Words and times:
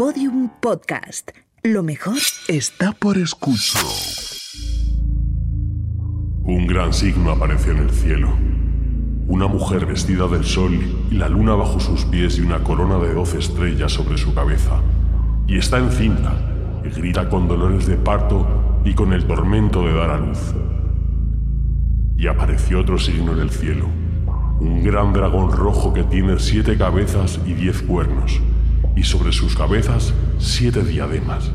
Podium 0.00 0.48
Podcast. 0.62 1.30
Lo 1.62 1.82
mejor 1.82 2.16
está 2.48 2.92
por 2.92 3.18
escuchar. 3.18 3.82
Un 6.42 6.66
gran 6.66 6.94
signo 6.94 7.30
apareció 7.30 7.72
en 7.72 7.78
el 7.80 7.90
cielo. 7.90 8.30
Una 9.28 9.46
mujer 9.46 9.84
vestida 9.84 10.26
del 10.26 10.44
sol 10.44 10.72
y 11.10 11.16
la 11.16 11.28
luna 11.28 11.54
bajo 11.54 11.80
sus 11.80 12.06
pies 12.06 12.38
y 12.38 12.40
una 12.40 12.64
corona 12.64 12.96
de 12.96 13.12
doce 13.12 13.40
estrellas 13.40 13.92
sobre 13.92 14.16
su 14.16 14.32
cabeza. 14.32 14.80
Y 15.46 15.58
está 15.58 15.76
encinta 15.76 16.32
y 16.82 16.88
grita 16.98 17.28
con 17.28 17.46
dolores 17.46 17.86
de 17.86 17.96
parto 17.98 18.80
y 18.86 18.94
con 18.94 19.12
el 19.12 19.26
tormento 19.26 19.82
de 19.82 19.92
dar 19.92 20.12
a 20.12 20.18
luz. 20.18 20.54
Y 22.16 22.26
apareció 22.26 22.80
otro 22.80 22.96
signo 22.96 23.34
en 23.34 23.40
el 23.40 23.50
cielo. 23.50 23.84
Un 24.60 24.82
gran 24.82 25.12
dragón 25.12 25.52
rojo 25.52 25.92
que 25.92 26.04
tiene 26.04 26.38
siete 26.38 26.78
cabezas 26.78 27.38
y 27.44 27.52
diez 27.52 27.82
cuernos 27.82 28.40
y 28.96 29.02
sobre 29.02 29.32
sus 29.32 29.56
cabezas 29.56 30.12
siete 30.38 30.82
diademas, 30.82 31.50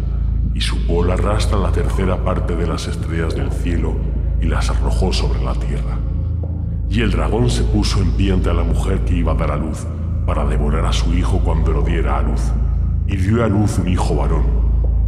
y 0.54 0.62
su 0.62 0.86
cola 0.88 1.16
arrastra 1.16 1.58
la 1.58 1.72
tercera 1.72 2.24
parte 2.24 2.56
de 2.56 2.66
las 2.66 2.88
estrellas 2.88 3.36
del 3.36 3.52
cielo 3.52 3.96
y 4.42 4.46
las 4.46 4.70
arrojó 4.70 5.12
sobre 5.12 5.44
la 5.44 5.54
tierra. 5.54 5.98
Y 6.90 7.02
el 7.02 7.12
dragón 7.12 7.50
se 7.50 7.64
puso 7.64 8.02
en 8.02 8.12
pie 8.12 8.32
ante 8.32 8.54
la 8.54 8.64
mujer 8.64 9.00
que 9.06 9.16
iba 9.16 9.34
a 9.34 9.36
dar 9.36 9.52
a 9.52 9.58
luz, 9.58 9.86
para 10.26 10.46
devorar 10.46 10.86
a 10.86 10.94
su 10.94 11.14
hijo 11.14 11.40
cuando 11.40 11.72
lo 11.72 11.82
diera 11.82 12.18
a 12.18 12.22
luz. 12.22 12.42
Y 13.08 13.18
dio 13.18 13.44
a 13.44 13.48
luz 13.48 13.78
un 13.78 13.88
hijo 13.88 14.16
varón, 14.16 14.46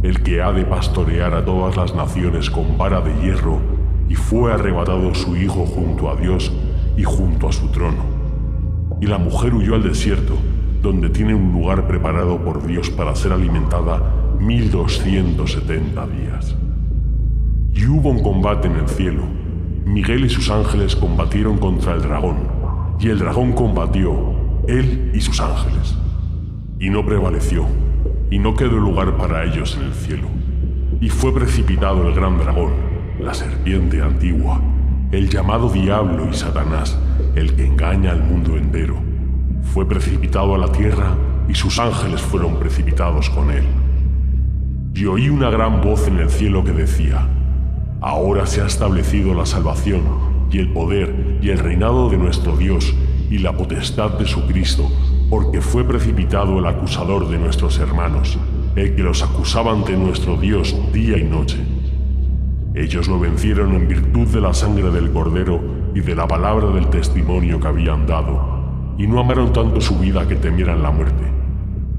el 0.02 0.22
que 0.22 0.42
ha 0.42 0.52
de 0.52 0.64
pastorear 0.64 1.34
a 1.34 1.44
todas 1.44 1.76
las 1.76 1.94
naciones 1.94 2.50
con 2.50 2.76
vara 2.76 3.00
de 3.00 3.14
hierro, 3.22 3.58
y 4.08 4.14
fue 4.14 4.52
arrebatado 4.52 5.14
su 5.14 5.36
hijo 5.36 5.66
junto 5.66 6.10
a 6.10 6.16
Dios 6.16 6.52
y 6.96 7.04
junto 7.04 7.48
a 7.48 7.52
su 7.52 7.68
trono. 7.68 8.04
Y 9.00 9.06
la 9.06 9.18
mujer 9.18 9.54
huyó 9.54 9.74
al 9.74 9.82
desierto, 9.82 10.34
donde 10.82 11.10
tiene 11.10 11.34
un 11.34 11.52
lugar 11.52 11.86
preparado 11.86 12.38
por 12.38 12.64
Dios 12.66 12.90
para 12.90 13.14
ser 13.16 13.32
alimentada 13.32 14.00
1270 14.38 16.06
días. 16.06 16.56
Y 17.74 17.86
hubo 17.86 18.10
un 18.10 18.22
combate 18.22 18.68
en 18.68 18.76
el 18.76 18.88
cielo. 18.88 19.22
Miguel 19.84 20.24
y 20.24 20.28
sus 20.28 20.50
ángeles 20.50 20.94
combatieron 20.94 21.58
contra 21.58 21.94
el 21.94 22.02
dragón, 22.02 22.36
y 23.00 23.08
el 23.08 23.18
dragón 23.18 23.52
combatió, 23.52 24.34
él 24.66 25.10
y 25.14 25.20
sus 25.20 25.40
ángeles. 25.40 25.96
Y 26.78 26.90
no 26.90 27.04
prevaleció, 27.04 27.66
y 28.30 28.38
no 28.38 28.54
quedó 28.54 28.76
lugar 28.76 29.16
para 29.16 29.44
ellos 29.44 29.76
en 29.76 29.86
el 29.86 29.94
cielo. 29.94 30.28
Y 31.00 31.08
fue 31.08 31.34
precipitado 31.34 32.06
el 32.06 32.14
gran 32.14 32.38
dragón, 32.38 32.72
la 33.20 33.34
serpiente 33.34 34.02
antigua, 34.02 34.60
el 35.10 35.28
llamado 35.28 35.70
diablo 35.70 36.28
y 36.30 36.34
Satanás, 36.34 36.98
el 37.34 37.54
que 37.54 37.66
engaña 37.66 38.12
al 38.12 38.22
mundo 38.22 38.56
entero 38.56 39.07
fue 39.72 39.86
precipitado 39.86 40.54
a 40.54 40.58
la 40.58 40.72
tierra 40.72 41.14
y 41.48 41.54
sus 41.54 41.78
ángeles 41.78 42.20
fueron 42.20 42.58
precipitados 42.58 43.30
con 43.30 43.50
él. 43.50 43.64
Y 44.94 45.04
oí 45.06 45.28
una 45.28 45.50
gran 45.50 45.80
voz 45.80 46.08
en 46.08 46.18
el 46.18 46.30
cielo 46.30 46.64
que 46.64 46.72
decía, 46.72 47.28
Ahora 48.00 48.46
se 48.46 48.60
ha 48.60 48.66
establecido 48.66 49.34
la 49.34 49.44
salvación 49.44 50.02
y 50.50 50.58
el 50.58 50.72
poder 50.72 51.38
y 51.42 51.50
el 51.50 51.58
reinado 51.58 52.08
de 52.08 52.16
nuestro 52.16 52.56
Dios 52.56 52.94
y 53.30 53.38
la 53.38 53.56
potestad 53.56 54.18
de 54.18 54.26
su 54.26 54.46
Cristo, 54.46 54.90
porque 55.28 55.60
fue 55.60 55.84
precipitado 55.84 56.58
el 56.58 56.66
acusador 56.66 57.28
de 57.28 57.38
nuestros 57.38 57.78
hermanos, 57.78 58.38
el 58.76 58.94
que 58.94 59.02
los 59.02 59.22
acusaba 59.22 59.72
ante 59.72 59.96
nuestro 59.96 60.36
Dios 60.36 60.74
día 60.92 61.18
y 61.18 61.24
noche. 61.24 61.58
Ellos 62.74 63.08
lo 63.08 63.18
vencieron 63.18 63.74
en 63.74 63.88
virtud 63.88 64.28
de 64.28 64.40
la 64.40 64.54
sangre 64.54 64.90
del 64.90 65.10
Cordero 65.10 65.60
y 65.94 66.00
de 66.00 66.14
la 66.14 66.26
palabra 66.26 66.68
del 66.68 66.88
testimonio 66.88 67.58
que 67.60 67.66
habían 67.66 68.06
dado 68.06 68.57
y 68.98 69.06
no 69.06 69.20
amaron 69.20 69.52
tanto 69.52 69.80
su 69.80 69.96
vida 69.98 70.26
que 70.26 70.34
temieran 70.34 70.82
la 70.82 70.90
muerte. 70.90 71.24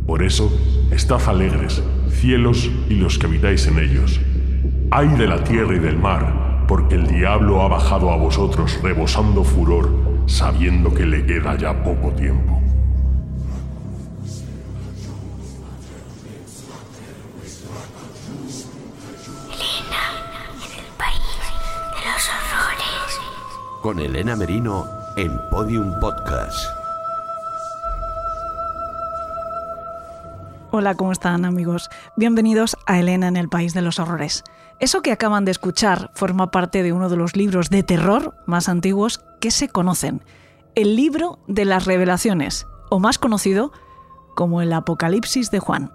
Por 0.06 0.22
eso, 0.22 0.52
estad 0.92 1.22
alegres, 1.28 1.82
cielos 2.10 2.70
y 2.90 2.96
los 2.96 3.18
que 3.18 3.26
habitáis 3.26 3.66
en 3.68 3.80
ellos. 3.80 4.20
Ay 4.92 5.08
de 5.08 5.26
la 5.26 5.44
tierra 5.44 5.76
y 5.76 5.80
del 5.80 5.98
mar, 5.98 6.66
porque 6.68 6.96
el 6.96 7.08
diablo 7.08 7.62
ha 7.62 7.70
bajado 7.70 8.12
a 8.12 8.18
vosotros 8.18 8.80
rebosando 8.84 9.44
furor, 9.44 9.90
sabiendo 10.26 10.94
que 10.94 11.06
le 11.06 11.26
queda 11.26 11.58
ya 11.58 11.84
poco 11.84 12.12
tiempo. 12.12 12.62
Elena, 19.54 20.04
en 20.58 20.80
el 20.80 20.92
país 20.98 21.40
de 21.96 22.12
los 22.12 22.30
horrores. 22.30 23.20
Con 23.82 24.00
Elena 24.00 24.36
Merino 24.36 24.86
en 25.16 25.32
Podium 25.50 26.00
Podcast. 26.00 26.79
Hola, 30.72 30.94
¿cómo 30.94 31.12
están 31.12 31.46
amigos? 31.46 31.90
Bienvenidos 32.16 32.78
a 32.86 33.00
Elena 33.00 33.28
en 33.28 33.38
el 33.38 33.50
País 33.50 33.74
de 33.74 33.82
los 33.82 33.98
Horrores. 33.98 34.44
Eso 34.80 35.02
que 35.02 35.12
acaban 35.12 35.44
de 35.44 35.50
escuchar 35.50 36.12
forma 36.14 36.52
parte 36.52 36.84
de 36.84 36.94
uno 36.94 37.10
de 37.10 37.18
los 37.18 37.36
libros 37.36 37.72
de 37.72 37.82
terror 37.82 38.36
más 38.46 38.70
antiguos 38.70 39.20
que 39.42 39.50
se 39.50 39.68
conocen, 39.68 40.22
el 40.76 40.96
libro 40.96 41.40
de 41.48 41.66
las 41.66 41.86
revelaciones, 41.86 42.68
o 42.92 43.00
más 43.00 43.18
conocido 43.18 43.72
como 44.36 44.62
el 44.62 44.72
Apocalipsis 44.72 45.50
de 45.50 45.58
Juan. 45.58 45.92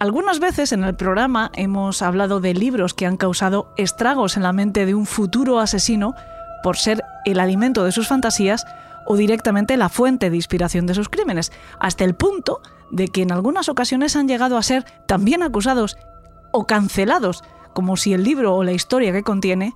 Algunas 0.00 0.40
veces 0.40 0.72
en 0.72 0.82
el 0.82 0.96
programa 0.96 1.52
hemos 1.54 2.02
hablado 2.02 2.40
de 2.40 2.52
libros 2.52 2.94
que 2.94 3.06
han 3.06 3.16
causado 3.16 3.72
estragos 3.76 4.36
en 4.36 4.42
la 4.42 4.52
mente 4.52 4.86
de 4.86 4.94
un 4.96 5.06
futuro 5.06 5.60
asesino 5.60 6.16
por 6.64 6.76
ser 6.76 7.04
el 7.24 7.38
alimento 7.38 7.84
de 7.84 7.92
sus 7.92 8.08
fantasías 8.08 8.66
o 9.06 9.16
directamente 9.16 9.76
la 9.76 9.88
fuente 9.88 10.30
de 10.30 10.36
inspiración 10.36 10.86
de 10.86 10.94
sus 10.94 11.08
crímenes, 11.08 11.52
hasta 11.78 12.04
el 12.04 12.14
punto 12.14 12.60
de 12.90 13.08
que 13.08 13.22
en 13.22 13.32
algunas 13.32 13.68
ocasiones 13.68 14.16
han 14.16 14.28
llegado 14.28 14.56
a 14.56 14.62
ser 14.62 14.84
también 15.06 15.42
acusados 15.42 15.96
o 16.52 16.66
cancelados, 16.66 17.42
como 17.74 17.96
si 17.96 18.12
el 18.12 18.24
libro 18.24 18.54
o 18.54 18.64
la 18.64 18.72
historia 18.72 19.12
que 19.12 19.22
contiene 19.22 19.74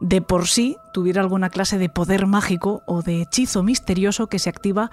de 0.00 0.20
por 0.20 0.48
sí 0.48 0.76
tuviera 0.92 1.20
alguna 1.22 1.48
clase 1.48 1.78
de 1.78 1.88
poder 1.88 2.26
mágico 2.26 2.82
o 2.86 3.02
de 3.02 3.22
hechizo 3.22 3.62
misterioso 3.62 4.26
que 4.26 4.38
se 4.38 4.50
activa 4.50 4.90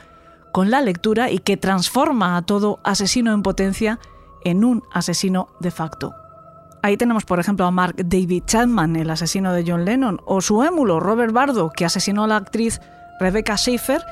con 0.51 0.71
la 0.71 0.81
lectura 0.81 1.31
y 1.31 1.39
que 1.39 1.57
transforma 1.57 2.37
a 2.37 2.41
todo 2.43 2.79
asesino 2.83 3.33
en 3.33 3.43
potencia 3.43 3.99
en 4.43 4.63
un 4.63 4.83
asesino 4.91 5.49
de 5.59 5.71
facto. 5.71 6.13
Ahí 6.81 6.95
tenemos, 6.95 7.25
por 7.25 7.39
ejemplo, 7.39 7.65
a 7.65 7.71
Mark 7.71 7.95
David 7.97 8.43
Chapman, 8.45 8.95
el 8.95 9.09
asesino 9.09 9.51
de 9.51 9.65
John 9.67 9.83
Lennon, 9.83 10.21
o 10.25 10.39
su 10.39 10.63
émulo, 10.63 10.99
Robert 10.99 11.33
Bardo, 11.33 11.71
que 11.71 11.85
asesinó 11.85 12.23
a 12.23 12.27
la 12.27 12.37
actriz 12.37 12.79
Rebecca 13.19 13.57
Schaefer 13.57 14.05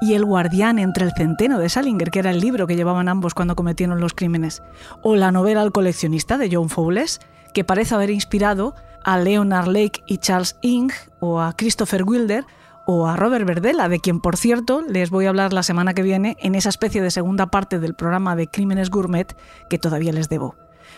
y 0.00 0.14
El 0.14 0.24
guardián 0.24 0.78
entre 0.78 1.04
el 1.04 1.12
centeno 1.12 1.58
de 1.58 1.68
Salinger, 1.68 2.10
que 2.10 2.18
era 2.18 2.30
el 2.30 2.40
libro 2.40 2.66
que 2.66 2.76
llevaban 2.76 3.08
ambos 3.08 3.34
cuando 3.34 3.56
cometieron 3.56 4.00
los 4.00 4.14
crímenes, 4.14 4.62
o 5.02 5.16
la 5.16 5.32
novela 5.32 5.62
El 5.62 5.72
coleccionista 5.72 6.38
de 6.38 6.50
John 6.52 6.68
Fowles, 6.68 7.20
que 7.54 7.64
parece 7.64 7.94
haber 7.94 8.10
inspirado 8.10 8.74
a 9.04 9.18
Leonard 9.18 9.68
Lake 9.68 10.02
y 10.06 10.18
Charles 10.18 10.56
Ing, 10.60 10.90
o 11.20 11.40
a 11.40 11.54
Christopher 11.54 12.02
Wilder, 12.04 12.44
o 12.86 13.08
a 13.08 13.16
Robert 13.16 13.46
Verdela, 13.46 13.88
de 13.88 13.98
quien 13.98 14.20
por 14.20 14.36
cierto 14.36 14.82
les 14.82 15.10
voy 15.10 15.26
a 15.26 15.30
hablar 15.30 15.52
la 15.52 15.62
semana 15.62 15.94
que 15.94 16.02
viene 16.02 16.36
en 16.40 16.54
esa 16.54 16.68
especie 16.68 17.02
de 17.02 17.10
segunda 17.10 17.46
parte 17.46 17.78
del 17.80 17.94
programa 17.94 18.36
de 18.36 18.48
Crímenes 18.48 18.90
Gourmet 18.90 19.36
que 19.68 19.78
todavía 19.78 20.12
les 20.12 20.28
debo. 20.28 20.54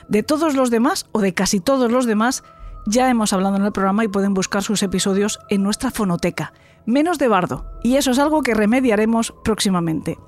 De 0.08 0.22
todos 0.22 0.54
los 0.54 0.70
demás, 0.70 1.06
o 1.12 1.20
de 1.20 1.32
casi 1.32 1.60
todos 1.60 1.90
los 1.90 2.04
demás, 2.04 2.42
ya 2.86 3.08
hemos 3.08 3.32
hablado 3.32 3.56
en 3.56 3.64
el 3.64 3.72
programa 3.72 4.04
y 4.04 4.08
pueden 4.08 4.34
buscar 4.34 4.62
sus 4.62 4.82
episodios 4.82 5.38
en 5.48 5.62
nuestra 5.62 5.90
fonoteca 5.90 6.52
menos 6.88 7.18
de 7.18 7.28
bardo, 7.28 7.66
y 7.82 7.96
eso 7.96 8.12
es 8.12 8.18
algo 8.18 8.40
que 8.42 8.54
remediaremos 8.54 9.34
próximamente. 9.44 10.18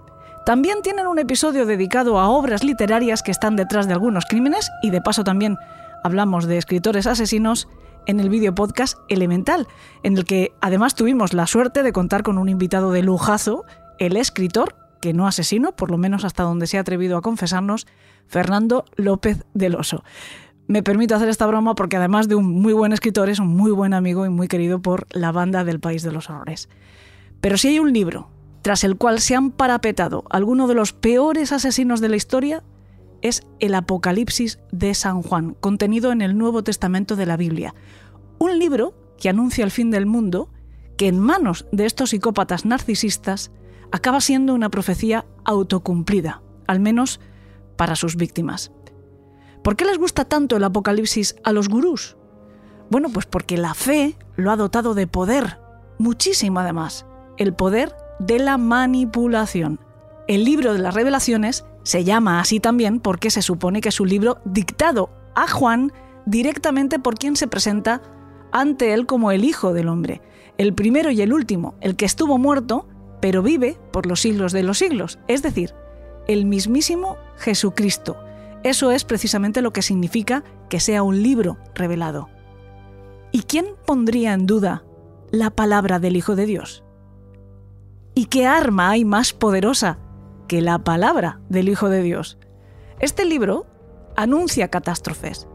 También 0.45 0.83
tienen 0.83 1.07
un 1.07 1.19
episodio 1.19 1.65
dedicado 1.65 2.19
a 2.19 2.29
obras 2.29 2.63
literarias 2.63 3.23
que 3.23 3.31
están 3.31 3.57
detrás 3.57 3.87
de 3.87 3.95
algunos 3.95 4.27
crímenes, 4.27 4.71
y 4.83 4.91
de 4.91 5.01
paso 5.01 5.25
también 5.25 5.57
hablamos 6.05 6.47
de 6.47 6.59
escritores 6.59 7.07
asesinos 7.07 7.67
en 8.07 8.21
el 8.21 8.29
vídeo 8.29 8.55
podcast 8.55 8.99
Elemental, 9.09 9.69
en 10.03 10.19
el 10.19 10.27
que 10.27 10.53
además 10.61 10.95
tuvimos 10.95 11.33
la 11.33 11.47
suerte 11.47 11.83
de 11.83 11.93
contar 11.93 12.23
con 12.23 12.37
un 12.37 12.51
invitado 12.51 12.93
de 12.93 13.03
lujazo, 13.03 13.65
el 13.99 14.19
escritor, 14.19 14.77
que 15.01 15.15
no 15.15 15.27
asesino, 15.27 15.73
por 15.73 15.91
lo 15.91 15.97
menos 15.97 16.27
hasta 16.27 16.43
donde 16.43 16.67
se 16.67 16.77
ha 16.77 16.83
atrevido 16.83 17.17
a 17.17 17.23
confesarnos, 17.23 17.87
Fernando 18.27 18.85
López 18.97 19.47
del 19.55 19.77
Oso 19.77 20.05
me 20.71 20.85
permito 20.85 21.17
hacer 21.17 21.29
esta 21.29 21.49
broma 21.49 21.75
porque 21.75 21.97
además 21.97 22.29
de 22.29 22.37
un 22.37 22.49
muy 22.49 22.73
buen 22.73 22.93
escritor 22.93 23.29
es 23.29 23.41
un 23.41 23.49
muy 23.49 23.73
buen 23.73 23.93
amigo 23.93 24.25
y 24.25 24.29
muy 24.29 24.47
querido 24.47 24.81
por 24.81 25.09
la 25.11 25.33
banda 25.33 25.65
del 25.65 25.81
País 25.81 26.05
de 26.05 26.13
los 26.13 26.31
Horrores. 26.31 26.69
Pero 27.41 27.59
si 27.59 27.67
hay 27.67 27.81
un 27.81 27.93
libro 27.93 28.31
tras 28.63 28.85
el 28.85 28.97
cual 28.97 29.19
se 29.19 29.35
han 29.35 29.51
parapetado 29.51 30.23
algunos 30.31 30.69
de 30.69 30.77
los 30.77 30.93
peores 30.93 31.51
asesinos 31.51 32.01
de 32.01 32.09
la 32.09 32.15
historia, 32.15 32.63
es 33.21 33.43
el 33.59 33.75
Apocalipsis 33.75 34.61
de 34.71 34.95
San 34.95 35.23
Juan, 35.23 35.57
contenido 35.59 36.13
en 36.13 36.23
el 36.23 36.39
Nuevo 36.39 36.63
Testamento 36.63 37.17
de 37.17 37.27
la 37.27 37.37
Biblia. 37.37 37.75
Un 38.39 38.61
libro 38.61 38.95
que 39.19 39.29
anuncia 39.29 39.65
el 39.65 39.73
fin 39.73 39.91
del 39.91 40.07
mundo, 40.07 40.51
que 40.97 41.09
en 41.09 41.19
manos 41.19 41.67
de 41.73 41.85
estos 41.85 42.11
psicópatas 42.11 42.65
narcisistas 42.65 43.51
acaba 43.91 44.21
siendo 44.21 44.55
una 44.55 44.71
profecía 44.71 45.27
autocumplida, 45.45 46.43
al 46.69 46.79
menos 46.79 47.19
para 47.77 47.97
sus 47.97 48.15
víctimas. 48.15 48.71
¿Por 49.63 49.77
qué 49.77 49.85
les 49.85 49.99
gusta 49.99 50.25
tanto 50.25 50.57
el 50.57 50.65
Apocalipsis 50.65 51.37
a 51.45 51.53
los 51.53 51.69
gurús? 51.69 52.17
Bueno, 52.91 53.09
pues 53.11 53.27
porque 53.27 53.57
la 53.57 53.75
fe 53.75 54.17
lo 54.37 54.51
ha 54.51 54.57
dotado 54.57 54.95
de 54.95 55.07
poder, 55.07 55.59
muchísimo 55.99 56.61
además, 56.61 57.07
el 57.37 57.55
poder 57.55 57.95
de 58.19 58.39
la 58.39 58.59
manipulación. 58.59 59.81
El 60.29 60.45
libro 60.45 60.73
de 60.73 60.79
las 60.79 60.95
revelaciones 60.95 61.65
Se 61.83 62.05
llama 62.05 62.41
así 62.41 62.61
también 62.61 63.01
porque 63.01 63.31
se 63.31 63.41
supone 63.41 63.81
que 63.81 63.89
es 63.89 64.01
un 64.01 64.09
libro 64.11 64.39
dictado 64.45 65.11
a 65.35 65.49
Juan 65.49 65.93
directamente 66.27 66.99
por 66.99 67.15
quien 67.15 67.37
se 67.37 67.49
presenta 67.49 68.03
ante 68.53 68.93
él 68.93 69.07
como 69.07 69.31
el 69.33 69.45
Hijo 69.45 69.73
del 69.73 69.89
Hombre, 69.89 70.21
el 70.59 70.75
primero 70.75 71.11
y 71.11 71.23
el 71.23 71.33
último, 71.33 71.75
el 71.81 71.97
que 71.97 72.05
estuvo 72.05 72.37
muerto, 72.37 72.87
pero 73.21 73.43
vive 73.43 73.79
por 73.93 74.07
los 74.07 74.21
siglos 74.21 74.53
de 74.53 74.63
los 74.63 74.79
siglos, 74.79 75.19
es 75.27 75.43
decir, 75.43 75.75
el 76.29 76.45
mismísimo 76.45 77.17
Jesucristo. 77.39 78.17
Eso 78.63 78.91
es 78.91 79.05
precisamente 79.05 79.63
lo 79.63 79.73
que 79.73 79.83
significa 79.83 80.45
que 80.69 80.81
sea 80.81 81.03
un 81.03 81.23
libro 81.23 81.59
revelado. 81.75 82.29
¿Y 83.33 83.43
quién 83.43 83.67
pondría 83.87 84.35
en 84.35 84.47
duda 84.47 84.85
la 85.31 85.51
palabra 85.51 85.99
del 85.99 86.17
Hijo 86.17 86.37
de 86.37 86.47
Dios? 86.47 86.85
¿Y 88.15 88.27
qué 88.27 88.47
arma 88.47 88.91
hay 88.91 89.05
más 89.05 89.33
poderosa 89.33 89.99
que 90.49 90.61
la 90.61 90.79
palabra 90.81 91.41
del 91.49 91.69
Hijo 91.69 91.89
de 91.89 92.03
Dios? 92.03 92.39
Este 92.99 93.25
libro 93.25 93.67
anuncia 94.17 94.69
catástrofes, 94.69 95.49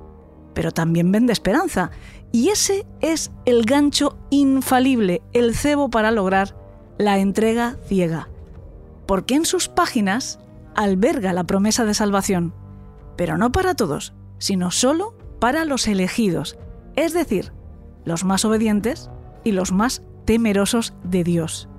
pero 0.54 0.72
también 0.72 1.12
vende 1.12 1.34
esperanza, 1.34 1.92
y 2.31 2.50
ese 2.50 2.88
es 3.01 3.31
el 3.46 3.66
gancho 3.66 4.18
infalible, 4.31 5.22
el 5.34 5.54
cebo 5.54 5.90
para 5.90 6.12
lograr 6.12 6.56
la 6.98 7.19
entrega 7.19 7.78
ciega, 7.88 8.30
porque 9.06 9.36
en 9.36 9.46
sus 9.46 9.68
páginas 9.68 10.40
alberga 10.75 11.34
la 11.34 11.44
promesa 11.44 11.86
de 11.86 11.94
salvación, 11.94 12.54
pero 13.15 13.38
no 13.38 13.51
para 13.51 13.75
todos, 13.75 14.13
sino 14.38 14.71
solo 14.71 15.15
para 15.39 15.65
los 15.65 15.88
elegidos, 15.88 16.57
es 16.95 17.13
decir, 17.13 17.53
los 18.03 18.23
más 18.23 18.45
obedientes 18.45 19.09
y 19.44 19.51
los 19.51 19.71
más 19.71 20.01
temerosos 20.25 20.94
de 21.03 21.23
Dios. 21.23 21.69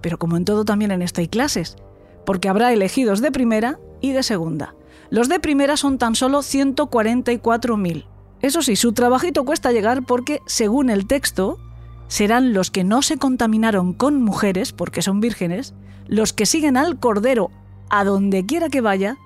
Pero 0.00 0.18
como 0.18 0.36
en 0.36 0.44
todo 0.44 0.64
también 0.64 0.90
en 0.90 1.02
esto 1.02 1.20
hay 1.20 1.28
clases, 1.28 1.76
porque 2.24 2.48
habrá 2.48 2.72
elegidos 2.72 3.20
de 3.20 3.32
primera 3.32 3.78
y 4.00 4.12
de 4.12 4.22
segunda. 4.22 4.74
Los 5.10 5.28
de 5.28 5.40
primera 5.40 5.76
son 5.76 5.98
tan 5.98 6.14
solo 6.14 6.40
144.000. 6.40 8.06
Eso 8.40 8.62
sí, 8.62 8.76
su 8.76 8.92
trabajito 8.92 9.44
cuesta 9.44 9.72
llegar 9.72 10.04
porque, 10.04 10.40
según 10.46 10.90
el 10.90 11.06
texto, 11.06 11.58
serán 12.08 12.52
los 12.52 12.70
que 12.70 12.84
no 12.84 13.02
se 13.02 13.16
contaminaron 13.16 13.92
con 13.92 14.22
mujeres, 14.22 14.72
porque 14.72 15.02
son 15.02 15.20
vírgenes, 15.20 15.74
los 16.06 16.32
que 16.32 16.46
siguen 16.46 16.76
al 16.76 16.98
Cordero 16.98 17.50
a 17.90 18.04
donde 18.04 18.46
quiera 18.46 18.68
que 18.68 18.80
vaya, 18.80 19.16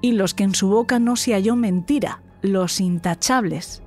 y 0.00 0.12
los 0.12 0.34
que 0.34 0.44
en 0.44 0.54
su 0.54 0.68
boca 0.68 0.98
no 0.98 1.16
se 1.16 1.32
halló 1.32 1.56
mentira, 1.56 2.22
los 2.42 2.80
intachables. 2.80 3.82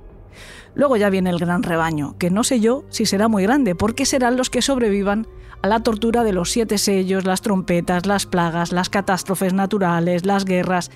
Luego 0.74 0.96
ya 0.96 1.10
viene 1.10 1.30
el 1.30 1.38
gran 1.38 1.62
rebaño, 1.62 2.16
que 2.18 2.30
no 2.30 2.44
sé 2.44 2.60
yo 2.60 2.84
si 2.88 3.06
será 3.06 3.28
muy 3.28 3.44
grande, 3.44 3.74
porque 3.74 4.06
serán 4.06 4.36
los 4.36 4.50
que 4.50 4.62
sobrevivan 4.62 5.26
a 5.62 5.68
la 5.68 5.80
tortura 5.80 6.24
de 6.24 6.32
los 6.32 6.50
siete 6.50 6.78
sellos, 6.78 7.24
las 7.24 7.40
trompetas, 7.40 8.06
las 8.06 8.26
plagas, 8.26 8.72
las 8.72 8.90
catástrofes 8.90 9.54
naturales, 9.54 10.26
las 10.26 10.44
guerras 10.44 10.90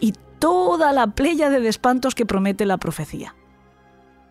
y 0.00 0.14
toda 0.38 0.92
la 0.92 1.08
playa 1.08 1.50
de 1.50 1.66
espantos 1.68 2.14
que 2.14 2.26
promete 2.26 2.66
la 2.66 2.78
profecía. 2.78 3.34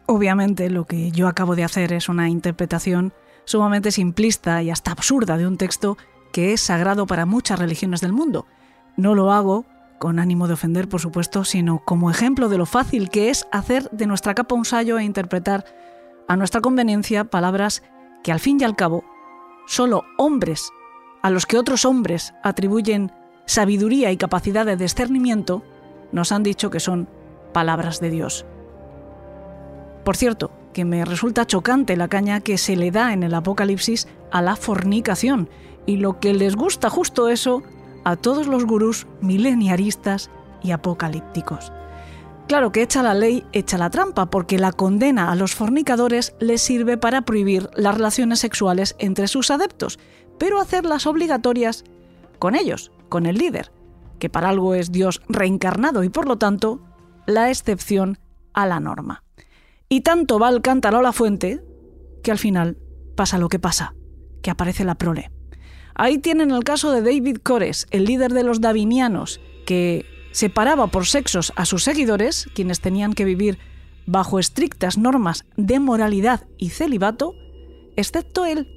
Obviamente 0.08 0.70
lo 0.70 0.86
que 0.86 1.12
yo 1.12 1.28
acabo 1.28 1.56
de 1.56 1.64
hacer 1.64 1.92
es 1.92 2.10
una 2.10 2.30
interpretación 2.30 3.14
sumamente 3.44 3.92
simplista 3.92 4.64
y 4.64 4.70
hasta 4.70 4.92
absurda 4.92 5.38
de 5.38 5.48
un 5.48 5.58
texto 5.58 5.98
que 6.32 6.54
es 6.54 6.62
sagrado 6.62 7.06
para 7.06 7.26
muchas 7.26 7.60
religiones 7.60 8.02
del 8.02 8.14
mundo. 8.14 8.46
No 8.98 9.14
lo 9.14 9.32
hago 9.32 9.66
con 10.00 10.19
ánimo 10.19 10.47
de 10.47 10.53
ofender, 10.53 10.88
por 10.88 11.01
supuesto, 11.01 11.44
sino 11.44 11.83
como 11.86 12.12
ejemplo 12.12 12.50
de 12.50 12.57
lo 12.57 12.65
fácil 12.65 13.09
que 13.09 13.30
es 13.30 13.47
hacer 13.51 13.89
de 13.92 14.07
nuestra 14.07 14.36
capa 14.36 14.56
un 14.56 14.65
sallo 14.65 15.00
e 15.00 15.03
interpretar 15.03 15.65
a 16.27 16.36
nuestra 16.36 16.62
conveniencia 16.62 17.25
palabras 17.25 17.83
que 18.24 18.31
al 18.31 18.39
fin 18.39 18.59
y 18.59 18.63
al 18.63 18.75
cabo 18.75 19.03
solo 19.68 20.03
hombres, 20.18 20.71
a 21.21 21.30
los 21.30 21.45
que 21.45 21.57
otros 21.57 21.86
hombres 21.86 22.33
atribuyen 22.44 23.12
sabiduría 23.45 24.12
y 24.12 24.18
capacidad 24.18 24.65
de 24.65 24.75
discernimiento, 24.75 25.63
nos 26.12 26.31
han 26.31 26.44
dicho 26.44 26.69
que 26.69 26.80
son 26.80 27.07
palabras 27.53 28.00
de 28.00 28.09
Dios. 28.09 28.45
Por 30.03 30.15
cierto, 30.15 30.51
que 30.74 30.86
me 30.86 31.06
resulta 31.06 31.48
chocante 31.48 31.95
la 31.98 32.07
caña 32.09 32.41
que 32.41 32.57
se 32.57 32.75
le 32.75 32.91
da 32.91 33.13
en 33.13 33.24
el 33.24 33.33
Apocalipsis 33.33 34.07
a 34.31 34.41
la 34.41 34.56
fornicación 34.56 35.50
y 35.86 35.98
lo 35.98 36.19
que 36.19 36.33
les 36.33 36.56
gusta 36.56 36.89
justo 36.89 37.30
eso 37.30 37.63
a 38.06 38.16
todos 38.16 38.48
los 38.48 38.66
gurús 38.66 39.07
mileniaristas 39.19 40.30
y 40.63 40.72
apocalípticos. 40.72 41.74
Claro 42.48 42.72
que 42.72 42.84
echa 42.84 43.02
la 43.02 43.16
ley, 43.16 43.44
echa 43.54 43.78
la 43.78 43.90
trampa, 43.90 44.28
porque 44.28 44.60
la 44.60 44.72
condena 44.72 45.31
a 45.31 45.36
los 45.36 45.56
fornicadores 45.56 46.36
les 46.40 46.62
sirve 46.62 46.98
para 46.98 47.24
prohibir 47.24 47.69
las 47.75 47.96
relaciones 47.96 48.40
sexuales 48.40 48.96
entre 49.00 49.28
sus 49.28 49.50
adeptos, 49.50 50.00
pero 50.38 50.60
hacerlas 50.60 51.07
obligatorias 51.07 51.84
con 52.38 52.56
ellos, 52.56 52.92
con 53.10 53.25
el 53.25 53.38
líder, 53.38 53.72
que 54.19 54.30
para 54.30 54.50
algo 54.50 54.75
es 54.75 54.92
Dios 54.92 55.22
reencarnado 55.28 56.04
y 56.04 56.10
por 56.10 56.28
lo 56.28 56.38
tanto 56.38 56.81
la 57.25 57.50
excepción 57.50 58.19
a 58.54 58.68
la 58.68 58.80
norma. 58.80 59.24
Y 59.90 60.01
tanto 60.01 60.38
va 60.38 60.50
el 60.50 60.62
cántaro 60.62 61.00
a 61.00 61.04
la 61.04 61.13
fuente 61.13 61.63
que 62.24 62.31
al 62.31 62.38
final 62.38 62.78
pasa 63.16 63.40
lo 63.40 63.50
que 63.50 63.60
pasa, 63.60 63.96
que 64.44 64.51
aparece 64.51 64.84
la 64.84 64.96
prole. 64.96 65.31
Ahí 65.95 66.18
tienen 66.18 66.51
el 66.51 66.65
caso 66.65 66.92
de 66.92 67.01
David 67.01 67.38
Cores, 67.42 67.88
el 67.89 68.03
líder 68.03 68.33
de 68.33 68.44
los 68.44 68.59
davinianos, 68.59 69.39
que 69.65 70.06
separaba 70.31 70.88
por 70.88 71.07
sexos 71.07 71.53
a 71.56 71.65
sus 71.65 71.83
seguidores, 71.83 72.50
quienes 72.53 72.81
tenían 72.81 73.13
que 73.13 73.24
vivir 73.24 73.57
bajo 74.06 74.38
estrictas 74.38 74.97
normas 74.97 75.45
de 75.56 75.80
moralidad 75.80 76.47
y 76.57 76.69
celibato, 76.69 77.33
excepto 77.95 78.45
él. 78.45 78.68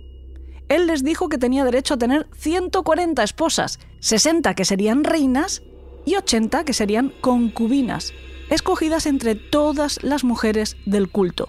Él 0.69 0.87
les 0.87 1.03
dijo 1.03 1.29
que 1.29 1.39
tenía 1.39 1.65
derecho 1.65 1.95
a 1.95 1.99
tener 1.99 2.29
140 2.37 3.25
esposas, 3.25 3.81
60 3.99 4.55
que 4.55 4.65
serían 4.65 5.03
reinas 5.03 5.63
y 6.07 6.15
80 6.15 6.65
que 6.65 6.73
serían 6.73 7.13
concubinas, 7.21 8.13
escogidas 8.49 9.07
entre 9.07 9.35
todas 9.35 10.03
las 10.05 10.23
mujeres 10.23 10.77
del 10.87 11.11
culto. 11.11 11.49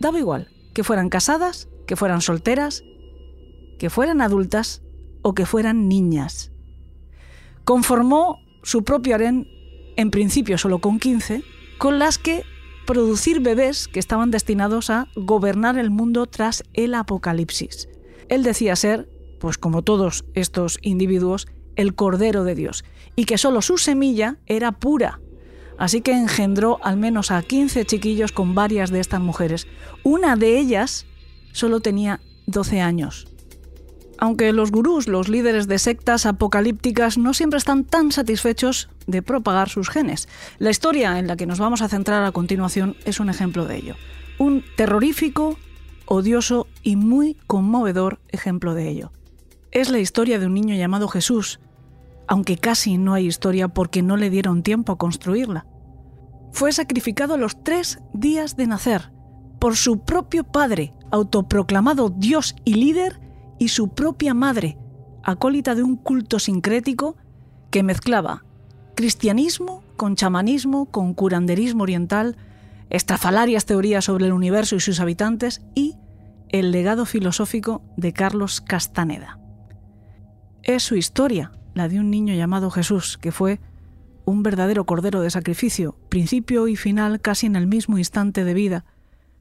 Daba 0.00 0.18
igual, 0.18 0.48
que 0.74 0.82
fueran 0.82 1.08
casadas, 1.08 1.68
que 1.86 1.94
fueran 1.94 2.20
solteras, 2.20 2.82
que 3.78 3.90
fueran 3.90 4.20
adultas 4.20 4.82
o 5.22 5.34
que 5.34 5.46
fueran 5.46 5.88
niñas. 5.88 6.52
Conformó 7.64 8.40
su 8.62 8.84
propio 8.84 9.14
harén, 9.14 9.46
en 9.96 10.10
principio 10.10 10.58
solo 10.58 10.80
con 10.80 10.98
15, 10.98 11.42
con 11.78 11.98
las 11.98 12.18
que 12.18 12.44
producir 12.86 13.40
bebés 13.40 13.86
que 13.88 14.00
estaban 14.00 14.30
destinados 14.30 14.88
a 14.88 15.08
gobernar 15.14 15.78
el 15.78 15.90
mundo 15.90 16.26
tras 16.26 16.64
el 16.72 16.94
apocalipsis. 16.94 17.88
Él 18.28 18.42
decía 18.42 18.76
ser, 18.76 19.08
pues 19.38 19.58
como 19.58 19.82
todos 19.82 20.24
estos 20.34 20.78
individuos, 20.82 21.46
el 21.76 21.94
Cordero 21.94 22.44
de 22.44 22.54
Dios, 22.54 22.84
y 23.14 23.24
que 23.24 23.38
solo 23.38 23.62
su 23.62 23.78
semilla 23.78 24.38
era 24.46 24.72
pura. 24.72 25.20
Así 25.78 26.00
que 26.00 26.12
engendró 26.12 26.78
al 26.82 26.96
menos 26.96 27.30
a 27.30 27.42
15 27.42 27.84
chiquillos 27.84 28.32
con 28.32 28.54
varias 28.54 28.90
de 28.90 29.00
estas 29.00 29.20
mujeres. 29.20 29.66
Una 30.02 30.34
de 30.36 30.58
ellas 30.58 31.06
solo 31.52 31.80
tenía 31.80 32.20
12 32.46 32.80
años. 32.80 33.27
Aunque 34.18 34.52
los 34.52 34.72
gurús, 34.72 35.06
los 35.06 35.28
líderes 35.28 35.68
de 35.68 35.78
sectas 35.78 36.26
apocalípticas, 36.26 37.18
no 37.18 37.34
siempre 37.34 37.58
están 37.58 37.84
tan 37.84 38.10
satisfechos 38.10 38.88
de 39.06 39.22
propagar 39.22 39.68
sus 39.68 39.88
genes. 39.88 40.28
La 40.58 40.70
historia 40.70 41.18
en 41.18 41.28
la 41.28 41.36
que 41.36 41.46
nos 41.46 41.60
vamos 41.60 41.82
a 41.82 41.88
centrar 41.88 42.24
a 42.24 42.32
continuación 42.32 42.96
es 43.04 43.20
un 43.20 43.30
ejemplo 43.30 43.64
de 43.64 43.76
ello. 43.76 43.96
Un 44.38 44.64
terrorífico, 44.76 45.56
odioso 46.06 46.66
y 46.82 46.96
muy 46.96 47.36
conmovedor 47.46 48.18
ejemplo 48.28 48.74
de 48.74 48.88
ello. 48.88 49.12
Es 49.70 49.90
la 49.90 50.00
historia 50.00 50.38
de 50.38 50.46
un 50.46 50.54
niño 50.54 50.74
llamado 50.74 51.06
Jesús, 51.08 51.60
aunque 52.26 52.56
casi 52.56 52.98
no 52.98 53.14
hay 53.14 53.26
historia 53.26 53.68
porque 53.68 54.02
no 54.02 54.16
le 54.16 54.30
dieron 54.30 54.62
tiempo 54.62 54.92
a 54.92 54.98
construirla. 54.98 55.66
Fue 56.52 56.72
sacrificado 56.72 57.34
a 57.34 57.38
los 57.38 57.62
tres 57.62 58.00
días 58.12 58.56
de 58.56 58.66
nacer 58.66 59.12
por 59.60 59.76
su 59.76 60.00
propio 60.00 60.44
padre, 60.44 60.94
autoproclamado 61.10 62.10
Dios 62.10 62.54
y 62.64 62.74
líder, 62.74 63.20
y 63.58 63.68
su 63.68 63.88
propia 63.94 64.34
madre, 64.34 64.78
acólita 65.22 65.74
de 65.74 65.82
un 65.82 65.96
culto 65.96 66.38
sincrético 66.38 67.16
que 67.70 67.82
mezclaba 67.82 68.44
cristianismo 68.98 69.84
con 69.96 70.16
chamanismo, 70.16 70.86
con 70.86 71.14
curanderismo 71.14 71.84
oriental, 71.84 72.36
estrafalarias 72.90 73.64
teorías 73.64 74.06
sobre 74.06 74.26
el 74.26 74.32
universo 74.32 74.74
y 74.74 74.80
sus 74.80 74.98
habitantes 74.98 75.62
y 75.76 75.94
el 76.48 76.72
legado 76.72 77.06
filosófico 77.06 77.80
de 77.96 78.12
Carlos 78.12 78.60
Castaneda. 78.60 79.38
Es 80.64 80.82
su 80.82 80.96
historia, 80.96 81.52
la 81.74 81.88
de 81.88 82.00
un 82.00 82.10
niño 82.10 82.34
llamado 82.34 82.72
Jesús, 82.72 83.18
que 83.18 83.30
fue 83.30 83.60
un 84.24 84.42
verdadero 84.42 84.84
cordero 84.84 85.20
de 85.20 85.30
sacrificio, 85.30 85.96
principio 86.08 86.66
y 86.66 86.74
final 86.74 87.20
casi 87.20 87.46
en 87.46 87.54
el 87.54 87.68
mismo 87.68 87.98
instante 87.98 88.42
de 88.42 88.52
vida, 88.52 88.84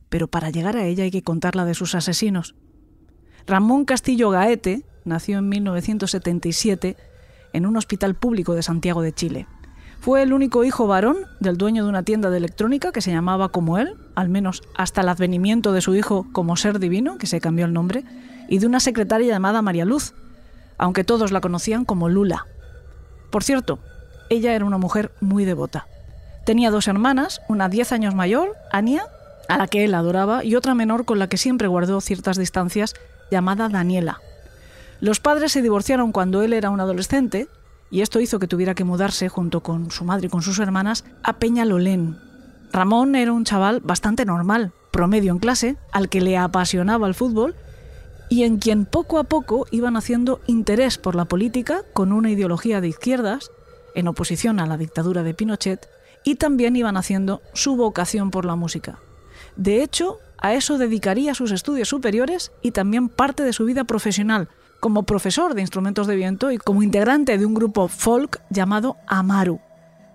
pero 0.10 0.28
para 0.28 0.52
llegar 0.52 0.78
a 0.78 0.86
ella 0.86 1.04
hay 1.04 1.10
que 1.12 1.24
contarla 1.24 1.66
de 1.66 1.74
sus 1.74 1.96
asesinos. 1.96 2.54
Ramón 3.48 3.86
Castillo 3.86 4.30
Gaete 4.30 4.84
nació 5.06 5.38
en 5.38 5.48
1977 5.48 6.98
en 7.54 7.66
un 7.66 7.78
hospital 7.78 8.14
público 8.14 8.54
de 8.54 8.62
Santiago 8.62 9.02
de 9.02 9.14
Chile. 9.14 9.48
Fue 10.02 10.22
el 10.22 10.34
único 10.34 10.66
hijo 10.66 10.86
varón 10.86 11.16
del 11.40 11.58
dueño 11.58 11.84
de 11.84 11.90
una 11.90 12.04
tienda 12.04 12.30
de 12.30 12.38
electrónica 12.38 12.92
que 12.92 13.00
se 13.00 13.12
llamaba 13.12 13.48
como 13.48 13.78
él, 13.78 13.96
al 14.16 14.28
menos 14.28 14.64
hasta 14.76 15.00
el 15.00 15.08
advenimiento 15.08 15.72
de 15.72 15.80
su 15.80 15.96
hijo 15.96 16.28
como 16.34 16.58
ser 16.58 16.80
divino, 16.80 17.18
que 17.18 17.26
se 17.26 17.40
cambió 17.40 17.66
el 17.66 17.72
nombre, 17.72 18.04
y 18.50 18.60
de 18.60 18.68
una 18.68 18.82
secretaria 18.82 19.30
llamada 19.30 19.62
María 19.62 19.86
Luz, 19.86 20.14
aunque 20.78 21.06
todos 21.06 21.32
la 21.32 21.40
conocían 21.40 21.86
como 21.86 22.10
Lula. 22.10 22.48
Por 23.32 23.46
cierto, 23.46 23.80
ella 24.30 24.56
era 24.56 24.66
una 24.66 24.78
mujer 24.78 25.12
muy 25.22 25.46
devota. 25.46 25.88
Tenía 26.46 26.70
dos 26.70 26.90
hermanas, 26.90 27.42
una 27.48 27.70
10 27.70 27.94
años 27.94 28.14
mayor, 28.14 28.58
Ania, 28.74 29.06
a 29.48 29.58
la 29.58 29.68
que 29.68 29.86
él 29.86 29.96
adoraba, 29.96 30.44
y 30.44 30.56
otra 30.56 30.76
menor 30.76 31.06
con 31.06 31.18
la 31.18 31.28
que 31.28 31.38
siempre 31.38 31.70
guardó 31.70 32.02
ciertas 32.02 32.38
distancias, 32.38 32.94
llamada 33.32 33.70
Daniela. 33.70 34.20
Los 35.00 35.20
padres 35.20 35.52
se 35.52 35.62
divorciaron 35.62 36.12
cuando 36.12 36.42
él 36.42 36.54
era 36.54 36.70
un 36.70 36.80
adolescente, 36.80 37.48
y 37.90 38.02
esto 38.02 38.20
hizo 38.20 38.40
que 38.40 38.48
tuviera 38.48 38.76
que 38.76 38.84
mudarse 38.84 39.30
junto 39.30 39.62
con 39.62 39.92
su 39.92 40.04
madre 40.04 40.28
y 40.28 40.30
con 40.30 40.42
sus 40.42 40.60
hermanas 40.60 41.06
a 41.24 41.34
Peñalolén. 41.34 42.18
Ramón 42.74 43.16
era 43.16 43.32
un 43.32 43.46
chaval 43.46 43.80
bastante 43.80 44.26
normal, 44.26 44.74
promedio 44.92 45.32
en 45.32 45.40
clase, 45.40 45.78
al 45.92 46.10
que 46.10 46.22
le 46.22 46.38
apasionaba 46.38 47.08
el 47.08 47.14
fútbol 47.14 47.56
y 48.30 48.44
en 48.44 48.58
quien 48.58 48.86
poco 48.86 49.20
a 49.20 49.24
poco 49.24 49.68
iban 49.72 49.96
haciendo 49.96 50.42
interés 50.48 50.98
por 50.98 51.16
la 51.16 51.26
política 51.26 51.82
con 51.94 52.12
una 52.12 52.30
ideología 52.30 52.82
de 52.82 52.90
izquierdas, 52.90 53.52
en 53.96 54.08
oposición 54.08 54.60
a 54.60 54.68
la 54.68 54.78
dictadura 54.78 55.24
de 55.24 55.34
Pinochet, 55.34 55.88
y 56.24 56.36
también 56.36 56.76
iban 56.76 56.98
haciendo 56.98 57.42
su 57.54 57.78
vocación 57.78 58.32
por 58.32 58.44
la 58.44 58.56
música. 58.56 59.00
De 59.56 59.82
hecho, 59.82 60.20
a 60.40 60.54
eso 60.54 60.78
dedicaría 60.78 61.34
sus 61.34 61.52
estudios 61.52 61.90
superiores 61.90 62.52
y 62.62 62.72
también 62.72 63.10
parte 63.10 63.44
de 63.44 63.54
su 63.54 63.66
vida 63.66 63.84
profesional, 63.84 64.50
como 64.80 65.04
profesor 65.04 65.54
de 65.54 65.62
instrumentos 65.62 66.08
de 66.08 66.16
viento 66.16 66.52
y 66.52 66.58
como 66.58 66.84
integrante 66.84 67.38
de 67.38 67.46
un 67.46 67.54
grupo 67.54 67.88
folk 67.88 68.42
llamado 68.50 68.98
Amaru, 69.08 69.60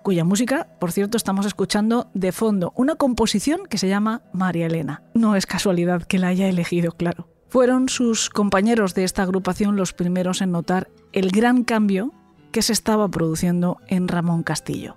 cuya 0.03 0.23
música, 0.23 0.67
por 0.79 0.91
cierto, 0.91 1.17
estamos 1.17 1.45
escuchando 1.45 2.09
de 2.13 2.31
fondo, 2.31 2.73
una 2.75 2.95
composición 2.95 3.65
que 3.69 3.77
se 3.77 3.87
llama 3.87 4.21
María 4.33 4.67
Elena. 4.67 5.03
No 5.13 5.35
es 5.35 5.45
casualidad 5.45 6.03
que 6.03 6.19
la 6.19 6.27
haya 6.27 6.47
elegido, 6.47 6.91
claro. 6.91 7.27
Fueron 7.49 7.87
sus 7.89 8.29
compañeros 8.29 8.95
de 8.95 9.03
esta 9.03 9.23
agrupación 9.23 9.75
los 9.75 9.93
primeros 9.93 10.41
en 10.41 10.51
notar 10.51 10.89
el 11.11 11.29
gran 11.29 11.63
cambio 11.63 12.11
que 12.51 12.61
se 12.61 12.73
estaba 12.73 13.07
produciendo 13.09 13.77
en 13.87 14.07
Ramón 14.07 14.43
Castillo. 14.43 14.95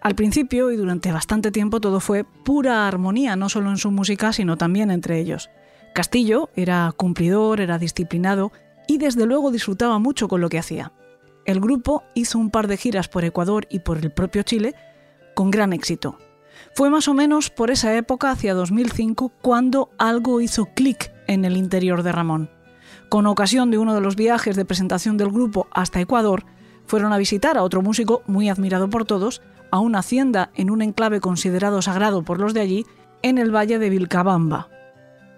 Al 0.00 0.14
principio 0.14 0.70
y 0.70 0.76
durante 0.76 1.12
bastante 1.12 1.50
tiempo 1.50 1.80
todo 1.80 2.00
fue 2.00 2.24
pura 2.24 2.88
armonía, 2.88 3.36
no 3.36 3.48
solo 3.50 3.70
en 3.70 3.76
su 3.76 3.90
música, 3.90 4.32
sino 4.32 4.56
también 4.56 4.90
entre 4.90 5.20
ellos. 5.20 5.50
Castillo 5.94 6.48
era 6.56 6.92
cumplidor, 6.96 7.60
era 7.60 7.78
disciplinado 7.78 8.50
y 8.86 8.96
desde 8.96 9.26
luego 9.26 9.50
disfrutaba 9.50 9.98
mucho 9.98 10.26
con 10.26 10.40
lo 10.40 10.48
que 10.48 10.58
hacía. 10.58 10.92
El 11.44 11.60
grupo 11.60 12.02
hizo 12.14 12.38
un 12.38 12.50
par 12.50 12.66
de 12.66 12.76
giras 12.76 13.08
por 13.08 13.24
Ecuador 13.24 13.66
y 13.70 13.80
por 13.80 13.98
el 13.98 14.10
propio 14.10 14.42
Chile 14.42 14.74
con 15.34 15.50
gran 15.50 15.72
éxito. 15.72 16.18
Fue 16.74 16.90
más 16.90 17.08
o 17.08 17.14
menos 17.14 17.50
por 17.50 17.70
esa 17.70 17.94
época, 17.96 18.30
hacia 18.30 18.54
2005, 18.54 19.32
cuando 19.42 19.90
algo 19.98 20.40
hizo 20.40 20.66
clic 20.74 21.12
en 21.26 21.44
el 21.44 21.56
interior 21.56 22.02
de 22.02 22.12
Ramón. 22.12 22.50
Con 23.08 23.26
ocasión 23.26 23.70
de 23.70 23.78
uno 23.78 23.94
de 23.94 24.00
los 24.00 24.16
viajes 24.16 24.56
de 24.56 24.64
presentación 24.64 25.16
del 25.16 25.30
grupo 25.30 25.66
hasta 25.72 26.00
Ecuador, 26.00 26.44
fueron 26.86 27.12
a 27.12 27.18
visitar 27.18 27.56
a 27.56 27.62
otro 27.62 27.82
músico 27.82 28.22
muy 28.26 28.48
admirado 28.48 28.88
por 28.90 29.04
todos, 29.04 29.42
a 29.70 29.78
una 29.78 30.00
hacienda 30.00 30.50
en 30.54 30.70
un 30.70 30.82
enclave 30.82 31.20
considerado 31.20 31.82
sagrado 31.82 32.22
por 32.22 32.40
los 32.40 32.54
de 32.54 32.60
allí, 32.60 32.86
en 33.22 33.38
el 33.38 33.54
valle 33.54 33.78
de 33.78 33.90
Vilcabamba. 33.90 34.68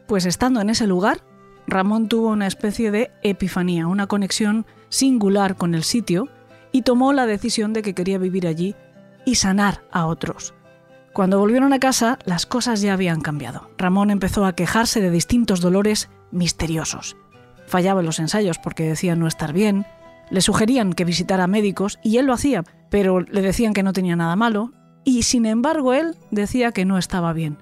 Pues 0.06 0.26
estando 0.26 0.60
en 0.60 0.70
ese 0.70 0.86
lugar, 0.86 1.22
Ramón 1.66 2.08
tuvo 2.08 2.28
una 2.28 2.46
especie 2.46 2.90
de 2.90 3.10
epifanía, 3.22 3.86
una 3.86 4.06
conexión 4.06 4.66
singular 4.88 5.56
con 5.56 5.74
el 5.74 5.84
sitio, 5.84 6.28
y 6.72 6.82
tomó 6.82 7.12
la 7.12 7.26
decisión 7.26 7.72
de 7.72 7.82
que 7.82 7.94
quería 7.94 8.18
vivir 8.18 8.46
allí 8.46 8.74
y 9.24 9.36
sanar 9.36 9.82
a 9.90 10.06
otros. 10.06 10.54
Cuando 11.12 11.38
volvieron 11.38 11.74
a 11.74 11.78
casa, 11.78 12.18
las 12.24 12.46
cosas 12.46 12.80
ya 12.80 12.94
habían 12.94 13.20
cambiado. 13.20 13.70
Ramón 13.76 14.10
empezó 14.10 14.46
a 14.46 14.54
quejarse 14.54 15.00
de 15.02 15.10
distintos 15.10 15.60
dolores 15.60 16.08
misteriosos. 16.30 17.16
Fallaba 17.66 18.00
en 18.00 18.06
los 18.06 18.18
ensayos 18.18 18.58
porque 18.58 18.84
decía 18.84 19.14
no 19.14 19.26
estar 19.26 19.52
bien, 19.52 19.86
le 20.32 20.40
sugerían 20.40 20.94
que 20.94 21.04
visitara 21.04 21.46
médicos 21.46 21.98
y 22.02 22.16
él 22.16 22.26
lo 22.26 22.32
hacía, 22.32 22.64
pero 22.88 23.20
le 23.20 23.42
decían 23.42 23.74
que 23.74 23.82
no 23.82 23.92
tenía 23.92 24.16
nada 24.16 24.34
malo, 24.34 24.72
y 25.04 25.24
sin 25.24 25.44
embargo 25.44 25.92
él 25.92 26.16
decía 26.30 26.72
que 26.72 26.86
no 26.86 26.96
estaba 26.96 27.34
bien. 27.34 27.58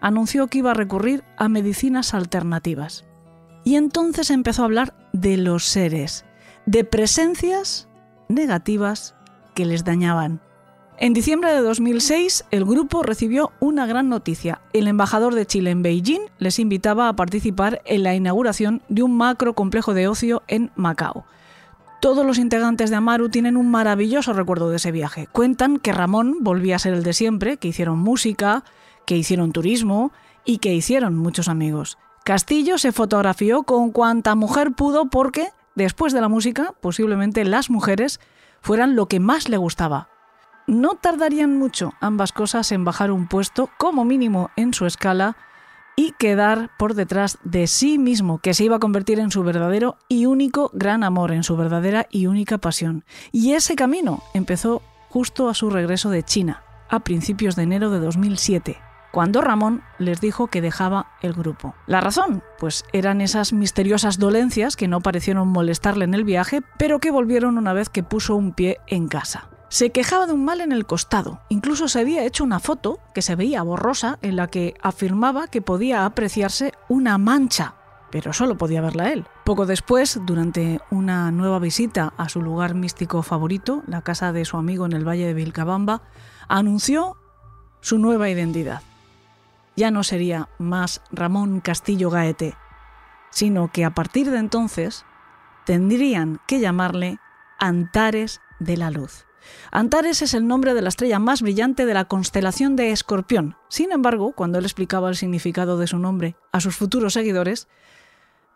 Anunció 0.00 0.48
que 0.48 0.58
iba 0.58 0.72
a 0.72 0.74
recurrir 0.74 1.22
a 1.36 1.48
medicinas 1.48 2.14
alternativas. 2.14 3.04
Y 3.64 3.76
entonces 3.76 4.30
empezó 4.30 4.62
a 4.62 4.64
hablar 4.64 4.94
de 5.12 5.36
los 5.36 5.64
seres, 5.64 6.24
de 6.66 6.82
presencias 6.82 7.88
negativas 8.28 9.14
que 9.54 9.64
les 9.64 9.84
dañaban. 9.84 10.40
En 10.98 11.12
diciembre 11.12 11.52
de 11.52 11.60
2006, 11.60 12.46
el 12.50 12.64
grupo 12.64 13.04
recibió 13.04 13.52
una 13.60 13.86
gran 13.86 14.08
noticia. 14.08 14.60
El 14.72 14.88
embajador 14.88 15.36
de 15.36 15.46
Chile 15.46 15.70
en 15.70 15.82
Beijing 15.82 16.22
les 16.38 16.58
invitaba 16.58 17.08
a 17.08 17.14
participar 17.14 17.80
en 17.84 18.02
la 18.02 18.16
inauguración 18.16 18.82
de 18.88 19.04
un 19.04 19.16
macro 19.16 19.54
complejo 19.54 19.94
de 19.94 20.08
ocio 20.08 20.42
en 20.48 20.72
Macao. 20.74 21.24
Todos 22.00 22.24
los 22.24 22.38
integrantes 22.38 22.90
de 22.90 22.96
Amaru 22.96 23.28
tienen 23.28 23.56
un 23.56 23.72
maravilloso 23.72 24.32
recuerdo 24.32 24.70
de 24.70 24.76
ese 24.76 24.92
viaje. 24.92 25.26
Cuentan 25.32 25.78
que 25.78 25.92
Ramón 25.92 26.36
volvía 26.40 26.76
a 26.76 26.78
ser 26.78 26.94
el 26.94 27.02
de 27.02 27.12
siempre, 27.12 27.56
que 27.56 27.66
hicieron 27.66 27.98
música, 27.98 28.62
que 29.04 29.16
hicieron 29.16 29.50
turismo 29.50 30.12
y 30.44 30.58
que 30.58 30.72
hicieron 30.72 31.16
muchos 31.16 31.48
amigos. 31.48 31.98
Castillo 32.24 32.78
se 32.78 32.92
fotografió 32.92 33.64
con 33.64 33.90
cuanta 33.90 34.36
mujer 34.36 34.72
pudo 34.72 35.06
porque, 35.06 35.48
después 35.74 36.12
de 36.12 36.20
la 36.20 36.28
música, 36.28 36.72
posiblemente 36.80 37.44
las 37.44 37.68
mujeres 37.68 38.20
fueran 38.60 38.94
lo 38.94 39.06
que 39.06 39.18
más 39.18 39.48
le 39.48 39.56
gustaba. 39.56 40.08
No 40.68 40.90
tardarían 40.90 41.58
mucho 41.58 41.94
ambas 42.00 42.30
cosas 42.30 42.70
en 42.70 42.84
bajar 42.84 43.10
un 43.10 43.26
puesto, 43.26 43.70
como 43.76 44.04
mínimo 44.04 44.50
en 44.54 44.72
su 44.72 44.86
escala, 44.86 45.36
y 45.98 46.12
quedar 46.12 46.70
por 46.78 46.94
detrás 46.94 47.38
de 47.42 47.66
sí 47.66 47.98
mismo, 47.98 48.38
que 48.38 48.54
se 48.54 48.62
iba 48.62 48.76
a 48.76 48.78
convertir 48.78 49.18
en 49.18 49.32
su 49.32 49.42
verdadero 49.42 49.96
y 50.08 50.26
único 50.26 50.70
gran 50.72 51.02
amor, 51.02 51.32
en 51.32 51.42
su 51.42 51.56
verdadera 51.56 52.06
y 52.08 52.26
única 52.26 52.58
pasión. 52.58 53.04
Y 53.32 53.54
ese 53.54 53.74
camino 53.74 54.22
empezó 54.32 54.80
justo 55.08 55.48
a 55.48 55.54
su 55.54 55.70
regreso 55.70 56.10
de 56.10 56.22
China, 56.22 56.62
a 56.88 57.00
principios 57.00 57.56
de 57.56 57.64
enero 57.64 57.90
de 57.90 57.98
2007 57.98 58.78
cuando 59.10 59.40
Ramón 59.40 59.82
les 59.98 60.20
dijo 60.20 60.48
que 60.48 60.60
dejaba 60.60 61.08
el 61.22 61.32
grupo. 61.32 61.74
La 61.86 62.00
razón, 62.00 62.42
pues 62.58 62.84
eran 62.92 63.22
esas 63.22 63.52
misteriosas 63.54 64.18
dolencias 64.18 64.76
que 64.76 64.86
no 64.86 65.00
parecieron 65.00 65.48
molestarle 65.48 66.04
en 66.04 66.14
el 66.14 66.24
viaje, 66.24 66.60
pero 66.78 67.00
que 67.00 67.10
volvieron 67.10 67.58
una 67.58 67.72
vez 67.72 67.88
que 67.88 68.02
puso 68.04 68.36
un 68.36 68.52
pie 68.52 68.78
en 68.86 69.08
casa. 69.08 69.48
Se 69.68 69.90
quejaba 69.90 70.26
de 70.26 70.32
un 70.32 70.44
mal 70.44 70.60
en 70.60 70.72
el 70.72 70.86
costado, 70.86 71.40
incluso 71.48 71.88
se 71.88 72.00
había 72.00 72.24
hecho 72.24 72.44
una 72.44 72.58
foto 72.58 72.98
que 73.14 73.22
se 73.22 73.36
veía 73.36 73.62
borrosa 73.62 74.18
en 74.22 74.36
la 74.36 74.46
que 74.46 74.74
afirmaba 74.82 75.48
que 75.48 75.60
podía 75.60 76.06
apreciarse 76.06 76.72
una 76.88 77.18
mancha, 77.18 77.74
pero 78.10 78.32
solo 78.32 78.56
podía 78.56 78.80
verla 78.80 79.12
él. 79.12 79.26
Poco 79.44 79.66
después, 79.66 80.18
durante 80.24 80.80
una 80.90 81.30
nueva 81.30 81.58
visita 81.58 82.14
a 82.16 82.28
su 82.28 82.40
lugar 82.40 82.74
místico 82.74 83.22
favorito, 83.22 83.82
la 83.86 84.00
casa 84.00 84.32
de 84.32 84.44
su 84.44 84.56
amigo 84.56 84.86
en 84.86 84.92
el 84.92 85.06
valle 85.06 85.26
de 85.26 85.34
Vilcabamba, 85.34 86.02
anunció 86.48 87.16
su 87.80 87.98
nueva 87.98 88.30
identidad 88.30 88.82
ya 89.78 89.92
no 89.92 90.02
sería 90.02 90.48
más 90.58 91.02
Ramón 91.12 91.60
Castillo 91.60 92.10
Gaete, 92.10 92.54
sino 93.30 93.70
que 93.70 93.84
a 93.84 93.90
partir 93.90 94.28
de 94.28 94.38
entonces 94.38 95.04
tendrían 95.64 96.40
que 96.48 96.58
llamarle 96.58 97.18
Antares 97.60 98.40
de 98.58 98.76
la 98.76 98.90
Luz. 98.90 99.27
Antares 99.70 100.22
es 100.22 100.34
el 100.34 100.46
nombre 100.46 100.74
de 100.74 100.82
la 100.82 100.88
estrella 100.88 101.18
más 101.18 101.42
brillante 101.42 101.86
de 101.86 101.94
la 101.94 102.06
constelación 102.06 102.76
de 102.76 102.90
Escorpión. 102.90 103.56
Sin 103.68 103.92
embargo, 103.92 104.32
cuando 104.32 104.58
él 104.58 104.64
explicaba 104.64 105.08
el 105.08 105.16
significado 105.16 105.78
de 105.78 105.86
su 105.86 105.98
nombre 105.98 106.36
a 106.52 106.60
sus 106.60 106.76
futuros 106.76 107.12
seguidores, 107.12 107.68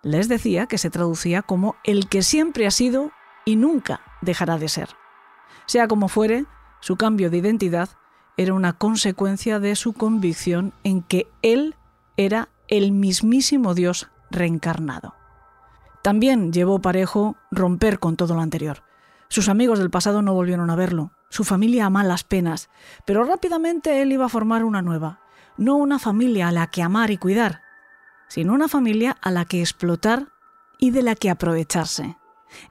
les 0.02 0.28
decía 0.28 0.66
que 0.66 0.78
se 0.78 0.90
traducía 0.90 1.42
como 1.42 1.76
el 1.84 2.08
que 2.08 2.22
siempre 2.22 2.66
ha 2.66 2.70
sido 2.70 3.12
y 3.44 3.56
nunca 3.56 4.00
dejará 4.20 4.58
de 4.58 4.68
ser. 4.68 4.88
Sea 5.66 5.88
como 5.88 6.08
fuere, 6.08 6.46
su 6.80 6.96
cambio 6.96 7.30
de 7.30 7.38
identidad 7.38 7.90
era 8.36 8.54
una 8.54 8.72
consecuencia 8.72 9.60
de 9.60 9.76
su 9.76 9.92
convicción 9.92 10.72
en 10.84 11.02
que 11.02 11.28
él 11.42 11.76
era 12.16 12.48
el 12.68 12.92
mismísimo 12.92 13.74
Dios 13.74 14.10
reencarnado. 14.30 15.14
También 16.02 16.52
llevó 16.52 16.80
parejo 16.80 17.36
romper 17.50 18.00
con 18.00 18.16
todo 18.16 18.34
lo 18.34 18.40
anterior. 18.40 18.82
Sus 19.32 19.48
amigos 19.48 19.78
del 19.78 19.88
pasado 19.88 20.20
no 20.20 20.34
volvieron 20.34 20.68
a 20.68 20.76
verlo, 20.76 21.12
su 21.30 21.44
familia 21.44 21.86
a 21.86 21.90
malas 21.90 22.22
penas, 22.22 22.68
pero 23.06 23.24
rápidamente 23.24 24.02
él 24.02 24.12
iba 24.12 24.26
a 24.26 24.28
formar 24.28 24.62
una 24.62 24.82
nueva, 24.82 25.20
no 25.56 25.76
una 25.76 25.98
familia 25.98 26.48
a 26.48 26.52
la 26.52 26.66
que 26.66 26.82
amar 26.82 27.10
y 27.10 27.16
cuidar, 27.16 27.62
sino 28.28 28.52
una 28.52 28.68
familia 28.68 29.16
a 29.22 29.30
la 29.30 29.46
que 29.46 29.60
explotar 29.60 30.26
y 30.78 30.90
de 30.90 31.00
la 31.00 31.14
que 31.14 31.30
aprovecharse. 31.30 32.18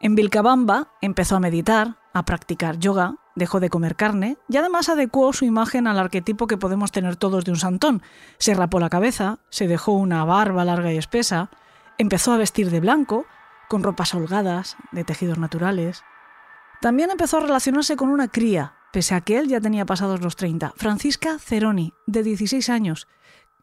En 0.01 0.13
Vilcabamba 0.13 0.89
empezó 1.01 1.35
a 1.35 1.39
meditar, 1.39 1.95
a 2.13 2.25
practicar 2.25 2.77
yoga, 2.77 3.15
dejó 3.35 3.59
de 3.59 3.71
comer 3.71 3.95
carne 3.95 4.37
y 4.47 4.57
además 4.57 4.87
adecuó 4.87 5.33
su 5.33 5.45
imagen 5.45 5.87
al 5.87 5.97
arquetipo 5.97 6.45
que 6.45 6.57
podemos 6.57 6.91
tener 6.91 7.15
todos 7.15 7.43
de 7.43 7.49
un 7.49 7.57
santón. 7.57 8.03
Se 8.37 8.53
rapó 8.53 8.79
la 8.79 8.91
cabeza, 8.91 9.39
se 9.49 9.67
dejó 9.67 9.93
una 9.93 10.23
barba 10.25 10.63
larga 10.63 10.93
y 10.93 10.97
espesa, 10.97 11.49
empezó 11.97 12.31
a 12.33 12.37
vestir 12.37 12.69
de 12.69 12.81
blanco, 12.81 13.25
con 13.67 13.81
ropas 13.81 14.13
holgadas, 14.13 14.77
de 14.91 15.03
tejidos 15.03 15.39
naturales. 15.39 16.03
También 16.81 17.11
empezó 17.11 17.37
a 17.37 17.41
relacionarse 17.41 17.95
con 17.95 18.09
una 18.09 18.27
cría, 18.27 18.73
pese 18.91 19.13
a 19.13 19.21
que 19.21 19.37
él 19.37 19.47
ya 19.47 19.61
tenía 19.61 19.85
pasados 19.85 20.21
los 20.21 20.35
30, 20.35 20.73
Francisca 20.75 21.37
Ceroni, 21.37 21.93
de 22.07 22.23
16 22.23 22.69
años, 22.69 23.07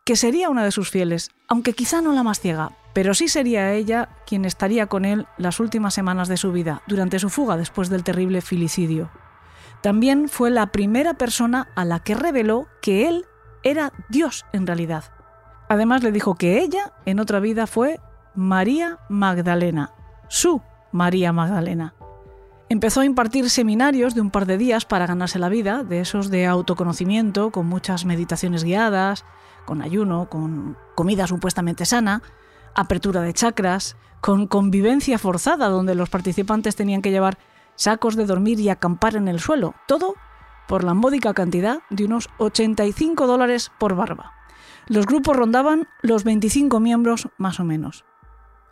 que 0.04 0.14
sería 0.14 0.48
una 0.48 0.64
de 0.64 0.70
sus 0.70 0.90
fieles, 0.90 1.32
aunque 1.48 1.72
quizá 1.72 2.00
no 2.00 2.12
la 2.12 2.22
más 2.22 2.38
ciega, 2.38 2.70
pero 2.94 3.14
sí 3.14 3.26
sería 3.26 3.72
ella 3.72 4.08
quien 4.24 4.44
estaría 4.44 4.86
con 4.86 5.04
él 5.04 5.26
las 5.36 5.58
últimas 5.58 5.94
semanas 5.94 6.28
de 6.28 6.36
su 6.36 6.52
vida, 6.52 6.82
durante 6.86 7.18
su 7.18 7.28
fuga 7.28 7.56
después 7.56 7.88
del 7.88 8.04
terrible 8.04 8.40
filicidio. 8.40 9.10
También 9.82 10.28
fue 10.28 10.50
la 10.50 10.68
primera 10.68 11.14
persona 11.14 11.68
a 11.74 11.84
la 11.84 12.00
que 12.00 12.14
reveló 12.14 12.68
que 12.80 13.08
él 13.08 13.26
era 13.64 13.92
Dios 14.08 14.46
en 14.52 14.66
realidad. 14.66 15.04
Además 15.68 16.04
le 16.04 16.12
dijo 16.12 16.36
que 16.36 16.60
ella 16.60 16.92
en 17.04 17.18
otra 17.18 17.40
vida 17.40 17.66
fue 17.66 18.00
María 18.36 19.00
Magdalena, 19.08 19.92
su 20.28 20.62
María 20.92 21.32
Magdalena. 21.32 21.94
Empezó 22.70 23.00
a 23.00 23.06
impartir 23.06 23.48
seminarios 23.48 24.14
de 24.14 24.20
un 24.20 24.30
par 24.30 24.44
de 24.44 24.58
días 24.58 24.84
para 24.84 25.06
ganarse 25.06 25.38
la 25.38 25.48
vida, 25.48 25.84
de 25.84 26.00
esos 26.00 26.28
de 26.28 26.46
autoconocimiento, 26.46 27.50
con 27.50 27.66
muchas 27.66 28.04
meditaciones 28.04 28.62
guiadas, 28.62 29.24
con 29.64 29.80
ayuno, 29.80 30.28
con 30.28 30.76
comida 30.94 31.26
supuestamente 31.26 31.86
sana, 31.86 32.22
apertura 32.74 33.22
de 33.22 33.32
chakras, 33.32 33.96
con 34.20 34.46
convivencia 34.46 35.18
forzada 35.18 35.68
donde 35.68 35.94
los 35.94 36.10
participantes 36.10 36.76
tenían 36.76 37.00
que 37.00 37.10
llevar 37.10 37.38
sacos 37.74 38.16
de 38.16 38.26
dormir 38.26 38.60
y 38.60 38.68
acampar 38.68 39.16
en 39.16 39.28
el 39.28 39.40
suelo, 39.40 39.74
todo 39.86 40.14
por 40.66 40.84
la 40.84 40.92
módica 40.92 41.32
cantidad 41.32 41.80
de 41.88 42.04
unos 42.04 42.28
85 42.36 43.26
dólares 43.26 43.72
por 43.78 43.94
barba. 43.94 44.34
Los 44.88 45.06
grupos 45.06 45.36
rondaban 45.36 45.88
los 46.02 46.22
25 46.22 46.80
miembros 46.80 47.28
más 47.38 47.60
o 47.60 47.64
menos. 47.64 48.04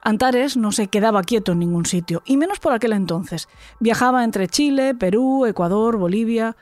Antares 0.07 0.57
no 0.57 0.71
se 0.71 0.87
quedaba 0.87 1.25
quieto 1.25 1.51
en 1.51 1.59
ningún 1.59 1.85
sitio, 1.85 2.23
y 2.25 2.37
menos 2.37 2.61
por 2.61 2.73
aquel 2.73 2.93
entonces. 2.93 3.49
Viajaba 3.81 4.23
entre 4.23 4.47
Chile, 4.47 4.95
Perú, 4.95 5.47
Ecuador, 5.47 5.97
Bolivia. 5.97 6.57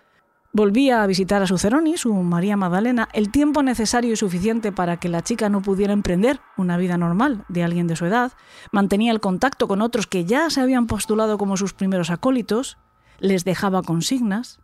Volvía 0.54 1.02
a 1.02 1.06
visitar 1.06 1.42
a 1.42 1.46
su 1.46 1.58
Ceroni, 1.58 1.98
su 1.98 2.14
María 2.14 2.56
Magdalena, 2.56 3.10
el 3.12 3.30
tiempo 3.30 3.62
necesario 3.62 4.14
y 4.14 4.16
suficiente 4.16 4.72
para 4.72 4.96
que 4.96 5.10
la 5.10 5.20
chica 5.20 5.50
no 5.50 5.60
pudiera 5.60 5.92
emprender 5.92 6.40
una 6.56 6.78
vida 6.78 6.96
normal 6.96 7.44
de 7.50 7.62
alguien 7.62 7.86
de 7.86 7.96
su 7.96 8.06
edad. 8.06 8.32
Mantenía 8.72 9.12
el 9.12 9.20
contacto 9.20 9.68
con 9.68 9.82
otros 9.82 10.06
que 10.06 10.24
ya 10.24 10.48
se 10.48 10.62
habían 10.62 10.86
postulado 10.86 11.36
como 11.36 11.58
sus 11.58 11.74
primeros 11.74 12.08
acólitos. 12.08 12.78
Les 13.18 13.44
dejaba 13.44 13.82
consignas. 13.82 14.58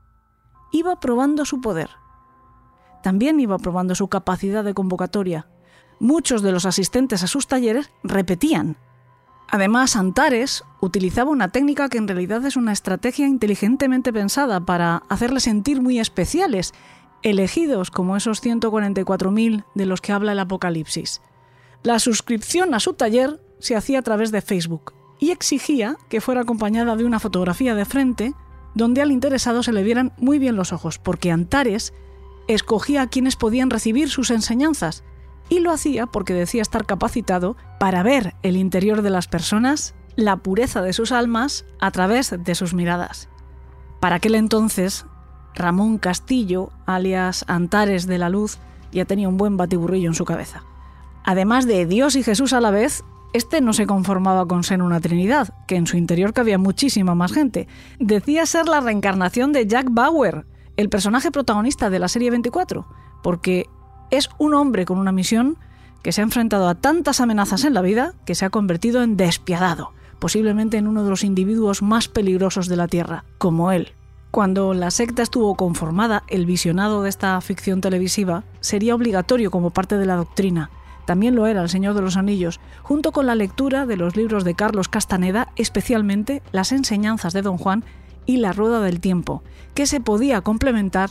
Iba 0.72 1.00
probando 1.00 1.44
su 1.44 1.60
poder. 1.60 1.90
También 3.02 3.40
iba 3.40 3.58
probando 3.58 3.94
su 3.94 4.08
capacidad 4.08 4.64
de 4.64 4.72
convocatoria 4.72 5.48
muchos 6.00 6.42
de 6.42 6.50
los 6.50 6.66
asistentes 6.66 7.22
a 7.22 7.28
sus 7.28 7.46
talleres 7.46 7.90
repetían. 8.02 8.76
Además, 9.48 9.96
Antares 9.96 10.64
utilizaba 10.80 11.30
una 11.30 11.48
técnica 11.48 11.88
que 11.88 11.98
en 11.98 12.08
realidad 12.08 12.44
es 12.46 12.56
una 12.56 12.72
estrategia 12.72 13.26
inteligentemente 13.26 14.12
pensada 14.12 14.60
para 14.60 15.02
hacerles 15.08 15.44
sentir 15.44 15.80
muy 15.80 15.98
especiales, 15.98 16.72
elegidos 17.22 17.90
como 17.90 18.16
esos 18.16 18.42
144.000 18.42 19.64
de 19.74 19.86
los 19.86 20.00
que 20.00 20.12
habla 20.12 20.32
el 20.32 20.38
Apocalipsis. 20.38 21.20
La 21.82 21.98
suscripción 21.98 22.74
a 22.74 22.80
su 22.80 22.94
taller 22.94 23.40
se 23.58 23.76
hacía 23.76 23.98
a 23.98 24.02
través 24.02 24.30
de 24.30 24.40
Facebook 24.40 24.94
y 25.18 25.30
exigía 25.32 25.96
que 26.08 26.20
fuera 26.20 26.42
acompañada 26.42 26.96
de 26.96 27.04
una 27.04 27.20
fotografía 27.20 27.74
de 27.74 27.84
frente 27.84 28.34
donde 28.74 29.02
al 29.02 29.10
interesado 29.10 29.62
se 29.62 29.72
le 29.72 29.82
vieran 29.82 30.12
muy 30.16 30.38
bien 30.38 30.56
los 30.56 30.72
ojos, 30.72 30.98
porque 30.98 31.30
Antares 31.30 31.92
escogía 32.46 33.02
a 33.02 33.08
quienes 33.08 33.36
podían 33.36 33.68
recibir 33.68 34.08
sus 34.08 34.30
enseñanzas 34.30 35.04
y 35.50 35.60
lo 35.60 35.72
hacía 35.72 36.06
porque 36.06 36.32
decía 36.32 36.62
estar 36.62 36.86
capacitado 36.86 37.56
para 37.78 38.02
ver 38.02 38.34
el 38.42 38.56
interior 38.56 39.02
de 39.02 39.10
las 39.10 39.28
personas, 39.28 39.94
la 40.16 40.38
pureza 40.38 40.80
de 40.80 40.94
sus 40.94 41.12
almas 41.12 41.66
a 41.80 41.90
través 41.90 42.34
de 42.38 42.54
sus 42.54 42.72
miradas. 42.72 43.28
Para 44.00 44.16
aquel 44.16 44.36
entonces, 44.36 45.04
Ramón 45.54 45.98
Castillo, 45.98 46.70
alias 46.86 47.44
Antares 47.48 48.06
de 48.06 48.16
la 48.16 48.30
Luz, 48.30 48.58
ya 48.92 49.04
tenía 49.04 49.28
un 49.28 49.36
buen 49.36 49.56
batiburrillo 49.56 50.08
en 50.08 50.14
su 50.14 50.24
cabeza. 50.24 50.64
Además 51.24 51.66
de 51.66 51.84
Dios 51.84 52.16
y 52.16 52.22
Jesús 52.22 52.52
a 52.52 52.60
la 52.60 52.70
vez, 52.70 53.04
este 53.32 53.60
no 53.60 53.72
se 53.72 53.86
conformaba 53.86 54.46
con 54.46 54.64
ser 54.64 54.82
una 54.82 55.00
Trinidad, 55.00 55.54
que 55.66 55.76
en 55.76 55.86
su 55.86 55.96
interior 55.96 56.32
cabía 56.32 56.58
muchísima 56.58 57.14
más 57.14 57.32
gente. 57.32 57.68
Decía 57.98 58.46
ser 58.46 58.66
la 58.66 58.80
reencarnación 58.80 59.52
de 59.52 59.66
Jack 59.66 59.88
Bauer, 59.90 60.46
el 60.76 60.88
personaje 60.88 61.30
protagonista 61.30 61.90
de 61.90 61.98
la 61.98 62.08
serie 62.08 62.30
24, 62.30 62.86
porque 63.22 63.66
es 64.10 64.30
un 64.38 64.54
hombre 64.54 64.84
con 64.84 64.98
una 64.98 65.12
misión 65.12 65.56
que 66.02 66.12
se 66.12 66.20
ha 66.20 66.24
enfrentado 66.24 66.68
a 66.68 66.74
tantas 66.74 67.20
amenazas 67.20 67.64
en 67.64 67.74
la 67.74 67.82
vida 67.82 68.14
que 68.24 68.34
se 68.34 68.44
ha 68.44 68.50
convertido 68.50 69.02
en 69.02 69.16
despiadado, 69.16 69.92
posiblemente 70.18 70.76
en 70.78 70.86
uno 70.86 71.04
de 71.04 71.10
los 71.10 71.24
individuos 71.24 71.82
más 71.82 72.08
peligrosos 72.08 72.68
de 72.68 72.76
la 72.76 72.88
Tierra, 72.88 73.24
como 73.38 73.72
él. 73.72 73.92
Cuando 74.30 74.74
la 74.74 74.90
secta 74.92 75.22
estuvo 75.22 75.56
conformada, 75.56 76.22
el 76.28 76.46
visionado 76.46 77.02
de 77.02 77.08
esta 77.08 77.40
ficción 77.40 77.80
televisiva 77.80 78.44
sería 78.60 78.94
obligatorio 78.94 79.50
como 79.50 79.70
parte 79.70 79.96
de 79.96 80.06
la 80.06 80.16
doctrina. 80.16 80.70
También 81.04 81.34
lo 81.34 81.46
era 81.46 81.62
El 81.62 81.68
Señor 81.68 81.94
de 81.94 82.02
los 82.02 82.16
Anillos, 82.16 82.60
junto 82.82 83.10
con 83.10 83.26
la 83.26 83.34
lectura 83.34 83.86
de 83.86 83.96
los 83.96 84.14
libros 84.14 84.44
de 84.44 84.54
Carlos 84.54 84.88
Castaneda, 84.88 85.48
especialmente 85.56 86.42
las 86.52 86.70
enseñanzas 86.70 87.32
de 87.32 87.42
Don 87.42 87.58
Juan 87.58 87.84
y 88.26 88.36
La 88.36 88.52
Rueda 88.52 88.80
del 88.80 89.00
Tiempo, 89.00 89.42
que 89.74 89.86
se 89.86 90.00
podía 90.00 90.42
complementar 90.42 91.10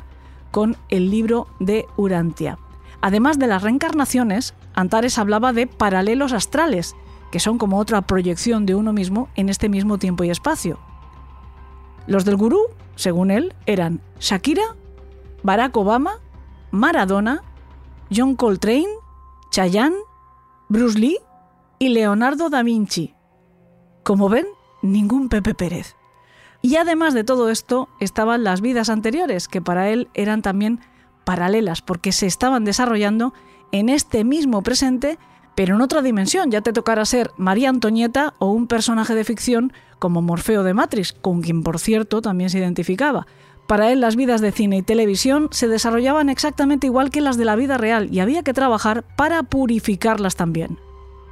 con 0.51 0.77
el 0.87 1.11
libro 1.11 1.47
de 1.59 1.85
Urantia. 1.97 2.57
Además 3.01 3.39
de 3.39 3.47
las 3.47 3.63
reencarnaciones, 3.63 4.53
Antares 4.73 5.17
hablaba 5.17 5.53
de 5.53 5.67
paralelos 5.67 6.33
astrales, 6.33 6.95
que 7.31 7.39
son 7.39 7.57
como 7.57 7.77
otra 7.77 8.01
proyección 8.01 8.65
de 8.65 8.75
uno 8.75 8.93
mismo 8.93 9.29
en 9.35 9.49
este 9.49 9.69
mismo 9.69 9.97
tiempo 9.97 10.23
y 10.23 10.29
espacio. 10.29 10.79
Los 12.07 12.25
del 12.25 12.37
gurú, 12.37 12.59
según 12.95 13.31
él, 13.31 13.53
eran 13.65 14.01
Shakira, 14.19 14.75
Barack 15.43 15.77
Obama, 15.77 16.19
Maradona, 16.71 17.43
John 18.13 18.35
Coltrane, 18.35 18.89
Chayanne, 19.51 19.95
Bruce 20.67 20.99
Lee 20.99 21.17
y 21.77 21.89
Leonardo 21.89 22.49
da 22.49 22.63
Vinci. 22.63 23.15
Como 24.03 24.27
ven, 24.29 24.47
ningún 24.81 25.29
Pepe 25.29 25.53
Pérez. 25.53 25.95
Y 26.61 26.75
además 26.75 27.13
de 27.13 27.23
todo 27.23 27.49
esto 27.49 27.87
estaban 27.99 28.43
las 28.43 28.61
vidas 28.61 28.89
anteriores, 28.89 29.47
que 29.47 29.61
para 29.61 29.89
él 29.89 30.09
eran 30.13 30.41
también 30.41 30.81
paralelas 31.29 31.83
porque 31.83 32.11
se 32.11 32.25
estaban 32.25 32.65
desarrollando 32.65 33.35
en 33.71 33.89
este 33.89 34.23
mismo 34.23 34.63
presente, 34.63 35.19
pero 35.53 35.75
en 35.75 35.81
otra 35.81 36.01
dimensión. 36.01 36.49
Ya 36.49 36.61
te 36.61 36.73
tocará 36.73 37.05
ser 37.05 37.29
María 37.37 37.69
Antonieta 37.69 38.33
o 38.39 38.49
un 38.49 38.65
personaje 38.65 39.13
de 39.13 39.23
ficción 39.23 39.71
como 39.99 40.23
Morfeo 40.23 40.63
de 40.63 40.73
Matrix, 40.73 41.13
con 41.13 41.43
quien 41.43 41.61
por 41.61 41.77
cierto 41.77 42.23
también 42.23 42.49
se 42.49 42.57
identificaba. 42.57 43.27
Para 43.67 43.91
él 43.91 44.01
las 44.01 44.15
vidas 44.15 44.41
de 44.41 44.51
cine 44.51 44.77
y 44.77 44.81
televisión 44.81 45.49
se 45.51 45.67
desarrollaban 45.67 46.29
exactamente 46.29 46.87
igual 46.87 47.11
que 47.11 47.21
las 47.21 47.37
de 47.37 47.45
la 47.45 47.55
vida 47.55 47.77
real 47.77 48.09
y 48.11 48.21
había 48.21 48.41
que 48.41 48.55
trabajar 48.55 49.03
para 49.15 49.43
purificarlas 49.43 50.35
también. 50.35 50.79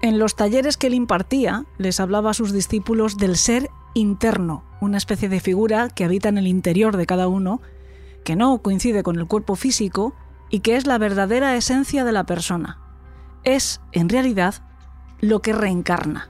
En 0.03 0.19
los 0.19 0.35
talleres 0.35 0.77
que 0.77 0.85
él 0.85 0.93
impartía, 0.93 1.65
les 1.79 1.99
hablaba 1.99 2.29
a 2.29 2.35
sus 2.35 2.53
discípulos 2.53 3.17
del 3.17 3.35
ser 3.35 3.71
interno, 3.95 4.63
una 4.79 4.99
especie 4.99 5.27
de 5.27 5.39
figura 5.39 5.89
que 5.89 6.03
habita 6.03 6.29
en 6.29 6.37
el 6.37 6.45
interior 6.45 6.97
de 6.97 7.07
cada 7.07 7.27
uno 7.27 7.61
que 8.27 8.35
no 8.35 8.57
coincide 8.57 9.03
con 9.03 9.15
el 9.15 9.25
cuerpo 9.25 9.55
físico 9.55 10.13
y 10.49 10.59
que 10.59 10.75
es 10.75 10.85
la 10.85 10.97
verdadera 10.97 11.55
esencia 11.55 12.03
de 12.03 12.11
la 12.11 12.25
persona. 12.25 12.77
Es, 13.45 13.79
en 13.93 14.09
realidad, 14.09 14.55
lo 15.21 15.41
que 15.41 15.53
reencarna. 15.53 16.29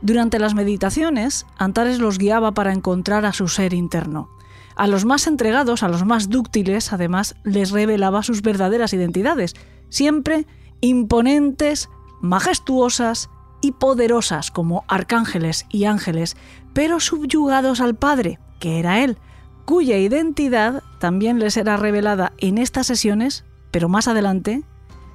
Durante 0.00 0.38
las 0.38 0.54
meditaciones, 0.54 1.44
Antares 1.58 1.98
los 1.98 2.16
guiaba 2.16 2.52
para 2.52 2.72
encontrar 2.72 3.26
a 3.26 3.34
su 3.34 3.48
ser 3.48 3.74
interno. 3.74 4.30
A 4.76 4.86
los 4.86 5.04
más 5.04 5.26
entregados, 5.26 5.82
a 5.82 5.88
los 5.88 6.06
más 6.06 6.30
dúctiles, 6.30 6.94
además, 6.94 7.36
les 7.44 7.70
revelaba 7.70 8.22
sus 8.22 8.40
verdaderas 8.40 8.94
identidades, 8.94 9.52
siempre 9.90 10.46
imponentes, 10.80 11.90
majestuosas 12.22 13.28
y 13.60 13.72
poderosas 13.72 14.50
como 14.50 14.84
arcángeles 14.88 15.66
y 15.68 15.84
ángeles, 15.84 16.34
pero 16.72 16.98
subyugados 16.98 17.82
al 17.82 17.94
Padre, 17.94 18.38
que 18.58 18.78
era 18.78 19.04
Él, 19.04 19.18
cuya 19.66 19.98
identidad 19.98 20.82
también 21.00 21.40
les 21.40 21.54
será 21.54 21.76
revelada 21.76 22.32
en 22.38 22.56
estas 22.56 22.86
sesiones, 22.86 23.44
pero 23.72 23.88
más 23.88 24.08
adelante, 24.08 24.62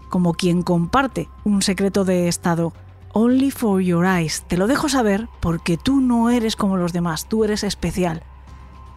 como 0.10 0.34
quien 0.34 0.62
comparte 0.62 1.30
un 1.46 1.62
secreto 1.62 2.04
de 2.04 2.28
Estado. 2.28 2.74
Only 3.14 3.50
for 3.50 3.82
your 3.82 4.06
eyes. 4.06 4.44
Te 4.48 4.58
lo 4.58 4.68
dejo 4.68 4.90
saber 4.90 5.28
porque 5.40 5.78
tú 5.78 6.02
no 6.02 6.30
eres 6.30 6.56
como 6.56 6.78
los 6.78 6.94
demás, 6.94 7.28
tú 7.28 7.44
eres 7.44 7.64
especial. 7.64 8.24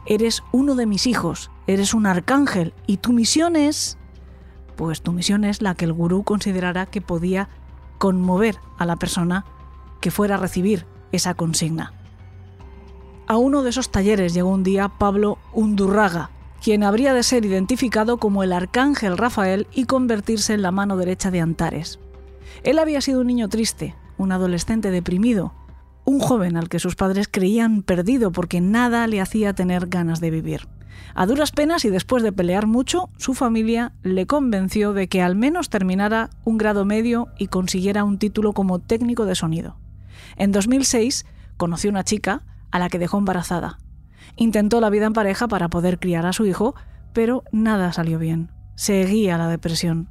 Eres 0.07 0.43
uno 0.53 0.75
de 0.75 0.87
mis 0.87 1.07
hijos, 1.07 1.51
eres 1.67 1.95
un 1.95 2.07
arcángel 2.07 2.75
y 2.87 2.99
tu 2.99 3.13
misión 3.13 3.57
es... 3.57 3.97
Pues 4.77 5.03
tu 5.03 5.13
misión 5.13 5.45
es 5.45 5.63
la 5.63 5.77
que 5.77 5.85
el 5.85 5.93
gurú 5.93 6.25
considerara 6.25 6.87
que 6.87 7.01
podía 7.01 7.49
conmover 7.99 8.59
a 8.77 8.87
la 8.87 8.97
persona 8.97 9.45
que 10.01 10.11
fuera 10.11 10.35
a 10.35 10.39
recibir 10.39 10.85
esa 11.13 11.35
consigna. 11.35 11.93
A 13.27 13.39
uno 13.39 13.63
de 13.63 13.71
esos 13.71 13.91
talleres 13.91 14.35
llegó 14.35 14.51
un 14.51 14.65
día 14.65 14.89
Pablo 14.89 15.39
Undurraga, 15.55 16.31
quien 16.63 16.83
habría 16.83 17.15
de 17.15 17.23
ser 17.23 17.47
identificado 17.47 18.19
como 18.19 18.43
el 18.43 18.53
arcángel 18.53 19.17
Rafael 19.17 19.67
y 19.73 19.85
convertirse 19.85 20.53
en 20.53 20.61
la 20.61 20.71
mano 20.71 20.99
derecha 20.99 21.31
de 21.31 21.41
Antares. 21.41 21.99
Él 22.65 22.79
había 22.79 23.01
sido 23.01 23.23
un 23.23 23.27
niño 23.29 23.49
triste, 23.49 23.95
un 24.19 24.31
adolescente 24.31 24.91
deprimido, 24.91 25.55
un 26.05 26.21
joven 26.21 26.59
al 26.59 26.69
que 26.69 26.79
sus 26.79 26.97
padres 26.97 27.27
creían 27.31 27.83
perdido 27.83 28.31
porque 28.31 28.61
nada 28.61 29.07
le 29.07 29.23
hacía 29.23 29.55
tener 29.55 29.87
ganas 29.87 30.21
de 30.21 30.31
vivir. 30.31 30.69
A 31.15 31.25
duras 31.25 31.51
penas 31.51 31.87
y 31.87 31.91
después 31.91 32.23
de 32.23 32.33
pelear 32.33 32.67
mucho, 32.67 33.09
su 33.17 33.33
familia 33.33 33.93
le 34.03 34.27
convenció 34.27 34.93
de 34.93 35.09
que 35.09 35.23
al 35.23 35.35
menos 35.35 35.71
terminara 35.71 36.29
un 36.45 36.59
grado 36.59 36.85
medio 36.85 37.29
y 37.39 37.47
consiguiera 37.47 38.05
un 38.05 38.19
título 38.19 38.53
como 38.53 38.81
técnico 38.81 39.25
de 39.25 39.35
sonido. 39.35 39.77
En 40.37 40.53
2006 40.53 41.25
conoció 41.57 41.89
una 41.89 42.05
chica 42.05 42.43
a 42.75 42.81
la 42.81 42.89
que 42.89 42.99
dejó 42.99 43.19
embarazada. 43.19 43.79
Intentó 44.35 44.81
la 44.81 44.91
vida 44.91 45.07
en 45.07 45.13
pareja 45.13 45.47
para 45.47 45.69
poder 45.69 46.01
criar 46.01 46.27
a 46.27 46.33
su 46.33 46.45
hijo, 46.45 46.75
pero 47.13 47.45
nada 47.53 47.93
salió 47.93 48.19
bien. 48.19 48.51
Seguía 48.75 49.39
la 49.39 49.47
depresión. 49.47 50.11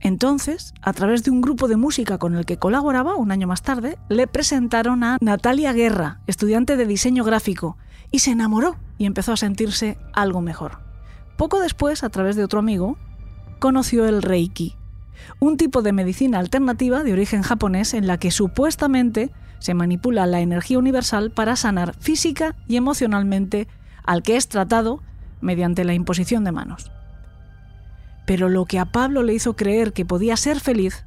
Entonces, 0.00 0.74
a 0.82 0.92
través 0.92 1.22
de 1.22 1.30
un 1.30 1.40
grupo 1.40 1.68
de 1.68 1.76
música 1.76 2.18
con 2.18 2.34
el 2.34 2.44
que 2.44 2.58
colaboraba 2.58 3.14
un 3.14 3.30
año 3.30 3.46
más 3.46 3.62
tarde, 3.62 3.98
le 4.08 4.26
presentaron 4.26 5.04
a 5.04 5.16
Natalia 5.20 5.72
Guerra, 5.72 6.22
estudiante 6.26 6.76
de 6.76 6.86
diseño 6.86 7.22
gráfico, 7.22 7.78
y 8.10 8.18
se 8.18 8.32
enamoró 8.32 8.74
y 8.98 9.06
empezó 9.06 9.32
a 9.32 9.36
sentirse 9.36 9.96
algo 10.12 10.42
mejor. 10.42 10.80
Poco 11.36 11.60
después, 11.60 12.02
a 12.02 12.08
través 12.08 12.34
de 12.34 12.42
otro 12.42 12.58
amigo, 12.58 12.98
conoció 13.60 14.06
el 14.06 14.22
Reiki, 14.22 14.74
un 15.38 15.56
tipo 15.56 15.82
de 15.82 15.92
medicina 15.92 16.40
alternativa 16.40 17.04
de 17.04 17.12
origen 17.12 17.42
japonés 17.42 17.94
en 17.94 18.08
la 18.08 18.18
que 18.18 18.32
supuestamente 18.32 19.30
se 19.58 19.74
manipula 19.74 20.26
la 20.26 20.40
energía 20.40 20.78
universal 20.78 21.30
para 21.30 21.56
sanar 21.56 21.94
física 21.94 22.54
y 22.68 22.76
emocionalmente 22.76 23.68
al 24.04 24.22
que 24.22 24.36
es 24.36 24.48
tratado 24.48 25.02
mediante 25.40 25.84
la 25.84 25.94
imposición 25.94 26.44
de 26.44 26.52
manos. 26.52 26.90
Pero 28.26 28.48
lo 28.48 28.64
que 28.64 28.78
a 28.78 28.86
Pablo 28.86 29.22
le 29.22 29.34
hizo 29.34 29.54
creer 29.54 29.92
que 29.92 30.04
podía 30.04 30.36
ser 30.36 30.60
feliz 30.60 31.04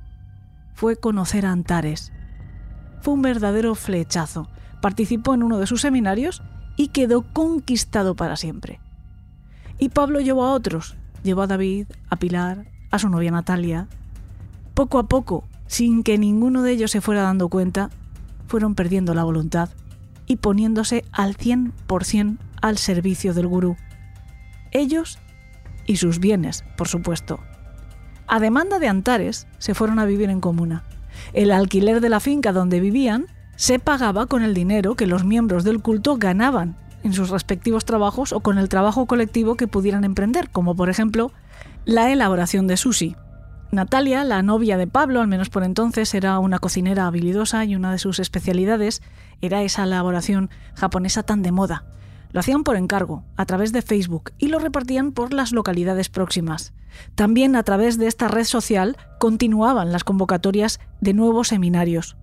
fue 0.74 0.96
conocer 0.96 1.46
a 1.46 1.52
Antares. 1.52 2.14
Fue 3.02 3.14
un 3.14 3.22
verdadero 3.22 3.76
flechazo. 3.76 4.50
Participó 4.82 5.34
en 5.34 5.44
uno 5.44 5.60
de 5.60 5.68
sus 5.68 5.82
seminarios 5.82 6.42
y 6.78 6.88
quedó 6.88 7.24
conquistado 7.34 8.16
para 8.16 8.38
siempre. 8.38 8.80
Y 9.78 9.90
Pablo 9.90 10.22
llevó 10.22 10.46
a 10.46 10.52
otros. 10.52 10.96
Llevó 11.24 11.42
a 11.42 11.48
David, 11.48 11.88
a 12.10 12.16
Pilar, 12.16 12.68
a 12.92 13.00
su 13.00 13.10
novia 13.10 13.32
Natalia. 13.32 13.88
Poco 14.74 15.00
a 15.00 15.08
poco, 15.08 15.44
sin 15.68 16.04
que 16.04 16.18
ninguno 16.18 16.64
de 16.64 16.72
ellos 16.72 16.92
se 16.92 17.02
fuera 17.02 17.24
dando 17.24 17.50
cuenta, 17.50 17.90
fueron 18.50 18.76
perdiendo 18.76 19.14
la 19.14 19.24
voluntad 19.24 19.70
y 20.26 20.38
poniéndose 20.38 21.06
al 21.12 21.38
100% 21.38 22.38
al 22.62 22.78
servicio 22.78 23.34
del 23.34 23.48
gurú. 23.48 23.78
Ellos 24.72 25.20
y 25.86 25.96
sus 25.96 26.20
bienes, 26.20 26.66
por 26.76 26.88
supuesto. 26.88 27.40
A 28.28 28.40
demanda 28.40 28.80
de 28.80 28.88
Antares, 28.88 29.48
se 29.60 29.74
fueron 29.74 29.98
a 30.00 30.06
vivir 30.06 30.30
en 30.30 30.42
comuna. 30.42 30.84
El 31.34 31.52
alquiler 31.52 32.02
de 32.02 32.10
la 32.10 32.20
finca 32.20 32.52
donde 32.52 32.80
vivían 32.80 33.28
se 33.56 33.80
pagaba 33.80 34.26
con 34.26 34.44
el 34.44 34.54
dinero 34.54 34.96
que 34.96 35.08
los 35.08 35.24
miembros 35.24 35.64
del 35.64 35.82
culto 35.82 36.18
ganaban 36.18 36.76
en 37.04 37.14
sus 37.14 37.30
respectivos 37.30 37.86
trabajos 37.86 38.34
o 38.34 38.42
con 38.42 38.58
el 38.58 38.70
trabajo 38.70 39.06
colectivo 39.06 39.56
que 39.56 39.68
pudieran 39.68 40.04
emprender, 40.04 40.50
como 40.50 40.76
por 40.76 40.90
ejemplo 40.90 41.32
la 41.86 42.12
elaboración 42.12 42.68
de 42.68 42.78
sushi. 42.78 43.16
Natalia, 43.72 44.24
la 44.24 44.42
novia 44.42 44.78
de 44.78 44.88
Pablo, 44.88 45.22
al 45.22 45.28
menos 45.28 45.50
por 45.50 45.64
entonces, 45.64 46.14
era 46.16 46.40
una 46.40 46.58
cocinera 46.58 47.06
habilidosa 47.06 47.66
y 47.66 47.76
una 47.76 47.92
de 47.92 48.00
sus 48.00 48.20
especialidades 48.20 49.02
era 49.42 49.62
esa 49.62 49.84
elaboración 49.84 50.50
japonesa 50.74 51.22
tan 51.22 51.44
de 51.44 51.52
moda, 51.52 51.86
lo 52.32 52.40
hacían 52.40 52.64
por 52.64 52.76
encargo, 52.76 53.24
a 53.38 53.46
través 53.46 53.72
de 53.72 53.82
Facebook, 53.82 54.32
y 54.38 54.48
lo 54.48 54.60
repartían 54.60 55.12
por 55.12 55.34
las 55.34 55.52
localidades 55.52 56.10
próximas. 56.10 56.74
También 57.16 57.56
a 57.56 57.64
través 57.64 57.98
de 57.98 58.08
esta 58.08 58.28
red 58.28 58.44
social 58.44 58.98
continuaban 59.20 59.92
las 59.92 60.04
convocatorias 60.04 60.80
de 61.02 61.14
nuevos 61.14 61.50
seminarios. 61.50 62.18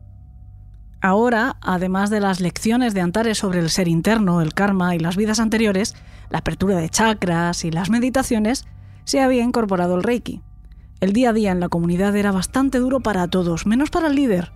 Ahora, 1.00 1.56
además 1.60 2.10
de 2.10 2.20
las 2.20 2.40
lecciones 2.40 2.94
de 2.94 3.00
Antares 3.00 3.38
sobre 3.38 3.60
el 3.60 3.70
ser 3.70 3.88
interno, 3.88 4.40
el 4.40 4.54
karma 4.54 4.94
y 4.94 4.98
las 4.98 5.16
vidas 5.16 5.40
anteriores, 5.40 5.94
la 6.30 6.38
apertura 6.38 6.76
de 6.76 6.88
chakras 6.88 7.64
y 7.64 7.70
las 7.70 7.90
meditaciones, 7.90 8.64
se 9.04 9.20
había 9.20 9.42
incorporado 9.42 9.96
el 9.96 10.02
Reiki. 10.02 10.42
El 11.00 11.12
día 11.12 11.30
a 11.30 11.32
día 11.32 11.52
en 11.52 11.60
la 11.60 11.68
comunidad 11.68 12.16
era 12.16 12.32
bastante 12.32 12.78
duro 12.78 13.00
para 13.00 13.28
todos, 13.28 13.66
menos 13.66 13.90
para 13.90 14.08
el 14.08 14.14
líder, 14.14 14.52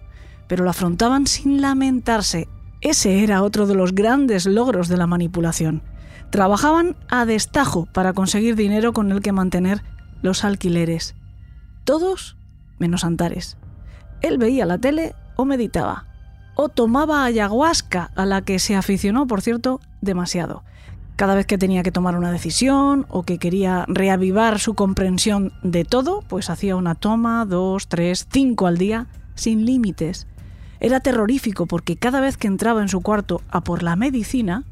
pero 0.49 0.65
lo 0.65 0.71
afrontaban 0.71 1.27
sin 1.27 1.61
lamentarse 1.61 2.49
ese 2.81 3.23
era 3.23 3.43
otro 3.43 3.67
de 3.67 3.75
los 3.75 3.95
grandes 3.95 4.47
logros 4.47 4.89
de 4.89 4.97
la 4.97 5.07
manipulación. 5.07 5.83
Trabajaban 6.31 6.97
a 7.11 7.27
destajo 7.27 7.87
para 7.93 8.15
conseguir 8.15 8.57
dinero 8.57 8.93
con 8.93 9.13
el 9.13 9.21
que 9.21 9.33
mantener 9.33 9.83
los 10.23 10.45
alquileres. 10.45 11.15
Todos 11.85 12.37
menos 12.79 13.05
Antares. 13.05 13.59
Él 14.23 14.39
veía 14.39 14.65
la 14.65 14.79
tele 14.79 15.15
o 15.37 15.45
meditaba. 15.45 16.07
O 16.55 16.69
tomaba 16.69 17.25
ayahuasca, 17.25 18.11
a 18.17 18.25
la 18.25 18.43
que 18.43 18.59
se 18.59 18.77
aficionó, 18.77 19.27
por 19.27 19.43
cierto, 19.43 19.81
demasiado. 20.01 20.63
Cada 21.21 21.35
vez 21.35 21.45
que 21.45 21.59
tenía 21.59 21.83
que 21.83 21.93
tomar 21.93 22.17
una 22.17 22.33
decisión 22.33 23.05
o 23.11 23.25
que 23.25 23.37
quería 23.37 23.85
reavivar 23.89 24.59
su 24.59 24.73
comprensión 24.73 25.53
de 25.63 25.85
todo, 25.85 26.23
pues 26.27 26.49
hacía 26.49 26.77
una 26.77 26.95
toma, 26.95 27.45
dos, 27.45 27.89
tres, 27.89 28.27
cinco 28.33 28.67
al 28.67 28.79
día, 28.79 29.07
sin 29.35 29.67
límites. 29.67 30.27
Era 30.81 31.01
terrorífico 31.01 31.67
porque 31.67 31.97
cada 31.97 32.23
vez 32.23 32.39
que 32.39 32.47
entraba 32.47 32.81
en 32.81 32.89
su 32.89 33.03
cuarto 33.03 33.43
a 33.51 33.61
por 33.61 33.83
la 33.83 33.97
medicina, 33.97 34.65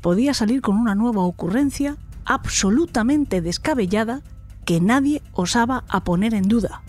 podía 0.00 0.34
salir 0.34 0.62
con 0.62 0.78
una 0.78 0.96
nueva 0.96 1.22
ocurrencia 1.22 1.96
absolutamente 2.24 3.40
descabellada 3.40 4.22
que 4.64 4.80
nadie 4.80 5.22
osaba 5.30 5.84
a 5.88 6.02
poner 6.02 6.34
en 6.34 6.48
duda. 6.48 6.82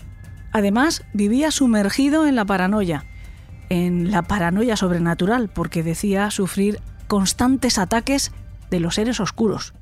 Además, 0.50 1.04
vivía 1.14 1.52
sumergido 1.52 2.26
en 2.26 2.34
la 2.34 2.44
paranoia, 2.44 3.04
en 3.68 4.10
la 4.10 4.22
paranoia 4.22 4.74
sobrenatural, 4.74 5.48
porque 5.48 5.84
decía 5.84 6.28
sufrir 6.32 6.80
constantes 7.06 7.78
ataques 7.78 8.32
de 8.70 8.80
los 8.80 8.96
seres 8.96 9.20
oscuros. 9.20 9.74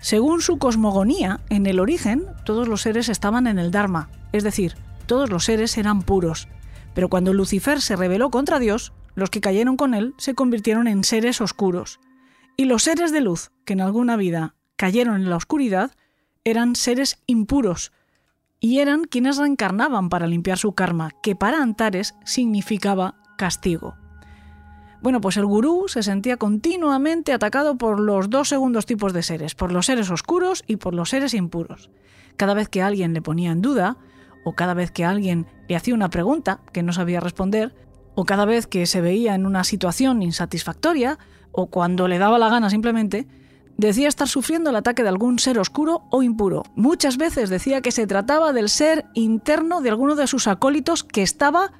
Según 0.00 0.40
su 0.40 0.58
cosmogonía, 0.58 1.40
en 1.48 1.66
el 1.66 1.78
origen, 1.78 2.26
todos 2.44 2.66
los 2.66 2.82
seres 2.82 3.08
estaban 3.08 3.46
en 3.46 3.58
el 3.58 3.70
Dharma, 3.70 4.10
es 4.32 4.42
decir, 4.42 4.74
todos 5.06 5.30
los 5.30 5.44
seres 5.44 5.78
eran 5.78 6.02
puros, 6.02 6.48
pero 6.94 7.08
cuando 7.08 7.32
Lucifer 7.32 7.80
se 7.80 7.96
rebeló 7.96 8.30
contra 8.30 8.58
Dios, 8.58 8.92
los 9.14 9.30
que 9.30 9.40
cayeron 9.40 9.76
con 9.76 9.94
él 9.94 10.14
se 10.18 10.34
convirtieron 10.34 10.88
en 10.88 11.04
seres 11.04 11.40
oscuros. 11.40 12.00
Y 12.56 12.64
los 12.64 12.82
seres 12.82 13.12
de 13.12 13.20
luz, 13.20 13.50
que 13.64 13.74
en 13.74 13.80
alguna 13.80 14.16
vida 14.16 14.54
cayeron 14.76 15.16
en 15.16 15.30
la 15.30 15.36
oscuridad, 15.36 15.92
eran 16.44 16.74
seres 16.76 17.22
impuros, 17.26 17.92
y 18.58 18.78
eran 18.78 19.04
quienes 19.04 19.38
reencarnaban 19.38 20.08
para 20.08 20.26
limpiar 20.26 20.58
su 20.58 20.72
karma, 20.74 21.10
que 21.22 21.34
para 21.34 21.62
Antares 21.62 22.14
significaba 22.24 23.16
castigo. 23.36 24.01
Bueno, 25.02 25.20
pues 25.20 25.36
el 25.36 25.46
gurú 25.46 25.88
se 25.88 26.04
sentía 26.04 26.36
continuamente 26.36 27.32
atacado 27.32 27.76
por 27.76 27.98
los 27.98 28.30
dos 28.30 28.48
segundos 28.48 28.86
tipos 28.86 29.12
de 29.12 29.24
seres, 29.24 29.56
por 29.56 29.72
los 29.72 29.86
seres 29.86 30.10
oscuros 30.10 30.62
y 30.68 30.76
por 30.76 30.94
los 30.94 31.10
seres 31.10 31.34
impuros. 31.34 31.90
Cada 32.36 32.54
vez 32.54 32.68
que 32.68 32.82
alguien 32.82 33.12
le 33.12 33.20
ponía 33.20 33.50
en 33.50 33.62
duda, 33.62 33.96
o 34.44 34.54
cada 34.54 34.74
vez 34.74 34.92
que 34.92 35.04
alguien 35.04 35.46
le 35.68 35.74
hacía 35.74 35.94
una 35.94 36.08
pregunta 36.08 36.60
que 36.72 36.84
no 36.84 36.92
sabía 36.92 37.18
responder, 37.18 37.74
o 38.14 38.24
cada 38.24 38.44
vez 38.44 38.68
que 38.68 38.86
se 38.86 39.00
veía 39.00 39.34
en 39.34 39.44
una 39.44 39.64
situación 39.64 40.22
insatisfactoria, 40.22 41.18
o 41.50 41.66
cuando 41.66 42.06
le 42.06 42.18
daba 42.18 42.38
la 42.38 42.48
gana 42.48 42.70
simplemente, 42.70 43.26
decía 43.76 44.06
estar 44.06 44.28
sufriendo 44.28 44.70
el 44.70 44.76
ataque 44.76 45.02
de 45.02 45.08
algún 45.08 45.40
ser 45.40 45.58
oscuro 45.58 46.04
o 46.12 46.22
impuro. 46.22 46.62
Muchas 46.76 47.16
veces 47.16 47.50
decía 47.50 47.80
que 47.80 47.90
se 47.90 48.06
trataba 48.06 48.52
del 48.52 48.68
ser 48.68 49.06
interno 49.14 49.80
de 49.80 49.90
alguno 49.90 50.14
de 50.14 50.28
sus 50.28 50.46
acólitos 50.46 51.02
que 51.02 51.22
estaba 51.22 51.72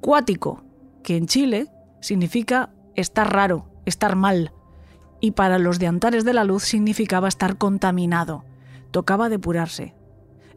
cuático, 0.00 0.64
que 1.04 1.16
en 1.16 1.26
Chile 1.26 1.68
significa 2.04 2.70
estar 2.94 3.32
raro, 3.32 3.66
estar 3.86 4.14
mal, 4.14 4.52
y 5.20 5.30
para 5.30 5.58
los 5.58 5.78
de 5.78 5.86
Antares 5.86 6.24
de 6.24 6.34
la 6.34 6.44
Luz 6.44 6.64
significaba 6.64 7.28
estar 7.28 7.56
contaminado. 7.56 8.44
Tocaba 8.90 9.28
depurarse, 9.28 9.94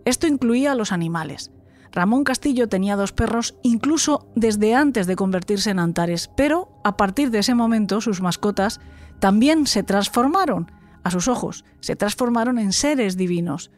esto 0.04 0.28
incluía 0.28 0.74
a 0.74 0.76
los 0.76 0.92
animales. 0.92 1.52
Ramón 1.92 2.24
Castillo 2.24 2.68
tenía 2.70 2.96
dos 2.96 3.14
perros 3.14 3.56
incluso 3.64 4.28
desde 4.36 4.76
antes 4.76 5.08
de 5.08 5.16
convertirse 5.16 5.70
en 5.70 5.80
Antares, 5.80 6.30
pero 6.36 6.70
a 6.84 6.98
partir 6.98 7.32
de 7.32 7.40
ese 7.40 7.56
momento 7.56 8.02
sus 8.02 8.22
mascotas 8.22 8.80
también 9.20 9.68
se 9.68 9.84
transformaron, 9.84 10.72
a 11.04 11.12
sus 11.12 11.28
ojos, 11.28 11.64
se 11.80 11.96
transformaron 11.96 12.60
en 12.60 12.74
seres 12.74 13.16
divinos. 13.16 13.72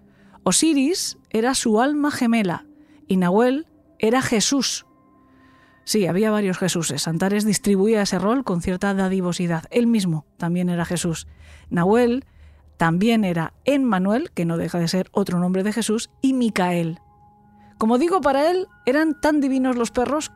Osiris 0.44 1.18
era 1.30 1.54
su 1.54 1.82
alma 1.82 2.10
gemela 2.12 2.66
y 3.08 3.18
Nahuel 3.18 3.68
era 4.00 4.22
Jesús. 4.22 4.86
Sí, 5.90 6.06
había 6.06 6.30
varios 6.30 6.60
Jesuses. 6.60 7.08
Antares 7.08 7.46
distribuía 7.46 8.04
ese 8.04 8.20
rol 8.20 8.44
con 8.44 8.62
cierta 8.62 8.94
dadivosidad. 8.94 9.64
Él 9.72 9.88
mismo 9.88 10.24
también 10.38 10.70
era 10.70 10.86
Jesús. 10.86 11.26
Nahuel 11.72 12.26
también 12.78 13.24
era 13.24 13.54
Emmanuel, 13.66 14.30
que 14.30 14.46
no 14.46 14.58
deja 14.58 14.78
de 14.78 14.88
ser 14.88 15.10
otro 15.14 15.40
nombre 15.40 15.64
de 15.64 15.74
Jesús, 15.74 16.12
y 16.22 16.34
Micael. 16.34 17.00
Como 17.80 17.98
digo, 17.98 18.22
para 18.22 18.52
él 18.52 18.68
eran 18.86 19.20
tan 19.20 19.42
divinos 19.42 19.78
los 19.78 19.90
perros 19.90 20.32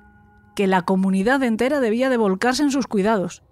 que 0.55 0.65
la 0.65 0.81
comunidad 0.81 1.43
entera 1.43 1.79
debía 1.79 2.09
de 2.09 2.17
volcarse 2.17 2.63
en 2.63 2.71
sus 2.71 2.87
cuidados. 2.87 3.43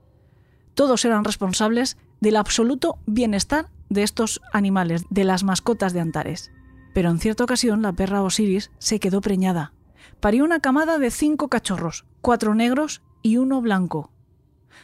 Todos 0.74 1.06
eran 1.06 1.24
responsables 1.24 1.98
del 2.20 2.38
absoluto 2.38 2.98
bienestar 3.06 3.70
de 3.90 4.02
estos 4.02 4.42
animales, 4.54 5.06
de 5.12 5.24
las 5.24 5.44
mascotas 5.44 5.94
de 5.94 6.00
Antares. 6.00 6.52
Pero 6.96 7.12
en 7.12 7.20
cierta 7.20 7.44
ocasión 7.44 7.84
la 7.84 7.94
perra 7.94 8.24
Osiris 8.24 8.72
se 8.80 9.00
quedó 9.00 9.22
preñada. 9.22 9.74
Parió 10.20 10.44
una 10.44 10.60
camada 10.60 11.00
de 11.00 11.12
cinco 11.12 11.48
cachorros, 11.48 12.06
cuatro 12.22 12.54
negros 12.54 13.02
y 13.22 13.38
uno 13.38 13.62
blanco. 13.62 14.12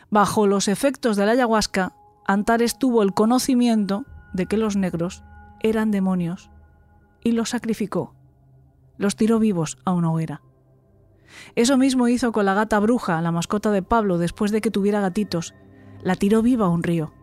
Bajo 0.09 0.47
los 0.47 0.67
efectos 0.67 1.17
de 1.17 1.25
la 1.25 1.33
ayahuasca, 1.33 1.93
Antares 2.25 2.77
tuvo 2.77 3.03
el 3.03 3.13
conocimiento 3.13 4.05
de 4.33 4.47
que 4.47 4.57
los 4.57 4.75
negros 4.75 5.23
eran 5.61 5.91
demonios 5.91 6.49
y 7.23 7.31
los 7.31 7.49
sacrificó. 7.49 8.15
Los 8.97 9.15
tiró 9.15 9.39
vivos 9.39 9.77
a 9.85 9.93
una 9.93 10.11
hoguera. 10.11 10.41
Eso 11.55 11.77
mismo 11.77 12.07
hizo 12.07 12.31
con 12.31 12.45
la 12.45 12.53
gata 12.53 12.79
bruja, 12.79 13.21
la 13.21 13.31
mascota 13.31 13.71
de 13.71 13.83
Pablo, 13.83 14.17
después 14.17 14.51
de 14.51 14.61
que 14.61 14.71
tuviera 14.71 15.01
gatitos. 15.01 15.53
La 16.01 16.15
tiró 16.15 16.41
viva 16.41 16.65
a 16.65 16.69
un 16.69 16.83
río. 16.83 17.13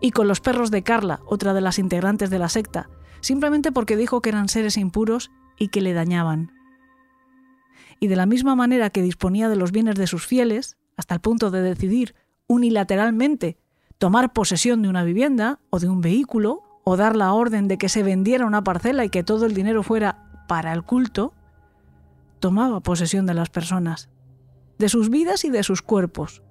Y 0.00 0.10
con 0.12 0.28
los 0.28 0.40
perros 0.40 0.70
de 0.70 0.82
Carla, 0.82 1.20
otra 1.26 1.54
de 1.54 1.60
las 1.60 1.78
integrantes 1.78 2.30
de 2.30 2.38
la 2.38 2.48
secta, 2.48 2.88
simplemente 3.20 3.72
porque 3.72 3.96
dijo 3.96 4.20
que 4.20 4.30
eran 4.30 4.48
seres 4.48 4.76
impuros 4.76 5.30
y 5.58 5.68
que 5.68 5.80
le 5.80 5.92
dañaban. 5.92 6.52
Y 8.00 8.08
de 8.08 8.16
la 8.16 8.26
misma 8.26 8.54
manera 8.54 8.90
que 8.90 9.02
disponía 9.02 9.48
de 9.48 9.56
los 9.56 9.72
bienes 9.72 9.96
de 9.96 10.06
sus 10.06 10.26
fieles, 10.26 10.76
hasta 10.96 11.14
el 11.14 11.20
punto 11.20 11.50
de 11.50 11.62
decidir 11.62 12.14
unilateralmente 12.46 13.58
tomar 13.98 14.32
posesión 14.32 14.82
de 14.82 14.88
una 14.88 15.04
vivienda 15.04 15.60
o 15.70 15.78
de 15.80 15.88
un 15.88 16.00
vehículo, 16.00 16.62
o 16.84 16.96
dar 16.96 17.16
la 17.16 17.34
orden 17.34 17.68
de 17.68 17.76
que 17.76 17.90
se 17.90 18.02
vendiera 18.02 18.46
una 18.46 18.64
parcela 18.64 19.04
y 19.04 19.10
que 19.10 19.22
todo 19.22 19.44
el 19.44 19.52
dinero 19.52 19.82
fuera 19.82 20.44
para 20.48 20.72
el 20.72 20.82
culto, 20.84 21.34
tomaba 22.38 22.80
posesión 22.80 23.26
de 23.26 23.34
las 23.34 23.50
personas, 23.50 24.08
de 24.78 24.88
sus 24.88 25.10
vidas 25.10 25.44
y 25.44 25.50
de 25.50 25.62
sus 25.62 25.82
cuerpos. 25.82 26.42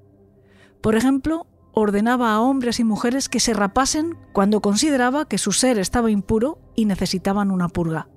Por 0.81 0.95
ejemplo, 0.95 1.47
ordenaba 1.73 2.33
a 2.33 2.41
hombres 2.41 2.79
y 2.79 2.83
mujeres 2.83 3.29
que 3.29 3.39
se 3.39 3.53
rapasen 3.53 4.17
cuando 4.33 4.61
consideraba 4.61 5.27
que 5.27 5.37
su 5.37 5.51
ser 5.51 5.79
estaba 5.79 6.11
impuro 6.11 6.59
y 6.75 6.85
necesitaban 6.85 7.49
una 7.49 7.69
purga, 7.69 8.09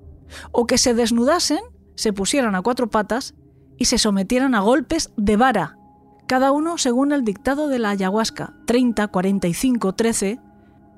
o 0.51 0.67
que 0.67 0.77
se 0.77 0.93
desnudasen, 0.93 1.61
se 2.01 2.13
pusieran 2.13 2.55
a 2.55 2.63
cuatro 2.63 2.89
patas 2.89 3.35
y 3.77 3.85
se 3.85 3.99
sometieran 3.99 4.55
a 4.55 4.59
golpes 4.61 5.11
de 5.17 5.37
vara, 5.37 5.77
cada 6.25 6.51
uno 6.51 6.79
según 6.79 7.11
el 7.11 7.23
dictado 7.23 7.67
de 7.67 7.77
la 7.77 7.91
ayahuasca 7.91 8.55
30, 8.65 9.07
45, 9.09 9.93
13, 9.93 10.39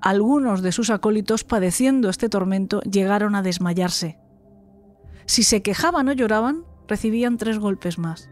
algunos 0.01 0.61
de 0.61 0.71
sus 0.71 0.89
acólitos 0.89 1.43
padeciendo 1.43 2.09
este 2.09 2.29
tormento 2.29 2.79
llegaron 2.83 3.35
a 3.35 3.41
desmayarse. 3.41 4.17
Si 5.25 5.43
se 5.43 5.61
quejaban 5.61 6.07
o 6.07 6.13
lloraban, 6.13 6.63
recibían 6.87 7.35
tres 7.37 7.59
golpes 7.59 7.97
más. 7.97 8.29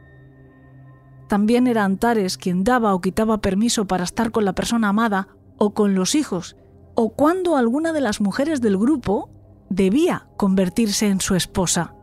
También 1.27 1.67
era 1.67 1.83
Antares 1.83 2.37
quien 2.37 2.63
daba 2.63 2.93
o 2.93 3.01
quitaba 3.01 3.41
permiso 3.41 3.85
para 3.85 4.05
estar 4.05 4.31
con 4.31 4.45
la 4.45 4.55
persona 4.55 4.87
amada 4.87 5.27
o 5.57 5.73
con 5.73 5.93
los 5.93 6.15
hijos, 6.15 6.55
o 6.95 7.09
cuando 7.09 7.57
alguna 7.57 7.91
de 7.91 8.01
las 8.01 8.21
mujeres 8.21 8.61
del 8.61 8.77
grupo 8.77 9.29
debía 9.69 10.27
convertirse 10.37 11.07
en 11.07 11.19
su 11.19 11.35
esposa, 11.35 11.95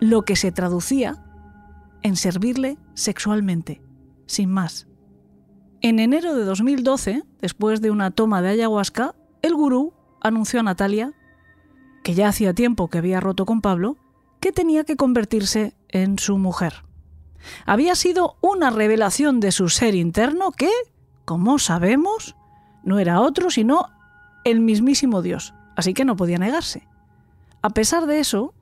lo 0.00 0.22
que 0.22 0.36
se 0.36 0.52
traducía 0.52 1.24
en 2.02 2.16
servirle 2.16 2.78
sexualmente, 2.94 3.82
sin 4.26 4.50
más. 4.50 4.86
En 5.80 5.98
enero 5.98 6.34
de 6.34 6.44
2012, 6.44 7.22
después 7.40 7.80
de 7.80 7.90
una 7.90 8.10
toma 8.10 8.42
de 8.42 8.48
ayahuasca, 8.50 9.14
el 9.42 9.54
gurú 9.54 9.92
anunció 10.20 10.60
a 10.60 10.64
Natalia, 10.64 11.12
que 12.02 12.14
ya 12.14 12.28
hacía 12.28 12.54
tiempo 12.54 12.88
que 12.88 12.98
había 12.98 13.20
roto 13.20 13.46
con 13.46 13.60
Pablo, 13.60 13.96
que 14.40 14.52
tenía 14.52 14.84
que 14.84 14.96
convertirse 14.96 15.76
en 15.88 16.18
su 16.18 16.38
mujer. 16.38 16.84
Había 17.66 17.94
sido 17.94 18.36
una 18.40 18.70
revelación 18.70 19.40
de 19.40 19.52
su 19.52 19.68
ser 19.68 19.94
interno 19.94 20.52
que, 20.52 20.70
como 21.24 21.58
sabemos, 21.58 22.36
no 22.82 22.98
era 22.98 23.20
otro 23.20 23.50
sino 23.50 23.88
el 24.44 24.60
mismísimo 24.60 25.22
Dios, 25.22 25.54
así 25.76 25.94
que 25.94 26.04
no 26.04 26.16
podía 26.16 26.38
negarse. 26.38 26.88
A 27.62 27.70
pesar 27.70 28.06
de 28.06 28.20
eso, 28.20 28.54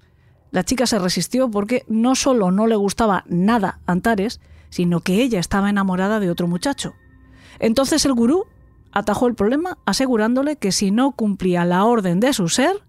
la 0.56 0.64
chica 0.64 0.86
se 0.86 0.98
resistió 0.98 1.50
porque 1.50 1.84
no 1.86 2.14
solo 2.14 2.50
no 2.50 2.66
le 2.66 2.76
gustaba 2.76 3.24
nada 3.28 3.78
Antares, 3.84 4.40
sino 4.70 5.00
que 5.00 5.20
ella 5.20 5.38
estaba 5.38 5.68
enamorada 5.68 6.18
de 6.18 6.30
otro 6.30 6.48
muchacho. 6.48 6.94
Entonces 7.58 8.06
el 8.06 8.14
gurú 8.14 8.46
atajó 8.90 9.26
el 9.26 9.34
problema 9.34 9.76
asegurándole 9.84 10.56
que 10.56 10.72
si 10.72 10.90
no 10.90 11.12
cumplía 11.12 11.66
la 11.66 11.84
orden 11.84 12.20
de 12.20 12.32
su 12.32 12.48
ser, 12.48 12.82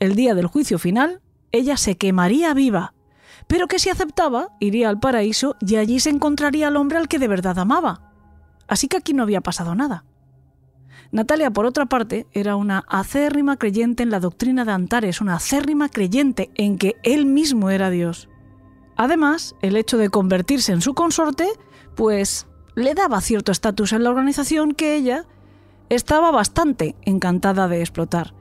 el 0.00 0.14
día 0.14 0.34
del 0.34 0.46
juicio 0.46 0.78
final 0.78 1.20
ella 1.52 1.76
se 1.76 1.98
quemaría 1.98 2.54
viva, 2.54 2.94
pero 3.46 3.68
que 3.68 3.78
si 3.78 3.90
aceptaba, 3.90 4.56
iría 4.58 4.88
al 4.88 4.98
paraíso 4.98 5.54
y 5.60 5.76
allí 5.76 6.00
se 6.00 6.08
encontraría 6.08 6.68
al 6.68 6.78
hombre 6.78 6.96
al 6.96 7.08
que 7.08 7.18
de 7.18 7.28
verdad 7.28 7.58
amaba. 7.58 8.10
Así 8.68 8.88
que 8.88 8.96
aquí 8.96 9.12
no 9.12 9.22
había 9.22 9.42
pasado 9.42 9.74
nada. 9.74 10.04
Natalia, 11.16 11.50
por 11.50 11.64
otra 11.64 11.86
parte, 11.86 12.26
era 12.34 12.56
una 12.56 12.84
acérrima 12.88 13.56
creyente 13.56 14.02
en 14.02 14.10
la 14.10 14.20
doctrina 14.20 14.66
de 14.66 14.72
Antares, 14.72 15.22
una 15.22 15.36
acérrima 15.36 15.88
creyente 15.88 16.50
en 16.56 16.76
que 16.76 16.96
él 17.04 17.24
mismo 17.24 17.70
era 17.70 17.88
Dios. 17.88 18.28
Además, 18.96 19.54
el 19.62 19.76
hecho 19.76 19.96
de 19.96 20.10
convertirse 20.10 20.72
en 20.72 20.82
su 20.82 20.92
consorte, 20.92 21.48
pues 21.94 22.46
le 22.74 22.92
daba 22.92 23.22
cierto 23.22 23.50
estatus 23.50 23.94
en 23.94 24.04
la 24.04 24.10
organización 24.10 24.72
que 24.72 24.94
ella 24.94 25.24
estaba 25.88 26.30
bastante 26.32 26.96
encantada 27.00 27.66
de 27.66 27.80
explotar. 27.80 28.34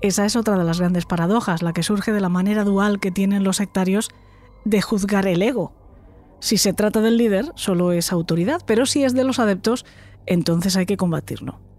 Esa 0.00 0.24
es 0.26 0.34
otra 0.34 0.58
de 0.58 0.64
las 0.64 0.80
grandes 0.80 1.06
paradojas, 1.06 1.62
la 1.62 1.72
que 1.72 1.84
surge 1.84 2.10
de 2.10 2.20
la 2.20 2.28
manera 2.28 2.64
dual 2.64 2.98
que 2.98 3.12
tienen 3.12 3.44
los 3.44 3.58
sectarios 3.58 4.10
de 4.64 4.82
juzgar 4.82 5.28
el 5.28 5.42
ego. 5.42 5.74
Si 6.40 6.56
se 6.56 6.72
trata 6.72 7.02
del 7.02 7.18
líder, 7.18 7.52
solo 7.54 7.92
es 7.92 8.10
autoridad, 8.10 8.62
pero 8.66 8.84
si 8.84 9.04
es 9.04 9.14
de 9.14 9.22
los 9.22 9.38
adeptos, 9.38 9.86
entonces 10.26 10.76
hay 10.76 10.86
que 10.86 10.96
combatirlo. 10.96 11.69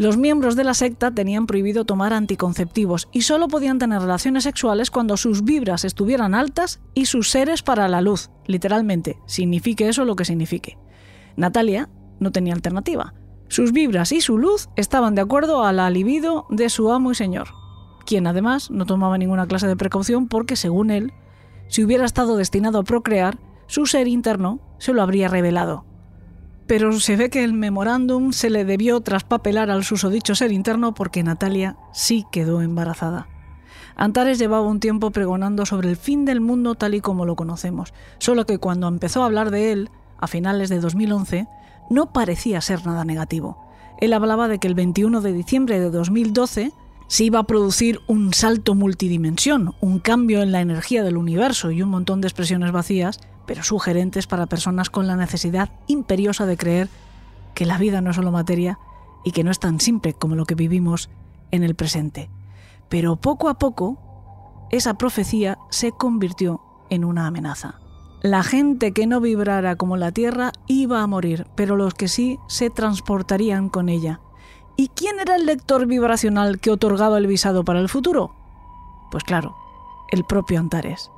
Los 0.00 0.16
miembros 0.16 0.56
de 0.56 0.64
la 0.64 0.72
secta 0.72 1.10
tenían 1.10 1.44
prohibido 1.44 1.84
tomar 1.84 2.14
anticonceptivos 2.14 3.10
y 3.12 3.20
solo 3.20 3.48
podían 3.48 3.78
tener 3.78 4.00
relaciones 4.00 4.44
sexuales 4.44 4.90
cuando 4.90 5.18
sus 5.18 5.44
vibras 5.44 5.84
estuvieran 5.84 6.34
altas 6.34 6.80
y 6.94 7.04
sus 7.04 7.28
seres 7.28 7.62
para 7.62 7.86
la 7.86 8.00
luz, 8.00 8.30
literalmente, 8.46 9.18
signifique 9.26 9.90
eso 9.90 10.06
lo 10.06 10.16
que 10.16 10.24
signifique. 10.24 10.78
Natalia 11.36 11.90
no 12.18 12.32
tenía 12.32 12.54
alternativa. 12.54 13.12
Sus 13.48 13.72
vibras 13.72 14.12
y 14.12 14.22
su 14.22 14.38
luz 14.38 14.70
estaban 14.74 15.14
de 15.14 15.20
acuerdo 15.20 15.66
a 15.66 15.72
la 15.74 15.90
libido 15.90 16.46
de 16.48 16.70
su 16.70 16.90
amo 16.90 17.10
y 17.10 17.14
señor 17.14 17.48
quien 18.06 18.26
además 18.26 18.70
no 18.70 18.86
tomaba 18.86 19.18
ninguna 19.18 19.46
clase 19.46 19.66
de 19.66 19.76
precaución 19.76 20.26
porque, 20.26 20.56
según 20.56 20.90
él, 20.90 21.12
si 21.68 21.84
hubiera 21.84 22.06
estado 22.06 22.38
destinado 22.38 22.78
a 22.78 22.84
procrear, 22.84 23.38
su 23.66 23.84
ser 23.84 24.08
interno 24.08 24.60
se 24.78 24.94
lo 24.94 25.02
habría 25.02 25.28
revelado. 25.28 25.84
Pero 26.70 26.92
se 27.00 27.16
ve 27.16 27.30
que 27.30 27.42
el 27.42 27.52
memorándum 27.52 28.30
se 28.30 28.48
le 28.48 28.64
debió 28.64 29.00
traspapelar 29.00 29.70
al 29.70 29.82
susodicho 29.82 30.36
ser 30.36 30.52
interno 30.52 30.94
porque 30.94 31.24
Natalia 31.24 31.76
sí 31.92 32.26
quedó 32.30 32.62
embarazada. 32.62 33.26
Antares 33.96 34.38
llevaba 34.38 34.68
un 34.68 34.78
tiempo 34.78 35.10
pregonando 35.10 35.66
sobre 35.66 35.88
el 35.88 35.96
fin 35.96 36.24
del 36.24 36.40
mundo 36.40 36.76
tal 36.76 36.94
y 36.94 37.00
como 37.00 37.26
lo 37.26 37.34
conocemos, 37.34 37.92
solo 38.18 38.46
que 38.46 38.58
cuando 38.58 38.86
empezó 38.86 39.24
a 39.24 39.26
hablar 39.26 39.50
de 39.50 39.72
él, 39.72 39.90
a 40.20 40.28
finales 40.28 40.68
de 40.68 40.78
2011, 40.78 41.48
no 41.90 42.12
parecía 42.12 42.60
ser 42.60 42.86
nada 42.86 43.04
negativo. 43.04 43.66
Él 44.00 44.12
hablaba 44.12 44.46
de 44.46 44.60
que 44.60 44.68
el 44.68 44.76
21 44.76 45.22
de 45.22 45.32
diciembre 45.32 45.80
de 45.80 45.90
2012 45.90 46.70
se 47.08 47.24
iba 47.24 47.40
a 47.40 47.48
producir 47.48 47.98
un 48.06 48.32
salto 48.32 48.76
multidimensión, 48.76 49.74
un 49.80 49.98
cambio 49.98 50.40
en 50.40 50.52
la 50.52 50.60
energía 50.60 51.02
del 51.02 51.16
universo 51.16 51.72
y 51.72 51.82
un 51.82 51.88
montón 51.88 52.20
de 52.20 52.28
expresiones 52.28 52.70
vacías, 52.70 53.18
pero 53.50 53.64
sugerentes 53.64 54.28
para 54.28 54.46
personas 54.46 54.90
con 54.90 55.08
la 55.08 55.16
necesidad 55.16 55.70
imperiosa 55.88 56.46
de 56.46 56.56
creer 56.56 56.88
que 57.52 57.66
la 57.66 57.78
vida 57.78 58.00
no 58.00 58.10
es 58.10 58.16
solo 58.16 58.30
materia 58.30 58.78
y 59.24 59.32
que 59.32 59.42
no 59.42 59.50
es 59.50 59.58
tan 59.58 59.80
simple 59.80 60.14
como 60.14 60.36
lo 60.36 60.44
que 60.46 60.54
vivimos 60.54 61.10
en 61.50 61.64
el 61.64 61.74
presente. 61.74 62.30
Pero 62.88 63.16
poco 63.16 63.48
a 63.48 63.58
poco, 63.58 63.98
esa 64.70 64.94
profecía 64.94 65.58
se 65.68 65.90
convirtió 65.90 66.60
en 66.90 67.04
una 67.04 67.26
amenaza. 67.26 67.80
La 68.22 68.44
gente 68.44 68.92
que 68.92 69.08
no 69.08 69.20
vibrara 69.20 69.74
como 69.74 69.96
la 69.96 70.12
Tierra 70.12 70.52
iba 70.68 71.02
a 71.02 71.08
morir, 71.08 71.48
pero 71.56 71.74
los 71.74 71.92
que 71.94 72.06
sí 72.06 72.38
se 72.46 72.70
transportarían 72.70 73.68
con 73.68 73.88
ella. 73.88 74.20
¿Y 74.76 74.90
quién 74.94 75.18
era 75.18 75.34
el 75.34 75.46
lector 75.46 75.86
vibracional 75.86 76.60
que 76.60 76.70
otorgaba 76.70 77.18
el 77.18 77.26
visado 77.26 77.64
para 77.64 77.80
el 77.80 77.88
futuro? 77.88 78.30
Pues 79.10 79.24
claro, 79.24 79.56
el 80.12 80.22
propio 80.22 80.60
Antares. 80.60 81.10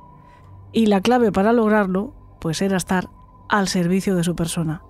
Y 0.71 0.87
la 0.87 0.99
clave 0.99 1.31
para 1.31 1.53
lograrlo, 1.53 2.15
pues 2.43 2.61
era 2.61 2.75
estar 2.75 3.09
al 3.47 3.69
servicio 3.69 4.17
de 4.17 4.23
su 4.25 4.35
persona. 4.35 4.81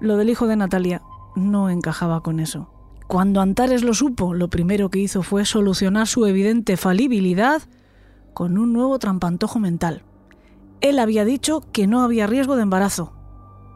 Lo 0.00 0.18
del 0.18 0.28
hijo 0.28 0.46
de 0.46 0.56
Natalia 0.56 1.00
no 1.34 1.70
encajaba 1.70 2.22
con 2.22 2.40
eso. 2.40 2.70
Cuando 3.06 3.40
Antares 3.40 3.82
lo 3.82 3.94
supo, 3.94 4.34
lo 4.34 4.50
primero 4.50 4.90
que 4.90 4.98
hizo 4.98 5.22
fue 5.22 5.46
solucionar 5.46 6.06
su 6.06 6.26
evidente 6.26 6.76
falibilidad 6.76 7.62
con 8.34 8.58
un 8.58 8.74
nuevo 8.74 8.98
trampantojo 8.98 9.58
mental. 9.58 10.02
Él 10.82 10.98
había 10.98 11.24
dicho 11.24 11.62
que 11.72 11.86
no 11.86 12.02
había 12.02 12.26
riesgo 12.26 12.54
de 12.56 12.64
embarazo, 12.64 13.14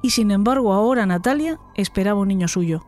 y 0.02 0.10
sin 0.10 0.30
embargo 0.30 0.74
ahora 0.74 1.06
Natalia 1.06 1.58
esperaba 1.76 2.20
un 2.20 2.28
niño 2.28 2.46
suyo. 2.46 2.84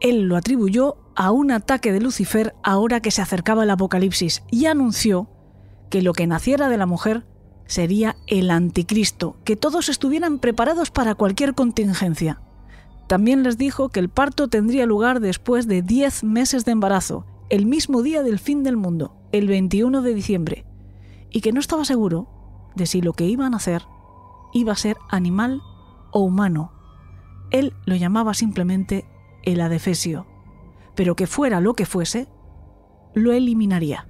Él 0.00 0.22
lo 0.22 0.36
atribuyó 0.36 0.96
a 1.14 1.30
un 1.30 1.52
ataque 1.52 1.92
de 1.92 2.00
Lucifer 2.00 2.56
ahora 2.64 2.98
que 2.98 3.12
se 3.12 3.22
acercaba 3.22 3.62
el 3.62 3.70
apocalipsis 3.70 4.42
y 4.50 4.66
anunció 4.66 5.28
que 5.88 6.02
lo 6.02 6.14
que 6.14 6.26
naciera 6.26 6.68
de 6.68 6.78
la 6.78 6.86
mujer 6.86 7.29
sería 7.70 8.16
el 8.26 8.50
anticristo, 8.50 9.36
que 9.44 9.54
todos 9.54 9.88
estuvieran 9.88 10.40
preparados 10.40 10.90
para 10.90 11.14
cualquier 11.14 11.54
contingencia. 11.54 12.40
También 13.06 13.44
les 13.44 13.58
dijo 13.58 13.90
que 13.90 14.00
el 14.00 14.08
parto 14.08 14.48
tendría 14.48 14.86
lugar 14.86 15.20
después 15.20 15.68
de 15.68 15.80
10 15.80 16.24
meses 16.24 16.64
de 16.64 16.72
embarazo, 16.72 17.26
el 17.48 17.66
mismo 17.66 18.02
día 18.02 18.24
del 18.24 18.40
fin 18.40 18.64
del 18.64 18.76
mundo, 18.76 19.14
el 19.30 19.46
21 19.46 20.02
de 20.02 20.14
diciembre, 20.14 20.66
y 21.30 21.42
que 21.42 21.52
no 21.52 21.60
estaba 21.60 21.84
seguro 21.84 22.28
de 22.74 22.86
si 22.86 23.02
lo 23.02 23.12
que 23.12 23.26
iban 23.26 23.54
a 23.54 23.58
hacer 23.58 23.82
iba 24.52 24.72
a 24.72 24.76
ser 24.76 24.96
animal 25.08 25.62
o 26.10 26.20
humano. 26.20 26.72
Él 27.52 27.72
lo 27.86 27.94
llamaba 27.94 28.34
simplemente 28.34 29.06
el 29.44 29.60
adefesio. 29.60 30.26
pero 30.96 31.14
que 31.14 31.28
fuera 31.28 31.60
lo 31.60 31.74
que 31.74 31.86
fuese, 31.86 32.26
lo 33.14 33.32
eliminaría. 33.32 34.08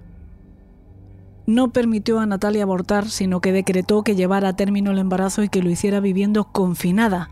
No 1.50 1.70
permitió 1.70 2.20
a 2.20 2.26
Natalia 2.26 2.62
abortar, 2.62 3.08
sino 3.08 3.40
que 3.40 3.50
decretó 3.50 4.04
que 4.04 4.14
llevara 4.14 4.50
a 4.50 4.52
término 4.52 4.92
el 4.92 5.00
embarazo 5.00 5.42
y 5.42 5.48
que 5.48 5.64
lo 5.64 5.68
hiciera 5.68 5.98
viviendo 5.98 6.44
confinada, 6.44 7.28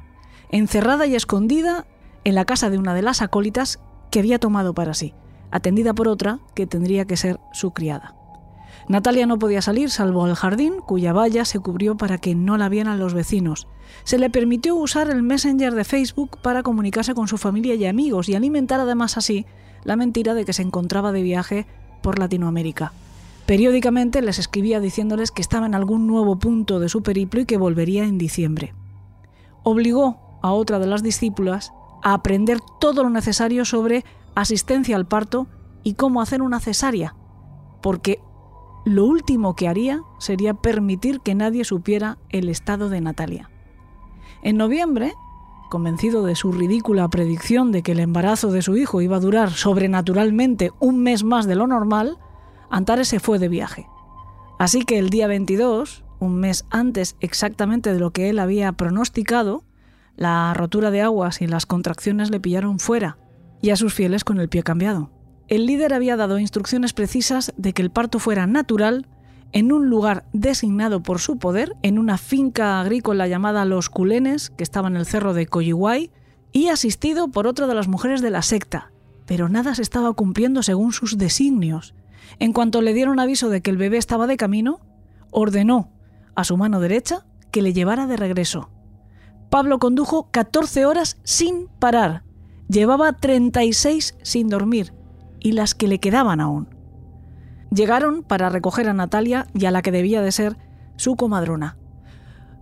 encerrada 0.51 1.07
y 1.07 1.15
escondida 1.15 1.87
en 2.25 2.35
la 2.35 2.45
casa 2.45 2.69
de 2.69 2.79
una 2.79 2.95
de 2.95 3.03
las 3.03 3.23
acólitas 3.23 3.79
que 4.11 4.19
había 4.19 4.41
tomado 4.41 4.75
para 4.75 4.93
sí, 4.93 5.15
atendida 5.53 5.95
por 5.95 6.09
otra 6.09 6.41
que 6.57 6.67
tendría 6.67 7.05
que 7.05 7.17
ser 7.17 7.39
su 7.53 7.71
criada. 7.71 8.17
Natalia 8.89 9.25
no 9.25 9.39
podía 9.39 9.63
salir 9.63 9.89
salvo 9.89 10.25
al 10.25 10.35
jardín, 10.35 10.81
cuya 10.85 11.13
valla 11.13 11.45
se 11.45 11.61
cubrió 11.61 11.97
para 11.97 12.19
que 12.19 12.35
no 12.35 12.57
la 12.57 12.69
vieran 12.69 12.99
los 12.99 13.15
vecinos. 13.15 13.69
Se 14.03 14.19
le 14.19 14.31
permitió 14.31 14.75
usar 14.75 15.11
el 15.11 15.23
Messenger 15.23 15.77
de 15.77 15.85
Facebook 15.85 16.41
para 16.43 16.65
comunicarse 16.65 17.15
con 17.15 17.29
su 17.29 17.39
familia 17.39 17.77
y 17.77 17.87
amigos 17.87 18.29
y 18.29 18.35
alimentar 18.35 18.81
además 18.81 19.17
así 19.17 19.47
la 19.85 19.95
mentira 19.95 20.35
de 20.35 20.45
que 20.45 20.55
se 20.55 20.63
encontraba 20.63 21.13
de 21.13 21.23
viaje 21.23 21.67
por 22.03 22.19
Latinoamérica. 22.19 22.93
Periódicamente 23.49 24.21
les 24.21 24.39
escribía 24.39 24.79
diciéndoles 24.79 25.31
que 25.31 25.41
estaba 25.41 25.65
en 25.65 25.75
algún 25.75 26.07
nuevo 26.07 26.39
punto 26.39 26.81
de 26.81 26.91
su 26.91 27.03
periplo 27.03 27.41
y 27.41 27.47
que 27.47 27.57
volvería 27.57 28.05
en 28.05 28.19
diciembre. 28.19 28.75
Obligó 29.63 30.39
a 30.43 30.53
otra 30.53 30.79
de 30.79 30.87
las 30.87 31.03
discípulas 31.03 31.73
a 32.03 32.13
aprender 32.13 32.59
todo 32.79 33.03
lo 33.03 33.09
necesario 33.09 33.65
sobre 33.65 34.05
asistencia 34.35 34.97
al 34.97 35.07
parto 35.07 35.47
y 35.83 35.95
cómo 35.95 36.21
hacer 36.21 36.43
una 36.43 36.61
cesárea, 36.61 37.17
porque 37.81 38.21
lo 38.85 39.07
último 39.07 39.57
que 39.57 39.67
haría 39.67 40.03
sería 40.19 40.53
permitir 40.53 41.21
que 41.21 41.35
nadie 41.35 41.65
supiera 41.65 42.19
el 42.29 42.51
estado 42.51 42.91
de 42.91 43.01
Natalia. 43.01 43.49
En 44.43 44.59
noviembre, 44.59 45.15
convencido 45.71 46.23
de 46.23 46.35
su 46.35 46.53
ridícula 46.53 47.09
predicción 47.09 47.73
de 47.73 47.83
que 47.83 47.93
el 47.93 48.01
embarazo 48.01 48.53
de 48.53 48.61
su 48.61 48.77
hijo 48.77 49.01
iba 49.01 49.17
a 49.17 49.21
durar 49.21 49.53
sobrenaturalmente 49.53 50.71
un 50.81 51.03
mes 51.03 51.25
más 51.25 51.47
de 51.47 51.55
lo 51.55 51.67
normal, 51.67 52.19
Antares 52.71 53.09
se 53.09 53.21
fue 53.21 53.39
de 53.39 53.49
viaje. 53.49 53.87
Así 54.59 54.85
que 54.85 54.99
el 54.99 55.11
día 55.11 55.27
22, 55.27 56.05
un 56.19 56.35
mes 56.37 56.65
antes 56.71 57.17
exactamente 57.21 57.93
de 57.93 58.01
lo 58.01 58.13
que 58.13 58.29
él 58.29 58.39
había 58.39 58.73
pronosticado, 58.73 59.65
la 60.17 60.53
rotura 60.55 60.91
de 60.91 61.01
aguas 61.01 61.41
y 61.41 61.47
las 61.47 61.65
contracciones 61.65 62.31
le 62.31 62.41
pillaron 62.41 62.81
fuera 62.81 63.19
y 63.63 63.71
a 63.71 63.77
sus 63.77 63.95
fieles 63.95 64.25
con 64.25 64.41
el 64.41 64.49
pie 64.49 64.63
cambiado. 64.63 65.11
El 65.47 65.67
líder 65.67 65.95
había 65.95 66.17
dado 66.17 66.39
instrucciones 66.39 66.93
precisas 66.93 67.53
de 67.57 67.73
que 67.73 67.83
el 67.83 67.91
parto 67.91 68.19
fuera 68.19 68.47
natural 68.47 69.07
en 69.53 69.73
un 69.73 69.89
lugar 69.89 70.27
designado 70.33 71.03
por 71.03 71.21
su 71.21 71.39
poder, 71.39 71.75
en 71.83 71.99
una 71.99 72.19
finca 72.19 72.81
agrícola 72.81 73.27
llamada 73.29 73.65
Los 73.65 73.89
Culenes, 73.89 74.51
que 74.51 74.63
estaba 74.63 74.89
en 74.89 74.97
el 74.97 75.07
cerro 75.07 75.33
de 75.33 75.47
Coyihuay, 75.47 76.11
y 76.53 76.69
asistido 76.69 77.29
por 77.29 77.47
otra 77.47 77.67
de 77.67 77.75
las 77.75 77.89
mujeres 77.89 78.21
de 78.21 78.31
la 78.31 78.43
secta. 78.43 78.91
Pero 79.27 79.49
nada 79.49 79.75
se 79.75 79.83
estaba 79.83 80.13
cumpliendo 80.13 80.63
según 80.63 80.93
sus 80.93 81.17
designios. 81.17 81.95
En 82.38 82.53
cuanto 82.53 82.83
le 82.83 82.95
dieron 82.95 83.21
aviso 83.21 83.49
de 83.49 83.61
que 83.61 83.71
el 83.71 83.77
bebé 83.77 83.97
estaba 83.97 84.27
de 84.27 84.37
camino, 84.37 84.81
ordenó 85.31 85.91
a 86.35 86.45
su 86.45 86.57
mano 86.57 86.81
derecha 86.81 87.27
que 87.51 87.62
le 87.62 87.73
llevara 87.73 88.07
de 88.07 88.17
regreso. 88.17 88.71
Pablo 89.51 89.79
condujo 89.79 90.31
14 90.31 90.87
horas 90.87 91.19
sin 91.25 91.69
parar. 91.79 92.23
Llevaba 92.69 93.12
36 93.14 94.17
sin 94.23 94.49
dormir 94.49 94.93
y 95.41 95.53
las 95.53 95.75
que 95.75 95.88
le 95.88 96.01
quedaban 96.01 96.41
aún. 96.41 96.69
Llegaron 97.71 98.23
para 98.23 98.51
recoger 98.51 98.88
a 98.88 98.95
Natalia 98.95 99.47
y 99.55 99.67
a 99.67 99.71
la 99.71 99.83
que 99.83 99.93
debía 99.93 100.23
de 100.23 100.33
ser 100.33 100.57
su 100.97 101.17
comadrona. 101.17 101.77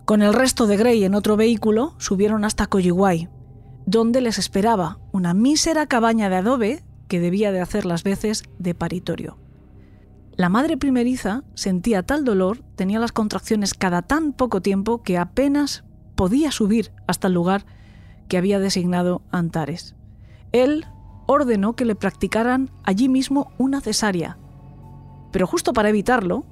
Con 0.05 0.23
el 0.23 0.35
resto 0.35 0.67
de 0.67 0.77
Grey 0.77 1.05
en 1.05 1.15
otro 1.15 1.37
vehículo 1.37 1.95
subieron 1.99 2.45
hasta 2.45 2.67
Coyihuay, 2.67 3.29
donde 3.87 4.21
les 4.21 4.39
esperaba 4.39 4.99
una 5.13 5.35
mísera 5.35 5.87
cabaña 5.87 6.29
de 6.29 6.37
adobe 6.37 6.85
que 7.09 7.21
debía 7.21 7.53
de 7.53 7.61
hacer 7.61 7.87
las 7.87 8.05
veces 8.05 8.45
de 8.59 8.75
paritorio. 8.75 9.39
La 10.37 10.51
madre 10.51 10.77
primeriza 10.77 11.45
sentía 11.55 12.03
tal 12.03 12.25
dolor, 12.25 12.63
tenía 12.77 12.99
las 12.99 13.13
contracciones 13.13 13.73
cada 13.73 14.03
tan 14.03 14.35
poco 14.35 14.61
tiempo 14.61 15.03
que 15.03 15.17
apenas 15.17 15.85
podía 16.15 16.51
subir 16.51 16.93
hasta 17.07 17.29
el 17.29 17.35
lugar 17.35 17.65
que 18.29 18.37
había 18.37 18.59
designado 18.59 19.23
Antares. 19.31 19.95
Él 20.53 20.85
ordenó 21.27 21.75
que 21.75 21.87
le 21.87 21.95
practicaran 21.95 22.71
allí 22.85 23.09
mismo 23.09 23.51
una 23.57 23.81
cesárea. 23.81 24.37
Pero 25.33 25.47
justo 25.47 25.73
para 25.73 25.89
evitarlo, 25.89 26.45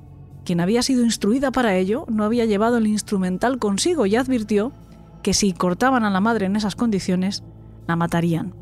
quien 0.47 0.61
había 0.61 0.83
sido 0.83 1.05
instruida 1.05 1.51
para 1.51 1.77
ello 1.77 2.07
no 2.09 2.25
había 2.25 2.47
llevado 2.47 2.79
el 2.79 2.87
instrumental 2.87 3.59
consigo 3.59 4.07
y 4.07 4.16
advirtió 4.16 4.73
que 5.23 5.35
si 5.35 5.53
cortaban 5.53 6.05
a 6.05 6.11
la 6.11 6.20
madre 6.20 6.47
en 6.47 6.57
esas 6.57 6.75
condiciones, 6.75 7.42
la 7.87 7.97
matarían. 7.97 8.55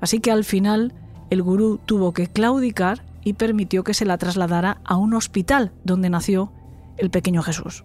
Así 0.00 0.20
que 0.20 0.30
al 0.30 0.44
final 0.44 0.92
el 1.30 1.42
gurú 1.42 1.80
tuvo 1.84 2.12
que 2.12 2.26
claudicar 2.26 3.07
y 3.28 3.32
permitió 3.34 3.84
que 3.84 3.94
se 3.94 4.04
la 4.04 4.18
trasladara 4.18 4.80
a 4.84 4.96
un 4.96 5.14
hospital 5.14 5.72
donde 5.84 6.10
nació 6.10 6.52
el 6.96 7.10
pequeño 7.10 7.42
Jesús. 7.42 7.84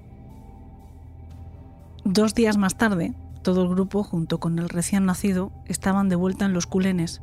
Dos 2.04 2.34
días 2.34 2.58
más 2.58 2.78
tarde, 2.78 3.14
todo 3.44 3.64
el 3.64 3.70
grupo, 3.70 4.04
junto 4.04 4.40
con 4.40 4.58
el 4.60 4.70
recién 4.70 5.06
nacido, 5.06 5.52
estaban 5.68 6.10
de 6.10 6.16
vuelta 6.16 6.46
en 6.46 6.54
los 6.54 6.68
culenes, 6.68 7.22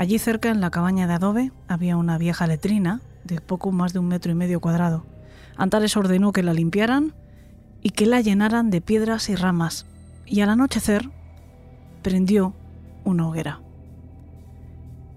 Allí 0.00 0.18
cerca, 0.18 0.48
en 0.48 0.62
la 0.62 0.70
cabaña 0.70 1.06
de 1.06 1.12
adobe, 1.12 1.52
había 1.68 1.98
una 1.98 2.16
vieja 2.16 2.46
letrina 2.46 3.02
de 3.24 3.38
poco 3.42 3.70
más 3.70 3.92
de 3.92 3.98
un 3.98 4.08
metro 4.08 4.32
y 4.32 4.34
medio 4.34 4.58
cuadrado. 4.58 5.04
Antares 5.58 5.94
ordenó 5.94 6.32
que 6.32 6.42
la 6.42 6.54
limpiaran 6.54 7.12
y 7.82 7.90
que 7.90 8.06
la 8.06 8.22
llenaran 8.22 8.70
de 8.70 8.80
piedras 8.80 9.28
y 9.28 9.34
ramas, 9.34 9.84
y 10.24 10.40
al 10.40 10.48
anochecer 10.48 11.10
prendió 12.00 12.54
una 13.04 13.28
hoguera. 13.28 13.60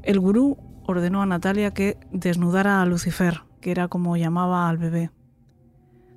El 0.01 0.19
gurú 0.19 0.57
ordenó 0.85 1.21
a 1.21 1.25
Natalia 1.25 1.73
que 1.73 1.97
desnudara 2.11 2.81
a 2.81 2.85
Lucifer, 2.85 3.41
que 3.61 3.71
era 3.71 3.87
como 3.87 4.17
llamaba 4.17 4.69
al 4.69 4.77
bebé. 4.77 5.11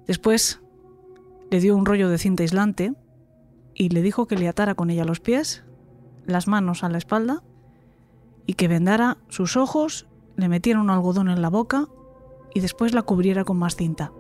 Después 0.07 0.61
le 1.51 1.61
dio 1.61 1.77
un 1.77 1.87
rollo 1.87 2.09
de 2.09 2.19
cinta 2.19 2.43
aislante 2.43 2.95
y 3.75 3.91
le 3.91 4.03
dijo 4.03 4.27
que 4.27 4.37
le 4.37 4.49
atara 4.49 4.75
con 4.75 4.91
ella 4.91 5.05
los 5.05 5.21
pies, 5.21 5.65
las 6.27 6.49
manos 6.49 6.83
a 6.83 6.89
la 6.89 6.99
espalda 6.99 7.43
y 8.47 8.55
que 8.55 8.69
vendara 8.69 9.19
sus 9.29 9.57
ojos, 9.57 10.07
le 10.37 10.49
metiera 10.49 10.81
un 10.81 10.91
algodón 10.91 11.29
en 11.29 11.43
la 11.43 11.51
boca 11.51 11.89
y 12.55 12.61
después 12.61 12.95
la 12.95 13.03
cubriera 13.03 13.45
con 13.45 13.59
más 13.59 13.77
cinta. 13.77 14.13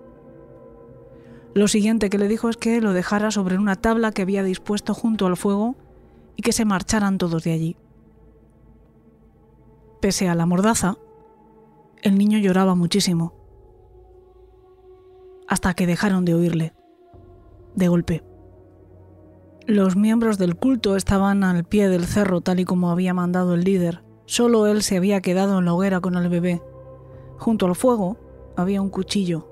Lo 1.54 1.68
siguiente 1.68 2.11
que 2.11 2.18
le 2.18 2.28
dijo 2.28 2.50
es 2.50 2.56
que 2.56 2.80
lo 2.80 2.92
dejara 2.92 3.30
sobre 3.30 3.56
una 3.56 3.76
tabla 3.76 4.12
que 4.12 4.22
había 4.22 4.42
dispuesto 4.42 4.92
junto 4.92 5.26
al 5.26 5.37
fuego 5.37 5.74
y 6.37 6.42
que 6.42 6.52
se 6.52 6.66
marcharan 6.66 7.16
todos 7.16 7.44
de 7.44 7.52
allí. 7.52 7.76
Pese 10.00 10.28
a 10.28 10.35
la 10.35 10.46
mordaza, 10.46 10.96
el 12.02 12.18
niño 12.18 12.38
lloraba 12.38 12.74
muchísimo, 12.74 13.35
hasta 15.48 15.74
que 15.74 15.87
dejaron 15.87 16.24
de 16.24 16.35
oírle, 16.35 16.74
de 17.74 17.88
golpe. 17.88 18.24
Los 19.66 19.96
miembros 19.96 20.38
del 20.38 20.56
culto 20.56 20.96
estaban 20.96 21.42
al 21.42 21.64
pie 21.64 21.88
del 21.88 22.06
cerro 22.06 22.40
tal 22.40 22.61
y 22.61 22.64
como 22.64 22.90
había 22.90 23.14
mandado 23.14 23.54
el 23.54 23.64
líder, 23.64 24.06
Solo 24.26 24.66
él 24.66 24.82
se 24.82 24.96
había 24.96 25.20
quedado 25.20 25.61
en 25.61 25.64
la 25.64 25.72
hoguera 25.72 26.00
con 26.00 26.16
el 26.16 26.28
bebé. 26.28 26.61
Junto 27.38 27.66
al 27.66 27.76
fuego 27.76 28.16
había 28.56 28.82
un 28.82 28.90
cuchillo. 28.90 29.48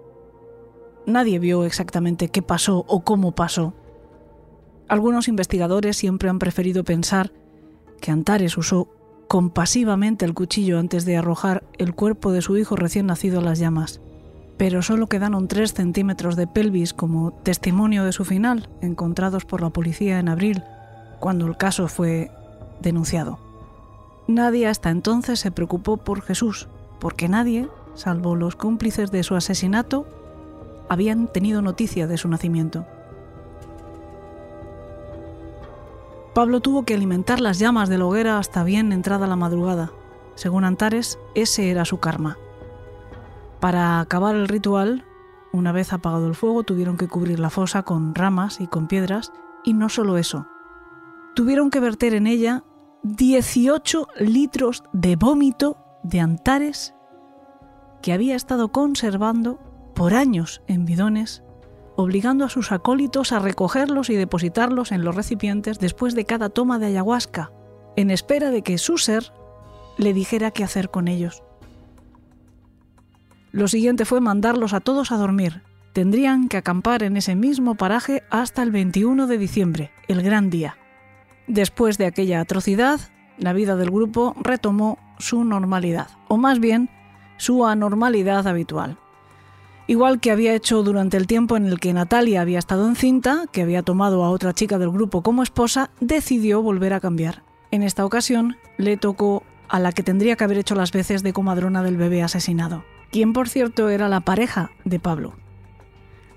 Nadie 1.07 1.39
vio 1.39 1.65
exactamente 1.65 2.29
qué 2.29 2.43
pasó 2.43 2.85
o 2.89 3.05
cómo 3.05 3.33
pasó. 3.37 3.73
Algunos 4.89 5.29
investigadores 5.29 5.97
siempre 5.97 6.29
han 6.29 6.41
preferido 6.41 6.83
pensar 6.83 7.33
que 8.01 8.11
Antares 8.11 8.59
usó 8.59 8.89
compasivamente 9.35 10.25
el 10.25 10.33
cuchillo 10.33 10.79
antes 10.79 11.05
de 11.05 11.17
arrojar 11.17 11.65
el 11.79 11.93
cuerpo 11.93 12.31
de 12.31 12.41
su 12.41 12.57
hijo 12.57 12.77
recién 12.77 13.07
nacido 13.07 13.41
a 13.41 13.43
las 13.43 13.59
llamas, 13.59 14.01
pero 14.59 14.81
solo 14.81 15.09
quedaron 15.09 15.49
tres 15.49 15.75
centímetros 15.75 16.37
de 16.37 16.47
pelvis 16.47 16.95
como 16.95 17.33
testimonio 17.33 18.05
de 18.05 18.13
su 18.13 18.25
final, 18.25 18.69
encontrados 18.81 19.45
por 19.45 19.61
la 19.61 19.71
policía 19.71 20.21
en 20.21 20.29
abril, 20.29 20.63
cuando 21.19 21.49
el 21.49 21.57
caso 21.57 21.89
fue 21.89 22.31
denunciado. 22.81 23.41
Nadie 24.29 24.69
hasta 24.69 24.91
entonces 24.91 25.41
se 25.41 25.51
preocupó 25.51 25.97
por 25.97 26.23
Jesús, 26.23 26.69
porque 27.01 27.29
nadie, 27.29 27.69
salvo 27.97 28.37
los 28.37 28.55
cómplices 28.55 29.11
de 29.11 29.25
su 29.25 29.35
asesinato, 29.35 30.07
habían 30.89 31.27
tenido 31.27 31.61
noticia 31.61 32.07
de 32.07 32.19
su 32.19 32.29
nacimiento. 32.29 32.87
Pablo 36.35 36.61
tuvo 36.61 36.85
que 36.85 36.95
alimentar 36.95 37.41
las 37.41 37.61
llamas 37.61 37.89
de 37.89 37.99
la 37.99 38.07
hoguera 38.07 38.39
hasta 38.39 38.65
bien 38.65 38.93
entrada 38.93 39.29
la 39.29 39.37
madrugada. 39.37 39.93
Según 40.35 40.65
Antares, 40.65 41.19
ese 41.37 41.71
era 41.71 41.85
su 41.85 41.99
karma. 41.99 42.39
Para 43.61 44.01
acabar 44.01 44.35
el 44.35 44.49
ritual, 44.49 45.05
una 45.53 45.71
vez 45.71 45.93
apagado 45.93 46.27
el 46.27 46.35
fuego, 46.35 46.65
tuvieron 46.65 46.97
que 46.97 47.07
cubrir 47.07 47.39
la 47.39 47.51
fosa 47.51 47.85
con 47.85 48.17
ramas 48.17 48.61
y 48.61 48.67
con 48.67 48.89
piedras, 48.89 49.33
y 49.63 49.75
no 49.75 49.89
solo 49.89 50.19
eso. 50.19 50.47
Tuvieron 51.37 51.71
que 51.71 51.79
verter 51.79 52.15
en 52.15 52.27
ella 52.27 52.65
18 53.05 54.09
litros 54.19 54.83
de 54.93 55.15
vómito 55.15 55.79
de 56.03 56.21
Antares 56.21 56.95
que 58.03 58.13
había 58.13 58.35
estado 58.35 58.73
conservando 58.73 59.61
por 59.95 60.15
años 60.15 60.63
en 60.67 60.85
bidones, 60.85 61.44
obligando 61.97 62.45
a 62.45 62.49
sus 62.49 62.73
acólitos 62.73 63.33
a 63.33 63.39
recogerlos 63.39 64.11
y 64.11 64.15
depositarlos 64.15 64.93
en 64.93 65.05
los 65.05 65.15
recipientes 65.15 65.79
después 65.79 66.15
de 66.15 66.25
cada 66.25 66.49
toma 66.49 66.79
de 66.79 66.87
ayahuasca, 66.87 67.53
en 67.97 68.11
espera 68.11 68.51
de 68.51 68.63
que 68.63 68.79
su 68.79 68.99
ser 68.99 69.33
le 69.99 70.13
dijera 70.13 70.51
qué 70.51 70.65
hacer 70.65 70.91
con 70.91 71.09
ellos. 71.09 71.43
Lo 73.53 73.69
siguiente 73.69 74.05
fue 74.05 74.21
mandarlos 74.21 74.73
a 74.73 74.81
todos 74.81 75.13
a 75.13 75.17
dormir. 75.17 75.63
Tendrían 75.93 76.49
que 76.49 76.57
acampar 76.57 77.05
en 77.05 77.17
ese 77.17 77.37
mismo 77.37 77.77
paraje 77.77 78.25
hasta 78.29 78.65
el 78.65 78.73
21 78.73 79.29
de 79.29 79.39
diciembre, 79.39 79.93
el 80.09 80.23
gran 80.23 80.51
día. 80.51 80.77
Después 81.47 81.97
de 81.97 82.07
aquella 82.07 82.41
atrocidad, 82.41 82.99
la 83.39 83.53
vida 83.53 83.77
del 83.77 83.91
grupo 83.91 84.35
retomó 84.41 84.99
su 85.19 85.45
normalidad, 85.45 86.09
o 86.27 86.37
más 86.37 86.59
bien 86.59 86.91
su 87.37 87.65
anormalidad 87.65 88.49
habitual. 88.49 88.99
Igual 89.87 90.21
que 90.21 90.31
había 90.31 90.55
hecho 90.55 90.83
durante 90.83 91.17
el 91.17 91.27
tiempo 91.27 91.57
en 91.57 91.67
el 91.67 91.79
que 91.79 91.93
Natalia 91.93 92.41
había 92.41 92.59
estado 92.59 92.89
encinta, 92.89 93.47
que 93.53 93.63
había 93.63 93.83
tomado 93.83 94.25
a 94.25 94.31
otra 94.31 94.55
chica 94.55 94.79
del 94.79 94.91
grupo 94.91 95.23
como 95.23 95.43
esposa, 95.43 95.91
decidió 96.01 96.63
volver 96.63 96.95
a 96.95 97.01
cambiar. 97.01 97.43
En 97.71 97.83
esta 97.83 98.05
ocasión 98.05 98.57
le 98.79 98.97
tocó 98.97 99.43
a 99.69 99.81
la 99.81 99.93
que 99.93 100.03
tendría 100.03 100.37
que 100.37 100.45
haber 100.45 100.59
hecho 100.59 100.75
las 100.75 100.93
veces 100.93 101.23
de 101.23 101.33
comadrona 101.33 101.83
del 101.83 101.97
bebé 101.97 102.23
asesinado 102.23 102.85
quien 103.15 103.33
por 103.33 103.49
cierto 103.49 103.91
era 103.91 104.09
la 104.09 104.23
pareja 104.23 104.73
de 104.85 104.99
Pablo. 104.99 105.35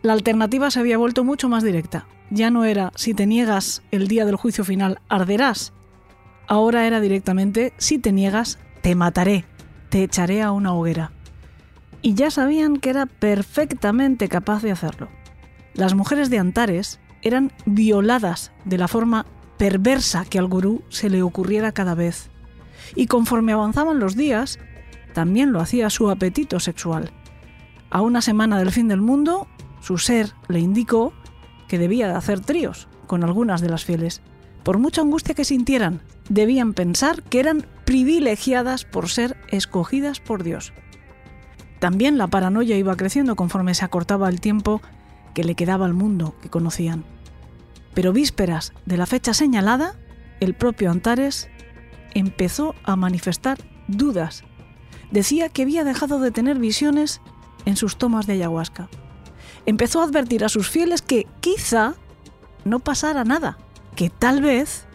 La 0.04 0.14
alternativa 0.14 0.70
se 0.70 0.80
había 0.80 1.00
vuelto 1.00 1.24
mucho 1.24 1.50
más 1.50 1.64
directa. 1.64 2.06
Ya 2.30 2.52
no 2.52 2.66
era 2.66 2.92
si 2.94 3.16
te 3.16 3.26
niegas 3.26 3.82
el 3.90 4.08
día 4.08 4.26
del 4.26 4.36
juicio 4.36 4.64
final 4.64 5.02
arderás. 5.10 5.74
Ahora 6.46 6.86
era 6.86 7.02
directamente 7.02 7.74
si 7.80 7.98
te 7.98 8.12
niegas 8.12 8.60
te 8.84 8.94
mataré, 8.94 9.46
te 9.90 10.04
echaré 10.04 10.44
a 10.44 10.52
una 10.52 10.72
hoguera. 10.76 11.14
Y 12.02 12.14
ya 12.14 12.32
sabían 12.32 12.78
que 12.78 12.90
era 12.90 13.06
perfectamente 13.06 14.28
capaz 14.30 14.62
de 14.62 14.72
hacerlo. 14.72 15.10
Las 15.74 15.96
mujeres 15.96 16.30
de 16.30 16.40
Antares 16.40 17.00
eran 17.22 17.52
violadas 17.66 18.52
de 18.66 18.78
la 18.78 18.88
forma 18.88 19.26
perversa 19.58 20.26
que 20.26 20.40
al 20.40 20.48
gurú 20.48 20.84
se 20.90 21.10
le 21.10 21.22
ocurriera 21.22 21.72
cada 21.72 21.96
vez. 21.96 22.30
Y 22.96 23.08
conforme 23.08 23.54
avanzaban 23.54 24.00
los 24.00 24.16
días, 24.16 24.60
también 25.14 25.52
lo 25.52 25.60
hacía 25.60 25.90
su 25.90 26.10
apetito 26.10 26.60
sexual. 26.60 27.12
A 27.90 28.02
una 28.02 28.22
semana 28.22 28.60
del 28.60 28.72
fin 28.72 28.88
del 28.88 29.02
mundo, 29.02 29.48
su 29.82 29.98
ser 29.98 30.34
le 30.48 30.60
indicó 30.60 31.14
que 31.68 31.80
debía 31.80 32.08
de 32.08 32.16
hacer 32.16 32.40
tríos 32.40 32.88
con 33.08 33.24
algunas 33.24 33.62
de 33.62 33.70
las 33.70 33.86
fieles. 33.86 34.22
Por 34.64 34.78
mucha 34.78 35.02
angustia 35.02 35.36
que 35.36 35.46
sintieran, 35.46 36.02
debían 36.30 36.74
pensar 36.74 37.24
que 37.24 37.40
eran 37.40 37.66
privilegiadas 37.86 38.86
por 38.86 39.10
ser 39.10 39.38
escogidas 39.50 40.20
por 40.20 40.44
Dios. 40.44 40.74
También 41.80 42.18
la 42.18 42.28
paranoia 42.28 42.78
iba 42.78 42.96
creciendo 42.96 43.36
conforme 43.36 43.76
se 43.76 43.86
acortaba 43.86 44.30
el 44.30 44.42
tiempo 44.42 44.82
que 45.34 45.44
le 45.44 45.56
quedaba 45.56 45.86
al 45.86 45.94
mundo 45.94 46.36
que 46.42 46.50
conocían. 46.50 47.06
Pero 47.94 48.14
vísperas 48.14 48.74
de 48.86 48.98
la 48.98 49.06
fecha 49.06 49.34
señalada, 49.34 49.96
el 50.40 50.54
propio 50.54 50.92
Antares 50.92 51.50
empezó 52.14 52.76
a 52.84 52.96
manifestar 52.96 53.58
dudas 53.88 54.44
decía 55.12 55.50
que 55.50 55.64
había 55.64 55.84
dejado 55.84 56.20
de 56.20 56.32
tener 56.32 56.60
visiones 56.60 57.22
en 57.66 57.76
sus 57.76 57.98
tomas 57.98 58.28
de 58.28 58.34
ayahuasca. 58.34 58.90
Empezó 59.66 60.02
a 60.02 60.06
advertir 60.06 60.44
a 60.44 60.50
sus 60.50 60.70
fieles 60.70 61.02
que 61.02 61.28
quizá 61.40 61.96
no 62.66 62.80
pasara 62.80 63.24
nada, 63.24 63.58
que 63.96 64.10
tal 64.10 64.42
vez 64.42 64.86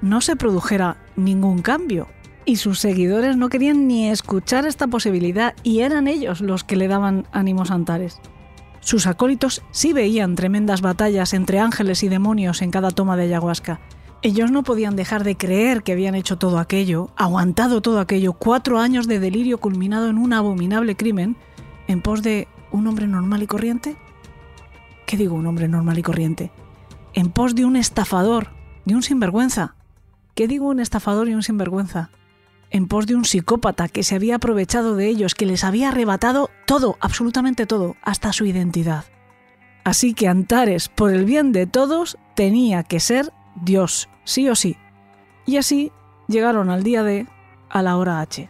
no 0.00 0.20
se 0.20 0.36
produjera 0.36 0.96
ningún 1.16 1.62
cambio. 1.62 2.08
Y 2.44 2.56
sus 2.56 2.80
seguidores 2.80 3.36
no 3.36 3.48
querían 3.48 3.86
ni 3.86 4.08
escuchar 4.08 4.66
esta 4.66 4.86
posibilidad 4.88 5.54
y 5.62 5.80
eran 5.80 6.08
ellos 6.08 6.40
los 6.40 6.64
que 6.64 6.76
le 6.76 6.88
daban 6.88 7.26
ánimos 7.32 7.70
antares. 7.70 8.20
Sus 8.80 9.06
acólitos 9.06 9.62
sí 9.70 9.92
veían 9.92 10.34
tremendas 10.34 10.80
batallas 10.80 11.34
entre 11.34 11.60
ángeles 11.60 12.02
y 12.02 12.08
demonios 12.08 12.62
en 12.62 12.72
cada 12.72 12.90
toma 12.90 13.16
de 13.16 13.24
ayahuasca, 13.24 13.80
ellos 14.24 14.52
no 14.52 14.62
podían 14.62 14.94
dejar 14.94 15.24
de 15.24 15.36
creer 15.36 15.82
que 15.82 15.90
habían 15.90 16.14
hecho 16.14 16.38
todo 16.38 16.60
aquello, 16.60 17.10
aguantado 17.16 17.82
todo 17.82 17.98
aquello, 17.98 18.34
cuatro 18.34 18.78
años 18.78 19.08
de 19.08 19.18
delirio 19.18 19.58
culminado 19.58 20.08
en 20.08 20.16
un 20.16 20.32
abominable 20.32 20.94
crimen, 20.94 21.36
en 21.88 22.00
pos 22.02 22.22
de 22.22 22.46
un 22.70 22.86
hombre 22.86 23.08
normal 23.08 23.42
y 23.42 23.48
corriente. 23.48 23.96
¿Qué 25.06 25.16
digo 25.16 25.34
un 25.34 25.46
hombre 25.48 25.66
normal 25.66 25.98
y 25.98 26.02
corriente? 26.02 26.52
En 27.14 27.30
pos 27.30 27.56
de 27.56 27.64
un 27.64 27.74
estafador, 27.74 28.50
de 28.84 28.94
un 28.94 29.02
sinvergüenza. 29.02 29.74
¿Qué 30.36 30.46
digo 30.46 30.68
un 30.68 30.78
estafador 30.78 31.28
y 31.28 31.34
un 31.34 31.42
sinvergüenza? 31.42 32.10
En 32.74 32.88
pos 32.88 33.06
de 33.06 33.14
un 33.14 33.26
psicópata 33.26 33.86
que 33.88 34.02
se 34.02 34.14
había 34.14 34.36
aprovechado 34.36 34.96
de 34.96 35.06
ellos, 35.06 35.34
que 35.34 35.44
les 35.44 35.62
había 35.62 35.90
arrebatado 35.90 36.48
todo, 36.66 36.96
absolutamente 37.00 37.66
todo, 37.66 37.96
hasta 38.00 38.32
su 38.32 38.46
identidad. 38.46 39.04
Así 39.84 40.14
que 40.14 40.26
Antares, 40.26 40.88
por 40.88 41.12
el 41.12 41.26
bien 41.26 41.52
de 41.52 41.66
todos, 41.66 42.16
tenía 42.34 42.82
que 42.82 42.98
ser 42.98 43.30
Dios, 43.56 44.08
sí 44.24 44.48
o 44.48 44.54
sí. 44.54 44.78
Y 45.44 45.58
así 45.58 45.92
llegaron 46.28 46.70
al 46.70 46.82
día 46.82 47.02
D 47.02 47.26
a 47.68 47.82
la 47.82 47.98
hora 47.98 48.20
H. 48.20 48.48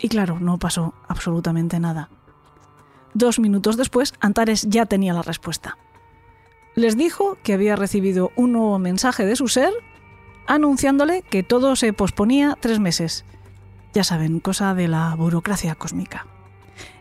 Y 0.00 0.08
claro, 0.08 0.40
no 0.40 0.58
pasó 0.58 0.94
absolutamente 1.06 1.78
nada. 1.78 2.10
Dos 3.14 3.38
minutos 3.38 3.76
después, 3.76 4.14
Antares 4.18 4.66
ya 4.68 4.86
tenía 4.86 5.12
la 5.12 5.22
respuesta. 5.22 5.78
Les 6.74 6.96
dijo 6.96 7.38
que 7.44 7.52
había 7.52 7.76
recibido 7.76 8.32
un 8.34 8.52
nuevo 8.52 8.80
mensaje 8.80 9.24
de 9.24 9.36
su 9.36 9.46
ser 9.46 9.72
anunciándole 10.48 11.22
que 11.22 11.44
todo 11.44 11.76
se 11.76 11.92
posponía 11.92 12.56
tres 12.58 12.80
meses. 12.80 13.24
Ya 13.94 14.02
saben, 14.02 14.40
cosa 14.40 14.74
de 14.74 14.88
la 14.88 15.14
burocracia 15.14 15.76
cósmica. 15.76 16.26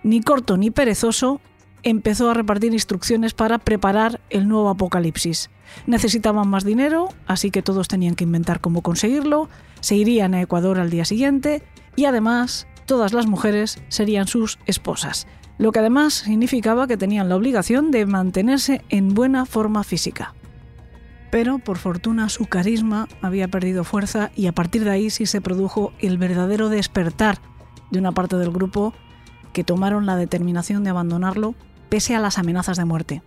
Ni 0.04 0.22
corto 0.22 0.58
ni 0.58 0.70
perezoso, 0.70 1.41
empezó 1.84 2.30
a 2.30 2.34
repartir 2.34 2.74
instrucciones 2.74 3.34
para 3.34 3.58
preparar 3.58 4.20
el 4.30 4.48
nuevo 4.48 4.70
apocalipsis. 4.70 5.50
Necesitaban 5.86 6.48
más 6.50 6.66
dinero, 6.66 7.10
así 7.26 7.50
que 7.50 7.62
todos 7.62 7.88
tenían 7.88 8.16
que 8.16 8.26
inventar 8.26 8.60
cómo 8.60 8.82
conseguirlo, 8.82 9.50
se 9.80 9.95
irían 9.95 10.34
a 10.34 10.41
Ecuador 10.41 10.80
al 10.80 10.89
día 10.89 11.06
siguiente 11.06 11.64
y 11.95 12.06
además 12.06 12.68
todas 12.86 13.14
las 13.14 13.28
mujeres 13.28 13.82
serían 13.89 14.28
sus 14.28 14.60
esposas, 14.66 15.28
lo 15.58 15.72
que 15.72 15.80
además 15.80 16.14
significaba 16.14 16.88
que 16.88 16.98
tenían 16.98 17.30
la 17.30 17.36
obligación 17.36 17.91
de 17.91 18.06
mantenerse 18.06 18.82
en 18.89 19.14
buena 19.14 19.45
forma 19.45 19.84
física. 19.84 20.34
Pero 21.30 21.59
por 21.59 21.78
fortuna 21.78 22.30
su 22.30 22.45
carisma 22.45 23.07
había 23.21 23.47
perdido 23.47 23.84
fuerza 23.84 24.32
y 24.36 24.47
a 24.47 24.53
partir 24.53 24.84
de 24.84 24.91
ahí 24.91 25.09
sí 25.09 25.25
se 25.25 25.41
produjo 25.41 25.93
el 25.99 26.17
verdadero 26.17 26.69
despertar 26.69 27.39
de 27.91 27.99
una 27.99 28.11
parte 28.11 28.38
del 28.38 28.51
grupo 28.51 28.93
que 29.53 29.63
tomaron 29.63 30.05
la 30.05 30.15
determinación 30.15 30.84
de 30.84 30.89
abandonarlo 30.89 31.55
pese 31.89 32.15
a 32.15 32.19
las 32.19 32.38
amenazas 32.38 32.78
de 32.78 32.86
muerte. 32.86 33.23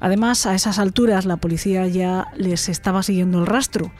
Además, 0.00 0.46
a 0.46 0.54
esas 0.54 0.78
alturas 0.78 1.24
la 1.24 1.36
policía 1.36 1.86
ya 1.86 2.28
les 2.36 2.68
estaba 2.68 3.02
siguiendo 3.02 3.40
el 3.40 3.46
rastro, 3.46 3.90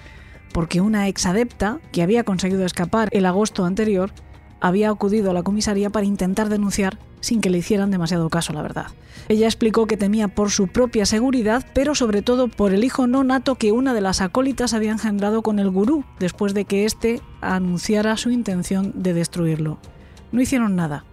porque 0.52 0.80
una 0.80 1.08
exadepta, 1.08 1.80
que 1.92 2.02
había 2.02 2.24
conseguido 2.24 2.64
escapar 2.64 3.08
el 3.12 3.26
agosto 3.26 3.64
anterior, 3.64 4.12
había 4.60 4.90
acudido 4.90 5.30
a 5.30 5.34
la 5.34 5.42
comisaría 5.42 5.90
para 5.90 6.06
intentar 6.06 6.48
denunciar 6.48 6.98
sin 7.24 7.40
que 7.40 7.48
le 7.48 7.56
hicieran 7.56 7.90
demasiado 7.90 8.28
caso, 8.28 8.52
la 8.52 8.60
verdad. 8.60 8.88
Ella 9.28 9.46
explicó 9.46 9.86
que 9.86 9.96
temía 9.96 10.28
por 10.28 10.50
su 10.50 10.68
propia 10.68 11.06
seguridad, 11.06 11.64
pero 11.72 11.94
sobre 11.94 12.20
todo 12.20 12.48
por 12.48 12.74
el 12.74 12.84
hijo 12.84 13.06
no 13.06 13.24
nato 13.24 13.54
que 13.54 13.72
una 13.72 13.94
de 13.94 14.02
las 14.02 14.20
acólitas 14.20 14.74
había 14.74 14.92
engendrado 14.92 15.40
con 15.40 15.58
el 15.58 15.70
gurú 15.70 16.04
después 16.18 16.52
de 16.52 16.66
que 16.66 16.84
éste 16.84 17.22
anunciara 17.40 18.18
su 18.18 18.30
intención 18.30 18.92
de 18.94 19.14
destruirlo. 19.14 19.78
No 20.32 20.42
hicieron 20.42 20.76
nada. 20.76 21.06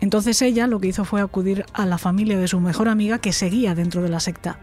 Entonces 0.00 0.40
ella 0.42 0.68
lo 0.68 0.78
que 0.78 0.88
hizo 0.88 1.04
fue 1.04 1.20
acudir 1.20 1.66
a 1.72 1.86
la 1.86 1.98
familia 1.98 2.38
de 2.38 2.46
su 2.46 2.60
mejor 2.60 2.88
amiga 2.88 3.18
que 3.18 3.32
seguía 3.32 3.74
dentro 3.74 4.00
de 4.00 4.10
la 4.10 4.20
secta. 4.20 4.60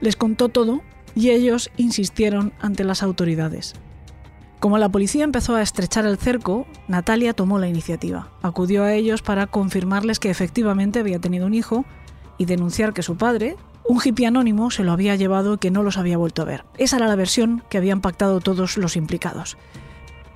Les 0.00 0.16
contó 0.16 0.48
todo 0.48 0.80
y 1.14 1.28
ellos 1.28 1.70
insistieron 1.76 2.54
ante 2.58 2.84
las 2.84 3.02
autoridades. 3.02 3.74
Como 4.60 4.78
la 4.78 4.88
policía 4.88 5.22
empezó 5.22 5.54
a 5.54 5.62
estrechar 5.62 6.04
el 6.04 6.18
cerco, 6.18 6.66
Natalia 6.88 7.32
tomó 7.32 7.60
la 7.60 7.68
iniciativa. 7.68 8.28
Acudió 8.42 8.82
a 8.82 8.92
ellos 8.92 9.22
para 9.22 9.46
confirmarles 9.46 10.18
que 10.18 10.30
efectivamente 10.30 10.98
había 10.98 11.20
tenido 11.20 11.46
un 11.46 11.54
hijo 11.54 11.84
y 12.38 12.46
denunciar 12.46 12.92
que 12.92 13.04
su 13.04 13.16
padre, 13.16 13.56
un 13.84 14.00
hippie 14.04 14.26
anónimo, 14.26 14.72
se 14.72 14.82
lo 14.82 14.90
había 14.90 15.14
llevado 15.14 15.54
y 15.54 15.58
que 15.58 15.70
no 15.70 15.84
los 15.84 15.96
había 15.96 16.18
vuelto 16.18 16.42
a 16.42 16.46
ver. 16.46 16.64
Esa 16.76 16.96
era 16.96 17.06
la 17.06 17.14
versión 17.14 17.62
que 17.70 17.78
habían 17.78 18.00
pactado 18.00 18.40
todos 18.40 18.76
los 18.78 18.96
implicados. 18.96 19.56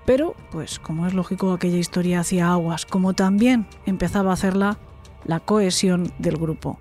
Pero, 0.07 0.37
pues 0.53 0.79
como 0.79 1.09
es 1.09 1.15
lógico, 1.15 1.53
aquella 1.53 1.79
historia 1.79 2.21
hacía 2.21 2.53
aguas, 2.53 2.87
como 2.87 3.15
también 3.15 3.67
empezaba 3.87 4.31
a 4.31 4.35
hacerla 4.35 4.79
la 5.25 5.41
cohesión 5.41 6.13
del 6.19 6.37
grupo. 6.37 6.79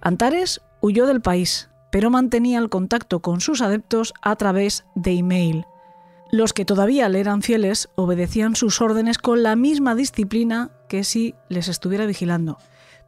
Antares 0.00 0.62
huyó 0.80 1.06
del 1.06 1.20
país, 1.20 1.70
pero 1.92 2.10
mantenía 2.10 2.58
el 2.58 2.70
contacto 2.70 3.20
con 3.20 3.40
sus 3.40 3.62
adeptos 3.62 4.14
a 4.20 4.34
través 4.34 4.84
de 4.96 5.12
email. 5.12 5.64
Los 6.34 6.54
que 6.54 6.64
todavía 6.64 7.10
le 7.10 7.20
eran 7.20 7.42
fieles 7.42 7.90
obedecían 7.94 8.56
sus 8.56 8.80
órdenes 8.80 9.18
con 9.18 9.42
la 9.42 9.54
misma 9.54 9.94
disciplina 9.94 10.70
que 10.88 11.04
si 11.04 11.34
les 11.50 11.68
estuviera 11.68 12.06
vigilando. 12.06 12.56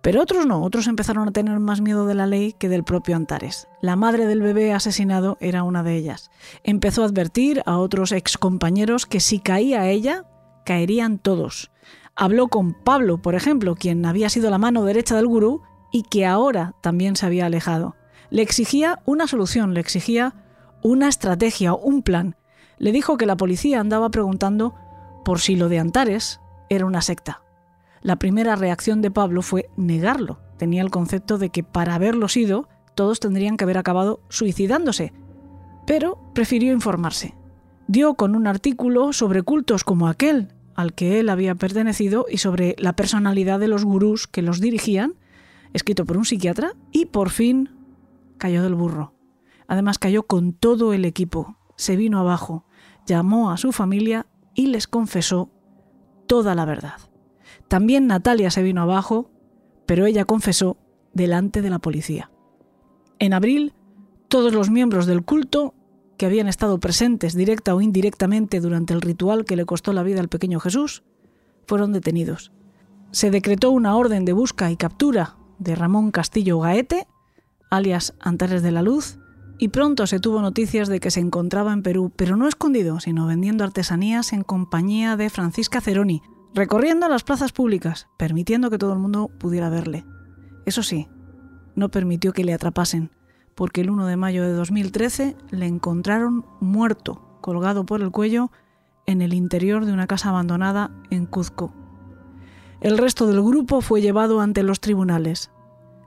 Pero 0.03 0.21
otros 0.21 0.45
no, 0.45 0.63
otros 0.63 0.89
empezaron 0.89 1.27
a 1.27 1.33
tener 1.33 1.59
más 1.59 1.81
miedo 1.81 2.07
de 2.07 2.15
la 2.15 2.27
ley 2.27 2.53
que 2.53 2.69
del 2.69 2.85
propio 2.85 3.17
Antares. 3.17 3.67
La 3.81 3.97
madre 3.97 4.27
del 4.27 4.43
bebé 4.43 4.75
asesinado 4.75 5.39
era 5.41 5.63
una 5.63 5.83
de 5.83 5.97
ellas. 5.97 6.31
Empezó 6.65 7.03
a 7.03 7.07
advertir 7.07 7.63
a 7.65 7.79
otros 7.79 8.13
excompañeros 8.13 9.07
que 9.07 9.21
si 9.21 9.39
caía 9.39 9.89
ella, 9.89 10.27
caerían 10.67 11.17
todos. 11.17 11.71
Habló 12.15 12.49
con 12.49 12.75
Pablo, 12.75 13.23
por 13.23 13.37
ejemplo, 13.37 13.75
quien 13.75 14.05
había 14.05 14.29
sido 14.29 14.51
la 14.51 14.59
mano 14.59 14.85
derecha 14.85 15.17
del 15.17 15.29
gurú 15.29 15.63
y 15.91 16.03
que 16.03 16.27
ahora 16.27 16.75
también 16.83 17.17
se 17.17 17.25
había 17.25 17.47
alejado. 17.47 17.97
Le 18.29 18.43
exigía 18.43 19.01
una 19.07 19.27
solución, 19.27 19.73
le 19.73 19.81
exigía 19.81 20.35
una 20.83 21.09
estrategia, 21.09 21.73
un 21.73 22.03
plan. 22.03 22.37
Le 22.79 22.93
dijo 22.93 23.17
que 23.17 23.27
la 23.27 23.37
policía 23.37 23.81
andaba 23.81 24.11
preguntando 24.11 24.75
por 25.25 25.41
si 25.41 25.57
lo 25.57 25.69
de 25.69 25.79
Antares 25.79 26.41
era 26.69 26.87
una 26.87 27.03
secta. 27.03 27.43
La 28.03 28.17
primera 28.17 28.57
reacción 28.57 29.01
de 29.01 29.11
Pablo 29.11 29.43
fue 29.43 29.71
negarlo. 29.77 30.41
Tenía 30.59 30.83
el 30.83 30.91
concepto 30.91 31.39
de 31.39 31.51
que 31.51 31.65
para 31.65 31.95
haberlo 31.95 32.29
sido, 32.29 32.69
todos 32.95 33.21
tendrían 33.21 33.57
que 33.57 33.65
haber 33.65 33.79
acabado 33.79 34.21
suicidándose. 34.29 35.13
Pero 35.87 36.19
prefirió 36.35 36.73
informarse. 36.73 37.35
Dio 37.87 38.15
con 38.15 38.37
un 38.37 38.47
artículo 38.47 39.13
sobre 39.13 39.43
cultos 39.43 39.85
como 39.85 40.09
aquel 40.09 40.53
al 40.75 40.93
que 40.93 41.21
él 41.21 41.29
había 41.29 41.55
pertenecido 41.55 42.27
y 42.29 42.39
sobre 42.39 42.75
la 42.79 42.95
personalidad 42.95 43.61
de 43.61 43.69
los 43.69 43.85
gurús 43.85 44.27
que 44.27 44.43
los 44.43 44.61
dirigían, 44.61 45.15
escrito 45.73 46.05
por 46.05 46.17
un 46.17 46.25
psiquiatra, 46.25 46.75
y 46.93 47.07
por 47.07 47.31
fin 47.31 47.71
cayó 48.39 48.63
del 48.63 48.75
burro. 48.75 49.15
Además 49.67 49.99
cayó 49.99 50.25
con 50.25 50.53
todo 50.53 50.93
el 50.93 51.05
equipo, 51.05 51.57
se 51.77 51.97
vino 51.97 52.19
abajo, 52.19 52.65
llamó 53.07 53.51
a 53.51 53.57
su 53.57 53.73
familia 53.73 54.27
y 54.55 54.69
les 54.69 54.87
confesó 54.87 55.51
toda 56.27 56.55
la 56.55 56.65
verdad. 56.65 56.99
También 57.69 58.07
Natalia 58.07 58.51
se 58.51 58.63
vino 58.63 58.83
abajo, 58.83 59.31
pero 59.87 60.07
ella 60.07 60.25
confesó 60.25 60.77
delante 61.13 61.63
de 61.63 61.71
la 61.71 61.79
policía. 61.79 62.31
En 63.19 63.33
abril, 63.33 63.75
todos 64.29 64.53
los 64.53 64.71
miembros 64.71 65.07
del 65.07 65.25
culto 65.25 65.75
que 66.17 66.27
habían 66.27 66.49
estado 66.49 66.79
presentes 66.79 67.35
directa 67.35 67.75
o 67.75 67.81
indirectamente 67.81 68.61
durante 68.61 68.95
el 68.95 69.01
ritual 69.01 69.45
que 69.45 69.57
le 69.57 69.67
costó 69.67 69.93
la 69.93 70.03
vida 70.03 70.21
al 70.21 70.29
pequeño 70.29 70.61
Jesús, 70.61 71.03
fueron 71.67 71.93
detenidos. 71.93 72.53
Se 73.11 73.31
decretó 73.31 73.71
una 73.71 73.97
orden 73.97 74.25
de 74.25 74.33
busca 74.33 74.71
y 74.71 74.77
captura 74.77 75.37
de 75.59 75.75
Ramón 75.75 76.11
Castillo 76.11 76.59
Gaete, 76.61 77.07
alias 77.71 78.15
Antares 78.21 78.63
de 78.63 78.73
la 78.73 78.83
Luz, 78.83 79.19
y 79.59 79.69
pronto 79.69 80.07
se 80.07 80.21
tuvo 80.21 80.41
noticias 80.41 80.89
de 80.89 81.01
que 81.01 81.11
se 81.11 81.21
encontraba 81.21 81.73
en 81.73 81.83
Perú, 81.83 82.13
pero 82.15 82.37
no 82.37 82.49
escondido, 82.49 83.01
sino 83.01 83.27
vendiendo 83.27 83.65
artesanías 83.65 84.33
en 84.33 84.43
compañía 84.43 85.17
de 85.17 85.31
Francisca 85.31 85.81
Ceroni, 85.81 86.23
recorriendo 86.55 87.09
las 87.09 87.25
plazas 87.25 87.53
públicas, 87.53 88.09
permitiendo 88.17 88.71
que 88.71 88.79
todo 88.79 88.93
el 88.93 88.99
mundo 88.99 89.31
pudiera 89.39 89.69
verle. 89.71 90.05
Eso 90.67 90.83
sí, 90.83 91.09
no 91.77 91.91
permitió 91.91 92.33
que 92.33 92.45
le 92.45 92.55
atrapasen, 92.55 93.11
porque 93.55 93.81
el 93.81 93.91
1 93.91 94.07
de 94.07 94.17
mayo 94.17 94.43
de 94.43 94.53
2013 94.53 95.37
le 95.51 95.67
encontraron 95.67 96.45
muerto, 96.61 97.39
colgado 97.41 97.87
por 97.87 98.03
el 98.03 98.11
cuello, 98.11 98.51
en 99.07 99.23
el 99.23 99.35
interior 99.35 99.85
de 99.85 99.93
una 99.93 100.07
casa 100.07 100.31
abandonada 100.31 100.91
en 101.11 101.27
Cuzco. 101.27 101.73
El 102.81 102.99
resto 102.99 103.27
del 103.27 103.43
grupo 103.43 103.81
fue 103.81 104.01
llevado 104.01 104.41
ante 104.41 104.63
los 104.63 104.81
tribunales. 104.81 105.51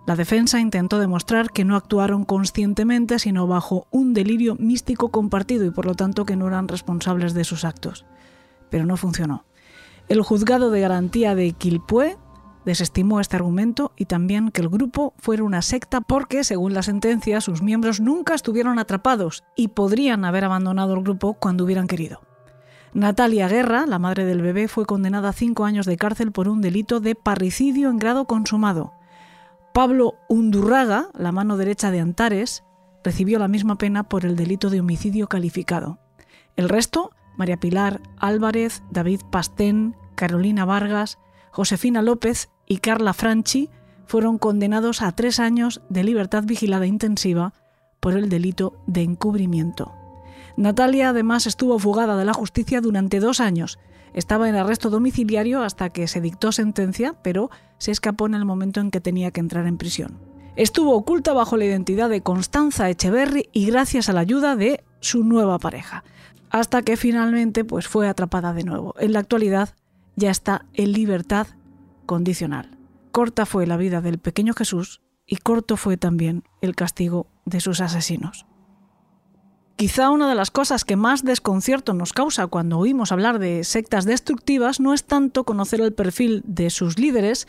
La 0.07 0.15
defensa 0.15 0.61
intentó 0.61 0.99
demostrar 0.99 1.51
que 1.51 1.65
no 1.65 1.75
actuaron 1.75 2.23
conscientemente, 2.23 3.19
sino 3.19 3.45
bajo 3.45 3.87
un 3.91 4.13
delirio 4.13 4.55
místico 4.55 5.09
compartido 5.09 5.65
y 5.65 5.71
por 5.71 5.85
lo 5.85 5.95
tanto 5.95 6.25
que 6.25 6.37
no 6.37 6.47
eran 6.47 6.69
responsables 6.69 7.33
de 7.33 7.43
sus 7.43 7.65
actos. 7.65 8.05
Pero 8.69 8.85
no 8.85 8.95
funcionó. 8.95 9.43
El 10.07 10.21
juzgado 10.21 10.71
de 10.71 10.79
garantía 10.79 11.35
de 11.35 11.51
Quilpué 11.51 12.17
desestimó 12.63 13.19
este 13.19 13.35
argumento 13.35 13.91
y 13.97 14.05
también 14.05 14.49
que 14.51 14.61
el 14.61 14.69
grupo 14.69 15.13
fuera 15.17 15.43
una 15.43 15.61
secta 15.61 15.99
porque, 15.99 16.45
según 16.45 16.73
la 16.73 16.83
sentencia, 16.83 17.41
sus 17.41 17.61
miembros 17.61 17.99
nunca 17.99 18.33
estuvieron 18.33 18.79
atrapados 18.79 19.43
y 19.57 19.67
podrían 19.67 20.23
haber 20.23 20.45
abandonado 20.45 20.93
el 20.93 21.03
grupo 21.03 21.33
cuando 21.33 21.65
hubieran 21.65 21.87
querido. 21.87 22.21
Natalia 22.93 23.49
Guerra, 23.49 23.85
la 23.85 23.99
madre 23.99 24.23
del 24.23 24.41
bebé, 24.41 24.69
fue 24.69 24.85
condenada 24.85 25.27
a 25.29 25.33
cinco 25.33 25.65
años 25.65 25.85
de 25.85 25.97
cárcel 25.97 26.31
por 26.31 26.47
un 26.47 26.61
delito 26.61 27.01
de 27.01 27.15
parricidio 27.15 27.89
en 27.89 27.97
grado 27.97 28.23
consumado. 28.23 28.96
Pablo 29.77 30.15
Undurraga, 30.27 31.09
la 31.13 31.31
mano 31.31 31.55
derecha 31.55 31.91
de 31.91 31.99
Antares, 31.99 32.63
recibió 33.03 33.37
la 33.37 33.47
misma 33.47 33.77
pena 33.77 34.09
por 34.09 34.25
el 34.25 34.35
delito 34.35 34.71
de 34.71 34.79
homicidio 34.79 35.27
calificado. 35.27 35.99
El 36.55 36.67
resto, 36.67 37.11
María 37.35 37.57
Pilar 37.57 38.01
Álvarez, 38.17 38.81
David 38.89 39.21
Pastén, 39.29 39.95
Carolina 40.15 40.65
Vargas, 40.65 41.19
Josefina 41.51 42.01
López 42.01 42.49
y 42.65 42.77
Carla 42.77 43.13
Franchi 43.13 43.69
fueron 44.07 44.39
condenados 44.39 45.03
a 45.03 45.11
tres 45.11 45.39
años 45.39 45.83
de 45.89 46.03
libertad 46.03 46.43
vigilada 46.47 46.87
intensiva 46.87 47.53
por 47.99 48.15
el 48.15 48.29
delito 48.29 48.81
de 48.87 49.03
encubrimiento. 49.03 49.93
Natalia 50.55 51.09
además 51.09 51.45
estuvo 51.45 51.77
fugada 51.77 52.17
de 52.17 52.25
la 52.25 52.33
justicia 52.33 52.81
durante 52.81 53.19
dos 53.19 53.39
años. 53.39 53.77
Estaba 54.13 54.49
en 54.49 54.55
arresto 54.55 54.89
domiciliario 54.89 55.61
hasta 55.61 55.89
que 55.89 56.07
se 56.07 56.21
dictó 56.21 56.51
sentencia, 56.51 57.15
pero 57.21 57.49
se 57.77 57.91
escapó 57.91 58.27
en 58.27 58.35
el 58.35 58.45
momento 58.45 58.79
en 58.79 58.91
que 58.91 59.01
tenía 59.01 59.31
que 59.31 59.39
entrar 59.39 59.67
en 59.67 59.77
prisión. 59.77 60.19
Estuvo 60.55 60.95
oculta 60.95 61.33
bajo 61.33 61.55
la 61.55 61.65
identidad 61.65 62.09
de 62.09 62.21
Constanza 62.21 62.89
Echeverry 62.89 63.49
y 63.53 63.67
gracias 63.67 64.09
a 64.09 64.13
la 64.13 64.21
ayuda 64.21 64.55
de 64.55 64.83
su 65.01 65.23
nueva 65.23 65.59
pareja, 65.59 66.03
hasta 66.49 66.81
que 66.81 66.97
finalmente 66.97 67.63
pues, 67.63 67.87
fue 67.87 68.07
atrapada 68.07 68.53
de 68.53 68.63
nuevo. 68.63 68.95
En 68.97 69.13
la 69.13 69.19
actualidad 69.19 69.75
ya 70.15 70.31
está 70.31 70.65
en 70.73 70.93
libertad 70.93 71.47
condicional. 72.07 72.71
Corta 73.11 73.45
fue 73.45 73.67
la 73.67 73.77
vida 73.77 74.01
del 74.01 74.17
pequeño 74.17 74.53
Jesús 74.53 75.01
y 75.27 75.35
corto 75.37 75.77
fue 75.77 75.97
también 75.97 76.43
el 76.61 76.75
castigo 76.75 77.27
de 77.45 77.59
sus 77.59 77.81
asesinos. 77.81 78.47
Quizá 79.77 80.09
una 80.09 80.27
de 80.27 80.33
las 80.33 80.49
cosas 80.49 80.83
que 80.83 80.95
más 80.95 81.23
desconcierto 81.23 81.93
nos 81.93 82.11
causa 82.11 82.47
cuando 82.47 82.79
oímos 82.79 83.11
hablar 83.11 83.37
de 83.37 83.63
sectas 83.63 84.05
destructivas 84.05 84.79
no 84.79 84.91
es 84.91 85.03
tanto 85.03 85.43
conocer 85.43 85.81
el 85.81 85.93
perfil 85.93 86.41
de 86.47 86.71
sus 86.71 86.97
líderes, 86.97 87.47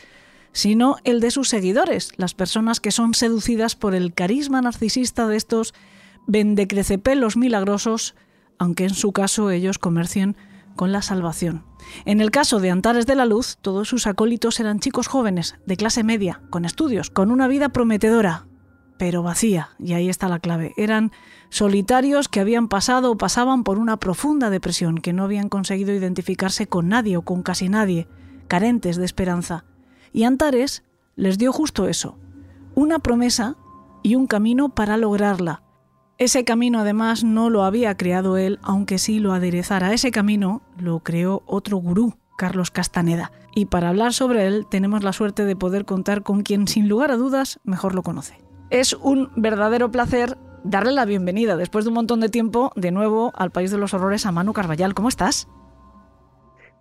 sino 0.52 0.96
el 1.04 1.20
de 1.20 1.30
sus 1.30 1.48
seguidores, 1.48 2.12
las 2.18 2.34
personas 2.34 2.80
que 2.80 2.90
son 2.90 3.14
seducidas 3.14 3.76
por 3.76 3.94
el 3.94 4.12
carisma 4.12 4.60
narcisista 4.60 5.26
de 5.26 5.38
estos 5.38 5.72
vendecrecepelos 6.26 7.38
milagrosos, 7.38 8.14
aunque 8.58 8.84
en 8.84 8.94
su 8.94 9.12
caso 9.12 9.50
ellos 9.50 9.78
comercien 9.78 10.36
con 10.76 10.92
la 10.92 11.00
salvación. 11.00 11.64
En 12.04 12.20
el 12.20 12.30
caso 12.30 12.60
de 12.60 12.70
Antares 12.70 13.06
de 13.06 13.14
la 13.14 13.24
Luz, 13.24 13.56
todos 13.62 13.88
sus 13.88 14.06
acólitos 14.06 14.60
eran 14.60 14.80
chicos 14.80 15.06
jóvenes, 15.06 15.56
de 15.64 15.78
clase 15.78 16.04
media, 16.04 16.42
con 16.50 16.66
estudios, 16.66 17.08
con 17.08 17.30
una 17.30 17.48
vida 17.48 17.70
prometedora, 17.70 18.47
pero 18.98 19.22
vacía, 19.22 19.70
y 19.78 19.94
ahí 19.94 20.08
está 20.08 20.28
la 20.28 20.40
clave. 20.40 20.74
Eran 20.76 21.12
solitarios 21.48 22.28
que 22.28 22.40
habían 22.40 22.68
pasado 22.68 23.12
o 23.12 23.16
pasaban 23.16 23.64
por 23.64 23.78
una 23.78 23.96
profunda 23.96 24.50
depresión, 24.50 24.98
que 24.98 25.12
no 25.12 25.24
habían 25.24 25.48
conseguido 25.48 25.94
identificarse 25.94 26.66
con 26.66 26.88
nadie 26.88 27.16
o 27.16 27.22
con 27.22 27.42
casi 27.42 27.68
nadie, 27.68 28.08
carentes 28.48 28.96
de 28.96 29.04
esperanza. 29.04 29.64
Y 30.12 30.24
Antares 30.24 30.82
les 31.16 31.38
dio 31.38 31.52
justo 31.52 31.88
eso, 31.88 32.18
una 32.74 32.98
promesa 32.98 33.56
y 34.02 34.14
un 34.14 34.26
camino 34.26 34.68
para 34.68 34.96
lograrla, 34.96 35.62
ese 36.18 36.44
camino 36.44 36.80
además 36.80 37.22
no 37.22 37.48
lo 37.48 37.62
había 37.62 37.96
creado 37.96 38.36
él, 38.38 38.58
aunque 38.62 38.98
sí 38.98 39.20
lo 39.20 39.32
aderezara. 39.32 39.92
Ese 39.92 40.10
camino 40.10 40.62
lo 40.76 40.98
creó 40.98 41.44
otro 41.46 41.76
gurú, 41.76 42.14
Carlos 42.36 42.72
Castaneda. 42.72 43.30
Y 43.54 43.66
para 43.66 43.88
hablar 43.88 44.12
sobre 44.12 44.48
él 44.48 44.66
tenemos 44.68 45.04
la 45.04 45.12
suerte 45.12 45.44
de 45.44 45.54
poder 45.54 45.84
contar 45.84 46.24
con 46.24 46.42
quien 46.42 46.66
sin 46.66 46.88
lugar 46.88 47.12
a 47.12 47.16
dudas 47.16 47.60
mejor 47.62 47.94
lo 47.94 48.02
conoce. 48.02 48.47
Es 48.70 48.92
un 48.92 49.30
verdadero 49.34 49.90
placer 49.90 50.36
darle 50.62 50.92
la 50.92 51.06
bienvenida 51.06 51.56
después 51.56 51.86
de 51.86 51.88
un 51.88 51.94
montón 51.94 52.20
de 52.20 52.28
tiempo 52.28 52.70
de 52.76 52.90
nuevo 52.90 53.32
al 53.34 53.50
País 53.50 53.70
de 53.70 53.78
los 53.78 53.94
Horrores 53.94 54.26
a 54.26 54.32
Manu 54.32 54.52
Carballal. 54.52 54.92
¿Cómo 54.92 55.08
estás? 55.08 55.48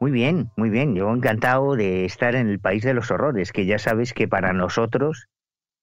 Muy 0.01 0.11
bien, 0.11 0.51
muy 0.57 0.69
bien. 0.69 0.95
Yo 0.95 1.09
encantado 1.13 1.75
de 1.75 2.03
estar 2.03 2.35
en 2.35 2.49
el 2.49 2.59
País 2.59 2.83
de 2.83 2.93
los 2.93 3.09
Horrores, 3.09 3.53
que 3.53 3.65
ya 3.65 3.79
sabes 3.79 4.13
que 4.13 4.27
para 4.27 4.51
nosotros 4.51 5.29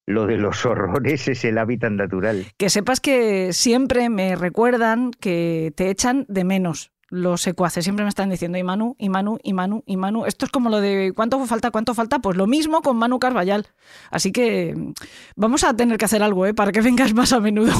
lo 0.05 0.27
de 0.27 0.37
los 0.37 0.63
horrores 0.67 1.27
es 1.27 1.43
el 1.43 1.57
hábitat 1.57 1.91
natural. 1.91 2.45
Que 2.57 2.69
sepas 2.69 2.99
que 2.99 3.51
siempre 3.53 4.09
me 4.09 4.35
recuerdan 4.35 5.09
que 5.09 5.73
te 5.75 5.89
echan 5.89 6.25
de 6.27 6.43
menos 6.43 6.91
los 7.09 7.41
secuaces. 7.41 7.83
Siempre 7.83 8.03
me 8.03 8.09
están 8.09 8.29
diciendo, 8.29 8.57
y 8.57 8.63
Manu, 8.63 8.95
y 8.97 9.09
Manu, 9.09 9.37
y 9.43 9.53
Manu, 9.53 9.83
y 9.85 9.97
Manu. 9.97 10.25
Esto 10.25 10.45
es 10.45 10.51
como 10.51 10.69
lo 10.69 10.81
de 10.81 11.13
cuánto 11.15 11.43
falta, 11.45 11.71
cuánto 11.71 11.93
falta. 11.93 12.19
Pues 12.19 12.37
lo 12.37 12.47
mismo 12.47 12.81
con 12.81 12.97
Manu 12.97 13.19
Carballal. 13.19 13.67
Así 14.09 14.31
que 14.31 14.73
mm, 14.75 14.93
vamos 15.35 15.63
a 15.63 15.75
tener 15.75 15.97
que 15.97 16.05
hacer 16.05 16.23
algo, 16.23 16.45
¿eh? 16.45 16.53
Para 16.53 16.71
que 16.71 16.81
vengas 16.81 17.13
más 17.13 17.33
a 17.33 17.39
menudo. 17.39 17.73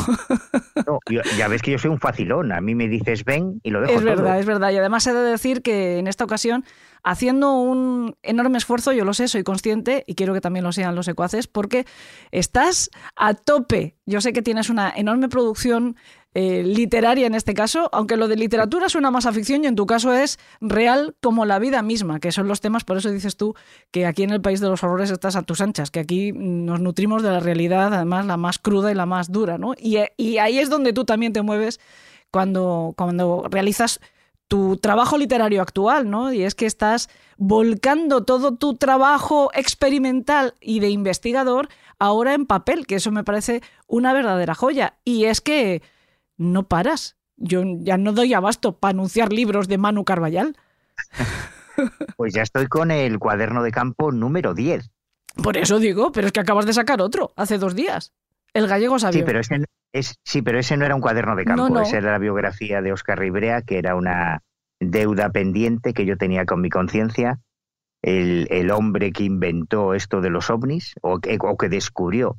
No, 0.86 1.00
ya 1.38 1.48
ves 1.48 1.62
que 1.62 1.72
yo 1.72 1.78
soy 1.78 1.90
un 1.92 2.00
facilón. 2.00 2.52
A 2.52 2.62
mí 2.62 2.76
me 2.76 2.88
dices 2.88 3.24
ven 3.24 3.60
y 3.64 3.72
lo 3.72 3.82
dejo 3.82 3.94
Es 3.94 4.04
verdad, 4.04 4.40
es 4.40 4.46
verdad. 4.46 4.72
Y 4.72 4.78
además 4.78 5.08
he 5.08 5.14
de 5.14 5.22
decir 5.22 5.62
que 5.62 5.98
en 5.98 6.08
esta 6.08 6.26
ocasión 6.26 6.66
haciendo 7.06 7.54
un 7.54 8.16
enorme 8.24 8.58
esfuerzo, 8.58 8.92
yo 8.92 9.06
lo 9.06 9.14
sé, 9.14 9.28
soy 9.28 9.44
consciente 9.44 10.04
y 10.08 10.16
quiero 10.16 10.34
que 10.34 10.42
también 10.42 10.66
lo 10.66 10.72
sean 10.72 10.96
los 10.96 11.06
secuaces, 11.06 11.46
porque 11.46 11.86
estás 12.32 12.90
a 13.16 13.36
tope. 13.36 13.96
Yo 14.08 14.22
sé 14.22 14.34
que 14.34 14.42
tienes 14.42 14.72
una 14.72 14.92
enorme 14.94 15.30
producción 15.30 15.96
eh, 16.34 16.64
literaria 16.64 17.28
en 17.28 17.36
este 17.36 17.54
caso, 17.54 17.90
aunque 17.94 18.18
lo 18.18 18.28
de 18.28 18.36
literatura 18.36 18.90
suena 18.90 19.12
más 19.12 19.28
a 19.28 19.34
ficción 19.34 19.64
y 19.64 19.68
en 19.68 19.76
tu 19.76 19.86
caso 19.86 20.14
es 20.14 20.40
real 20.60 21.16
como 21.22 21.46
la 21.46 21.60
vida 21.60 21.84
misma, 21.84 22.20
que 22.20 22.32
son 22.32 22.48
los 22.48 22.60
temas, 22.60 22.84
por 22.84 22.98
eso 22.98 23.12
dices 23.12 23.38
tú 23.38 23.54
que 23.92 24.08
aquí 24.08 24.24
en 24.24 24.32
el 24.32 24.42
País 24.42 24.60
de 24.60 24.68
los 24.68 24.84
Horrores 24.84 25.12
estás 25.12 25.36
a 25.36 25.44
tus 25.44 25.62
anchas, 25.62 25.92
que 25.92 26.00
aquí 26.00 26.32
nos 26.34 26.82
nutrimos 26.82 27.22
de 27.22 27.30
la 27.30 27.40
realidad, 27.40 27.94
además 27.94 28.26
la 28.26 28.36
más 28.36 28.58
cruda 28.58 28.92
y 28.92 28.96
la 28.96 29.06
más 29.06 29.32
dura, 29.32 29.60
¿no? 29.60 29.76
Y, 29.78 30.00
y 30.18 30.40
ahí 30.40 30.58
es 30.58 30.72
donde 30.72 30.92
tú 30.92 31.06
también 31.06 31.34
te 31.34 31.44
mueves 31.44 31.80
cuando, 32.32 32.96
cuando 32.98 33.46
realizas 33.50 34.02
tu 34.48 34.78
trabajo 34.78 35.18
literario 35.18 35.62
actual, 35.62 36.10
¿no? 36.10 36.32
Y 36.32 36.44
es 36.44 36.56
que 36.56 36.66
estás 36.66 37.10
volcando 37.38 38.24
todo 38.24 38.56
tu 38.56 38.76
trabajo 38.76 39.50
experimental 39.54 40.54
y 40.62 40.80
de 40.80 40.90
investigador 40.90 41.70
ahora 42.00 42.34
en 42.34 42.46
papel, 42.46 42.86
que 42.86 42.96
eso 42.96 43.12
me 43.12 43.24
parece 43.24 43.62
una 43.88 44.14
verdadera 44.14 44.56
joya. 44.56 44.98
Y 45.04 45.26
es 45.26 45.42
que 45.42 45.82
no 46.38 46.68
paras. 46.68 47.18
Yo 47.38 47.64
ya 47.80 47.98
no 47.98 48.14
doy 48.14 48.34
abasto 48.34 48.78
para 48.78 48.92
anunciar 48.92 49.34
libros 49.34 49.68
de 49.68 49.78
Manu 49.78 50.04
Carballal. 50.04 50.56
Pues 52.16 52.34
ya 52.34 52.42
estoy 52.42 52.68
con 52.68 52.90
el 52.90 53.20
cuaderno 53.20 53.62
de 53.62 53.72
campo 53.72 54.14
número 54.14 54.54
10. 54.54 54.90
Por 55.44 55.58
eso 55.58 55.78
digo, 55.78 56.14
pero 56.14 56.28
es 56.28 56.32
que 56.32 56.40
acabas 56.40 56.66
de 56.66 56.72
sacar 56.72 57.02
otro 57.02 57.34
hace 57.36 57.58
dos 57.58 57.76
días. 57.76 58.14
El 58.54 58.68
gallego 58.68 58.98
sabio. 58.98 59.20
Sí, 59.20 59.24
pero 59.26 59.42
ese, 59.42 59.66
es, 59.96 60.20
sí, 60.24 60.42
pero 60.42 60.60
ese 60.60 60.76
no 60.78 60.86
era 60.86 60.96
un 60.96 61.02
cuaderno 61.02 61.36
de 61.36 61.46
campo, 61.46 61.70
No, 61.70 61.76
no. 61.76 61.82
esa 61.82 61.98
era 61.98 62.12
la 62.12 62.20
biografía 62.20 62.82
de 62.82 62.92
Oscar 62.92 63.18
Ribrea, 63.18 63.62
que 63.62 63.78
era 63.78 63.96
una 63.96 64.42
deuda 64.80 65.30
pendiente 65.32 65.94
que 65.94 66.06
yo 66.06 66.18
tenía 66.18 66.46
con 66.46 66.62
mi 66.62 66.70
conciencia. 66.70 67.40
El, 68.02 68.48
el 68.52 68.70
hombre 68.72 69.12
que 69.12 69.24
inventó 69.24 69.94
esto 69.96 70.22
de 70.22 70.30
los 70.30 70.50
ovnis, 70.50 70.94
o 71.02 71.20
que, 71.20 71.38
o 71.42 71.58
que 71.58 71.70
descubrió 71.70 72.38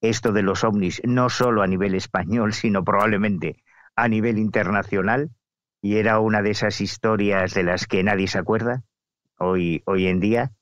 esto 0.00 0.32
de 0.32 0.42
los 0.42 0.62
ovnis, 0.62 1.00
no 1.04 1.28
solo 1.28 1.62
a 1.62 1.66
nivel 1.66 1.94
español, 1.94 2.52
sino 2.52 2.84
probablemente 2.84 3.64
a 3.96 4.06
nivel 4.06 4.38
internacional, 4.38 5.30
y 5.82 5.96
era 5.96 6.20
una 6.20 6.42
de 6.42 6.50
esas 6.50 6.80
historias 6.80 7.54
de 7.54 7.64
las 7.64 7.86
que 7.86 8.04
nadie 8.04 8.28
se 8.28 8.38
acuerda 8.38 8.82
hoy, 9.38 9.82
hoy 9.86 10.06
en 10.06 10.20
día. 10.20 10.52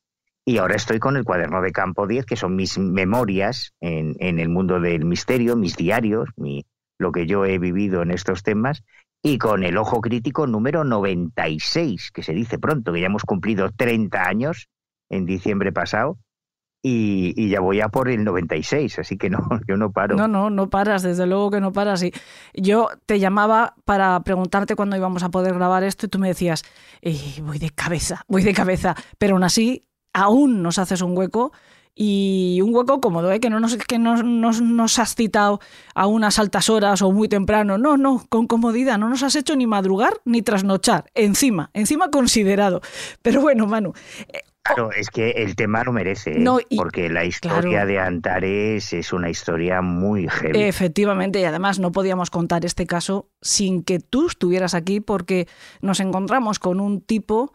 Y 0.49 0.59
ahora 0.59 0.77
estoy 0.77 1.01
con 1.01 1.17
el 1.17 1.25
cuaderno 1.25 1.61
de 1.61 1.73
campo 1.73 2.07
10, 2.07 2.25
que 2.25 2.37
son 2.37 2.55
mis 2.55 2.79
memorias 2.79 3.73
en, 3.81 4.15
en 4.21 4.39
el 4.39 4.49
mundo 4.49 4.79
del 4.79 5.05
misterio, 5.05 5.57
mis 5.57 5.77
diarios, 5.77 6.29
lo 6.99 7.11
que 7.11 7.27
yo 7.27 7.45
he 7.45 7.59
vivido 7.59 8.01
en 8.03 8.13
estos 8.13 8.45
temas, 8.45 8.85
y 9.25 9.39
con 9.39 9.65
el 9.65 9.77
ojo 9.77 10.01
crítico 10.01 10.47
número 10.47 10.85
96, 10.85 12.13
que 12.13 12.23
se 12.23 12.33
dice 12.33 12.61
pronto, 12.61 12.93
que 12.93 13.01
ya 13.01 13.07
hemos 13.07 13.25
cumplido 13.25 13.71
30 13.77 14.23
años 14.23 14.69
en 15.11 15.27
diciembre 15.27 15.73
pasado, 15.73 16.17
y, 16.81 17.35
y 17.37 17.49
ya 17.49 17.59
voy 17.59 17.81
a 17.81 17.89
por 17.89 18.09
el 18.09 18.23
96, 18.23 19.01
así 19.01 19.19
que 19.19 19.29
no, 19.29 19.41
yo 19.67 19.77
no 19.77 19.91
paro. 19.91 20.15
No, 20.15 20.29
no, 20.29 20.49
no 20.51 20.71
paras, 20.71 21.03
desde 21.03 21.27
luego 21.27 21.51
que 21.51 21.61
no 21.61 21.73
paras. 21.73 22.05
Y 22.05 22.13
yo 22.55 22.89
te 23.07 23.19
llamaba 23.19 23.75
para 23.85 24.21
preguntarte 24.21 24.77
cuándo 24.77 24.97
íbamos 24.97 25.25
a 25.25 25.31
poder 25.31 25.55
grabar 25.55 25.83
esto 25.83 26.07
y 26.07 26.09
tú 26.09 26.21
me 26.21 26.29
decías, 26.29 26.63
"Eh, 27.03 27.41
voy 27.43 27.59
de 27.59 27.71
cabeza, 27.71 28.23
voy 28.29 28.45
de 28.45 28.53
cabeza. 28.55 28.95
Pero 29.19 29.35
aún 29.35 29.43
así, 29.43 29.83
aún 30.17 30.63
nos 30.63 30.79
haces 30.79 31.03
un 31.03 31.17
hueco 31.17 31.53
y 31.95 32.61
un 32.63 32.75
hueco 32.75 33.01
cómodo, 33.01 33.33
¿eh? 33.33 33.41
que 33.41 33.49
no 33.49 33.59
nos, 33.59 33.77
que 33.77 33.99
no, 33.99 34.23
nos, 34.23 34.61
nos 34.61 34.99
has 34.99 35.15
citado 35.15 35.61
a 35.95 36.07
unas 36.07 36.39
altas 36.39 36.69
horas 36.69 37.01
o 37.01 37.11
muy 37.11 37.29
temprano. 37.29 37.79
No, 37.79 37.97
no, 37.97 38.25
con 38.29 38.47
comodidad. 38.47 38.99
No 38.99 39.09
nos 39.09 39.23
has 39.23 39.35
hecho 39.37 39.57
ni 39.57 39.67
madrugar 39.67 40.13
ni 40.27 40.43
trasnochar. 40.43 41.07
Encima, 41.15 41.71
encima 41.73 42.11
considerado. 42.11 42.83
Pero 43.23 43.41
bueno, 43.41 43.67
Manu, 43.67 43.93
eh, 44.29 44.41
Claro, 44.63 44.91
es 44.91 45.11
que 45.11 45.31
el 45.31 45.55
tema 45.55 45.85
lo 45.85 45.93
merece, 45.93 46.33
¿eh? 46.33 46.39
No, 46.41 46.59
y- 46.69 46.77
porque 46.77 47.09
la 47.09 47.25
historia 47.25 47.61
claro. 47.63 47.87
de 47.87 47.99
Antares 48.01 48.93
es 48.93 49.13
una 49.13 49.31
historia 49.31 49.81
muy 49.81 50.27
heavy. 50.29 50.61
Efectivamente, 50.65 51.41
y 51.41 51.45
además 51.45 51.79
no 51.79 51.93
podíamos 51.93 52.31
contar 52.31 52.65
este 52.65 52.85
caso 52.85 53.29
sin 53.41 53.85
que 53.85 54.01
tú 54.01 54.27
estuvieras 54.27 54.75
aquí 54.75 54.99
porque 55.01 55.47
nos 55.83 56.01
encontramos 56.01 56.59
con 56.59 56.81
un 56.81 57.01
tipo 57.01 57.53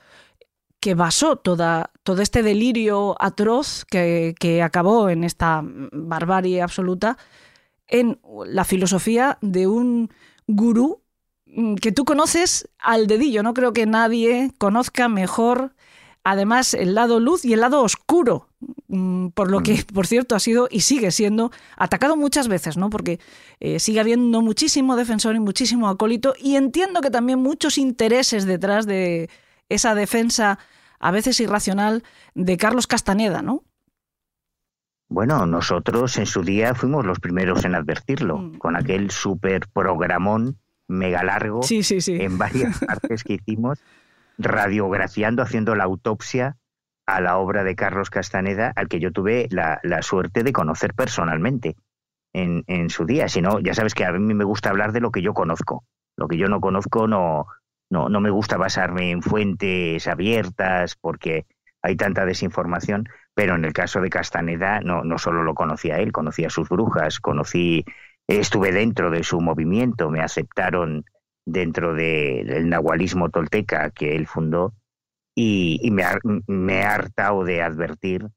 que 0.81 0.95
basó 0.95 1.37
toda, 1.37 1.91
todo 2.03 2.21
este 2.21 2.43
delirio 2.43 3.15
atroz 3.19 3.85
que, 3.85 4.35
que 4.39 4.63
acabó 4.63 5.09
en 5.09 5.23
esta 5.23 5.61
barbarie 5.63 6.61
absoluta 6.61 7.17
en 7.87 8.19
la 8.47 8.65
filosofía 8.65 9.37
de 9.41 9.67
un 9.67 10.09
gurú 10.47 11.03
mm, 11.45 11.75
que 11.75 11.91
tú 11.91 12.03
conoces 12.03 12.67
al 12.79 13.05
dedillo. 13.05 13.43
No 13.43 13.53
creo 13.53 13.73
que 13.73 13.85
nadie 13.85 14.51
conozca 14.57 15.07
mejor, 15.07 15.75
además, 16.23 16.73
el 16.73 16.95
lado 16.95 17.19
luz 17.19 17.45
y 17.45 17.53
el 17.53 17.59
lado 17.59 17.83
oscuro, 17.83 18.47
mm, 18.87 19.27
por 19.29 19.51
lo 19.51 19.61
que, 19.61 19.85
por 19.93 20.07
cierto, 20.07 20.35
ha 20.35 20.39
sido 20.39 20.67
y 20.71 20.81
sigue 20.81 21.11
siendo 21.11 21.51
atacado 21.77 22.15
muchas 22.15 22.47
veces, 22.47 22.75
¿no? 22.75 22.89
Porque 22.89 23.19
eh, 23.59 23.79
sigue 23.79 23.99
habiendo 23.99 24.41
muchísimo 24.41 24.95
defensor 24.95 25.35
y 25.35 25.39
muchísimo 25.39 25.89
acólito 25.89 26.33
y 26.39 26.55
entiendo 26.55 27.01
que 27.01 27.11
también 27.11 27.37
muchos 27.37 27.77
intereses 27.77 28.45
detrás 28.45 28.87
de 28.87 29.29
esa 29.69 29.95
defensa 29.95 30.59
a 31.01 31.11
veces 31.11 31.39
irracional 31.39 32.03
de 32.35 32.55
Carlos 32.57 32.87
Castaneda, 32.87 33.41
¿no? 33.41 33.63
Bueno, 35.09 35.45
nosotros 35.45 36.17
en 36.17 36.25
su 36.25 36.41
día 36.43 36.73
fuimos 36.73 37.05
los 37.05 37.19
primeros 37.19 37.65
en 37.65 37.75
advertirlo, 37.75 38.37
Mm. 38.37 38.57
con 38.59 38.75
aquel 38.77 39.11
super 39.11 39.67
programón 39.73 40.57
mega 40.87 41.23
largo 41.23 41.63
Sí, 41.63 41.83
sí, 41.83 41.99
sí. 42.01 42.17
en 42.19 42.37
varias 42.37 42.79
partes 42.87 43.23
que 43.23 43.33
hicimos, 43.33 43.79
radiografiando, 44.37 45.41
haciendo 45.41 45.75
la 45.75 45.83
autopsia 45.83 46.57
a 47.05 47.19
la 47.19 47.37
obra 47.37 47.63
de 47.63 47.75
Carlos 47.75 48.09
Castaneda, 48.09 48.71
al 48.75 48.87
que 48.87 48.99
yo 48.99 49.11
tuve 49.11 49.47
la, 49.51 49.79
la 49.83 50.01
suerte 50.01 50.43
de 50.43 50.53
conocer 50.53 50.93
personalmente 50.93 51.75
en, 52.33 52.63
en 52.67 52.89
su 52.89 53.05
día. 53.05 53.27
Si 53.27 53.41
no, 53.41 53.59
ya 53.59 53.73
sabes 53.73 53.93
que 53.93 54.05
a 54.05 54.11
mí 54.13 54.33
me 54.33 54.45
gusta 54.45 54.69
hablar 54.69 54.93
de 54.93 55.01
lo 55.01 55.11
que 55.11 55.21
yo 55.21 55.33
conozco. 55.33 55.83
Lo 56.15 56.27
que 56.27 56.37
yo 56.37 56.47
no 56.47 56.61
conozco 56.61 57.07
no, 57.07 57.47
no, 57.91 58.09
no 58.09 58.21
me 58.21 58.31
gusta 58.31 58.57
basarme 58.57 59.11
en 59.11 59.23
fuentes 59.23 60.07
abiertas 60.07 60.97
porque 61.01 61.45
hay 61.83 61.97
tanta 61.97 62.25
desinformación, 62.25 63.09
pero 63.35 63.55
en 63.55 63.65
el 63.65 63.73
caso 63.73 64.01
de 64.01 64.09
Castaneda 64.09 64.81
no, 64.81 65.03
no 65.03 65.19
solo 65.19 65.43
lo 65.43 65.55
conocía 65.55 65.99
él, 65.99 66.11
conocía 66.13 66.47
a 66.47 66.51
sus 66.51 66.69
brujas, 66.69 67.19
conocí, 67.19 67.85
estuve 68.27 68.71
dentro 68.73 69.11
de 69.11 69.23
su 69.23 69.41
movimiento, 69.41 70.09
me 70.11 70.21
aceptaron 70.21 71.05
dentro 71.45 71.93
de- 71.95 72.43
del 72.47 72.69
nahualismo 72.69 73.29
tolteca 73.29 73.91
que 73.91 74.15
él 74.15 74.27
fundó 74.27 74.73
y, 75.35 75.89
me, 75.91 76.03
me 76.47 76.79
he 76.81 76.83
hartado 76.83 77.43
de 77.45 77.61
advertir 77.61 78.27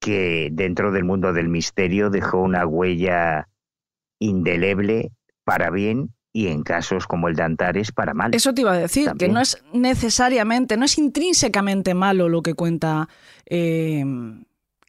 que 0.00 0.50
dentro 0.52 0.92
del 0.92 1.04
mundo 1.04 1.32
del 1.32 1.48
misterio 1.48 2.10
dejó 2.10 2.40
una 2.42 2.66
huella 2.66 3.48
indeleble 4.20 5.12
para 5.44 5.70
bien 5.70 6.13
y 6.36 6.48
en 6.48 6.64
casos 6.64 7.06
como 7.06 7.28
el 7.28 7.36
de 7.36 7.44
Antares 7.44 7.92
para 7.92 8.12
mal. 8.12 8.34
Eso 8.34 8.52
te 8.52 8.62
iba 8.62 8.72
a 8.72 8.76
decir, 8.78 9.06
También. 9.06 9.30
que 9.30 9.32
no 9.34 9.40
es 9.40 9.62
necesariamente, 9.72 10.76
no 10.76 10.84
es 10.84 10.98
intrínsecamente 10.98 11.94
malo 11.94 12.28
lo 12.28 12.42
que 12.42 12.54
cuenta 12.54 13.08
eh, 13.46 14.04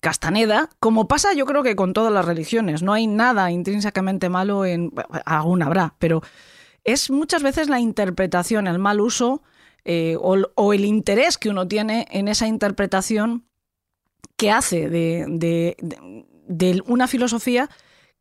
Castaneda, 0.01 0.69
como 0.79 1.07
pasa 1.07 1.33
yo 1.33 1.45
creo 1.45 1.63
que 1.63 1.75
con 1.75 1.93
todas 1.93 2.11
las 2.11 2.25
religiones, 2.25 2.81
no 2.83 2.93
hay 2.93 3.07
nada 3.07 3.51
intrínsecamente 3.51 4.27
malo 4.27 4.65
en, 4.65 4.89
bueno, 4.89 5.07
aún 5.25 5.61
habrá, 5.61 5.93
pero 5.99 6.21
es 6.83 7.09
muchas 7.09 7.41
veces 7.43 7.69
la 7.69 7.79
interpretación, 7.79 8.67
el 8.67 8.79
mal 8.79 8.99
uso 8.99 9.41
eh, 9.83 10.15
o, 10.19 10.37
o 10.55 10.73
el 10.73 10.83
interés 10.83 11.37
que 11.37 11.49
uno 11.49 11.67
tiene 11.67 12.07
en 12.11 12.27
esa 12.27 12.47
interpretación 12.47 13.45
que 14.35 14.49
hace 14.51 14.89
de, 14.89 15.25
de- 15.27 15.77
de- 15.79 16.25
de 16.47 16.81
una 16.87 17.07
filosofía 17.07 17.69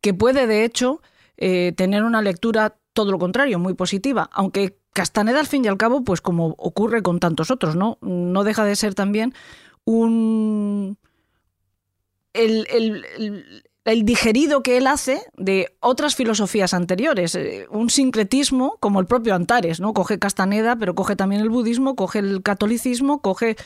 que 0.01 0.13
puede 0.13 0.45
de 0.47 0.63
hecho 0.63 1.01
eh, 1.37 1.73
tener 1.75 2.03
una 2.03 2.21
lectura 2.21 2.75
todo 2.95 3.11
lo 3.11 3.19
contrario, 3.19 3.59
muy 3.59 3.75
positiva, 3.75 4.29
aunque 4.33 4.79
Castaneda 4.93 5.39
al 5.41 5.45
fin 5.47 5.63
y 5.63 5.67
al 5.67 5.77
cabo, 5.77 6.03
pues 6.03 6.21
como 6.21 6.55
ocurre 6.57 7.03
con 7.03 7.19
tantos 7.19 7.51
otros, 7.51 7.75
¿no? 7.75 7.99
No 8.01 8.43
deja 8.43 8.65
de 8.65 8.75
ser 8.75 8.95
también 8.95 9.33
un... 9.83 10.97
el, 12.33 12.65
el- 12.71 13.05
el- 13.85 14.03
digerido 14.03 14.63
que 14.63 14.77
él 14.77 14.87
hace 14.87 15.21
de 15.37 15.75
otras 15.79 16.15
filosofías 16.15 16.73
anteriores, 16.73 17.35
eh, 17.35 17.67
un 17.69 17.91
sincretismo 17.91 18.77
como 18.79 18.99
el 18.99 19.05
propio 19.05 19.35
Antares, 19.35 19.79
¿no? 19.79 19.93
Coge 19.93 20.17
Castaneda, 20.17 20.75
pero 20.75 20.95
coge 20.95 21.15
también 21.15 21.41
el 21.41 21.49
budismo, 21.51 21.95
coge 21.95 22.17
el 22.19 22.41
catolicismo, 22.41 23.21
coge 23.21 23.57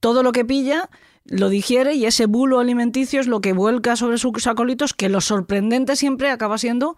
todo 0.00 0.24
lo 0.24 0.32
que 0.32 0.44
pilla, 0.44 0.90
lo 1.24 1.48
digiere 1.48 1.94
y 1.94 2.06
ese 2.06 2.26
bulo 2.26 2.58
alimenticio 2.58 3.20
es 3.20 3.28
lo 3.28 3.40
que 3.40 3.52
vuelca 3.52 3.94
sobre 3.94 4.18
sus 4.18 4.46
acólitos, 4.48 4.94
que 4.94 5.08
lo 5.08 5.20
sorprendente 5.20 5.94
siempre 5.94 6.30
acaba 6.30 6.58
siendo 6.58 6.96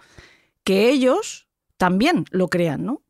que 0.65 0.89
ellos 0.91 1.49
también 1.81 2.27
lo 2.31 2.49
crean, 2.49 2.85
¿no? 2.85 3.01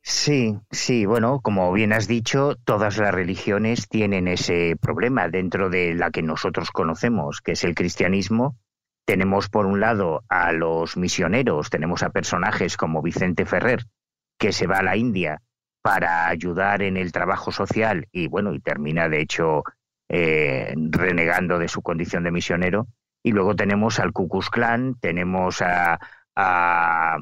Sí, 0.00 0.56
sí, 0.70 1.04
bueno, 1.04 1.40
como 1.40 1.72
bien 1.72 1.92
has 1.92 2.06
dicho, 2.06 2.54
todas 2.64 2.98
las 2.98 3.12
religiones 3.12 3.88
tienen 3.88 4.28
ese 4.28 4.76
problema 4.80 5.28
dentro 5.28 5.70
de 5.70 5.96
la 5.96 6.12
que 6.12 6.22
nosotros 6.22 6.70
conocemos, 6.70 7.40
que 7.40 7.52
es 7.52 7.64
el 7.64 7.74
cristianismo. 7.74 8.56
Tenemos 9.04 9.48
por 9.48 9.66
un 9.66 9.80
lado 9.80 10.22
a 10.28 10.52
los 10.52 10.96
misioneros, 10.96 11.68
tenemos 11.68 12.04
a 12.04 12.10
personajes 12.10 12.76
como 12.76 13.02
Vicente 13.02 13.44
Ferrer, 13.44 13.82
que 14.38 14.52
se 14.52 14.68
va 14.68 14.78
a 14.78 14.84
la 14.84 14.96
India 14.96 15.42
para 15.82 16.28
ayudar 16.28 16.82
en 16.82 16.96
el 16.96 17.10
trabajo 17.10 17.50
social 17.50 18.06
y 18.12 18.28
bueno, 18.28 18.54
y 18.54 18.60
termina 18.60 19.08
de 19.08 19.20
hecho 19.20 19.64
eh, 20.08 20.72
renegando 20.76 21.58
de 21.58 21.66
su 21.66 21.82
condición 21.82 22.22
de 22.22 22.30
misionero. 22.30 22.86
Y 23.24 23.32
luego 23.32 23.56
tenemos 23.56 23.98
al 23.98 24.12
Ku 24.12 24.28
Klux 24.28 24.48
Klan, 24.48 24.94
tenemos 25.00 25.60
a, 25.60 25.98
a 26.36 27.18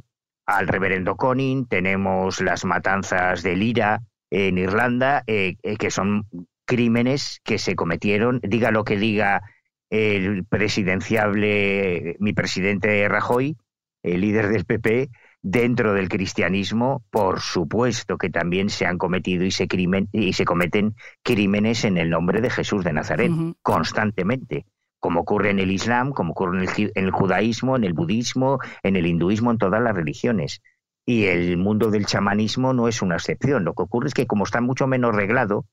al 0.46 0.68
reverendo 0.68 1.16
Conin, 1.16 1.66
tenemos 1.66 2.40
las 2.40 2.64
matanzas 2.64 3.42
de 3.42 3.56
Lira 3.56 4.02
en 4.30 4.58
Irlanda, 4.58 5.22
eh, 5.26 5.56
eh, 5.62 5.76
que 5.76 5.90
son 5.90 6.26
crímenes 6.66 7.40
que 7.44 7.58
se 7.58 7.74
cometieron, 7.74 8.40
diga 8.42 8.70
lo 8.70 8.84
que 8.84 8.98
diga 8.98 9.42
el 9.90 10.44
presidenciable, 10.44 12.16
mi 12.18 12.32
presidente 12.32 13.08
Rajoy, 13.08 13.56
el 14.02 14.20
líder 14.20 14.48
del 14.48 14.64
PP, 14.64 15.08
dentro 15.40 15.94
del 15.94 16.08
cristianismo, 16.08 17.04
por 17.10 17.40
supuesto 17.40 18.18
que 18.18 18.30
también 18.30 18.70
se 18.70 18.86
han 18.86 18.98
cometido 18.98 19.44
y 19.44 19.50
se, 19.50 19.68
crimen, 19.68 20.08
y 20.12 20.32
se 20.32 20.44
cometen 20.44 20.94
crímenes 21.22 21.84
en 21.84 21.96
el 21.96 22.10
nombre 22.10 22.40
de 22.40 22.50
Jesús 22.50 22.82
de 22.82 22.92
Nazaret, 22.92 23.30
constantemente 23.62 24.66
como 25.04 25.20
ocurre 25.20 25.50
en 25.50 25.58
el 25.58 25.70
Islam, 25.70 26.12
como 26.12 26.30
ocurre 26.30 26.64
en 26.64 26.90
el, 26.94 27.10
judaísmo, 27.10 27.76
en 27.76 27.84
el 27.84 27.92
budismo, 27.92 28.58
en 28.82 28.96
el 28.96 29.04
hinduismo, 29.04 29.50
en 29.50 29.58
todas 29.58 29.82
las 29.82 29.94
religiones. 29.94 30.62
Y 31.04 31.26
el 31.26 31.58
mundo 31.58 31.90
del 31.90 32.06
chamanismo 32.06 32.72
no 32.72 32.88
es 32.88 33.02
una 33.02 33.16
excepción. 33.16 33.64
Lo 33.64 33.74
que 33.74 33.82
ocurre 33.82 34.08
es 34.08 34.14
que 34.14 34.26
como 34.26 34.44
está 34.44 34.62
mucho 34.62 34.86
menos 34.86 35.14
reglado, 35.14 35.66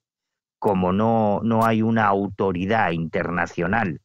como 0.60 0.92
no, 0.92 1.40
no 1.46 1.64
hay 1.66 1.82
una 1.82 2.08
autoridad 2.08 2.92
internacional, 2.92 4.02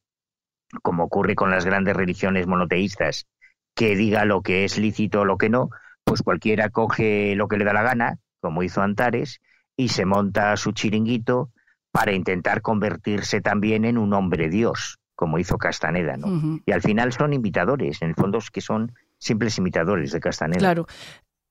como 0.80 1.02
ocurre 1.02 1.34
con 1.34 1.50
las 1.50 1.64
grandes 1.64 1.96
religiones 1.96 2.46
monoteístas, 2.46 3.26
que 3.74 3.96
diga 3.96 4.26
lo 4.26 4.42
que 4.42 4.64
es 4.64 4.78
lícito 4.78 5.22
o 5.22 5.24
lo 5.24 5.38
que 5.38 5.48
no, 5.48 5.70
pues 6.04 6.22
cualquiera 6.22 6.70
coge 6.70 7.34
lo 7.34 7.48
que 7.48 7.56
le 7.56 7.64
da 7.64 7.72
la 7.72 7.82
gana, 7.82 8.18
como 8.40 8.62
hizo 8.62 8.80
Antares, 8.80 9.40
y 9.76 9.88
se 9.88 10.04
monta 10.04 10.56
su 10.56 10.70
chiringuito 10.70 11.50
para 11.90 12.12
intentar 12.12 12.62
convertirse 12.62 13.40
también 13.40 13.84
en 13.84 13.98
un 13.98 14.12
hombre 14.12 14.48
dios, 14.48 15.00
como 15.16 15.38
hizo 15.38 15.58
Castaneda, 15.58 16.16
¿no? 16.16 16.60
Y 16.64 16.72
al 16.72 16.82
final 16.82 17.12
son 17.12 17.32
imitadores, 17.32 18.02
en 18.02 18.10
el 18.10 18.14
fondo 18.14 18.38
es 18.38 18.50
que 18.50 18.60
son 18.60 18.92
simples 19.18 19.58
imitadores 19.58 20.12
de 20.12 20.20
Castaneda. 20.20 20.58
Claro. 20.58 20.86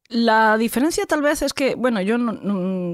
La 0.07 0.57
diferencia 0.57 1.05
tal 1.07 1.23
vez 1.23 1.41
es 1.41 1.53
que, 1.53 1.73
bueno, 1.73 1.99
yo 1.99 2.15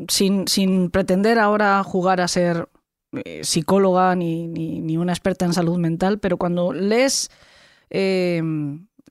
sin, 0.07 0.47
sin, 0.47 0.89
pretender 0.89 1.39
ahora 1.39 1.84
jugar 1.84 2.22
a 2.22 2.28
ser 2.30 2.69
eh, 3.11 3.41
psicóloga 3.43 4.15
ni, 4.15 4.47
ni, 4.47 4.95
una 4.97 5.11
experta 5.11 5.43
en 5.43 5.51
salud 5.53 5.78
mental, 5.78 6.19
pero 6.19 6.38
cuando 6.38 6.72
lees 6.72 7.30
eh, 7.89 8.41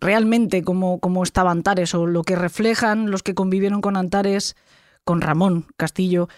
realmente 0.01 0.63
cómo, 0.63 0.99
cómo 0.99 1.23
estaba 1.23 1.51
Antares 1.51 1.95
o 1.95 2.07
lo 2.07 2.23
que 2.23 2.37
reflejan 2.37 3.11
los 3.11 3.23
que 3.23 3.35
convivieron 3.35 3.83
con 3.83 3.99
Antares, 3.99 4.57
con 5.05 5.21
Ramón 5.21 5.67
Castillo, 5.77 6.29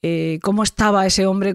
eh, 0.00 0.38
cómo 0.42 0.62
estaba 0.62 1.06
ese 1.06 1.26
hombre. 1.26 1.54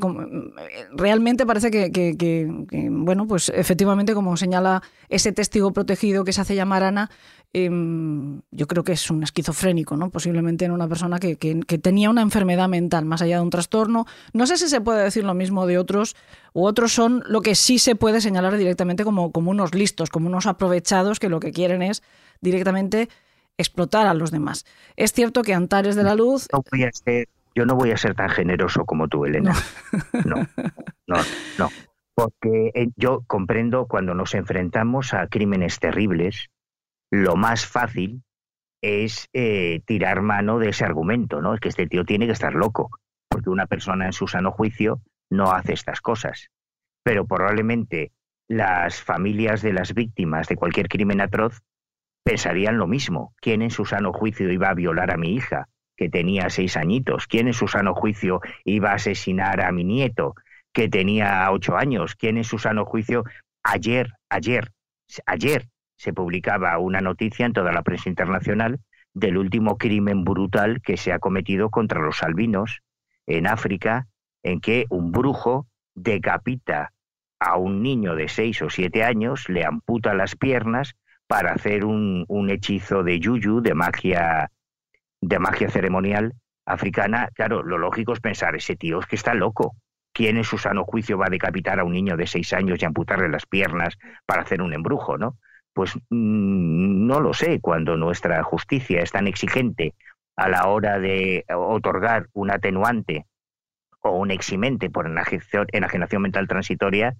realmente 0.92 1.46
parece 1.46 1.72
que, 1.72 2.48
bueno, 2.90 3.26
pues 3.26 3.50
efectivamente, 3.56 4.14
como 4.14 4.36
señala 4.36 4.84
ese 5.08 5.32
testigo 5.32 5.72
protegido 5.72 6.26
que 6.26 6.34
se 6.34 6.42
hace 6.42 6.56
llamar 6.56 6.84
Ana, 6.84 7.10
em, 7.54 8.42
yo 8.52 8.68
creo 8.68 8.84
que 8.84 8.94
es 8.94 9.10
un 9.10 9.24
esquizofrénico, 9.24 9.96
¿no? 9.96 10.10
Posiblemente 10.10 10.66
en 10.66 10.72
una 10.72 10.90
persona 10.90 11.20
que, 11.20 11.38
tenía 11.82 12.10
una 12.10 12.22
enfermedad 12.22 12.68
mental, 12.68 13.06
más 13.06 13.22
allá 13.22 13.38
de 13.38 13.44
un 13.44 13.50
trastorno. 13.50 14.06
No 14.34 14.46
sé 14.46 14.58
si 14.58 14.68
se 14.68 14.82
puede 14.82 15.04
decir 15.04 15.24
lo 15.24 15.34
mismo 15.34 15.66
de 15.66 15.78
otros, 15.78 16.16
u 16.52 16.66
otros 16.66 16.92
son 16.92 17.24
lo 17.28 17.42
que 17.42 17.56
sí 17.56 17.80
se 17.80 17.96
puede 17.96 18.20
señalar 18.20 18.58
directamente 18.58 19.06
como, 19.06 19.32
como 19.32 19.52
unos 19.52 19.74
listos, 19.74 20.10
como 20.10 20.28
unos 20.28 20.48
aprovechados 20.48 21.20
que 21.20 21.30
lo 21.30 21.40
que 21.40 21.52
quieren 21.52 21.82
es 21.82 22.04
directamente 22.42 23.08
explotar 23.58 24.08
a 24.08 24.14
los 24.14 24.32
demás. 24.32 24.66
Es 24.98 25.14
cierto 25.14 25.44
que 25.44 25.54
Antares 25.54 25.96
de 25.96 26.04
la 26.04 26.16
Luz 26.16 26.48
yo 27.56 27.66
no 27.66 27.76
voy 27.76 27.92
a 27.92 27.98
ser 27.98 28.16
tan 28.16 28.30
generoso 28.30 28.86
como 28.86 29.08
tú, 29.08 29.26
Elena. 29.26 29.54
No, 30.26 30.36
no, 31.08 31.18
no. 31.58 31.70
Porque 32.16 32.72
eh, 32.74 32.90
yo 32.96 33.24
comprendo 33.26 33.88
cuando 33.88 34.14
nos 34.14 34.36
enfrentamos 34.36 35.14
a 35.14 35.28
crímenes 35.28 35.80
terribles, 35.80 36.50
lo 37.12 37.36
más 37.36 37.66
fácil 37.66 38.24
es 38.82 39.30
eh, 39.34 39.82
tirar 39.86 40.22
mano 40.22 40.60
de 40.60 40.70
ese 40.70 40.86
argumento, 40.86 41.42
¿no? 41.42 41.54
Es 41.54 41.60
que 41.60 41.70
este 41.70 41.88
tío 41.88 42.06
tiene 42.06 42.26
que 42.26 42.34
estar 42.34 42.54
loco, 42.54 42.92
porque 43.30 43.50
una 43.50 43.66
persona 43.66 44.06
en 44.06 44.14
su 44.14 44.28
sano 44.28 44.52
juicio 44.52 45.02
no 45.32 45.52
hace 45.52 45.74
estas 45.74 46.02
cosas. 46.02 46.50
Pero 47.04 47.26
probablemente 47.26 48.12
las 48.48 49.02
familias 49.02 49.62
de 49.62 49.74
las 49.74 49.94
víctimas 49.94 50.48
de 50.48 50.56
cualquier 50.56 50.88
crimen 50.88 51.22
atroz 51.22 51.62
pensarían 52.24 52.78
lo 52.78 52.88
mismo. 52.88 53.34
¿Quién 53.42 53.62
en 53.62 53.72
su 53.72 53.86
sano 53.86 54.14
juicio 54.14 54.52
iba 54.52 54.70
a 54.70 54.76
violar 54.76 55.12
a 55.12 55.18
mi 55.18 55.34
hija? 55.34 55.70
Que 55.96 56.10
tenía 56.10 56.50
seis 56.50 56.78
añitos? 56.78 57.28
¿Quién 57.28 57.48
en 57.48 57.54
su 57.54 57.68
sano 57.68 57.94
juicio 57.94 58.42
iba 58.66 58.92
a 58.92 58.96
asesinar 58.96 59.62
a 59.62 59.72
mi 59.72 59.84
nieto, 59.84 60.36
que 60.72 60.90
tenía 60.90 61.50
ocho 61.52 61.78
años? 61.78 62.16
¿Quién 62.16 62.38
en 62.38 62.44
su 62.44 62.58
sano 62.60 62.86
juicio? 62.86 63.24
Ayer, 63.64 64.12
ayer, 64.30 64.72
ayer 65.26 65.68
se 65.96 66.14
publicaba 66.14 66.78
una 66.80 67.00
noticia 67.00 67.46
en 67.46 67.54
toda 67.54 67.72
la 67.72 67.84
prensa 67.84 68.10
internacional 68.10 68.80
del 69.14 69.38
último 69.38 69.78
crimen 69.78 70.24
brutal 70.24 70.82
que 70.82 70.98
se 70.98 71.14
ha 71.14 71.20
cometido 71.20 71.70
contra 71.70 72.02
los 72.02 72.24
albinos 72.24 72.82
en 73.28 73.48
África, 73.48 74.08
en 74.42 74.60
que 74.60 74.86
un 74.90 75.12
brujo 75.12 75.68
decapita 75.96 76.92
a 77.40 77.58
un 77.58 77.82
niño 77.84 78.16
de 78.16 78.28
seis 78.28 78.62
o 78.62 78.70
siete 78.70 79.04
años, 79.04 79.48
le 79.50 79.66
amputa 79.66 80.14
las 80.14 80.36
piernas 80.36 80.96
para 81.28 81.54
hacer 81.54 81.86
un, 81.86 82.26
un 82.28 82.50
hechizo 82.50 83.04
de 83.04 83.20
yuyu, 83.20 83.62
de 83.62 83.74
magia 83.74 84.50
de 85.28 85.40
magia 85.40 85.70
ceremonial 85.70 86.34
africana, 86.66 87.30
claro, 87.34 87.64
lo 87.64 87.78
lógico 87.78 88.14
es 88.14 88.20
pensar, 88.20 88.56
ese 88.56 88.76
tío 88.76 89.00
es 89.00 89.06
que 89.06 89.16
está 89.16 89.34
loco. 89.34 89.76
¿Quién 90.14 90.38
en 90.38 90.44
su 90.44 90.58
sano 90.58 90.84
juicio 90.84 91.18
va 91.18 91.26
a 91.26 91.32
decapitar 91.32 91.80
a 91.80 91.84
un 91.84 91.94
niño 91.94 92.16
de 92.16 92.28
seis 92.28 92.54
años 92.54 92.80
y 92.82 92.86
amputarle 92.86 93.30
las 93.30 93.46
piernas 93.48 93.98
para 94.26 94.44
hacer 94.44 94.62
un 94.62 94.74
embrujo, 94.74 95.18
no? 95.18 95.38
Pues 95.74 95.96
mm, 95.96 97.08
no 97.08 97.20
lo 97.20 97.34
sé, 97.34 97.60
cuando 97.60 97.98
nuestra 97.98 98.44
justicia 98.44 99.02
es 99.02 99.12
tan 99.12 99.28
exigente 99.28 99.96
a 100.36 100.50
la 100.50 100.68
hora 100.68 101.00
de 101.00 101.46
otorgar 101.50 102.28
un 102.34 102.52
atenuante 102.52 103.26
o 104.02 104.12
un 104.18 104.30
eximente 104.32 104.90
por 104.90 105.08
enajenación, 105.08 106.22
mental 106.22 106.48
transitoria, 106.48 107.16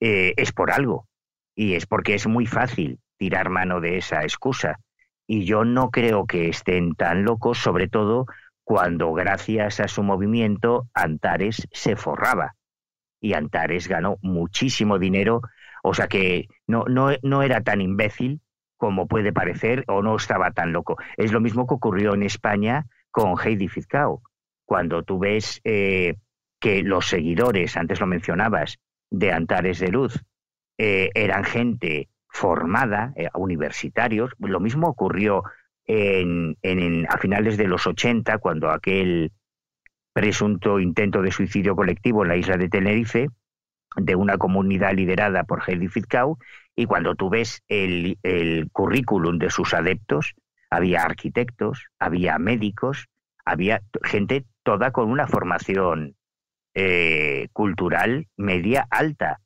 eh, 0.00 0.34
es 0.36 0.52
por 0.52 0.70
algo. 0.70 1.06
Y 1.54 1.74
es 1.74 1.86
porque 1.86 2.14
es 2.14 2.26
muy 2.26 2.46
fácil 2.46 2.98
tirar 3.16 3.48
mano 3.48 3.80
de 3.80 3.96
esa 3.96 4.22
excusa 4.22 4.78
y 5.26 5.44
yo 5.44 5.64
no 5.64 5.90
creo 5.90 6.26
que 6.26 6.48
estén 6.48 6.94
tan 6.94 7.24
locos, 7.24 7.58
sobre 7.58 7.88
todo 7.88 8.26
cuando 8.64 9.12
gracias 9.12 9.80
a 9.80 9.88
su 9.88 10.02
movimiento 10.02 10.88
Antares 10.92 11.68
se 11.72 11.96
forraba 11.96 12.56
y 13.20 13.34
Antares 13.34 13.88
ganó 13.88 14.18
muchísimo 14.22 14.98
dinero, 14.98 15.42
o 15.82 15.94
sea 15.94 16.08
que 16.08 16.48
no, 16.66 16.84
no, 16.88 17.10
no 17.22 17.42
era 17.42 17.62
tan 17.62 17.80
imbécil 17.80 18.40
como 18.76 19.06
puede 19.06 19.32
parecer 19.32 19.84
o 19.88 20.02
no 20.02 20.16
estaba 20.16 20.50
tan 20.50 20.72
loco. 20.72 20.96
Es 21.16 21.32
lo 21.32 21.40
mismo 21.40 21.66
que 21.66 21.74
ocurrió 21.74 22.14
en 22.14 22.22
España 22.22 22.86
con 23.10 23.36
Heidi 23.38 23.68
Fizcao. 23.68 24.22
Cuando 24.64 25.02
tú 25.02 25.18
ves 25.18 25.60
eh, 25.64 26.16
que 26.60 26.82
los 26.82 27.08
seguidores, 27.08 27.76
antes 27.76 28.00
lo 28.00 28.06
mencionabas, 28.06 28.78
de 29.10 29.32
Antares 29.32 29.78
de 29.78 29.88
Luz, 29.88 30.22
eh, 30.78 31.10
eran 31.14 31.44
gente 31.44 32.08
formada, 32.36 33.14
eh, 33.16 33.28
universitarios. 33.34 34.30
Lo 34.38 34.60
mismo 34.60 34.88
ocurrió 34.88 35.42
en, 35.86 36.56
a 37.08 37.16
finales 37.16 37.56
de 37.56 37.66
los 37.66 37.86
80, 37.86 38.38
cuando 38.38 38.70
aquel 38.70 39.32
presunto 40.12 40.78
intento 40.78 41.22
de 41.22 41.30
suicidio 41.30 41.74
colectivo 41.74 42.22
en 42.22 42.28
la 42.28 42.36
isla 42.36 42.58
de 42.58 42.68
Tenerife, 42.68 43.28
de 43.96 44.16
una 44.16 44.36
comunidad 44.36 44.92
liderada 44.92 45.44
por 45.44 45.62
Heidi 45.66 45.88
Fizcau, 45.88 46.38
y 46.74 46.84
cuando 46.84 47.14
tú 47.14 47.30
ves 47.30 47.62
el, 47.68 48.18
currículum 48.70 49.38
de 49.38 49.48
sus 49.48 49.72
adeptos, 49.72 50.34
había 50.68 51.02
arquitectos, 51.04 51.86
había 51.98 52.38
médicos, 52.38 53.06
había 53.46 53.80
gente 54.02 54.44
toda 54.62 54.90
con 54.90 55.10
una 55.10 55.26
formación 55.26 56.16
eh, 56.74 57.48
cultural 57.54 58.26
media 58.36 58.86
alta. 58.90 59.40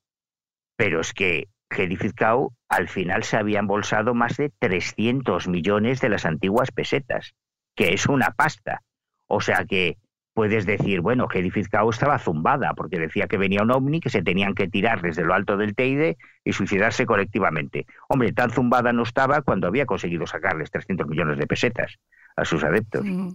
Pero 0.77 1.01
es 1.01 1.13
que 1.13 1.47
Heidi 1.71 1.97
Fizcau 1.97 2.53
al 2.69 2.89
final 2.89 3.25
se 3.25 3.37
había 3.37 3.61
embolsado 3.61 4.15
más 4.15 4.37
de 4.37 4.51
300 4.59 5.49
millones 5.49 6.01
de 6.01 6.09
las 6.09 6.27
antiguas 6.27 6.71
pesetas, 6.71 7.35
que 7.75 7.95
es 7.95 8.07
una 8.07 8.31
pasta. 8.31 8.83
O 9.27 9.41
sea 9.41 9.65
que 9.65 9.99
puedes 10.35 10.67
decir, 10.67 11.01
bueno, 11.01 11.29
Fizcao 11.29 11.91
estaba 11.91 12.19
zumbada, 12.19 12.75
porque 12.75 12.99
decía 12.99 13.27
que 13.27 13.37
venía 13.37 13.63
un 13.63 13.71
ovni, 13.71 14.01
que 14.01 14.11
se 14.11 14.23
tenían 14.23 14.55
que 14.55 14.69
tirar 14.69 15.03
desde 15.03 15.25
lo 15.25 15.35
alto 15.35 15.57
del 15.57 15.75
Teide 15.75 16.17
y 16.45 16.53
suicidarse 16.53 17.07
colectivamente. 17.07 17.87
Hombre, 18.09 18.33
tan 18.33 18.51
zumbada 18.51 18.93
no 18.93 19.03
estaba 19.03 19.43
cuando 19.43 19.67
había 19.67 19.87
conseguido 19.87 20.27
sacarles 20.27 20.71
300 20.71 21.07
millones 21.07 21.39
de 21.39 21.47
pesetas 21.47 21.97
a 22.37 22.45
sus 22.45 22.65
adeptos. 22.65 23.05
Sí, 23.05 23.35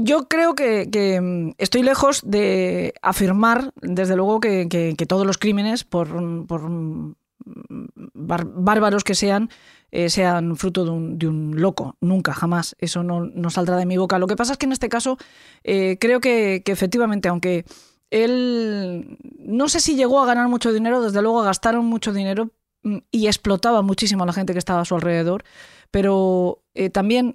yo 0.00 0.28
creo 0.28 0.54
que, 0.54 1.20
mm, 1.20 1.54
estoy 1.58 1.82
lejos 1.82 2.22
de 2.24 2.94
afirmar, 3.02 3.72
desde 3.82 4.16
luego, 4.16 4.40
que, 4.40 5.06
todos 5.08 5.26
los 5.26 5.38
crímenes, 5.38 5.84
por, 5.84 6.08
mm, 6.08 7.14
bárbaros 8.14 9.02
que 9.02 9.14
sean, 9.14 9.50
eh, 9.90 10.08
sean 10.08 10.56
fruto 10.56 10.84
de 10.84 11.26
un, 11.26 11.60
loco. 11.60 11.96
Nunca, 12.00 12.32
jamás. 12.32 12.76
Eso 12.78 13.02
no, 13.02 13.50
saldrá 13.50 13.76
de 13.76 13.86
mi 13.86 13.96
boca. 13.96 14.18
Lo 14.18 14.26
que 14.26 14.36
pasa 14.36 14.52
es 14.52 14.58
que 14.58 14.66
en 14.66 14.72
este 14.72 14.88
caso 14.88 15.16
eh, 15.64 15.96
creo 16.00 16.20
que, 16.20 16.62
efectivamente, 16.66 17.28
aunque 17.28 17.64
él 18.10 19.18
no 19.38 19.68
sé 19.68 19.80
si 19.80 19.96
llegó 19.96 20.20
a 20.20 20.26
ganar 20.26 20.48
mucho 20.48 20.72
dinero, 20.72 21.00
desde 21.00 21.22
luego 21.22 21.42
gastaron 21.42 21.86
mucho 21.86 22.12
dinero 22.12 22.50
mm, 22.82 22.98
y 23.10 23.26
explotaba 23.26 23.82
muchísimo 23.82 24.22
a 24.24 24.26
la 24.26 24.32
gente 24.32 24.52
que 24.52 24.58
estaba 24.58 24.82
a 24.82 24.84
su 24.84 24.94
alrededor, 24.94 25.44
pero 25.90 26.62
eh, 26.74 26.90
también 26.90 27.34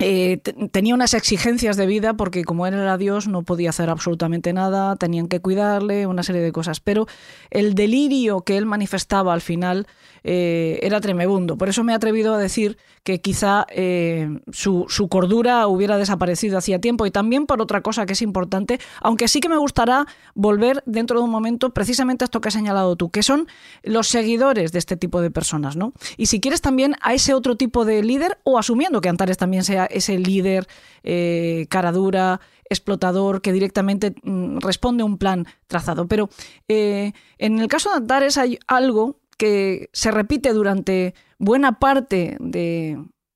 eh, 0.00 0.38
tenía 0.72 0.94
unas 0.94 1.14
exigencias 1.14 1.76
de 1.76 1.86
vida 1.86 2.14
porque 2.14 2.44
como 2.44 2.66
él 2.66 2.74
era 2.74 2.98
Dios 2.98 3.28
no 3.28 3.42
podía 3.42 3.70
hacer 3.70 3.90
absolutamente 3.90 4.52
nada, 4.52 4.96
tenían 4.96 5.28
que 5.28 5.40
cuidarle, 5.40 6.06
una 6.06 6.22
serie 6.22 6.42
de 6.42 6.52
cosas. 6.52 6.80
Pero 6.80 7.06
el 7.50 7.74
delirio 7.74 8.40
que 8.40 8.56
él 8.56 8.66
manifestaba 8.66 9.32
al 9.32 9.40
final 9.40 9.86
eh, 10.26 10.78
era 10.82 11.02
tremebundo. 11.02 11.58
Por 11.58 11.68
eso 11.68 11.84
me 11.84 11.92
he 11.92 11.94
atrevido 11.94 12.34
a 12.34 12.38
decir 12.38 12.78
que 13.02 13.20
quizá 13.20 13.66
eh, 13.68 14.40
su, 14.50 14.86
cordura 15.10 15.66
hubiera 15.66 15.98
desaparecido 15.98 16.56
hacía 16.56 16.80
tiempo 16.80 17.04
y 17.04 17.10
también 17.10 17.44
por 17.44 17.60
otra 17.60 17.82
cosa 17.82 18.06
que 18.06 18.14
es 18.14 18.22
importante, 18.22 18.80
aunque 19.02 19.28
sí 19.28 19.40
que 19.40 19.50
me 19.50 19.58
gustará 19.58 20.06
volver 20.34 20.82
dentro 20.86 21.18
de 21.18 21.24
un 21.26 21.30
momento 21.30 21.74
precisamente 21.74 22.24
a 22.24 22.26
esto 22.26 22.40
que 22.40 22.48
has 22.48 22.54
señalado 22.54 22.96
tú, 22.96 23.10
que 23.10 23.22
son 23.22 23.48
los 23.82 24.08
seguidores 24.08 24.72
de 24.72 24.78
este 24.78 24.96
tipo 24.96 25.20
de 25.20 25.30
personas, 25.30 25.76
¿no? 25.76 25.92
Y 26.16 26.26
si 26.26 26.40
quieres 26.40 26.62
también 26.62 26.96
a 27.02 27.12
ese 27.12 27.34
otro 27.34 27.56
tipo 27.56 27.84
de 27.84 28.02
líder 28.02 28.38
o 28.44 28.58
asumiendo 28.58 29.02
que 29.02 29.10
Antares 29.10 29.36
también 29.36 29.62
sea 29.62 29.84
ese 29.84 30.18
líder 30.18 30.66
eh, 31.02 31.66
cara 31.68 31.92
dura, 31.92 32.40
explotador, 32.70 33.42
que 33.42 33.52
directamente 33.52 34.14
mm, 34.22 34.60
responde 34.60 35.02
a 35.02 35.04
un 35.04 35.18
plan 35.18 35.46
trazado. 35.66 36.08
Pero 36.08 36.30
en 36.66 37.12
el 37.58 37.68
caso 37.68 37.90
de 37.90 37.96
Antares 37.96 38.38
hay 38.38 38.58
algo 38.66 39.18
que 39.36 39.88
se 39.92 40.10
repite 40.10 40.52
durante 40.52 41.14
buena 41.38 41.78
parte 41.78 42.36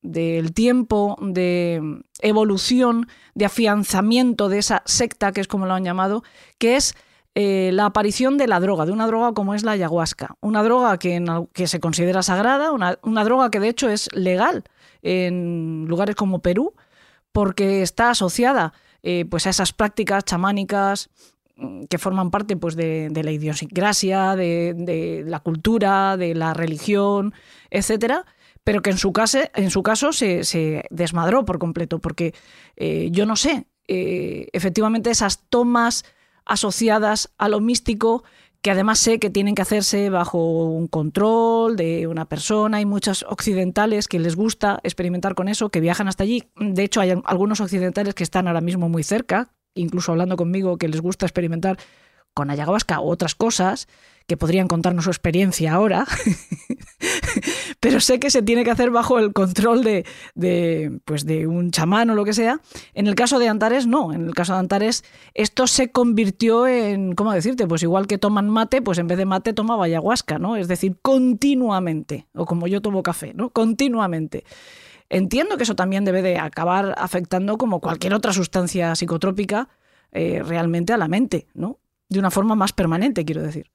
del 0.01 0.53
tiempo 0.53 1.17
de 1.21 2.01
evolución, 2.21 3.07
de 3.35 3.45
afianzamiento 3.45 4.49
de 4.49 4.59
esa 4.59 4.81
secta, 4.85 5.31
que 5.31 5.41
es 5.41 5.47
como 5.47 5.65
lo 5.65 5.73
han 5.73 5.83
llamado, 5.83 6.23
que 6.57 6.75
es 6.75 6.95
eh, 7.35 7.69
la 7.73 7.85
aparición 7.85 8.37
de 8.37 8.47
la 8.47 8.59
droga, 8.59 8.85
de 8.85 8.91
una 8.91 9.07
droga 9.07 9.33
como 9.33 9.53
es 9.53 9.63
la 9.63 9.71
ayahuasca, 9.71 10.35
una 10.41 10.63
droga 10.63 10.97
que, 10.97 11.23
que 11.53 11.67
se 11.67 11.79
considera 11.79 12.23
sagrada, 12.23 12.71
una, 12.71 13.23
droga 13.23 13.51
que 13.51 13.59
de 13.59 13.69
hecho 13.69 13.89
es 13.89 14.09
legal 14.13 14.63
en 15.03 15.85
lugares 15.87 16.15
como 16.15 16.39
Perú, 16.39 16.73
porque 17.31 17.81
está 17.81 18.09
asociada 18.09 18.73
eh, 19.03 19.25
pues 19.29 19.47
a 19.47 19.51
esas 19.51 19.71
prácticas 19.71 20.25
chamánicas 20.25 21.09
que 21.89 21.97
forman 21.97 22.31
parte 22.31 22.55
pues, 22.57 22.75
de, 22.75 23.11
la 23.23 23.31
idiosincrasia, 23.31 24.35
de, 24.35 25.23
la 25.25 25.39
cultura, 25.39 26.17
de 26.17 26.35
la 26.35 26.53
religión, 26.53 27.33
etcétera, 27.69 28.25
pero 28.63 28.81
que 28.81 28.91
en 28.91 28.97
su, 28.97 29.11
caso, 29.13 29.39
en 29.55 29.71
su 29.71 29.83
caso 29.83 30.13
se, 30.13 30.85
desmadró 30.89 31.45
por 31.45 31.59
completo, 31.59 31.99
porque 31.99 32.33
eh, 32.75 33.09
yo 33.11 33.25
no 33.25 33.35
sé, 33.35 33.65
eh, 33.87 34.47
efectivamente 34.53 35.09
esas 35.09 35.47
tomas 35.49 36.05
asociadas 36.45 37.31
a 37.37 37.49
lo 37.49 37.59
místico, 37.59 38.23
que 38.61 38.71
además 38.71 38.99
sé 38.99 39.19
que 39.19 39.29
tienen 39.29 39.55
que 39.55 39.61
hacerse 39.61 40.09
bajo 40.09 40.65
un 40.65 40.87
control 40.87 41.77
de 41.77 42.07
una 42.07 42.25
persona. 42.25 42.77
Hay 42.77 42.85
muchos 42.85 43.25
occidentales 43.29 44.07
que 44.07 44.19
les 44.19 44.35
gusta 44.35 44.79
experimentar 44.83 45.33
con 45.33 45.47
eso, 45.47 45.69
que 45.69 45.79
viajan 45.79 46.09
hasta 46.09 46.23
allí. 46.23 46.49
De 46.57 46.83
hecho, 46.83 46.99
hay 46.99 47.13
algunos 47.25 47.61
occidentales 47.61 48.15
que 48.15 48.23
están 48.23 48.47
ahora 48.47 48.61
mismo 48.61 48.89
muy 48.89 49.03
cerca, 49.03 49.53
incluso 49.79 50.11
hablando 50.11 50.37
conmigo, 50.37 50.77
que 50.77 50.87
les 50.87 51.01
gusta 51.01 51.25
experimentar 51.25 51.77
con 52.33 52.49
ayahuasca 52.49 53.01
u 53.01 53.09
otras 53.09 53.35
cosas, 53.35 53.87
que 54.29 54.37
podrían 54.37 54.67
contarnos 54.67 55.05
su 55.05 55.09
experiencia 55.09 55.73
ahora, 55.73 56.05
pero 57.79 57.99
sé 57.99 58.19
que 58.19 58.29
se 58.29 58.43
tiene 58.43 58.63
que 58.63 58.69
hacer 58.69 58.91
bajo 58.91 59.17
el 59.17 59.33
control 59.33 59.83
de, 59.83 60.05
de, 60.35 60.99
pues 61.03 61.25
de 61.25 61.47
un 61.47 61.71
chamán 61.71 62.11
o 62.11 62.15
lo 62.15 62.23
que 62.23 62.33
sea. 62.33 62.61
En 62.93 63.07
el 63.07 63.15
caso 63.15 63.39
de 63.39 63.47
Antares, 63.47 63.87
no. 63.87 64.13
En 64.13 64.27
el 64.27 64.35
caso 64.35 64.53
de 64.53 64.59
Antares, 64.59 65.03
esto 65.33 65.65
se 65.65 65.91
convirtió 65.91 66.67
en, 66.67 67.15
¿cómo 67.15 67.33
decirte? 67.33 67.67
Pues 67.67 67.81
igual 67.81 68.05
que 68.05 68.19
toman 68.19 68.49
mate, 68.49 68.83
pues 68.83 68.99
en 68.99 69.07
vez 69.07 69.17
de 69.17 69.25
mate 69.25 69.53
tomaba 69.53 69.85
ayahuasca, 69.85 70.37
¿no? 70.37 70.57
Es 70.57 70.67
decir, 70.67 70.95
continuamente, 71.01 72.27
o 72.35 72.45
como 72.45 72.67
yo 72.67 72.81
tomo 72.81 73.01
café, 73.01 73.33
¿no? 73.33 73.49
Continuamente. 73.49 74.43
Entiendo 75.09 75.57
que 75.57 75.63
eso 75.63 75.75
también 75.75 76.05
debe 76.05 76.21
de 76.21 76.37
acabar 76.37 76.93
afectando 76.97 77.57
como 77.57 77.79
cualquier 77.79 78.13
otra 78.13 78.31
sustancia 78.31 78.95
psicotrópica 78.95 79.67
eh, 80.11 80.43
realmente 80.45 80.93
a 80.93 80.97
la 80.97 81.07
mente, 81.07 81.47
¿no? 81.53 81.79
De 82.09 82.19
una 82.19 82.31
forma 82.31 82.55
más 82.55 82.73
permanente, 82.73 83.25
quiero 83.25 83.41
decir. 83.41 83.71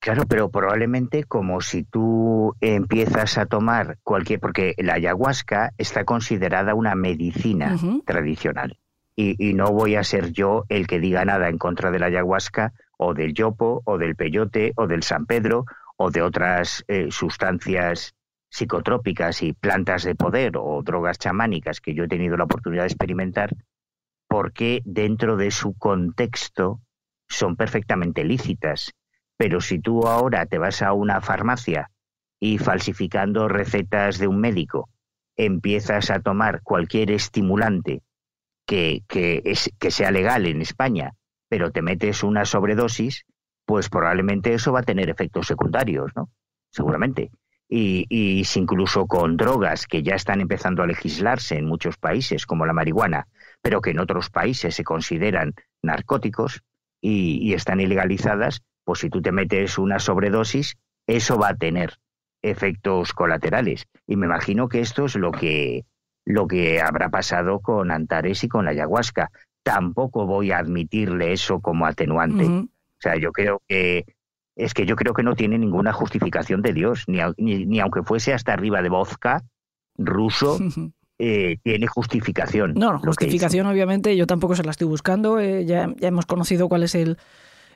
Claro, 0.00 0.26
pero 0.28 0.50
probablemente 0.50 1.24
como 1.24 1.62
si 1.62 1.82
tú 1.82 2.54
empiezas 2.60 3.38
a 3.38 3.46
tomar 3.46 3.96
cualquier, 4.02 4.38
porque 4.38 4.74
la 4.76 4.94
ayahuasca 4.94 5.72
está 5.78 6.04
considerada 6.04 6.74
una 6.74 6.94
medicina 6.94 7.78
tradicional. 8.04 8.78
Y, 9.16 9.36
y, 9.38 9.54
no 9.54 9.70
voy 9.72 9.94
a 9.94 10.04
ser 10.04 10.32
yo 10.32 10.64
el 10.68 10.86
que 10.86 11.00
diga 11.00 11.24
nada 11.24 11.48
en 11.48 11.56
contra 11.56 11.90
de 11.90 12.00
la 12.00 12.06
ayahuasca 12.06 12.74
o 12.98 13.14
del 13.14 13.32
yopo 13.32 13.80
o 13.84 13.96
del 13.96 14.16
peyote 14.16 14.72
o 14.76 14.86
del 14.86 15.04
San 15.04 15.24
Pedro 15.24 15.64
o 15.96 16.10
de 16.10 16.20
otras 16.20 16.84
eh, 16.88 17.08
sustancias 17.10 18.14
psicotrópicas 18.54 19.42
y 19.42 19.52
plantas 19.52 20.04
de 20.04 20.14
poder 20.14 20.52
o 20.56 20.80
drogas 20.84 21.18
chamánicas 21.18 21.80
que 21.80 21.92
yo 21.92 22.04
he 22.04 22.08
tenido 22.08 22.36
la 22.36 22.44
oportunidad 22.44 22.84
de 22.84 22.88
experimentar, 22.88 23.50
porque 24.28 24.80
dentro 24.84 25.36
de 25.36 25.50
su 25.50 25.76
contexto 25.76 26.80
son 27.28 27.56
perfectamente 27.56 28.22
lícitas. 28.22 28.92
Pero 29.36 29.60
si 29.60 29.80
tú 29.80 30.06
ahora 30.06 30.46
te 30.46 30.58
vas 30.58 30.82
a 30.82 30.92
una 30.92 31.20
farmacia 31.20 31.90
y 32.38 32.58
falsificando 32.58 33.48
recetas 33.48 34.18
de 34.18 34.28
un 34.28 34.38
médico, 34.38 34.88
empiezas 35.36 36.10
a 36.10 36.20
tomar 36.20 36.62
cualquier 36.62 37.10
estimulante 37.10 38.02
que, 38.68 39.02
que, 39.08 39.42
es, 39.44 39.68
que 39.80 39.90
sea 39.90 40.12
legal 40.12 40.46
en 40.46 40.62
España, 40.62 41.14
pero 41.48 41.72
te 41.72 41.82
metes 41.82 42.22
una 42.22 42.44
sobredosis, 42.44 43.24
pues 43.66 43.88
probablemente 43.88 44.54
eso 44.54 44.70
va 44.70 44.80
a 44.80 44.84
tener 44.84 45.10
efectos 45.10 45.48
secundarios, 45.48 46.12
¿no? 46.14 46.30
Seguramente 46.70 47.32
y, 47.76 48.06
y 48.08 48.46
incluso 48.54 49.08
con 49.08 49.36
drogas 49.36 49.88
que 49.88 50.04
ya 50.04 50.14
están 50.14 50.40
empezando 50.40 50.84
a 50.84 50.86
legislarse 50.86 51.58
en 51.58 51.66
muchos 51.66 51.96
países, 51.96 52.46
como 52.46 52.66
la 52.66 52.72
marihuana, 52.72 53.26
pero 53.62 53.80
que 53.80 53.90
en 53.90 53.98
otros 53.98 54.30
países 54.30 54.76
se 54.76 54.84
consideran 54.84 55.54
narcóticos 55.82 56.62
y, 57.00 57.52
están 57.52 57.80
ilegalizadas, 57.80 58.62
pues 58.84 59.00
si 59.00 59.10
tú 59.10 59.20
te 59.20 59.32
metes 59.32 59.76
una 59.76 59.98
sobredosis, 59.98 60.76
eso 61.08 61.36
va 61.36 61.48
a 61.48 61.56
tener 61.56 61.94
efectos 62.42 63.12
colaterales. 63.12 63.88
Y 64.06 64.14
me 64.14 64.26
imagino 64.26 64.68
que 64.68 64.78
esto 64.78 65.06
es 65.06 65.16
lo 65.16 65.32
que, 65.32 65.84
lo 66.24 66.46
que 66.46 66.80
habrá 66.80 67.08
pasado 67.08 67.58
con 67.58 67.90
Antares 67.90 68.44
y 68.44 68.48
con 68.48 68.66
la 68.66 68.70
ayahuasca. 68.70 69.32
Tampoco 69.64 70.26
voy 70.26 70.52
a 70.52 70.58
admitirle 70.58 71.32
eso 71.32 71.58
como 71.58 71.86
atenuante. 71.86 72.44
O 72.44 72.68
sea, 73.00 73.16
yo 73.16 73.32
creo 73.32 73.60
que 73.66 74.04
es 74.56 74.74
que 74.74 74.86
yo 74.86 74.96
creo 74.96 75.14
que 75.14 75.22
no 75.22 75.34
tiene 75.34 75.58
ninguna 75.58 75.92
justificación 75.92 76.62
de 76.62 76.72
Dios, 76.72 77.04
ni, 77.08 77.20
ni, 77.36 77.80
aunque 77.80 78.02
fuese 78.02 78.32
hasta 78.32 78.52
arriba 78.52 78.82
de 78.82 78.88
vodka 78.88 79.42
ruso, 79.96 80.58
eh, 81.18 81.58
tiene 81.62 81.86
justificación. 81.86 82.74
No, 82.74 82.98
justificación 82.98 83.66
obviamente 83.66 84.16
yo 84.16 84.26
tampoco 84.26 84.54
se 84.54 84.64
la 84.64 84.70
estoy 84.70 84.86
buscando, 84.86 85.38
eh, 85.40 85.64
ya, 85.64 85.92
ya, 85.98 86.08
hemos 86.08 86.26
conocido 86.26 86.68
cuál 86.68 86.84
es 86.84 86.94
el, 86.94 87.18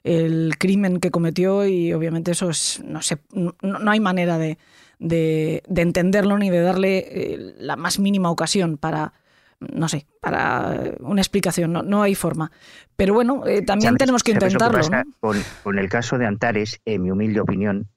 el, 0.05 0.57
crimen 0.59 1.01
que 1.01 1.11
cometió 1.11 1.66
y 1.66 1.93
obviamente 1.93 2.31
eso 2.31 2.51
es, 2.51 2.83
no 2.85 3.03
sé, 3.03 3.18
no, 3.33 3.55
no 3.62 3.91
hay 3.91 4.01
manera 4.01 4.39
de, 4.39 4.59
de, 4.99 5.62
de, 5.68 5.83
entenderlo 5.83 6.39
ni 6.39 6.51
de 6.51 6.61
darle 6.61 6.99
eh, 6.99 7.55
la 7.59 7.76
más 7.76 7.99
mínima 7.99 8.31
ocasión 8.31 8.76
para 8.76 9.12
no 9.61 9.89
sé, 9.89 10.07
para 10.21 10.95
una 11.01 11.21
explicación, 11.21 11.73
no, 11.73 11.83
no 11.83 12.03
hay 12.03 12.15
forma. 12.15 12.51
Pero 12.97 13.15
bueno, 13.15 13.47
eh, 13.47 13.63
también 13.63 13.97
tenemos 13.97 14.23
que 14.23 14.33
intentarlo. 14.33 14.81
con, 15.21 15.79
el 15.79 15.89
caso 15.89 16.19
de 16.19 16.27
Antares, 16.27 16.81
en 16.85 17.03
mi 17.03 17.11
humilde 17.11 17.41
opinión, 17.41 17.89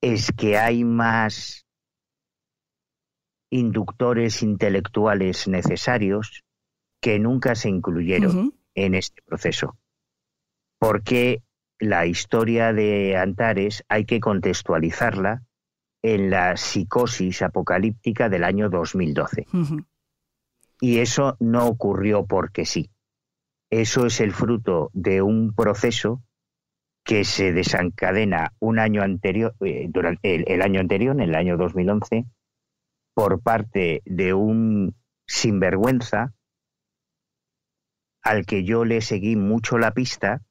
es 0.00 0.32
que 0.32 0.58
hay 0.58 0.84
más 0.84 1.66
inductores 3.50 4.42
intelectuales 4.42 5.46
necesarios 5.46 6.42
que 7.00 7.18
nunca 7.18 7.54
se 7.54 7.68
incluyeron 7.68 8.54
en 8.74 8.94
este 8.94 9.20
proceso. 9.22 9.76
Porque 10.78 11.42
la 11.78 12.06
historia 12.06 12.72
de 12.72 13.16
Antares 13.16 13.84
hay 13.88 14.04
que 14.04 14.20
contextualizarla 14.20 15.42
en 16.02 16.30
la 16.30 16.56
psicosis 16.56 17.42
apocalíptica 17.42 18.28
del 18.28 18.44
año 18.44 18.70
2012. 18.70 19.46
Y 20.82 20.98
eso 20.98 21.36
no 21.38 21.68
ocurrió 21.68 22.26
porque 22.26 22.66
sí. 22.66 22.90
Eso 23.70 24.04
es 24.04 24.20
el 24.20 24.32
fruto 24.32 24.90
de 24.92 25.22
un 25.22 25.54
proceso 25.54 26.24
que 27.04 27.22
se 27.22 27.52
desencadena 27.52 28.52
un 28.58 28.80
año 28.80 29.00
anterior, 29.02 29.54
eh, 29.60 29.86
durante 29.88 30.52
el, 30.52 30.60
año 30.60 30.80
anterior, 30.80 31.14
en 31.14 31.20
el 31.20 31.36
año 31.36 31.56
2011, 31.56 32.24
por 33.14 33.40
parte 33.42 34.02
de 34.06 34.34
un 34.34 34.96
sinvergüenza 35.24 36.34
al 38.20 38.44
que 38.44 38.64
yo 38.64 38.84
le 38.84 39.02
seguí 39.02 39.36
mucho 39.36 39.78
la 39.78 39.92
pista 39.92 40.42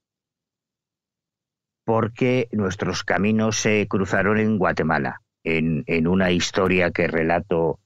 porque 1.86 2.48
nuestros 2.54 3.04
caminos 3.04 3.58
se 3.58 3.86
cruzaron 3.90 4.38
en 4.38 4.58
Guatemala, 4.58 5.22
en, 5.44 5.84
en 5.88 6.08
una 6.08 6.32
historia 6.32 6.92
que 6.92 7.08
relato 7.08 7.82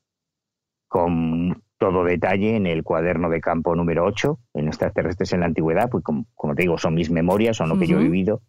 con 0.88 1.64
todo 1.78 2.03
detalle 2.03 2.55
en 2.55 2.67
el 2.67 2.84
cuaderno 2.84 3.30
de 3.30 3.41
campo 3.41 3.76
número 3.76 4.05
8, 4.05 4.39
en 4.53 4.67
extraterrestres 4.67 5.34
en 5.34 5.41
la 5.41 5.47
antigüedad, 5.47 5.89
pues 5.89 6.03
como, 6.03 6.55
te 6.55 6.63
digo, 6.63 6.78
son 6.78 6.93
mis 6.93 7.09
memorias, 7.09 7.57
son 7.57 7.69
lo 7.69 7.78
que 7.78 7.88
yo 7.88 7.99
he 7.99 8.03
vivido. 8.03 8.41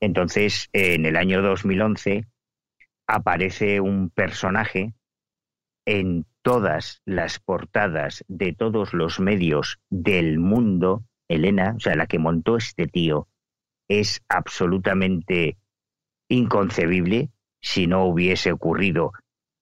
Entonces, 0.00 0.68
en 0.72 1.06
el 1.06 1.16
año 1.16 1.42
2011 1.42 2.24
aparece 3.06 3.80
un 3.80 4.10
personaje 4.10 4.94
en 5.86 6.26
todas 6.42 7.02
las 7.04 7.40
portadas 7.40 8.24
de 8.28 8.52
todos 8.52 8.94
los 8.94 9.20
medios 9.20 9.80
del 9.90 10.38
mundo, 10.38 11.04
Elena, 11.28 11.74
o 11.76 11.80
sea, 11.80 11.96
la 11.96 12.06
que 12.06 12.18
montó 12.18 12.56
este 12.56 12.86
tío, 12.86 13.28
es 13.88 14.22
absolutamente 14.28 15.56
inconcebible 16.28 17.30
si 17.60 17.86
no 17.86 18.04
hubiese 18.04 18.52
ocurrido 18.52 19.12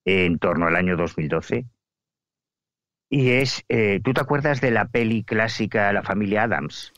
en 0.04 0.38
torno 0.38 0.66
al 0.66 0.76
año 0.76 0.96
2012. 0.96 1.66
Y 3.08 3.30
es, 3.30 3.64
eh, 3.68 4.00
¿tú 4.02 4.12
te 4.12 4.20
acuerdas 4.20 4.60
de 4.60 4.70
la 4.70 4.86
peli 4.86 5.22
clásica 5.22 5.92
La 5.92 6.02
familia 6.02 6.44
Adams? 6.44 6.92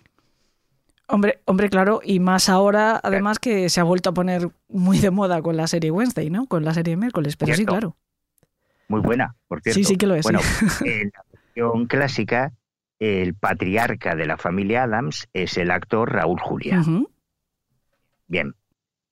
Hombre, 1.07 1.41
hombre, 1.47 1.71
claro, 1.71 2.01
y 2.05 2.21
más 2.21 2.49
ahora, 2.49 3.01
además 3.03 3.39
que 3.39 3.71
se 3.71 3.81
ha 3.81 3.85
vuelto 3.85 4.11
a 4.11 4.15
poner 4.15 4.51
muy 4.69 4.99
de 4.99 5.11
moda 5.11 5.41
con 5.41 5.57
la 5.57 5.67
serie 5.67 5.91
Wednesday, 5.91 6.29
¿no? 6.29 6.47
Con 6.47 6.65
la 6.65 6.75
serie 6.75 6.97
miércoles, 6.97 7.37
pero 7.37 7.55
sí, 7.55 7.65
claro. 7.65 7.97
Muy 8.89 9.01
buena, 9.01 9.35
por 9.49 9.63
cierto. 9.63 9.79
Sí, 9.79 9.85
sí 9.85 9.97
que 9.97 10.07
lo 10.07 10.15
es. 10.15 10.23
Bueno, 10.23 10.41
en 10.85 11.11
la 11.15 11.25
versión 11.33 11.87
clásica, 11.87 12.53
el 12.99 13.35
patriarca 13.35 14.17
de 14.17 14.27
la 14.27 14.37
familia 14.37 14.83
Adams 14.83 15.29
es 15.33 15.57
el 15.57 15.71
actor 15.71 16.13
Raúl 16.13 16.41
Julia. 16.41 16.83
Bien, 18.27 18.55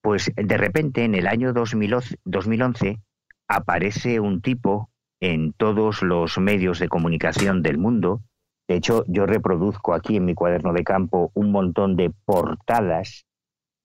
pues 0.03 0.31
de 0.35 0.57
repente 0.59 1.05
en 1.05 1.15
el 1.15 1.27
año 1.27 1.53
2011 1.55 3.01
aparece 3.49 4.21
un 4.21 4.43
tipo 4.43 4.91
en 5.21 5.53
todos 5.53 6.03
los 6.03 6.39
medios 6.39 6.79
de 6.79 6.89
comunicación 6.89 7.63
del 7.63 7.79
mundo. 7.79 8.21
De 8.69 8.77
hecho, 8.77 9.05
yo 9.07 9.27
reproduzco 9.27 9.95
aquí 9.95 10.17
en 10.17 10.25
mi 10.25 10.35
cuaderno 10.35 10.73
de 10.73 10.85
campo 10.85 11.31
un 11.35 11.53
montón 11.53 11.97
de 11.97 12.11
portadas 12.25 13.27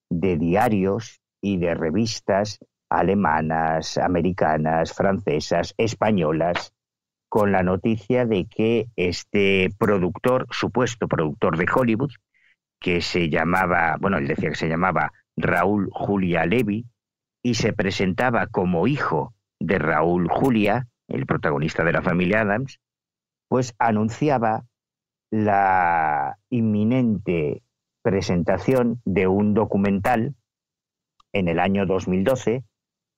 de 0.10 0.38
diarios 0.38 1.22
y 1.42 1.58
de 1.58 1.74
revistas 1.74 2.60
alemanas, 2.90 3.98
americanas, 3.98 4.94
francesas, 4.94 5.74
españolas, 5.78 6.74
con 7.30 7.54
la 7.54 7.64
noticia 7.64 8.26
de 8.26 8.46
que 8.46 8.88
este 8.98 9.70
productor, 9.80 10.48
supuesto 10.52 11.08
productor 11.08 11.58
de 11.58 11.66
Hollywood, 11.74 12.12
que 12.82 13.00
se 13.00 13.30
llamaba, 13.30 13.96
bueno, 14.02 14.18
él 14.18 14.28
decía 14.28 14.50
que 14.50 14.56
se 14.56 14.68
llamaba 14.68 15.14
Raúl 15.38 15.90
Julia 15.94 16.46
Levy, 16.46 16.86
y 17.42 17.54
se 17.56 17.72
presentaba 17.72 18.48
como 18.48 18.86
hijo 18.86 19.34
de 19.60 19.80
Raúl 19.80 20.28
Julia, 20.30 20.88
el 21.12 21.26
protagonista 21.26 21.84
de 21.84 21.94
la 21.94 22.02
familia 22.02 22.42
Adams, 22.42 22.80
pues 23.48 23.76
anunciaba 23.80 24.66
la 25.32 26.38
inminente 26.50 27.64
presentación 28.02 29.02
de 29.06 29.28
un 29.28 29.54
documental 29.54 30.36
en 31.34 31.48
el 31.48 31.60
año 31.60 31.86
2012, 31.86 32.64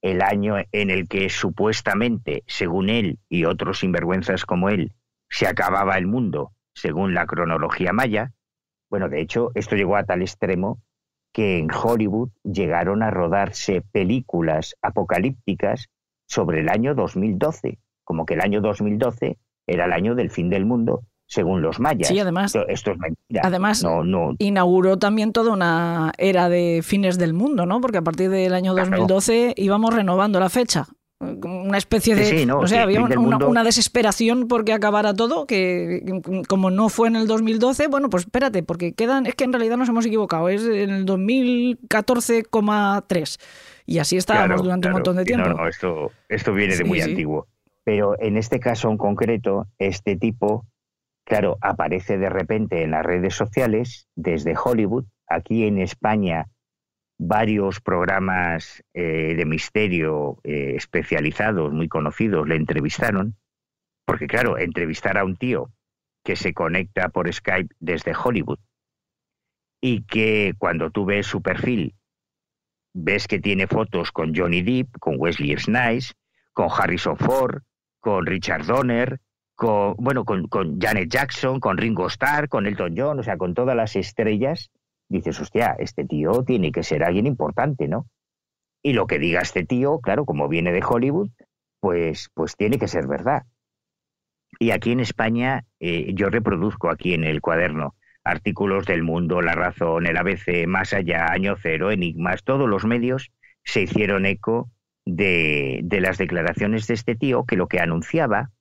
el 0.02 0.22
año 0.22 0.56
en 0.72 0.90
el 0.90 1.08
que 1.08 1.30
supuestamente, 1.30 2.44
según 2.46 2.90
él 2.90 3.20
y 3.30 3.46
otros 3.46 3.80
sinvergüenzas 3.80 4.46
como 4.46 4.70
él, 4.70 4.94
se 5.30 5.48
acababa 5.48 5.98
el 5.98 6.06
mundo, 6.06 6.52
según 6.76 7.14
la 7.14 7.26
cronología 7.26 7.94
maya. 7.94 8.34
Bueno, 8.90 9.10
de 9.10 9.22
hecho, 9.22 9.52
esto 9.56 9.76
llegó 9.76 9.96
a 9.96 10.04
tal 10.04 10.22
extremo 10.22 10.82
que 11.32 11.58
en 11.58 11.70
Hollywood 11.72 12.30
llegaron 12.44 13.02
a 13.02 13.10
rodarse 13.10 13.82
películas 13.82 14.76
apocalípticas 14.82 15.90
sobre 16.34 16.62
el 16.62 16.70
año 16.70 16.96
2012, 16.96 17.78
como 18.04 18.26
que 18.26 18.34
el 18.34 18.42
año 18.42 18.60
2012 18.62 19.38
era 19.68 19.86
el 19.86 19.94
año 19.94 20.16
del 20.16 20.32
fin 20.32 20.50
del 20.50 20.66
mundo, 20.66 21.04
según 21.28 21.62
los 21.62 21.80
mayas. 21.80 22.08
Sí, 22.08 22.18
además, 22.20 22.56
esto, 22.68 22.92
es 22.92 22.98
mentira. 22.98 23.42
Además, 23.44 23.86
inauguró 24.40 24.98
también 24.98 25.32
toda 25.32 25.54
una 25.54 26.12
era 26.18 26.50
de 26.50 26.82
fines 26.84 27.20
del 27.20 27.34
mundo, 27.34 27.66
¿no? 27.66 27.80
Porque 27.82 28.00
a 28.00 28.02
partir 28.02 28.30
del 28.30 28.54
año 28.54 28.74
2012 28.74 29.54
íbamos 29.58 29.94
renovando 29.94 30.40
la 30.40 30.50
fecha. 30.50 30.88
Una 31.20 31.78
especie 31.78 32.16
de. 32.16 32.46
no, 32.46 32.68
sé, 32.68 32.80
había 32.80 33.02
una, 33.02 33.64
desesperación 33.64 34.50
porque 34.50 34.74
acabara 34.74 35.14
todo, 35.14 35.48
que 35.48 36.04
como 36.50 36.70
no 36.70 36.90
fue 36.90 37.08
en 37.08 37.16
el 37.16 37.28
2012, 37.28 37.88
bueno, 37.88 38.10
pues 38.10 38.24
espérate, 38.24 38.62
porque 38.64 38.92
quedan. 38.94 39.26
Es 39.26 39.36
que 39.36 39.46
en 39.46 39.54
realidad 39.54 39.78
nos 39.78 39.88
hemos 39.88 40.06
equivocado, 40.06 40.50
es 40.50 40.66
en 40.66 40.90
el 40.90 41.06
2014,3. 41.06 43.38
Y 43.86 44.00
así 44.00 44.18
estábamos 44.18 44.64
durante 44.64 44.88
un 44.88 44.94
montón 44.94 45.18
de 45.18 45.26
tiempo. 45.26 45.50
No, 45.50 45.56
no, 45.56 45.68
esto, 45.68 46.12
esto 46.30 46.54
viene 46.54 46.76
de 46.76 46.84
muy 46.84 47.02
antiguo. 47.02 47.48
Pero 47.84 48.20
en 48.20 48.38
este 48.38 48.60
caso 48.60 48.90
en 48.90 48.98
concreto, 48.98 49.68
este 49.78 50.16
tipo, 50.16 50.66
claro, 51.26 51.58
aparece 51.62 52.18
de 52.18 52.30
repente 52.30 52.84
en 52.84 52.92
las 52.92 53.06
redes 53.06 53.36
sociales 53.36 54.08
desde 54.16 54.56
Hollywood. 54.62 55.06
Aquí 55.28 55.66
en 55.66 55.80
España, 55.80 56.48
varios 57.18 57.82
programas 57.82 58.84
eh, 58.94 59.34
de 59.36 59.46
misterio 59.46 60.40
eh, 60.44 60.74
especializados, 60.76 61.74
muy 61.74 61.90
conocidos, 61.90 62.48
le 62.48 62.56
entrevistaron. 62.56 63.36
Porque 64.06 64.28
claro, 64.28 64.58
entrevistar 64.58 65.18
a 65.18 65.26
un 65.26 65.36
tío 65.36 65.72
que 66.24 66.36
se 66.36 66.54
conecta 66.54 67.10
por 67.10 67.32
Skype 67.32 67.74
desde 67.80 68.14
Hollywood 68.16 68.60
y 69.82 70.04
que 70.04 70.54
cuando 70.58 70.92
tú 70.92 71.04
ves 71.04 71.28
su 71.28 71.42
perfil 71.42 71.96
ves 72.94 73.28
que 73.28 73.40
tiene 73.40 73.68
fotos 73.68 74.12
con 74.12 74.34
Johnny 74.36 74.62
Depp, 74.62 74.98
con 75.00 75.16
Wesley 75.18 75.58
Snipes, 75.58 76.14
con 76.54 76.70
Harrison 76.70 77.18
Ford, 77.18 77.64
con 78.00 78.26
Richard 78.26 78.66
Donner, 78.66 79.20
con, 79.56 79.96
bueno, 79.98 80.26
con, 80.26 80.48
con, 80.48 80.80
Janet 80.80 81.10
Jackson, 81.10 81.60
con 81.60 81.78
Ringo 81.78 82.08
Starr, 82.08 82.48
con 82.48 82.66
Elton 82.66 82.94
John, 82.96 83.20
o 83.20 83.24
sea, 83.24 83.38
con 83.38 83.54
todas 83.54 83.76
las 83.76 83.96
estrellas, 83.96 84.72
dices, 85.10 85.40
hostia, 85.40 85.76
este 85.80 86.06
tío 86.06 86.44
tiene 86.44 86.72
que 86.72 86.84
ser 86.84 87.04
alguien 87.04 87.28
importante, 87.28 87.88
¿no? 87.88 88.08
Y 88.82 88.94
lo 88.94 89.08
que 89.08 89.20
diga 89.20 89.42
este 89.42 89.66
tío, 89.66 90.00
claro, 90.00 90.26
como 90.26 90.48
viene 90.48 90.72
de 90.72 90.84
Hollywood, 90.84 91.30
pues, 91.80 92.30
pues 92.34 92.56
tiene 92.56 92.78
que 92.78 92.88
ser 92.88 93.08
verdad. 93.08 93.44
Y 94.60 94.72
aquí 94.72 94.92
en 94.92 95.00
España, 95.00 95.66
eh, 95.80 96.14
yo 96.14 96.30
reproduzco 96.30 96.90
aquí 96.90 97.14
en 97.14 97.24
el 97.24 97.42
cuaderno 97.42 97.96
artículos 98.24 98.86
del 98.86 99.04
Mundo, 99.04 99.42
La 99.42 99.54
Razón, 99.54 100.06
el 100.06 100.18
ABC, 100.18 100.68
Más 100.68 100.94
Allá, 100.94 101.32
Año 101.32 101.56
Cero, 101.62 101.92
Enigmas, 101.92 102.44
todos 102.44 102.70
los 102.70 102.86
medios 102.86 103.32
se 103.64 103.82
hicieron 103.82 104.26
eco 104.26 104.70
de, 105.06 105.82
de 105.84 106.02
las 106.02 106.18
declaraciones 106.18 106.88
de 106.88 106.94
este 106.94 107.16
tío 107.16 107.46
que 107.46 107.58
lo 107.58 107.68
que 107.68 107.80
anunciaba 107.80 108.52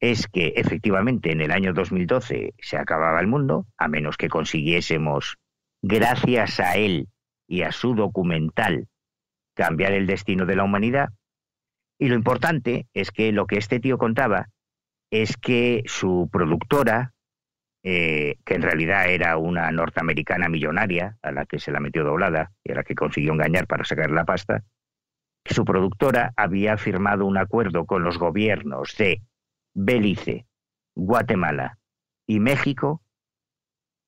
es 0.00 0.28
que 0.28 0.54
efectivamente 0.56 1.32
en 1.32 1.40
el 1.40 1.50
año 1.50 1.72
2012 1.72 2.54
se 2.58 2.76
acababa 2.76 3.20
el 3.20 3.26
mundo, 3.26 3.66
a 3.76 3.88
menos 3.88 4.16
que 4.16 4.28
consiguiésemos, 4.28 5.38
gracias 5.82 6.60
a 6.60 6.76
él 6.76 7.08
y 7.48 7.62
a 7.62 7.72
su 7.72 7.94
documental, 7.94 8.88
cambiar 9.54 9.92
el 9.92 10.06
destino 10.06 10.46
de 10.46 10.56
la 10.56 10.64
humanidad. 10.64 11.08
Y 11.98 12.08
lo 12.08 12.14
importante 12.14 12.86
es 12.94 13.10
que 13.10 13.32
lo 13.32 13.46
que 13.46 13.58
este 13.58 13.80
tío 13.80 13.98
contaba 13.98 14.48
es 15.10 15.36
que 15.36 15.82
su 15.86 16.28
productora, 16.30 17.12
eh, 17.82 18.36
que 18.44 18.54
en 18.54 18.62
realidad 18.62 19.08
era 19.08 19.36
una 19.36 19.70
norteamericana 19.70 20.48
millonaria 20.48 21.16
a 21.22 21.32
la 21.32 21.46
que 21.46 21.58
se 21.58 21.70
la 21.70 21.80
metió 21.80 22.04
doblada 22.04 22.52
y 22.64 22.72
a 22.72 22.76
la 22.76 22.84
que 22.84 22.94
consiguió 22.94 23.32
engañar 23.32 23.66
para 23.66 23.84
sacar 23.84 24.10
la 24.10 24.24
pasta, 24.24 24.64
su 25.44 25.64
productora 25.64 26.32
había 26.36 26.76
firmado 26.76 27.24
un 27.24 27.38
acuerdo 27.38 27.86
con 27.86 28.02
los 28.02 28.18
gobiernos 28.18 28.96
de 28.98 29.22
Belice, 29.74 30.46
Guatemala 30.94 31.78
y 32.26 32.40
México 32.40 33.02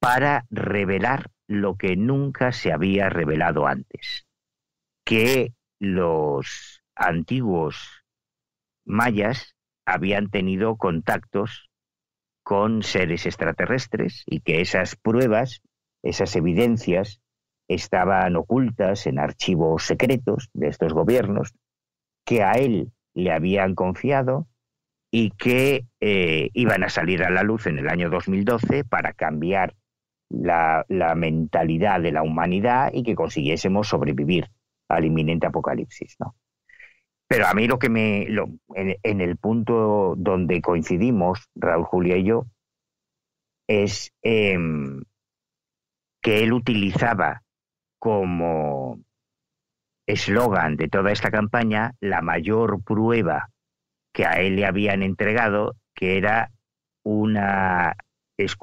para 0.01 0.47
revelar 0.51 1.31
lo 1.47 1.77
que 1.77 1.97
nunca 1.97 2.53
se 2.53 2.73
había 2.73 3.09
revelado 3.09 3.67
antes, 3.67 4.27
que 5.05 5.55
los 5.79 6.83
antiguos 6.95 8.05
mayas 8.85 9.55
habían 9.87 10.31
tenido 10.31 10.77
contactos 10.77 11.70
con 12.51 12.83
seres 12.83 13.27
extraterrestres 13.27 14.25
y 14.27 14.41
que 14.41 14.61
esas 14.61 14.97
pruebas, 14.97 15.63
esas 16.03 16.35
evidencias, 16.35 17.23
estaban 17.69 18.35
ocultas 18.35 19.07
en 19.07 19.21
archivos 19.21 19.85
secretos 19.85 20.51
de 20.53 20.67
estos 20.67 20.93
gobiernos 20.93 21.55
que 22.27 22.43
a 22.43 22.55
él 22.55 22.91
le 23.15 23.31
habían 23.31 23.77
confiado 23.77 24.49
y 25.13 25.31
que 25.31 25.87
eh, 26.01 26.51
iban 26.53 26.83
a 26.83 26.89
salir 26.89 27.23
a 27.23 27.31
la 27.31 27.45
luz 27.45 27.69
en 27.69 27.79
el 27.79 27.89
año 27.89 28.11
2012 28.11 28.83
para 28.83 29.13
cambiar 29.13 29.77
la, 30.29 30.85
mentalidad 31.15 32.01
de 32.01 32.11
la 32.11 32.25
humanidad 32.25 32.91
y 32.93 33.05
que 33.05 33.15
consiguiésemos 33.15 33.87
sobrevivir 33.87 34.51
al 34.89 35.05
inminente 35.05 35.47
apocalipsis. 35.47 36.17
¿no? 36.19 36.35
Pero 37.31 37.47
a 37.47 37.55
mí 37.55 37.69
lo 37.69 37.79
que 37.79 37.89
me. 37.89 38.27
en, 38.75 39.21
el 39.21 39.37
punto 39.37 40.17
donde 40.17 40.61
coincidimos, 40.61 41.49
Raúl 41.55 41.85
Julia 41.85 42.17
y 42.17 42.25
yo, 42.25 42.47
es 43.69 44.13
em, 44.23 45.05
que 46.21 46.43
él 46.43 46.53
utilizaba 46.53 47.45
como 48.01 48.99
eslogan 50.09 50.75
de 50.75 50.89
toda 50.89 51.13
esta 51.13 51.31
campaña 51.31 51.95
la 52.01 52.21
mayor 52.21 52.83
prueba 52.83 53.51
que 54.13 54.27
a 54.27 54.41
él 54.41 54.57
le 54.57 54.67
habían 54.67 55.05
entregado, 55.05 55.77
que 55.95 56.19
era 56.19 56.51
una, 57.05 57.95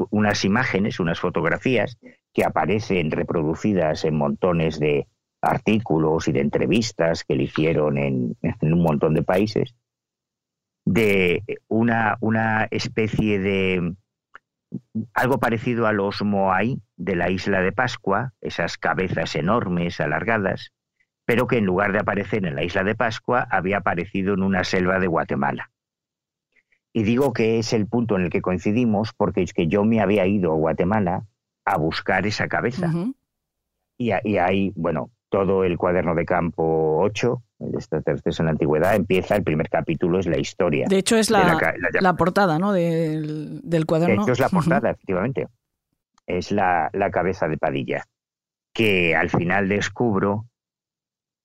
unas 0.09 0.43
imágenes, 0.43 0.99
unas 0.99 1.21
fotografías 1.21 1.97
que 2.33 2.43
aparecen 2.43 3.11
reproducidas 3.11 4.03
en 4.03 4.17
montones 4.17 4.77
de 4.77 5.07
artículos 5.47 6.27
y 6.27 6.33
de 6.33 6.41
entrevistas 6.41 7.23
que 7.23 7.35
le 7.35 7.43
hicieron 7.43 7.97
en, 7.97 8.37
un 8.61 8.81
montón 8.81 9.13
de 9.13 9.23
países, 9.23 9.75
de 10.85 11.43
una, 11.67 12.17
una 12.19 12.67
especie 12.71 13.39
de 13.39 13.95
algo 15.13 15.39
parecido 15.39 15.87
a 15.87 15.93
los 15.93 16.21
Moai 16.21 16.81
de 16.97 17.15
la 17.15 17.29
isla 17.29 17.61
de 17.61 17.71
Pascua, 17.71 18.33
esas 18.41 18.77
cabezas 18.77 19.35
enormes, 19.35 20.01
alargadas, 20.01 20.73
pero 21.25 21.47
que 21.47 21.57
en 21.57 21.65
lugar 21.65 21.93
de 21.93 21.99
aparecer 21.99 22.45
en 22.45 22.55
la 22.55 22.63
isla 22.63 22.83
de 22.83 22.95
Pascua 22.95 23.47
había 23.49 23.77
aparecido 23.77 24.33
en 24.33 24.43
una 24.43 24.63
selva 24.63 24.99
de 24.99 25.07
Guatemala. 25.07 25.71
Y 26.91 27.03
digo 27.03 27.31
que 27.31 27.59
es 27.59 27.73
el 27.73 27.87
punto 27.87 28.17
en 28.17 28.23
el 28.23 28.29
que 28.29 28.41
coincidimos 28.41 29.13
porque 29.13 29.43
es 29.43 29.53
que 29.53 29.67
yo 29.67 29.85
me 29.85 30.01
había 30.01 30.25
ido 30.25 30.51
a 30.51 30.55
Guatemala 30.55 31.25
a 31.63 31.77
buscar 31.77 32.25
esa 32.25 32.47
cabeza. 32.47 32.91
y, 33.97 34.11
y 34.23 34.37
ahí, 34.37 34.73
bueno, 34.75 35.11
todo 35.29 35.63
el 35.63 35.77
cuaderno 35.77 36.15
de 36.15 36.25
campo 36.25 36.99
8, 37.01 37.43
el 37.59 37.75
extraterrestres 37.75 38.39
en 38.39 38.45
la 38.45 38.51
antigüedad, 38.51 38.95
empieza, 38.95 39.35
el 39.35 39.43
primer 39.43 39.69
capítulo 39.69 40.19
es 40.19 40.27
la 40.27 40.37
historia. 40.37 40.87
De 40.87 40.97
hecho, 40.97 41.17
es 41.17 41.29
la, 41.29 41.75
la, 41.99 42.13
portada 42.15 42.59
¿no? 42.59 42.71
del, 42.71 43.61
del, 43.63 43.85
cuaderno. 43.85 44.15
De 44.15 44.21
hecho, 44.21 44.31
es 44.33 44.39
la 44.39 44.49
portada, 44.49 44.91
efectivamente. 44.91 45.47
Es 46.25 46.51
la, 46.51 46.89
la 46.93 47.11
cabeza 47.11 47.47
de 47.47 47.57
Padilla, 47.57 48.05
que 48.73 49.15
al 49.15 49.29
final 49.29 49.69
descubro 49.69 50.45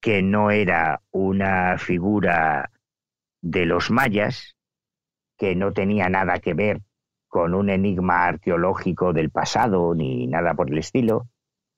que 0.01 0.23
no 0.23 0.51
era 0.51 1.01
una 1.13 1.79
figura 1.79 2.71
de 3.41 3.67
los 3.67 3.91
mayas, 3.91 4.57
que 5.39 5.55
no 5.55 5.73
tenía 5.73 6.09
nada 6.09 6.39
que 6.39 6.55
ver 6.55 6.83
con 7.29 7.55
un 7.55 7.71
enigma 7.71 8.27
arqueológico 8.27 9.13
del 9.13 9.31
pasado 9.31 9.95
ni 9.95 10.27
nada 10.27 10.55
por 10.55 10.71
el 10.71 10.79
estilo, 10.79 11.29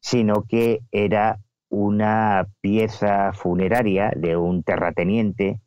sino 0.01 0.43
que 0.43 0.81
era 0.91 1.39
una 1.75 2.47
pieza 2.61 3.33
funeraria 3.33 4.13
de 4.15 4.37
un 4.37 4.63
terrateniente 4.63 5.59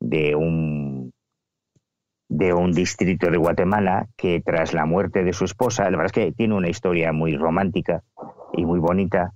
de 0.00 0.34
un 0.34 1.12
de 2.28 2.52
un 2.52 2.72
distrito 2.72 3.30
de 3.30 3.36
Guatemala 3.36 4.08
que 4.16 4.42
tras 4.44 4.74
la 4.74 4.86
muerte 4.86 5.22
de 5.22 5.32
su 5.32 5.44
esposa, 5.44 5.84
la 5.84 5.90
verdad 5.90 6.06
es 6.06 6.12
que 6.12 6.32
tiene 6.32 6.54
una 6.54 6.68
historia 6.68 7.12
muy 7.12 7.36
romántica 7.36 8.02
y 8.54 8.64
muy 8.64 8.80
bonita, 8.80 9.34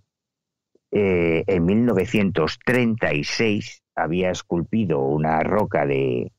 eh, 0.91 1.45
en 1.47 1.65
1936 1.65 3.85
había 3.95 4.31
esculpido 4.31 5.03
una 5.03 5.39
roca 5.41 5.87
de, 5.87 6.33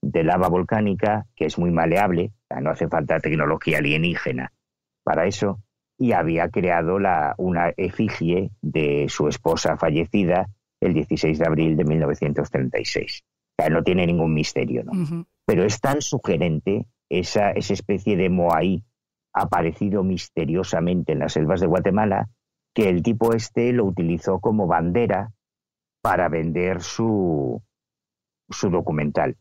de 0.00 0.24
lava 0.24 0.48
volcánica 0.48 1.26
que 1.34 1.44
es 1.44 1.58
muy 1.58 1.70
maleable, 1.70 2.32
no 2.62 2.70
hace 2.70 2.88
falta 2.88 3.20
tecnología 3.20 3.76
alienígena 3.78 4.52
para 5.02 5.26
eso, 5.26 5.60
y 5.98 6.12
había 6.12 6.48
creado 6.48 6.98
la, 6.98 7.34
una 7.38 7.72
efigie 7.76 8.50
de 8.60 9.06
su 9.08 9.28
esposa 9.28 9.76
fallecida 9.76 10.48
el 10.80 10.94
16 10.94 11.38
de 11.38 11.46
abril 11.46 11.76
de 11.76 11.84
1936. 11.84 13.24
O 13.24 13.62
sea, 13.62 13.70
no 13.70 13.82
tiene 13.82 14.06
ningún 14.06 14.34
misterio, 14.34 14.84
¿no? 14.84 15.26
Pero 15.46 15.64
es 15.64 15.80
tan 15.80 16.02
sugerente 16.02 16.86
esa, 17.08 17.52
esa 17.52 17.72
especie 17.72 18.16
de 18.16 18.28
Moai 18.28 18.84
aparecido 19.32 20.02
misteriosamente 20.02 21.12
en 21.12 21.20
las 21.20 21.32
selvas 21.32 21.60
de 21.60 21.66
Guatemala 21.66 22.28
que 22.74 22.88
el 22.88 23.02
tipo 23.02 23.32
este 23.32 23.72
lo 23.72 23.84
utilizó 23.84 24.38
como 24.38 24.66
bandera 24.66 25.32
para 26.02 26.28
vender 26.28 26.82
su, 26.82 27.62
su 28.50 28.70
documental. 28.70 29.36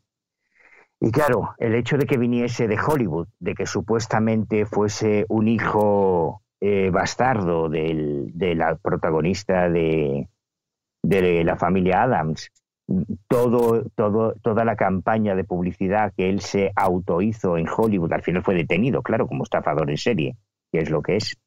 Y 1.01 1.11
claro, 1.11 1.53
el 1.57 1.75
hecho 1.75 1.97
de 1.97 2.05
que 2.05 2.17
viniese 2.17 2.67
de 2.67 2.79
Hollywood, 2.79 3.27
de 3.39 3.53
que 3.53 3.65
supuestamente 3.65 4.65
fuese 4.65 5.25
un 5.27 5.49
hijo 5.49 6.41
eh, 6.61 6.89
bastardo 6.91 7.69
de 7.69 8.53
la 8.55 8.75
protagonista 8.75 9.69
de, 9.69 10.27
de 11.03 11.43
la 11.43 11.57
familia 11.57 12.03
Adams, 12.03 12.51
todo, 13.27 13.85
todo, 13.95 14.33
toda 14.41 14.63
la 14.63 14.75
campaña 14.75 15.35
de 15.35 15.43
publicidad 15.43 16.13
que 16.15 16.29
él 16.29 16.41
se 16.41 16.71
autohizo 16.75 17.57
en 17.57 17.67
Hollywood, 17.67 18.13
al 18.13 18.21
final 18.21 18.43
fue 18.43 18.55
detenido, 18.55 19.01
claro, 19.01 19.27
como 19.27 19.43
estafador 19.43 19.89
en 19.89 19.97
serie, 19.97 20.37
que 20.71 20.79
es 20.79 20.89
lo 20.89 21.01
que 21.01 21.17
es. 21.17 21.37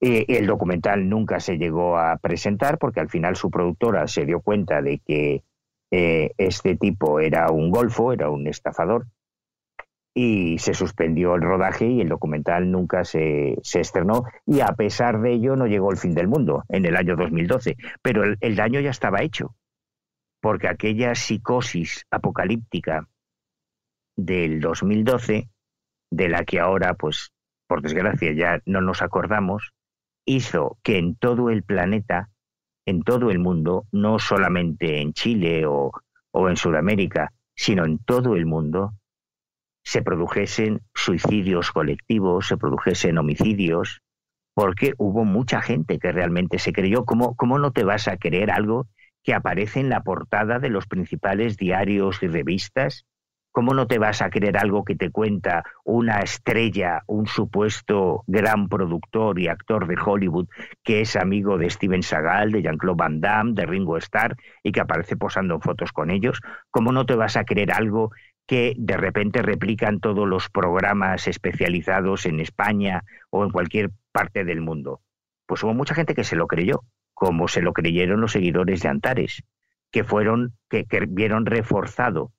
El 0.00 0.48
documental 0.48 1.08
nunca 1.08 1.38
se 1.38 1.58
llegó 1.58 1.96
a 1.96 2.16
presentar 2.16 2.78
porque 2.78 2.98
al 2.98 3.08
final 3.08 3.36
su 3.36 3.50
productora 3.52 4.08
se 4.08 4.26
dio 4.26 4.40
cuenta 4.40 4.82
de 4.82 4.98
que 4.98 5.44
eh, 5.92 6.32
este 6.38 6.74
tipo 6.76 7.20
era 7.20 7.50
un 7.52 7.70
golfo, 7.70 8.12
era 8.12 8.30
un 8.30 8.48
estafador, 8.48 9.06
y 10.14 10.58
se 10.58 10.74
suspendió 10.74 11.34
el 11.34 11.42
rodaje 11.42 11.86
y 11.86 12.00
el 12.00 12.08
documental 12.08 12.70
nunca 12.70 13.04
se, 13.04 13.56
se, 13.62 13.80
estrenó. 13.80 14.24
Y 14.46 14.60
a 14.60 14.68
pesar 14.68 15.20
de 15.20 15.32
ello 15.32 15.56
no 15.56 15.66
llegó 15.66 15.90
el 15.90 15.96
fin 15.96 16.14
del 16.14 16.28
mundo 16.28 16.64
en 16.68 16.84
el 16.84 16.96
año 16.96 17.16
2012, 17.16 17.76
pero 18.02 18.24
el, 18.24 18.36
el 18.40 18.56
daño 18.56 18.80
ya 18.80 18.90
estaba 18.90 19.22
hecho, 19.22 19.54
porque 20.40 20.68
aquella 20.68 21.14
psicosis 21.14 22.04
apocalíptica 22.10 23.08
del 24.16 24.60
2012, 24.60 25.48
de 26.10 26.28
la 26.28 26.44
que 26.44 26.60
ahora, 26.60 26.94
pues, 26.94 27.32
por 27.66 27.80
desgracia 27.80 28.32
ya 28.32 28.60
no 28.66 28.82
nos 28.82 29.00
acordamos, 29.00 29.72
hizo 30.26 30.78
que 30.82 30.98
en 30.98 31.16
todo 31.16 31.48
el 31.48 31.62
planeta, 31.62 32.28
en 32.84 33.02
todo 33.02 33.30
el 33.30 33.38
mundo, 33.38 33.86
no 33.92 34.18
solamente 34.18 35.00
en 35.00 35.14
Chile 35.14 35.64
o, 35.64 35.90
o 36.32 36.48
en 36.50 36.56
Sudamérica, 36.56 37.32
sino 37.54 37.86
en 37.86 37.98
todo 37.98 38.36
el 38.36 38.44
mundo, 38.44 38.92
se 39.84 40.02
produjesen 40.02 40.80
suicidios 40.94 41.72
colectivos, 41.72 42.46
se 42.48 42.56
produjesen 42.56 43.18
homicidios, 43.18 44.00
porque 44.54 44.94
hubo 44.98 45.24
mucha 45.24 45.60
gente 45.60 45.98
que 45.98 46.12
realmente 46.12 46.58
se 46.58 46.72
creyó. 46.72 47.04
¿Cómo, 47.04 47.34
¿Cómo 47.36 47.58
no 47.58 47.72
te 47.72 47.84
vas 47.84 48.08
a 48.08 48.16
creer 48.16 48.50
algo 48.50 48.86
que 49.22 49.34
aparece 49.34 49.80
en 49.80 49.88
la 49.88 50.02
portada 50.02 50.58
de 50.58 50.68
los 50.68 50.86
principales 50.86 51.56
diarios 51.56 52.22
y 52.22 52.28
revistas? 52.28 53.04
¿Cómo 53.50 53.74
no 53.74 53.86
te 53.86 53.98
vas 53.98 54.22
a 54.22 54.30
creer 54.30 54.56
algo 54.56 54.82
que 54.82 54.94
te 54.94 55.10
cuenta 55.10 55.62
una 55.84 56.20
estrella, 56.20 57.02
un 57.06 57.26
supuesto 57.26 58.24
gran 58.26 58.70
productor 58.70 59.38
y 59.38 59.48
actor 59.48 59.86
de 59.86 59.96
Hollywood 60.02 60.48
que 60.82 61.02
es 61.02 61.16
amigo 61.16 61.58
de 61.58 61.68
Steven 61.68 62.02
Seagal, 62.02 62.50
de 62.50 62.62
Jean-Claude 62.62 62.96
Van 62.96 63.20
Damme, 63.20 63.52
de 63.52 63.66
Ringo 63.66 63.98
Starr 63.98 64.36
y 64.62 64.72
que 64.72 64.80
aparece 64.80 65.18
posando 65.18 65.60
fotos 65.60 65.92
con 65.92 66.10
ellos? 66.10 66.40
¿Cómo 66.70 66.92
no 66.92 67.04
te 67.04 67.14
vas 67.14 67.36
a 67.36 67.44
creer 67.44 67.72
algo 67.72 68.12
que 68.46 68.74
de 68.76 68.96
repente 68.96 69.42
replican 69.42 70.00
todos 70.00 70.28
los 70.28 70.48
programas 70.50 71.28
especializados 71.28 72.26
en 72.26 72.40
España 72.40 73.04
o 73.30 73.44
en 73.44 73.50
cualquier 73.50 73.90
parte 74.12 74.44
del 74.44 74.60
mundo. 74.60 75.00
Pues 75.46 75.62
hubo 75.62 75.74
mucha 75.74 75.94
gente 75.94 76.14
que 76.14 76.24
se 76.24 76.36
lo 76.36 76.46
creyó, 76.46 76.82
como 77.14 77.48
se 77.48 77.62
lo 77.62 77.72
creyeron 77.72 78.20
los 78.20 78.32
seguidores 78.32 78.82
de 78.82 78.88
Antares, 78.88 79.42
que 79.90 80.04
fueron, 80.04 80.56
que, 80.68 80.86
vieron 81.08 81.46
reforzado 81.46 82.32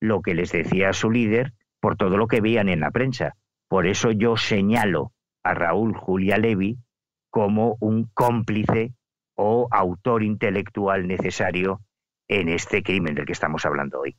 lo 0.00 0.22
que 0.22 0.34
les 0.34 0.52
decía 0.52 0.92
su 0.92 1.10
líder 1.10 1.52
por 1.80 1.96
todo 1.96 2.16
lo 2.16 2.26
que 2.26 2.40
veían 2.40 2.68
en 2.68 2.80
la 2.80 2.90
prensa. 2.90 3.36
Por 3.68 3.86
eso 3.86 4.12
yo 4.12 4.36
señalo 4.36 5.12
a 5.42 5.54
Raúl 5.54 5.94
Julia 5.94 6.38
Levi 6.38 6.78
como 7.30 7.76
un 7.80 8.10
cómplice 8.14 8.92
o 9.34 9.68
autor 9.70 10.22
intelectual 10.22 11.06
necesario 11.06 11.80
en 12.28 12.48
este 12.48 12.82
crimen 12.82 13.14
del 13.14 13.26
que 13.26 13.32
estamos 13.32 13.64
hablando 13.64 14.00
hoy 14.00 14.16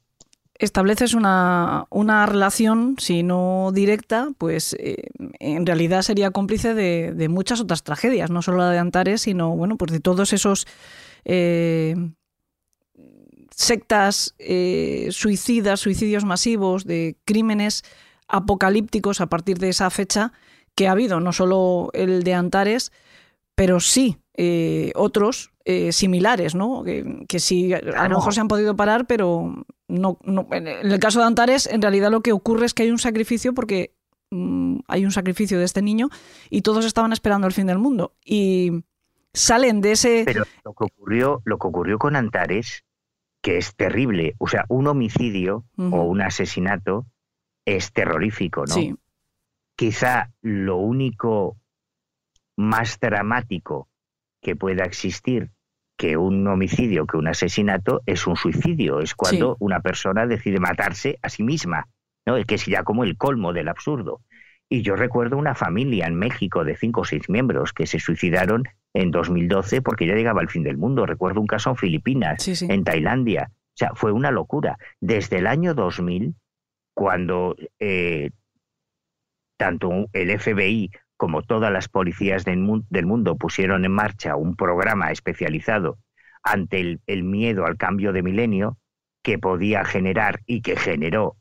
estableces 0.62 1.16
una, 1.16 1.88
una, 1.90 2.28
relación, 2.28 2.96
si 3.00 3.24
no 3.24 3.72
directa, 3.74 4.30
pues 4.38 4.76
eh, 4.80 5.10
en 5.40 5.66
realidad 5.66 6.04
sería 6.04 6.30
cómplice 6.30 6.76
de, 6.76 7.30
muchas 7.30 7.60
otras 7.60 7.84
tragedias, 7.84 8.30
no 8.30 8.44
solo 8.44 8.60
la 8.60 8.70
de 8.70 8.78
Antares, 8.78 9.22
sino 9.24 9.56
bueno, 9.56 9.76
pues 9.76 9.92
de 9.92 10.00
todos 10.00 10.34
esos 10.34 10.68
eh, 11.26 11.96
sectas 13.56 14.36
eh, 14.38 15.08
suicidas, 15.10 15.80
suicidios 15.80 16.26
masivos, 16.26 16.86
de 16.86 17.18
crímenes 17.26 17.84
apocalípticos 18.28 19.20
a 19.20 19.26
partir 19.26 19.58
de 19.58 19.70
esa 19.70 19.90
fecha 19.90 20.32
que 20.76 20.88
ha 20.88 20.92
habido, 20.92 21.20
no 21.20 21.34
solo 21.34 21.90
el 21.94 22.22
de 22.22 22.36
Antares, 22.36 22.92
pero 23.56 23.80
sí 23.80 24.20
otros 24.96 25.52
similares, 25.92 26.56
¿no? 26.56 26.84
Que, 26.84 27.26
que 27.28 27.40
sí, 27.40 27.74
a 27.74 28.08
lo 28.08 28.16
mejor 28.16 28.34
se 28.34 28.42
han 28.42 28.48
podido 28.48 28.76
parar, 28.76 29.06
pero 29.06 29.66
no, 29.92 30.48
en 30.52 30.68
el 30.68 31.00
caso 31.00 31.20
de 31.20 31.26
Antares, 31.26 31.68
en 31.68 31.82
realidad 31.82 32.12
lo 32.12 32.22
que 32.22 32.32
ocurre 32.32 32.66
es 32.66 32.74
que 32.74 32.84
hay 32.84 32.92
un 32.92 33.00
sacrificio 33.00 33.54
porque 33.54 33.94
mm, 34.32 34.80
hay 34.88 35.06
un 35.06 35.12
sacrificio 35.12 35.60
de 35.60 35.66
este 35.66 35.82
niño 35.82 36.10
y 36.50 36.62
todos 36.62 36.86
estaban 36.86 37.14
esperando 37.14 37.48
el 37.48 37.54
fin 37.54 37.68
del 37.68 37.78
mundo. 37.78 38.14
Y 38.24 38.84
salen 39.34 39.82
de 39.82 39.92
ese. 39.94 40.24
Pero 40.26 40.46
lo 40.64 40.74
que 40.74 40.86
ocurrió, 40.86 41.42
lo 41.46 41.58
que 41.58 41.68
ocurrió 41.68 42.00
con 42.00 42.16
Antares, 42.16 42.86
que 43.42 43.58
es 43.58 43.76
terrible, 43.76 44.36
o 44.38 44.48
sea, 44.48 44.66
un 44.70 44.88
homicidio 44.88 45.66
o 45.78 46.04
un 46.04 46.22
asesinato 46.22 47.06
es 47.66 47.92
terrorífico, 47.92 48.66
¿no? 48.66 48.74
Sí. 48.74 48.96
Quizá 49.76 50.32
lo 50.42 50.78
único 50.78 51.58
más 52.56 53.00
dramático 53.00 53.90
que 54.42 54.56
pueda 54.56 54.84
existir 54.84 55.52
que 56.02 56.18
un 56.18 56.48
homicidio, 56.48 57.06
que 57.06 57.18
un 57.18 57.28
asesinato 57.28 58.02
es 58.08 58.26
un 58.26 58.36
suicidio, 58.36 59.02
es 59.02 59.14
cuando 59.14 59.56
una 59.60 59.82
persona 59.82 60.26
decide 60.26 60.60
matarse 60.60 61.20
a 61.22 61.30
sí 61.30 61.44
misma, 61.44 61.90
¿no? 62.26 62.44
que 62.44 62.56
es 62.56 62.66
ya 62.66 62.82
como 62.82 63.04
el 63.04 63.18
colmo 63.18 63.54
del 63.54 63.68
absurdo. 63.68 64.22
Y 64.68 64.82
yo 64.82 64.96
recuerdo 64.96 65.38
una 65.38 65.54
familia 65.54 66.08
en 66.08 66.16
México 66.16 66.64
de 66.64 66.76
cinco 66.76 67.02
o 67.02 67.06
seis 67.06 67.30
miembros 67.30 67.72
que 67.72 67.86
se 67.86 68.00
suicidaron 68.00 68.64
en 68.96 69.12
2012 69.12 69.84
porque 69.84 70.08
ya 70.08 70.16
llegaba 70.16 70.42
el 70.42 70.50
fin 70.50 70.64
del 70.64 70.78
mundo. 70.78 71.06
Recuerdo 71.06 71.40
un 71.40 71.46
caso 71.46 71.70
en 71.70 71.76
Filipinas, 71.76 72.48
en 72.64 72.84
Tailandia. 72.84 73.52
O 73.52 73.78
sea, 73.78 73.92
fue 73.94 74.12
una 74.12 74.32
locura. 74.32 74.80
Desde 75.02 75.38
el 75.38 75.46
año 75.46 75.76
2000 75.76 76.34
cuando 76.96 77.56
eh, 77.78 78.32
tanto 79.56 80.08
el 80.14 80.40
FBI 80.40 80.90
como 81.22 81.44
todas 81.44 81.72
las 81.72 81.88
policías 81.88 82.46
del, 82.46 82.58
mundo 82.58 83.36
pusieron 83.36 83.86
en 83.86 83.92
marcha 83.92 84.36
un 84.36 84.56
programa 84.56 85.12
especializado 85.12 86.00
ante 86.42 86.98
el, 87.06 87.24
miedo 87.24 87.68
al 87.68 87.78
cambio 87.78 88.12
de 88.12 88.24
milenio 88.24 88.80
que 89.22 89.38
podía 89.38 89.86
generar 89.86 90.40
y 90.48 90.64
que 90.64 90.76
generó 90.76 91.36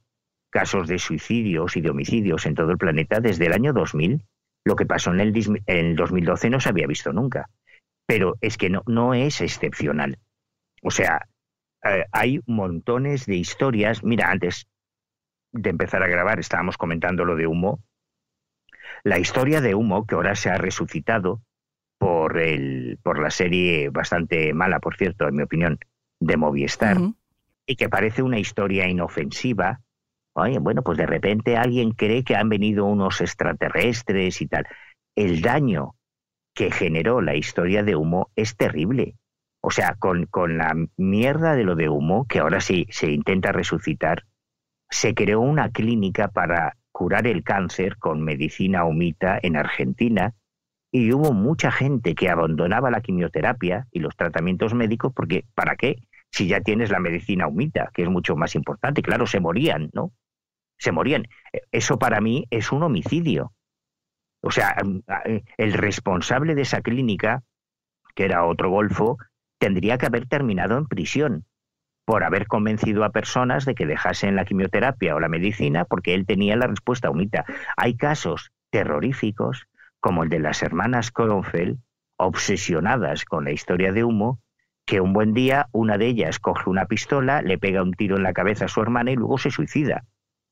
casos 0.51 0.87
de 0.87 0.99
suicidios 0.99 1.79
y 1.79 1.81
de 1.81 1.89
homicidios 1.89 2.45
en 2.45 2.57
todo 2.57 2.73
el 2.73 2.77
planeta 2.77 3.21
desde 3.21 3.47
el 3.47 3.55
año 3.55 3.73
2000. 3.73 4.23
Lo 4.67 4.77
que 4.77 4.85
pasó 4.85 5.15
en 5.15 5.21
el, 5.21 5.35
en 5.65 5.87
el 5.87 5.97
2012 5.97 6.51
no 6.51 6.61
se 6.61 6.69
había 6.69 6.87
visto 6.87 7.15
nunca. 7.15 7.49
Pero 8.05 8.35
es 8.43 8.59
que 8.59 8.69
no, 8.69 8.83
no 8.87 9.15
es 9.15 9.41
excepcional. 9.41 10.19
O 10.83 10.91
sea, 10.91 11.27
eh, 11.85 12.05
hay 12.13 12.41
montones 12.45 13.25
de 13.25 13.37
historias. 13.37 14.05
Mira, 14.05 14.31
antes 14.31 14.67
de 15.53 15.71
empezar 15.71 16.03
a 16.03 16.09
grabar 16.09 16.39
estábamos 16.39 16.77
comentando 16.77 17.25
lo 17.25 17.35
de 17.35 17.47
humo. 17.47 17.81
La 19.03 19.19
historia 19.19 19.61
de 19.61 19.75
humo, 19.75 20.07
que 20.07 20.15
ahora 20.15 20.35
se 20.35 20.51
ha 20.51 20.59
resucitado 20.59 21.43
por, 21.99 22.39
el, 22.39 22.99
por 23.03 23.19
la 23.21 23.31
serie 23.31 23.91
bastante 23.91 24.53
mala, 24.55 24.81
por 24.81 24.97
cierto, 24.97 25.29
en 25.29 25.37
mi 25.37 25.43
opinión, 25.43 25.79
de 26.19 26.37
Movistar, 26.37 26.99
y 27.67 27.77
que 27.77 27.89
parece 27.89 28.23
una 28.23 28.39
historia 28.39 28.89
inofensiva. 28.89 29.81
Oye, 30.35 30.59
bueno, 30.59 30.83
pues 30.83 30.99
de 30.99 31.07
repente 31.07 31.57
alguien 31.57 31.93
cree 31.93 32.25
que 32.25 32.37
han 32.37 32.49
venido 32.49 32.85
unos 32.85 33.21
extraterrestres 33.21 34.41
y 34.43 34.47
tal. 34.47 34.67
El 35.15 35.41
daño 35.41 35.95
que 36.55 36.71
generó 36.71 37.21
la 37.21 37.37
historia 37.37 37.83
de 37.83 37.97
humo 37.97 38.31
es 38.37 38.57
terrible. 38.57 39.17
O 39.63 39.71
sea, 39.71 39.95
con, 39.99 40.27
con 40.27 40.59
la 40.59 40.75
mierda 40.97 41.55
de 41.55 41.65
lo 41.65 41.75
de 41.75 41.89
humo, 41.89 42.27
que 42.27 42.39
ahora 42.39 42.61
sí 42.61 42.87
se 42.91 43.11
intenta 43.11 43.53
resucitar, 43.53 44.25
se 44.89 45.15
creó 45.15 45.41
una 45.41 45.71
clínica 45.71 46.29
para 46.29 46.77
curar 46.93 47.27
el 47.27 47.43
cáncer 47.43 47.97
con 47.99 48.23
medicina 48.23 48.85
humita 48.85 49.39
en 49.43 49.57
Argentina 49.57 50.35
y 50.93 51.13
hubo 51.13 51.33
mucha 51.33 51.71
gente 51.71 52.15
que 52.15 52.29
abandonaba 52.29 52.91
la 52.91 53.01
quimioterapia 53.01 53.87
y 53.93 54.01
los 54.01 54.17
tratamientos 54.17 54.75
médicos 54.75 55.13
porque 55.15 55.45
¿para 55.55 55.77
qué? 55.77 56.03
Si 56.33 56.47
ya 56.47 56.61
tienes 56.61 56.91
la 56.91 57.01
medicina 57.01 57.47
humita, 57.47 57.91
que 57.93 58.03
es 58.03 58.09
mucho 58.09 58.37
más 58.37 58.55
importante, 58.55 59.03
claro, 59.03 59.27
se 59.27 59.41
morían, 59.41 59.91
¿no? 59.93 60.13
Se 60.79 60.93
morían. 60.93 61.25
Eso 61.73 61.99
para 61.99 62.21
mí 62.21 62.47
es 62.51 62.73
un 62.73 62.83
homicidio. 62.83 63.53
O 64.43 64.51
sea, 64.51 64.77
el 65.59 65.73
responsable 65.73 66.55
de 66.55 66.63
esa 66.63 66.81
clínica, 66.81 67.43
que 68.15 68.25
era 68.25 68.45
otro 68.47 68.71
golfo, 68.71 69.19
tendría 69.59 69.99
que 69.99 70.07
haber 70.07 70.27
terminado 70.27 70.79
en 70.79 70.87
prisión 70.87 71.45
por 72.05 72.25
haber 72.25 72.47
convencido 72.47 73.05
a 73.05 73.11
personas 73.11 73.65
de 73.65 73.75
que 73.75 73.87
dejasen 73.87 74.37
la 74.37 74.45
quimioterapia 74.45 75.15
o 75.15 75.21
la 75.21 75.29
medicina 75.29 75.85
porque 75.85 76.15
él 76.15 76.27
tenía 76.27 76.57
la 76.57 76.67
respuesta 76.67 77.11
humita. 77.11 77.45
Hay 77.77 77.97
casos 77.97 78.51
terroríficos, 78.71 79.67
como 80.01 80.25
el 80.25 80.29
de 80.29 80.41
las 80.41 80.63
hermanas 80.63 81.11
Kronfeld, 81.11 81.79
obsesionadas 82.17 83.25
con 83.25 83.45
la 83.45 83.53
historia 83.53 83.93
de 83.93 84.05
humo, 84.05 84.41
que 84.85 85.01
un 85.01 85.13
buen 85.13 85.35
día 85.35 85.69
una 85.73 85.99
de 85.99 86.07
ellas 86.07 86.39
coge 86.39 86.69
una 86.69 86.87
pistola, 86.87 87.43
le 87.43 87.59
pega 87.59 87.83
un 87.83 87.93
tiro 87.93 88.17
en 88.17 88.23
la 88.23 88.33
cabeza 88.33 88.65
a 88.65 88.69
su 88.69 88.81
hermana 88.81 89.13
y 89.13 89.17
luego 89.17 89.39
se 89.39 89.51
suicida 89.51 90.05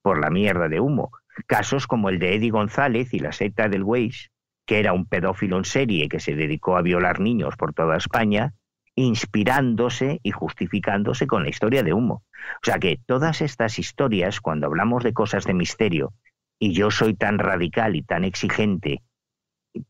por 0.03 0.21
la 0.21 0.31
mierda 0.31 0.69
de 0.69 0.81
humo. 0.81 1.11
Casos 1.47 1.87
como 1.87 2.09
el 2.09 2.19
de 2.19 2.35
Eddie 2.35 2.51
González 2.51 3.13
y 3.13 3.19
la 3.19 3.33
secta 3.33 3.69
del 3.69 3.83
Weiss, 3.83 4.31
que 4.65 4.79
era 4.79 4.93
un 4.93 5.07
pedófilo 5.07 5.57
en 5.59 5.65
serie 5.65 6.09
que 6.09 6.21
se 6.21 6.35
dedicó 6.35 6.77
a 6.77 6.83
violar 6.83 7.21
niños 7.21 7.57
por 7.57 7.75
toda 7.75 7.97
España, 7.97 8.55
inspirándose 8.99 10.19
y 10.25 10.33
justificándose 10.33 11.29
con 11.29 11.45
la 11.45 11.51
historia 11.51 11.85
de 11.85 11.93
humo. 11.93 12.25
O 12.57 12.65
sea 12.65 12.79
que 12.79 12.99
todas 13.07 13.41
estas 13.43 13.79
historias, 13.79 14.41
cuando 14.41 14.67
hablamos 14.67 15.05
de 15.05 15.13
cosas 15.13 15.45
de 15.45 15.55
misterio, 15.55 16.15
y 16.59 16.73
yo 16.73 16.91
soy 16.91 17.15
tan 17.15 17.39
radical 17.39 17.95
y 17.95 18.03
tan 18.03 18.25
exigente 18.25 19.03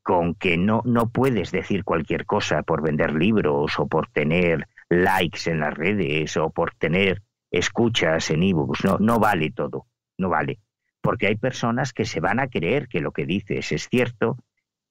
con 0.02 0.34
que 0.34 0.58
no, 0.58 0.82
no 0.84 1.08
puedes 1.08 1.50
decir 1.50 1.84
cualquier 1.84 2.26
cosa 2.26 2.62
por 2.62 2.82
vender 2.82 3.14
libros 3.14 3.78
o 3.78 3.86
por 3.86 4.08
tener 4.08 4.68
likes 4.90 5.50
en 5.50 5.60
las 5.60 5.72
redes 5.72 6.36
o 6.36 6.50
por 6.50 6.74
tener 6.74 7.22
escuchas 7.50 8.30
en 8.30 8.42
ebooks, 8.42 8.84
no, 8.84 8.98
no 8.98 9.18
vale 9.18 9.50
todo, 9.50 9.86
no 10.18 10.28
vale. 10.28 10.58
Porque 11.00 11.28
hay 11.28 11.36
personas 11.36 11.94
que 11.94 12.04
se 12.04 12.20
van 12.20 12.40
a 12.40 12.48
creer 12.48 12.88
que 12.88 13.00
lo 13.00 13.12
que 13.12 13.24
dices 13.24 13.72
es 13.72 13.88
cierto 13.88 14.36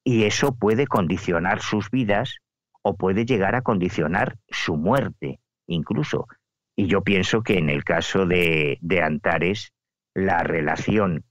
y 0.04 0.24
eso 0.24 0.56
puede 0.56 0.88
condicionar 0.88 1.62
sus 1.62 1.92
vidas 1.92 2.40
o 2.88 2.96
puede 2.96 3.26
llegar 3.26 3.56
a 3.56 3.62
condicionar 3.62 4.38
su 4.50 4.78
muerte 4.78 5.40
incluso. 5.68 6.28
Y 6.76 6.88
yo 6.88 7.02
pienso 7.02 7.42
que 7.42 7.58
en 7.58 7.70
el 7.70 7.84
caso 7.84 8.26
de, 8.26 8.78
de 8.82 9.02
Antares, 9.02 9.74
la 10.14 10.44
relación 10.44 11.26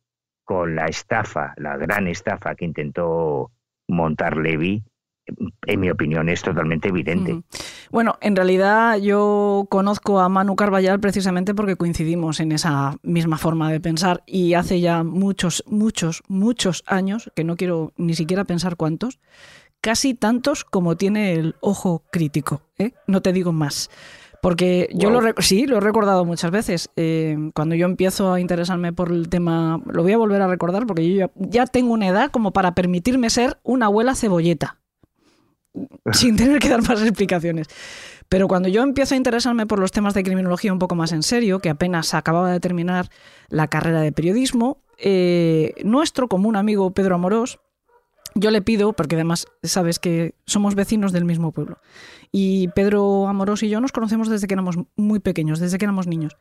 con 0.45 0.77
la 0.77 0.87
estafa, 0.87 1.55
la 1.57 1.77
gran 1.77 2.07
estafa 2.07 2.55
que 2.55 2.65
intentó 2.65 3.51
montar 3.89 4.37
Levi, 4.37 4.85
en 5.67 5.81
mi 5.81 5.91
opinión, 5.91 6.29
es 6.29 6.43
totalmente 6.43 6.89
evidente. 6.89 7.43
Bueno, 7.91 8.17
en 8.21 8.37
realidad 8.37 8.97
yo 8.99 9.67
conozco 9.69 10.21
a 10.21 10.29
Manu 10.29 10.55
Carballal 10.55 11.01
precisamente 11.01 11.55
porque 11.55 11.77
coincidimos 11.77 12.39
en 12.39 12.53
esa 12.53 12.97
misma 13.03 13.37
forma 13.37 13.71
de 13.73 13.81
pensar 13.81 14.23
y 14.27 14.55
hace 14.55 14.81
ya 14.81 15.03
muchos, 15.03 15.65
muchos, 15.67 16.23
muchos 16.29 16.85
años, 16.87 17.33
que 17.35 17.43
no 17.43 17.57
quiero 17.57 17.93
ni 17.97 18.15
siquiera 18.15 18.45
pensar 18.45 18.77
cuántos, 18.77 19.19
casi 19.87 20.15
tantos 20.15 20.65
como 20.65 20.97
tiene 20.97 21.35
el 21.35 21.55
ojo 21.61 22.03
crítico, 22.11 22.61
¿eh? 22.77 22.91
no 23.07 23.23
te 23.23 23.33
digo 23.33 23.53
más. 23.53 23.89
Porque 24.43 24.89
yo 24.93 25.11
lo, 25.11 25.21
sí, 25.39 25.69
lo 25.69 25.77
he 25.77 25.81
recordado 25.81 26.25
muchas 26.25 26.51
veces. 26.51 26.91
Eh, 26.97 27.37
cuando 27.55 27.77
yo 27.77 27.87
empiezo 27.87 28.33
a 28.33 28.41
interesarme 28.41 28.93
por 28.93 29.13
el 29.13 29.29
tema, 29.29 29.81
lo 29.87 30.03
voy 30.03 30.13
a 30.13 30.19
volver 30.19 30.43
a 30.43 30.49
recordar 30.49 30.89
porque 30.89 31.15
yo 31.15 31.31
ya, 31.37 31.67
tengo 31.67 31.93
una 31.93 32.09
edad 32.09 32.33
como 32.33 32.51
para 32.51 32.75
permitirme 32.75 33.31
ser 33.31 33.59
una 33.63 33.87
abuela 33.87 34.17
cebolleta, 34.17 34.81
sin 36.13 36.35
tener 36.35 36.59
que 36.59 36.69
dar 36.69 36.83
más 36.83 37.01
explicaciones. 37.03 37.69
Pero 38.29 38.49
cuando 38.49 38.69
yo 38.69 38.83
empiezo 38.83 39.15
a 39.15 39.19
interesarme 39.19 39.69
por 39.69 39.79
los 39.79 39.93
temas 39.93 40.15
de 40.15 40.25
criminología 40.25 40.73
un 40.73 40.81
poco 40.81 40.97
más 40.97 41.13
en 41.13 41.23
serio, 41.23 41.61
que 41.61 41.71
apenas 41.71 42.13
acababa 42.13 42.51
de 42.51 42.59
terminar 42.59 43.09
la 43.51 43.69
carrera 43.69 44.01
de 44.01 44.11
periodismo, 44.11 44.83
eh, 44.99 45.75
nuestro 45.85 46.27
común 46.27 46.57
amigo 46.57 46.91
Pedro 46.91 47.15
Amorós 47.15 47.61
yo 48.37 48.51
le 48.51 48.61
pido, 48.61 48.93
porque 48.93 49.17
además 49.17 49.47
sabes 49.63 49.99
que 49.99 50.35
somos 50.45 50.75
vecinos 50.75 51.13
del 51.13 51.25
mismo 51.25 51.53
pueblo, 51.53 51.79
y 52.31 52.69
Pedro 52.69 53.29
Amorós 53.29 53.63
y 53.63 53.71
yo 53.71 53.81
nos 53.81 53.93
conocemos 53.93 54.29
desde 54.29 54.47
que 54.47 54.55
éramos 54.55 54.77
muy 54.95 55.21
pequeños, 55.21 55.59
desde 55.59 55.79
que 55.79 55.87
éramos 55.87 56.07
niños. 56.07 56.37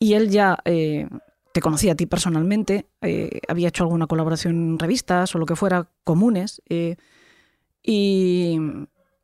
Y 0.00 0.14
él 0.14 0.30
ya 0.30 0.58
eh, 0.64 1.08
te 1.52 1.60
conocía 1.60 1.92
a 1.92 1.94
ti 1.94 2.06
personalmente, 2.06 2.88
eh, 3.02 3.40
había 3.46 3.68
hecho 3.68 3.84
alguna 3.84 4.08
colaboración 4.08 4.54
en 4.54 4.78
revistas 4.80 5.34
o 5.34 5.38
lo 5.38 5.46
que 5.46 5.54
fuera, 5.54 5.88
comunes, 6.04 6.60
eh, 6.68 6.96
y, 7.82 8.58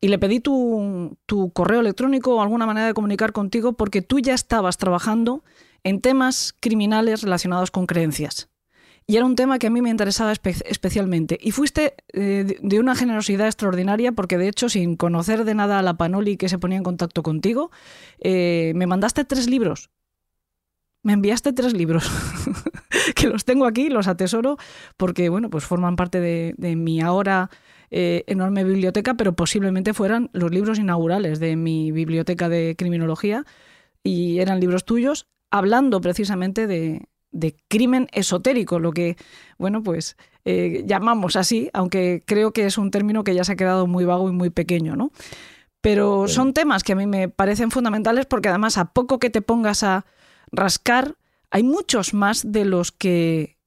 le 0.01 0.19
pedí 0.19 0.39
tu, 0.39 1.16
tu 1.27 1.51
correo 1.51 1.81
electrónico 1.81 2.36
o 2.36 2.43
alguna 2.43 2.66
manera 2.66 2.86
de 2.86 2.95
comunicar 2.95 3.32
contigo 3.32 3.73
porque 3.73 4.03
tú 4.03 4.20
ya 4.20 4.35
estabas 4.35 4.77
trabajando 4.77 5.43
en 5.82 6.03
temas 6.03 6.55
criminales 6.61 7.23
relacionados 7.23 7.70
con 7.70 7.86
creencias 7.86 8.51
y 9.06 9.16
era 9.16 9.26
un 9.26 9.36
tema 9.36 9.59
que 9.59 9.66
a 9.66 9.70
mí 9.70 9.82
me 9.82 9.90
interesaba 9.90 10.32
especialmente. 10.32 11.39
Y 11.40 11.51
fuiste 11.51 11.94
eh, 12.12 12.56
de 12.60 12.81
una 12.81 12.94
generosidad 12.94 13.47
extraordinaria 13.47 14.12
porque 14.12 14.39
de 14.39 14.48
hecho 14.48 14.68
sin 14.68 14.97
conocer 14.97 15.44
de 15.44 15.55
nada 15.55 15.78
a 15.78 15.82
la 15.82 15.94
Panoli 15.94 16.36
que 16.39 16.48
se 16.48 16.59
ponía 16.59 16.78
en 16.78 16.85
contacto 16.85 17.22
contigo, 17.22 17.70
eh, 18.20 18.72
me 18.74 18.86
mandaste 18.86 19.24
tres 19.24 19.48
libros. 19.48 19.90
Me 21.02 21.12
enviaste 21.12 21.52
tres 21.52 21.74
libros, 21.74 22.10
que 23.14 23.28
los 23.28 23.44
tengo 23.44 23.66
aquí, 23.66 23.90
los 23.90 24.09
atesoro, 24.09 24.56
porque 24.97 25.28
bueno, 25.28 25.51
pues 25.51 25.64
forman 25.64 25.97
parte 25.97 26.18
de, 26.18 26.76
mi 26.76 27.02
ahora 27.02 27.51
eh, 27.90 28.24
enorme 28.26 28.64
biblioteca, 28.64 29.12
pero 29.12 29.35
posiblemente 29.35 29.93
fueran 29.93 30.31
los 30.32 30.51
libros 30.51 30.78
inaugurales 30.78 31.40
de 31.40 31.56
mi 31.56 31.93
biblioteca 31.93 32.48
de 32.48 32.74
criminología 32.78 33.44
y 34.02 34.39
eran 34.39 34.60
libros 34.60 34.86
tuyos, 34.86 35.26
hablando 35.51 36.01
precisamente 36.01 36.66
de, 36.66 37.06
de 37.35 37.56
crimen 37.69 38.09
esotérico, 38.12 38.78
lo 38.78 38.93
que, 38.93 39.16
bueno, 39.59 39.82
pues 39.82 40.16
eh, 40.44 40.85
llamamos 40.86 41.36
así, 41.36 41.69
aunque 41.73 42.23
creo 42.24 42.52
que 42.52 42.65
es 42.65 42.78
un 42.78 42.90
término 42.90 43.24
que 43.24 43.35
ya 43.35 43.44
se 43.44 43.52
ha 43.52 43.56
quedado 43.56 43.86
muy 43.86 44.05
vago 44.05 44.28
y 44.28 44.32
muy 44.32 44.51
pequeño, 44.51 44.97
¿no? 44.97 45.11
Pero 45.81 46.28
son 46.28 46.55
temas 46.55 46.82
que 46.82 46.93
a 46.93 46.97
mí 46.97 47.06
me 47.06 47.28
parecen 47.28 47.70
fundamentales 47.70 48.24
porque 48.24 48.48
además 48.48 48.78
a 48.78 48.86
poco 48.86 49.19
que 49.19 49.28
te 49.28 49.43
pongas 49.43 49.82
a 49.82 50.06
rascar, 50.51 51.16
hay 51.51 51.62
muchos 51.62 52.15
más 52.15 52.51
de 52.51 52.65
los 52.65 52.90
que 52.90 53.59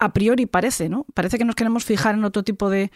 a 0.00 0.12
priori 0.12 0.46
parece, 0.46 0.88
¿no? 0.88 1.06
Parece 1.14 1.38
que 1.38 1.44
nos 1.44 1.54
queremos 1.54 1.84
fijar 1.84 2.16
en 2.16 2.24
otro 2.24 2.42
tipo 2.42 2.68
de, 2.68 2.90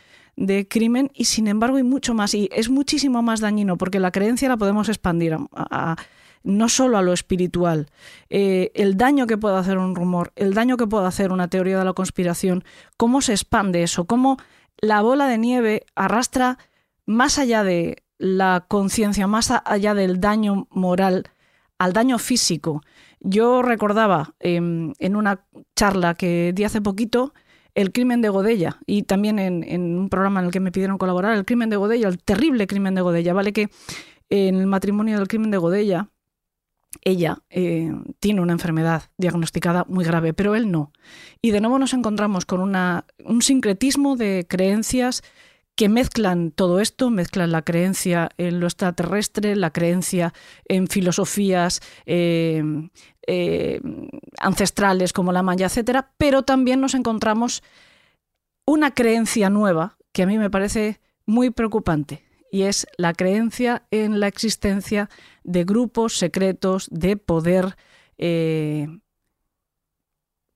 crimen 0.68 1.10
y 1.14 1.27
sin 1.27 1.47
embargo 1.48 1.77
hay 1.77 1.82
mucho 1.82 2.14
más 2.14 2.32
y 2.35 2.48
es 2.52 2.70
muchísimo 2.70 3.22
más 3.22 3.40
dañino 3.40 3.77
porque 3.77 4.01
la 4.01 4.10
creencia 4.10 4.48
la 4.48 4.56
podemos 4.56 4.89
expandir 4.89 5.36
a 5.52 5.97
no 6.43 6.69
solo 6.69 6.99
a 6.99 7.03
lo 7.03 7.12
espiritual, 7.12 7.89
eh, 8.29 8.71
el 8.75 8.97
daño 8.97 9.27
que 9.27 9.39
puede 9.39 9.57
hacer 9.57 9.79
un 9.79 9.95
rumor, 9.95 10.33
el 10.37 10.55
daño 10.55 10.77
que 10.77 10.87
puede 10.87 11.07
hacer 11.07 11.33
una 11.33 11.49
teoría 11.49 11.79
de 11.79 11.85
la 11.85 11.93
conspiración, 11.93 12.65
cómo 12.97 13.21
se 13.21 13.33
expande 13.33 13.83
eso, 13.83 14.07
cómo 14.07 14.39
la 14.81 15.03
bola 15.03 15.27
de 15.27 15.39
nieve 15.39 15.85
arrastra 15.95 16.59
más 17.07 17.39
allá 17.39 17.65
de 17.65 18.03
la 18.19 18.67
conciencia, 18.69 19.27
más 19.27 19.51
allá 19.51 19.95
del 19.95 20.21
daño 20.21 20.69
moral, 20.71 21.31
al 21.79 21.93
daño 21.93 22.19
físico. 22.19 22.83
Yo 23.21 23.62
recordaba 23.62 24.35
em, 24.41 24.93
en 24.99 25.17
una 25.17 25.47
charla 25.75 26.15
que 26.15 26.53
di 26.55 26.65
hace 26.65 26.81
poquito 26.81 27.33
el 27.75 27.93
crimen 27.93 28.21
de 28.21 28.29
Godella 28.29 28.79
y 28.87 29.03
también 29.03 29.39
en, 29.39 29.99
un 29.99 30.09
programa 30.09 30.41
en 30.41 30.47
el 30.47 30.53
que 30.53 30.61
me 30.61 30.73
pidieron 30.73 30.99
colaborar, 30.99 31.37
el 31.37 31.45
crimen 31.45 31.71
de 31.71 31.77
Godella, 31.77 32.09
el 32.09 32.23
terrible 32.23 32.67
crimen 32.67 32.95
de 32.95 33.01
Godella, 33.01 33.33
¿vale? 33.33 33.53
Que 33.53 33.69
en 34.29 34.57
el 34.57 34.67
matrimonio 34.67 35.19
del 35.19 35.29
crimen 35.29 35.51
de 35.51 35.59
Godella, 35.59 36.09
ella 37.03 37.43
eh, 37.51 37.93
tiene 38.19 38.41
una 38.41 38.53
enfermedad 38.53 39.05
diagnosticada 39.17 39.85
muy 39.89 40.05
grave, 40.05 40.35
pero 40.35 40.55
él 40.55 40.71
no. 40.71 40.93
Y 41.41 41.51
de 41.51 41.61
nuevo 41.61 41.79
nos 41.79 41.93
encontramos 41.93 42.47
con 42.47 42.61
una, 42.61 43.07
un 43.25 43.43
sincretismo 43.43 44.17
de 44.17 44.47
creencias 44.49 45.23
que 45.77 45.89
mezclan 45.89 46.51
todo 46.51 46.81
esto, 46.81 47.11
mezclan 47.11 47.53
la 47.53 47.62
creencia 47.62 48.29
en 48.37 48.61
lo 48.61 48.67
extraterrestre, 48.67 49.57
la 49.57 49.71
creencia 49.71 50.35
en 50.67 50.89
filosofías 50.89 51.81
eh, 52.05 52.62
eh, 53.27 53.81
ancestrales 54.41 55.12
como 55.12 55.33
la 55.33 55.43
maya, 55.43 55.67
etcétera, 55.67 56.12
pero 56.19 56.43
también 56.43 56.81
nos 56.81 56.95
encontramos 56.95 57.62
una 58.67 58.93
creencia 58.93 59.49
nueva 59.49 59.97
que 60.12 60.25
a 60.25 60.27
mí 60.27 60.37
me 60.39 60.51
parece 60.51 61.01
muy 61.25 61.51
preocupante 61.51 62.25
y 62.51 62.62
es 62.62 62.87
la 62.97 63.15
creencia 63.15 63.87
en 63.91 64.21
la 64.21 64.27
existencia 64.27 65.09
de 65.45 65.65
grupos 65.65 66.17
secretos 66.17 66.89
de 66.91 67.17
poder 67.17 67.77
eh, 68.19 68.87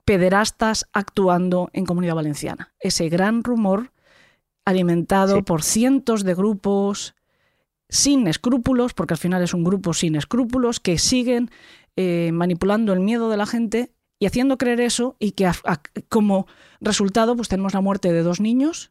pederastas 0.05 0.87
actuando 0.93 1.71
en 1.73 1.87
Comunidad 1.87 2.15
Valenciana. 2.15 2.75
Ese 2.79 3.09
gran 3.09 3.43
rumor 3.43 3.93
alimentado 4.65 5.45
por 5.45 5.63
cientos 5.63 6.25
de 6.25 6.35
grupos 6.35 7.15
sin 7.89 8.27
escrúpulos, 8.27 8.95
porque 8.95 9.15
al 9.15 9.19
final 9.19 9.43
es 9.43 9.55
un 9.55 9.65
grupo 9.65 9.95
sin 9.95 10.17
escrúpulos, 10.17 10.81
que 10.81 10.99
siguen 10.99 11.51
eh, 11.97 12.31
manipulando 12.33 12.93
el 12.93 13.01
miedo 13.01 13.29
de 13.29 13.37
la 13.37 13.47
gente 13.47 13.93
y 14.19 14.27
haciendo 14.27 14.59
creer 14.59 14.81
eso 14.81 15.17
y 15.19 15.33
que 15.33 15.51
como 16.09 16.47
resultado 16.81 17.37
pues 17.37 17.49
tenemos 17.49 17.75
la 17.75 17.81
muerte 17.81 18.13
de 18.13 18.23
dos 18.23 18.41
niños, 18.41 18.91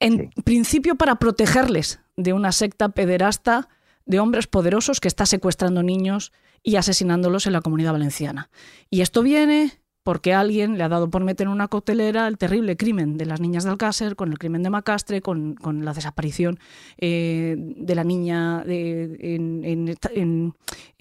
en 0.00 0.30
principio 0.44 0.96
para 0.96 1.16
protegerles 1.16 2.00
de 2.16 2.32
una 2.32 2.52
secta 2.52 2.90
pederasta 2.90 3.68
de 4.10 4.18
hombres 4.18 4.48
poderosos 4.48 4.98
que 4.98 5.06
está 5.06 5.24
secuestrando 5.24 5.84
niños 5.84 6.32
y 6.64 6.76
asesinándolos 6.76 7.46
en 7.46 7.52
la 7.52 7.60
comunidad 7.60 7.92
valenciana. 7.92 8.50
Y 8.90 9.02
esto 9.02 9.22
viene 9.22 9.80
porque 10.02 10.34
alguien 10.34 10.76
le 10.78 10.82
ha 10.82 10.88
dado 10.88 11.10
por 11.10 11.22
meter 11.22 11.46
en 11.46 11.52
una 11.52 11.68
coctelera 11.68 12.26
el 12.26 12.36
terrible 12.36 12.76
crimen 12.76 13.16
de 13.16 13.26
las 13.26 13.40
niñas 13.40 13.62
de 13.62 13.70
Alcácer, 13.70 14.16
con 14.16 14.32
el 14.32 14.38
crimen 14.38 14.64
de 14.64 14.70
Macastre, 14.70 15.22
con, 15.22 15.56
la 15.84 15.92
desaparición 15.92 16.58
eh, 16.98 17.54
de 17.56 17.94
la 17.94 18.02
niña 18.02 18.64
en, 18.66 19.96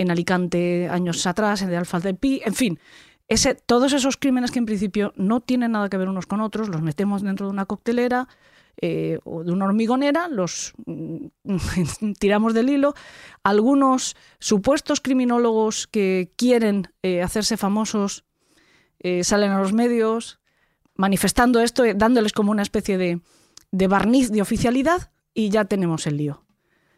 Alicante 0.08 0.88
años 0.92 1.26
atrás, 1.26 1.64
en 1.64 1.70
de 1.70 1.78
Alfa 1.78 2.00
de 2.00 2.14
Pi, 2.14 2.42
en 2.46 2.54
fin. 2.54 2.80
Ese, 3.28 3.56
todos 3.56 3.94
esos 3.94 4.18
crímenes 4.18 4.52
que 4.52 4.60
en 4.60 4.66
principio 4.66 5.14
no 5.16 5.40
tienen 5.40 5.72
nada 5.72 5.90
que 5.90 5.98
ver 5.98 6.10
unos 6.10 6.28
con 6.28 6.42
otros, 6.42 6.70
los 6.70 6.84
metemos 6.84 7.24
dentro 7.24 7.48
de 7.48 7.54
una 7.54 7.66
coctelera 7.66 8.28
eh, 8.82 9.20
o 9.26 9.44
de 9.44 9.52
una 9.52 9.66
hormigonera, 9.66 10.28
los 10.28 10.74
mm, 10.86 11.28
tiramos 12.20 12.54
del 12.54 12.70
hilo. 12.70 12.94
Algunos 13.44 14.16
supuestos 14.40 15.02
criminólogos 15.02 15.88
que 15.88 16.32
quieren 16.36 16.88
eh, 17.04 17.22
hacerse 17.22 17.58
famosos 17.58 18.26
eh, 19.00 19.24
salen 19.24 19.52
a 19.52 19.60
los 19.60 19.74
medios 19.74 20.40
manifestando 20.96 21.62
esto, 21.62 21.86
eh, 21.86 21.94
dándoles 21.96 22.34
como 22.34 22.52
una 22.52 22.62
especie 22.62 22.98
de, 22.98 23.88
barniz 23.88 24.32
de 24.32 24.42
oficialidad 24.42 25.12
y 25.34 25.50
ya 25.50 25.66
tenemos 25.66 26.06
el 26.08 26.18
lío. 26.18 26.44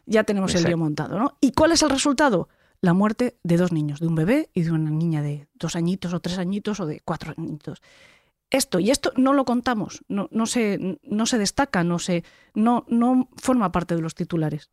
Ya 0.06 0.24
tenemos 0.24 0.54
el 0.56 0.64
lío 0.64 0.76
montado, 0.76 1.16
¿no? 1.16 1.36
¿Y 1.40 1.52
cuál 1.52 1.70
es 1.70 1.82
el 1.82 1.90
resultado? 1.90 2.48
La 2.80 2.92
muerte 2.92 3.38
de 3.44 3.56
dos 3.56 3.70
niños, 3.70 4.00
de 4.00 4.08
un 4.08 4.16
bebé 4.16 4.50
y 4.52 4.62
de 4.62 4.72
una 4.72 4.90
niña 4.90 5.22
de 5.22 5.46
dos 5.54 5.76
añitos 5.76 6.12
o 6.12 6.18
tres 6.18 6.38
añitos 6.38 6.80
o 6.80 6.86
de 6.86 7.00
cuatro 7.04 7.32
añitos. 7.36 7.80
Esto, 8.52 8.78
y 8.78 8.90
esto 8.90 9.12
no 9.16 9.32
lo 9.32 9.44
contamos, 9.44 10.04
no, 10.08 10.28
no, 10.30 10.46
se, 10.46 10.98
no 11.02 11.26
se 11.26 11.38
destaca, 11.38 11.82
no, 11.82 11.98
se, 11.98 12.22
no, 12.54 12.84
no 12.86 13.28
forma 13.36 13.72
parte 13.72 13.96
de 13.96 14.02
los 14.02 14.14
titulares. 14.14 14.70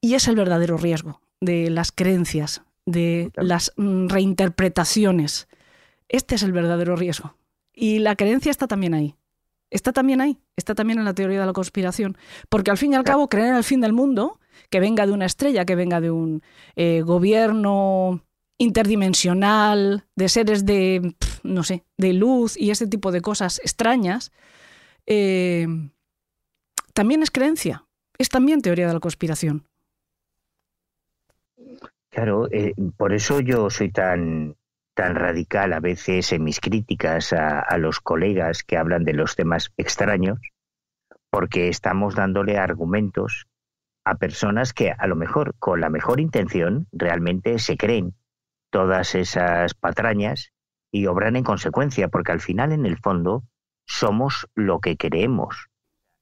Y 0.00 0.14
es 0.14 0.28
el 0.28 0.36
verdadero 0.36 0.76
riesgo 0.76 1.20
de 1.40 1.70
las 1.70 1.90
creencias, 1.90 2.62
de 2.84 3.32
las 3.34 3.72
mm, 3.76 4.08
reinterpretaciones 4.08 5.48
este 6.08 6.34
es 6.34 6.42
el 6.42 6.52
verdadero 6.52 6.96
riesgo. 6.96 7.36
Y 7.74 7.98
la 7.98 8.16
creencia 8.16 8.50
está 8.50 8.66
también 8.66 8.94
ahí. 8.94 9.14
Está 9.70 9.92
también 9.92 10.22
ahí, 10.22 10.38
está 10.56 10.74
también 10.74 10.98
en 10.98 11.04
la 11.04 11.12
teoría 11.12 11.40
de 11.40 11.46
la 11.46 11.52
conspiración. 11.52 12.16
Porque 12.48 12.70
al 12.70 12.78
fin 12.78 12.92
y 12.92 12.96
al 12.96 13.04
cabo, 13.04 13.28
creer 13.28 13.48
en 13.48 13.56
el 13.56 13.64
fin 13.64 13.82
del 13.82 13.92
mundo, 13.92 14.40
que 14.70 14.80
venga 14.80 15.06
de 15.06 15.12
una 15.12 15.26
estrella, 15.26 15.66
que 15.66 15.74
venga 15.74 16.00
de 16.00 16.10
un 16.10 16.42
eh, 16.74 17.02
gobierno 17.02 18.24
interdimensional, 18.56 20.06
de 20.16 20.28
seres 20.30 20.64
de, 20.64 21.14
no 21.48 21.64
sé, 21.64 21.84
de 21.96 22.12
luz 22.12 22.56
y 22.56 22.70
ese 22.70 22.86
tipo 22.86 23.12
de 23.12 23.20
cosas 23.20 23.58
extrañas, 23.60 24.32
eh, 25.06 25.66
también 26.94 27.22
es 27.22 27.30
creencia, 27.30 27.84
es 28.18 28.28
también 28.28 28.60
teoría 28.60 28.86
de 28.86 28.94
la 28.94 29.00
conspiración. 29.00 29.64
Claro, 32.10 32.48
eh, 32.50 32.74
por 32.96 33.12
eso 33.12 33.40
yo 33.40 33.70
soy 33.70 33.90
tan 33.90 34.56
tan 34.98 35.14
radical 35.14 35.72
a 35.74 35.78
veces 35.78 36.32
en 36.32 36.42
mis 36.42 36.58
críticas 36.58 37.32
a, 37.32 37.78
los 37.78 38.00
colegas 38.00 38.64
que 38.64 38.76
hablan 38.76 39.04
de 39.04 39.12
los 39.12 39.36
temas 39.36 39.72
extraños, 39.76 40.40
porque 41.30 41.68
estamos 41.68 42.16
dándole 42.16 42.58
argumentos 42.58 43.46
a 44.04 44.16
personas 44.16 44.72
que 44.72 44.90
a 44.90 45.06
lo 45.06 45.14
mejor 45.14 45.54
con 45.60 45.80
la 45.80 45.88
mejor 45.88 46.18
intención 46.18 46.88
realmente 46.90 47.60
se 47.60 47.76
creen 47.76 48.14
todas 48.70 49.14
esas 49.14 49.74
patrañas 49.74 50.50
y 50.90 51.06
obran 51.06 51.36
en 51.36 51.44
consecuencia, 51.44 52.08
porque 52.08 52.32
al 52.32 52.40
final 52.40 52.72
en 52.72 52.86
el 52.86 52.98
fondo 52.98 53.44
somos 53.86 54.48
lo 54.54 54.80
que 54.80 54.96
creemos. 54.96 55.68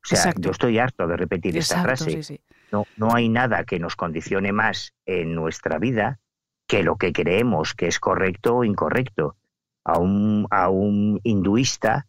O 0.04 0.14
sea, 0.14 0.32
yo 0.38 0.52
estoy 0.52 0.78
harto 0.78 1.06
de 1.06 1.16
repetir 1.16 1.56
esta 1.56 1.82
frase. 1.82 2.40
No, 2.70 2.86
no 2.96 3.14
hay 3.14 3.28
nada 3.28 3.64
que 3.64 3.78
nos 3.78 3.96
condicione 3.96 4.52
más 4.52 4.94
en 5.04 5.34
nuestra 5.34 5.78
vida 5.78 6.20
que 6.68 6.82
lo 6.82 6.96
que 6.96 7.12
creemos 7.12 7.74
que 7.74 7.86
es 7.86 7.98
correcto 7.98 8.56
o 8.56 8.64
incorrecto. 8.64 9.36
A 9.84 9.98
un, 9.98 10.48
a 10.50 10.68
un 10.68 11.20
hinduista 11.22 12.08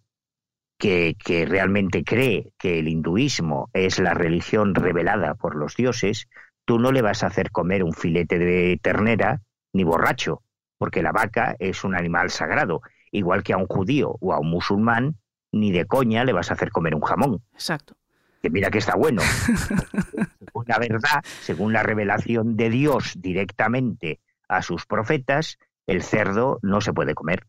que, 0.79 1.15
que, 1.23 1.45
realmente 1.45 2.03
cree 2.03 2.51
que 2.57 2.79
el 2.79 2.87
hinduismo 2.87 3.69
es 3.71 3.99
la 3.99 4.15
religión 4.15 4.73
revelada 4.73 5.35
por 5.35 5.55
los 5.55 5.75
dioses, 5.75 6.27
tú 6.65 6.79
no 6.79 6.91
le 6.91 7.03
vas 7.03 7.21
a 7.21 7.27
hacer 7.27 7.51
comer 7.51 7.83
un 7.83 7.93
filete 7.93 8.39
de 8.39 8.79
ternera 8.81 9.41
ni 9.73 9.83
borracho, 9.83 10.41
porque 10.77 11.01
la 11.01 11.11
vaca 11.11 11.55
es 11.59 11.83
un 11.83 11.95
animal 11.95 12.29
sagrado, 12.29 12.81
igual 13.11 13.43
que 13.43 13.53
a 13.53 13.57
un 13.57 13.67
judío 13.67 14.15
o 14.19 14.33
a 14.33 14.39
un 14.39 14.49
musulmán, 14.49 15.15
ni 15.51 15.71
de 15.71 15.85
coña 15.85 16.23
le 16.23 16.33
vas 16.33 16.51
a 16.51 16.53
hacer 16.53 16.71
comer 16.71 16.95
un 16.95 17.01
jamón. 17.01 17.41
Exacto. 17.53 17.95
Que 18.41 18.49
mira 18.49 18.69
que 18.69 18.77
está 18.77 18.95
bueno. 18.95 19.21
según 20.39 20.65
la 20.67 20.79
verdad, 20.79 21.23
según 21.41 21.73
la 21.73 21.83
revelación 21.83 22.55
de 22.55 22.69
Dios 22.69 23.13
directamente 23.17 24.19
a 24.47 24.61
sus 24.61 24.85
profetas, 24.85 25.57
el 25.87 26.03
cerdo 26.03 26.59
no 26.61 26.81
se 26.81 26.93
puede 26.93 27.15
comer. 27.15 27.47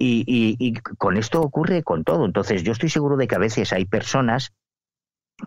Y, 0.00 0.74
con 0.96 1.16
esto 1.16 1.40
ocurre 1.40 1.82
con 1.82 2.04
todo. 2.04 2.24
Entonces 2.24 2.62
yo 2.62 2.70
estoy 2.70 2.88
seguro 2.88 3.16
de 3.16 3.26
que 3.26 3.34
a 3.34 3.40
veces 3.40 3.72
hay 3.72 3.84
personas 3.84 4.52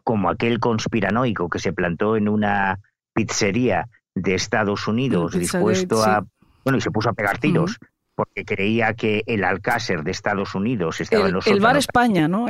como 0.03 0.29
aquel 0.29 0.59
conspiranoico 0.59 1.49
que 1.49 1.59
se 1.59 1.71
plantó 1.71 2.17
en 2.17 2.27
una 2.27 2.79
pizzería 3.13 3.87
de 4.13 4.35
Estados 4.35 4.87
Unidos 4.87 5.37
dispuesto 5.37 6.03
a... 6.03 6.25
Bueno, 6.63 6.77
y 6.77 6.81
se 6.81 6.91
puso 6.91 7.09
a 7.09 7.13
pegar 7.13 7.38
tiros 7.38 7.77
porque 8.15 8.45
creía 8.45 8.93
que 8.93 9.23
el 9.25 9.43
Alcácer 9.43 10.03
de 10.03 10.11
Estados 10.11 10.53
Unidos 10.53 11.01
estaba 11.01 11.23
el, 11.23 11.29
en 11.29 11.33
los 11.33 11.47
El 11.47 11.59
Bar 11.59 11.77
España, 11.77 12.27
¿no? 12.27 12.45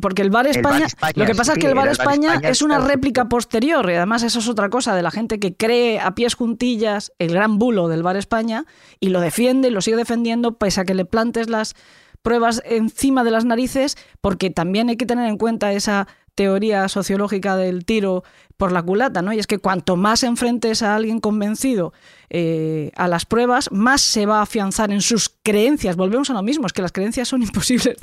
porque 0.00 0.22
el 0.22 0.30
Bar 0.30 0.46
España, 0.46 0.86
lo 1.14 1.26
que 1.26 1.34
pasa 1.34 1.52
es 1.52 1.58
que 1.58 1.66
el 1.66 1.74
Bar, 1.74 1.88
España, 1.88 2.40
es 2.42 2.62
una 2.62 2.78
réplica 2.80 3.28
posterior, 3.28 3.88
y 3.88 3.94
además 3.94 4.22
eso 4.22 4.38
es 4.38 4.48
otra 4.48 4.68
cosa 4.68 4.96
de 4.96 5.02
la 5.02 5.10
gente 5.10 5.38
que 5.38 5.54
cree 5.54 6.00
a 6.00 6.14
pies 6.14 6.34
juntillas 6.34 7.12
el 7.18 7.32
gran 7.32 7.58
bulo 7.58 7.88
del 7.88 8.02
Bar 8.02 8.16
España 8.16 8.64
y 8.98 9.10
lo 9.10 9.20
defiende 9.20 9.68
y 9.68 9.70
lo 9.70 9.80
sigue 9.80 9.96
defendiendo 9.96 10.56
pese 10.56 10.80
a 10.80 10.84
que 10.84 10.94
le 10.94 11.04
plantes 11.04 11.48
las 11.48 11.74
pruebas 12.22 12.60
encima 12.64 13.22
de 13.22 13.30
las 13.30 13.44
narices, 13.44 13.96
porque 14.20 14.50
también 14.50 14.88
hay 14.88 14.96
que 14.96 15.06
tener 15.06 15.28
en 15.28 15.38
cuenta 15.38 15.72
esa 15.72 16.08
teoría 16.36 16.88
sociológica 16.88 17.56
del 17.56 17.84
tiro 17.84 18.22
por 18.56 18.70
la 18.70 18.82
culata, 18.82 19.22
¿no? 19.22 19.32
Y 19.32 19.38
es 19.38 19.46
que 19.46 19.58
cuanto 19.58 19.96
más 19.96 20.22
enfrentes 20.22 20.82
a 20.82 20.94
alguien 20.94 21.18
convencido 21.18 21.92
eh, 22.30 22.90
a 22.94 23.08
las 23.08 23.26
pruebas, 23.26 23.70
más 23.72 24.00
se 24.00 24.26
va 24.26 24.38
a 24.38 24.42
afianzar 24.42 24.90
en 24.92 25.00
sus 25.00 25.30
creencias. 25.42 25.96
Volvemos 25.96 26.30
a 26.30 26.34
lo 26.34 26.42
mismo, 26.42 26.66
es 26.66 26.72
que 26.72 26.82
las 26.82 26.92
creencias 26.92 27.28
son 27.28 27.42
imposibles 27.42 27.96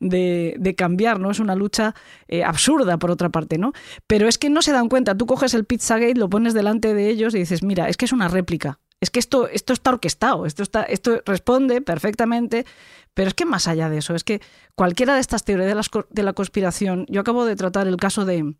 de, 0.00 0.74
cambiar, 0.76 1.20
¿no? 1.20 1.30
Es 1.30 1.38
una 1.38 1.54
lucha 1.54 1.94
eh, 2.28 2.42
absurda, 2.42 2.96
por 2.98 3.10
otra 3.10 3.28
parte, 3.28 3.58
¿no? 3.58 3.72
Pero 4.06 4.28
es 4.28 4.38
que 4.38 4.50
no 4.50 4.62
se 4.62 4.72
dan 4.72 4.88
cuenta. 4.88 5.16
Tú 5.16 5.26
coges 5.26 5.54
el 5.54 5.64
Pizzagate, 5.64 6.14
lo 6.14 6.30
pones 6.30 6.54
delante 6.54 6.94
de 6.94 7.08
ellos 7.08 7.34
y 7.34 7.38
dices, 7.38 7.62
mira, 7.62 7.88
es 7.88 7.96
que 7.96 8.04
es 8.04 8.12
una 8.12 8.28
réplica 8.28 8.80
Es 9.00 9.10
que 9.10 9.18
esto, 9.18 9.48
esto 9.48 9.72
está 9.72 9.90
orquestado, 9.90 10.46
esto, 10.46 10.62
está, 10.62 10.82
esto 10.84 11.22
responde 11.26 11.80
perfectamente, 11.80 12.66
pero 13.14 13.28
es 13.28 13.34
que 13.34 13.44
más 13.44 13.68
allá 13.68 13.88
de 13.88 13.98
eso, 13.98 14.14
es 14.14 14.24
que 14.24 14.40
cualquiera 14.74 15.14
de 15.14 15.20
estas 15.20 15.44
teorías 15.44 15.68
de 15.68 15.74
la, 15.74 15.82
de 16.10 16.22
la 16.22 16.32
conspiración, 16.32 17.06
yo 17.08 17.20
acabo 17.20 17.44
de 17.44 17.56
tratar 17.56 17.86
el 17.86 17.96
caso 17.96 18.24
de 18.24 18.54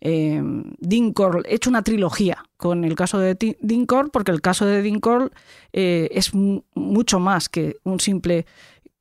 eh, 0.00 0.42
Dinkorl, 0.78 1.44
he 1.46 1.54
hecho 1.54 1.70
una 1.70 1.82
trilogía 1.82 2.44
con 2.56 2.84
el 2.84 2.94
caso 2.94 3.18
de 3.18 3.36
Dinkorl, 3.60 4.10
porque 4.10 4.32
el 4.32 4.40
caso 4.40 4.64
de 4.66 4.82
Dinkorl 4.82 5.30
eh, 5.72 6.08
es 6.12 6.32
mucho 6.34 7.20
más 7.20 7.48
que 7.48 7.76
un 7.84 8.00
simple 8.00 8.46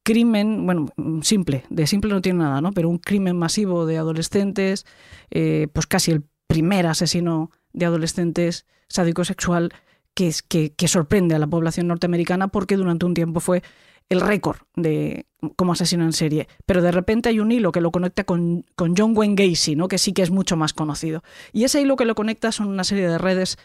crimen, 0.03 0.65
bueno, 0.65 0.87
simple, 1.21 1.65
de 1.69 1.87
simple 1.87 2.11
no 2.11 2.21
tiene 2.21 2.39
nada, 2.39 2.61
¿no? 2.61 2.71
Pero 2.71 2.87
un 2.89 2.97
crimen 2.97 3.37
masivo 3.37 3.85
de 3.85 3.97
adolescentes, 3.97 4.85
eh, 5.31 5.67
pues 5.73 5.87
casi 5.87 6.11
el 6.11 6.23
primer 6.47 6.87
asesino 6.87 7.51
de 7.73 7.85
adolescentes 7.85 8.65
sádico 8.87 9.25
sexual 9.25 9.73
que, 10.13 10.33
que, 10.47 10.73
que, 10.73 10.87
sorprende 10.87 11.35
a 11.35 11.39
la 11.39 11.47
población 11.47 11.87
norteamericana 11.87 12.47
porque 12.47 12.77
durante 12.77 13.05
un 13.05 13.13
tiempo 13.13 13.39
fue 13.39 13.63
el 14.09 14.21
récord 14.21 14.57
de 14.75 15.25
como 15.55 15.73
asesino 15.73 16.03
en 16.03 16.13
serie. 16.13 16.47
Pero 16.65 16.81
de 16.81 16.91
repente 16.91 17.29
hay 17.29 17.39
un 17.39 17.51
hilo 17.51 17.71
que 17.71 17.81
lo 17.81 17.91
conecta 17.91 18.23
con, 18.23 18.65
con, 18.75 18.95
John 18.97 19.13
Wayne 19.15 19.35
Gacy, 19.35 19.75
¿no? 19.75 19.87
que 19.87 19.97
sí 19.97 20.13
que 20.13 20.21
es 20.21 20.31
mucho 20.31 20.57
más 20.57 20.73
conocido. 20.73 21.23
Y 21.53 21.63
ese 21.63 21.81
hilo 21.81 21.95
que 21.95 22.05
lo 22.05 22.15
conecta 22.15 22.51
son 22.51 22.67
una 22.67 22.83
serie 22.83 23.07
de 23.07 23.17
redes 23.17 23.57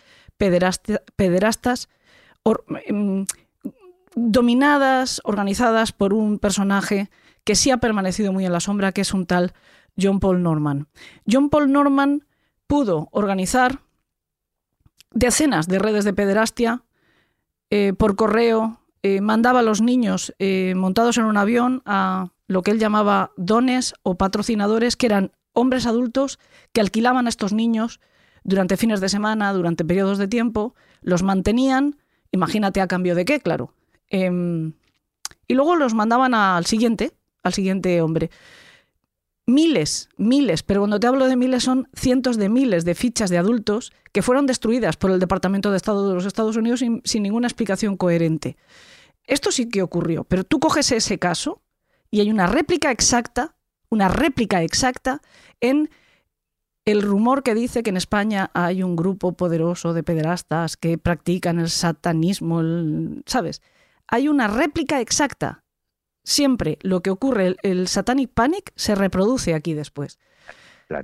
pederastas 1.17 1.89
em, 2.87 3.27
dominadas, 4.15 5.21
organizadas 5.25 5.93
por 5.93 6.13
un 6.13 6.39
personaje 6.39 7.11
que 7.45 7.55
sí 7.55 7.71
ha 7.71 7.79
permanecido 7.79 8.33
muy 8.33 8.45
en 8.45 8.53
la 8.53 8.61
sombra, 8.61 8.93
que 8.93 9.01
es 9.01 9.15
un 9.15 9.27
tal 9.27 9.53
John 10.01 10.21
Paul 10.21 10.43
Norman. 10.43 10.89
John 11.31 11.51
Paul 11.51 11.73
Norman 11.73 12.25
pudo 12.67 13.09
organizar 13.13 13.81
decenas 15.13 15.69
de 15.69 15.79
redes 15.79 16.05
de 16.05 16.15
pederastia 16.15 16.83
eh, 17.71 17.93
por 17.97 18.17
correo, 18.17 18.82
eh, 19.03 19.21
mandaba 19.21 19.61
a 19.61 19.63
los 19.63 19.81
niños 19.81 20.35
eh, 20.39 20.75
montados 20.77 21.19
en 21.19 21.25
un 21.25 21.37
avión 21.37 21.83
a 21.87 22.29
lo 22.47 22.63
que 22.63 22.71
él 22.71 22.79
llamaba 22.79 23.33
dones 23.37 23.95
o 24.03 24.17
patrocinadores, 24.17 24.97
que 24.97 25.07
eran 25.07 25.33
hombres 25.53 25.87
adultos 25.87 26.39
que 26.73 26.81
alquilaban 26.81 27.27
a 27.27 27.29
estos 27.29 27.53
niños 27.53 28.01
durante 28.45 28.77
fines 28.77 29.01
de 29.01 29.09
semana, 29.09 29.53
durante 29.53 29.85
periodos 29.85 30.19
de 30.19 30.29
tiempo, 30.29 30.75
los 31.01 31.23
mantenían, 31.23 31.97
imagínate 32.31 32.81
a 32.81 32.89
cambio 32.89 33.15
de 33.15 33.25
qué, 33.25 33.41
claro, 33.41 33.75
Em, 34.13 34.75
y 35.49 35.55
luego 35.55 35.75
los 35.75 35.95
mandaban 35.95 36.35
al 36.35 36.67
siguiente, 36.67 37.13
al 37.43 37.55
siguiente 37.55 38.01
hombre. 38.03 38.31
Miles, 39.47 40.11
miles, 40.19 40.63
pero 40.63 40.83
cuando 40.83 41.01
te 41.01 41.07
hablo 41.07 41.27
de 41.27 41.35
miles 41.35 41.65
son 41.65 41.89
cientos 41.95 42.37
de 42.37 42.49
miles 42.49 42.85
de 42.85 42.95
fichas 42.95 43.31
de 43.31 43.39
adultos 43.39 43.91
que 44.13 44.23
fueron 44.23 44.47
destruidas 44.47 44.97
por 44.99 45.11
el 45.11 45.19
Departamento 45.19 45.71
de 45.71 45.79
Estado 45.79 46.09
de 46.09 46.15
los 46.15 46.27
Estados 46.27 46.57
Unidos 46.57 46.81
sin, 46.81 47.01
sin 47.05 47.23
ninguna 47.23 47.49
explicación 47.49 47.97
coherente. 47.97 48.57
Esto 49.27 49.51
sí 49.51 49.69
que 49.69 49.83
ocurrió, 49.83 50.25
pero 50.25 50.45
tú 50.45 50.61
coges 50.61 50.93
ese 50.93 51.19
caso 51.19 51.63
y 52.11 52.21
hay 52.21 52.31
una 52.31 52.47
réplica 52.47 52.91
exacta, 52.91 53.57
una 53.89 54.09
réplica 54.09 54.63
exacta 54.63 55.21
en 55.61 55.91
el 56.85 57.03
rumor 57.03 57.43
que 57.43 57.55
dice 57.55 57.83
que 57.83 57.91
en 57.91 57.97
España 57.97 58.51
hay 58.55 58.83
un 58.83 58.97
grupo 58.97 59.33
poderoso 59.33 59.93
de 59.93 60.03
pederastas 60.03 60.77
que 60.77 60.99
practican 60.99 61.61
el 61.61 61.71
satanismo, 61.71 62.61
¿sabes? 63.27 63.63
hay 64.13 64.29
una 64.29 64.47
réplica 64.47 65.01
exacta. 65.01 65.65
Siempre 66.23 66.79
lo 66.83 67.01
que 67.01 67.09
ocurre, 67.09 67.57
el, 67.63 67.89
Satanic 67.89 68.31
Panic, 68.33 68.73
se 68.77 68.95
reproduce 68.95 69.55
aquí 69.55 69.73
después. 69.73 70.19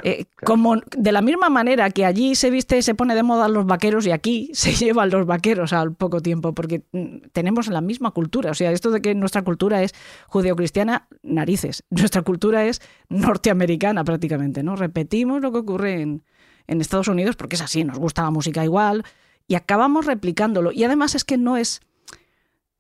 Eh, 0.05 0.27
como 0.45 0.77
de 0.97 1.13
la 1.13 1.23
misma 1.23 1.49
manera 1.49 1.91
que 1.91 2.05
allí 2.05 2.35
se 2.35 2.51
viste, 2.51 2.81
se 2.83 2.95
pone 2.95 3.15
de 3.15 3.23
moda 3.23 3.49
los 3.49 3.67
vaqueros 3.67 4.07
y 4.07 4.11
aquí 4.11 4.51
se 4.55 4.73
llevan 4.73 5.11
los 5.11 5.27
vaqueros 5.27 5.73
al 5.73 5.95
poco 5.95 6.21
tiempo, 6.21 6.55
porque 6.55 6.83
mm, 6.93 7.29
tenemos 7.33 7.69
la 7.69 7.81
misma 7.81 8.11
cultura. 8.11 8.51
O 8.51 8.55
sea, 8.55 8.73
esto 8.73 8.91
de 8.91 9.01
que 9.01 9.15
nuestra 9.15 9.43
cultura 9.43 9.83
es 9.83 9.95
judeocristiana, 10.29 11.09
narices. 11.23 11.85
Nuestra 11.91 12.23
cultura 12.23 12.65
es 12.65 12.81
norteamericana 13.09 14.05
prácticamente, 14.05 14.63
¿no? 14.63 14.77
Repetimos 14.77 15.41
lo 15.43 15.53
que 15.53 15.59
ocurre 15.59 16.01
en, 16.01 16.23
en 16.67 16.81
Estados 16.81 17.09
Unidos 17.09 17.37
porque 17.37 17.57
es 17.57 17.63
así, 17.63 17.85
nos 17.85 17.99
gusta 17.99 18.23
la 18.23 18.31
música 18.31 18.65
igual 18.65 19.05
y 19.47 19.55
acabamos 19.55 20.07
replicándolo. 20.07 20.73
Y 20.73 20.85
además 20.85 21.15
es 21.15 21.25
que 21.25 21.39
no 21.39 21.57
es 21.57 21.81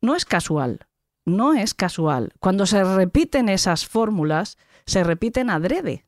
no 0.01 0.15
es 0.15 0.25
casual, 0.25 0.87
no 1.25 1.55
es 1.55 1.75
casual. 1.75 2.33
Cuando 2.39 2.67
se 2.67 2.85
repiten 2.85 3.49
esas 3.49 3.87
fórmulas, 3.87 4.59
se 4.87 5.03
repiten 5.03 5.51
adrede. 5.51 6.05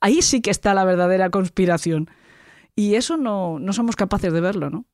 Ahí 0.00 0.22
sí 0.22 0.40
que 0.40 0.50
está 0.50 0.74
la 0.74 0.84
verdadera 0.84 1.30
conspiración. 1.30 2.10
Y 2.74 2.94
eso 2.94 3.16
no, 3.16 3.58
no 3.58 3.72
somos 3.72 3.96
capaces 3.96 4.32
de 4.32 4.40
verlo, 4.40 4.70
¿no? 4.70 4.84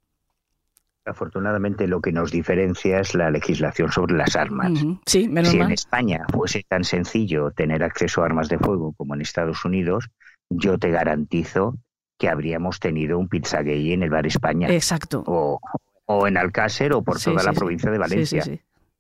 Afortunadamente 1.07 1.87
lo 1.87 2.01
que 2.01 2.13
nos 2.13 2.31
diferencia 2.31 3.01
es 3.01 3.15
la 3.15 3.31
legislación 3.31 3.93
sobre 3.93 4.15
las 4.15 4.37
armas. 4.37 4.73
Sí, 5.05 5.29
menos 5.29 5.51
si 5.51 5.59
en 5.59 5.71
España 5.71 6.25
fuese 6.33 6.65
tan 6.67 6.83
sencillo 6.83 7.51
tener 7.51 7.85
acceso 7.85 8.23
a 8.23 8.27
armas 8.27 8.49
de 8.49 8.59
fuego 8.59 8.95
como 8.95 9.15
en 9.15 9.21
Estados 9.21 9.67
Unidos, 9.67 10.09
yo 10.49 10.79
te 10.79 10.91
garantizo 10.91 11.77
que 12.19 12.31
habríamos 12.31 12.81
tenido 12.81 13.19
un 13.19 13.29
pizza 13.29 13.61
gay 13.61 13.93
en 13.93 14.03
el 14.03 14.09
bar 14.09 14.27
España. 14.27 14.69
Exacto. 14.71 15.23
O, 15.27 15.61
o 16.07 16.27
en 16.27 16.39
Alcácer 16.39 16.95
o 16.95 17.03
por 17.03 17.21
toda 17.21 17.43
la 17.43 17.53
provincia 17.53 17.91
de 17.91 17.99
Valencia. 17.99 18.43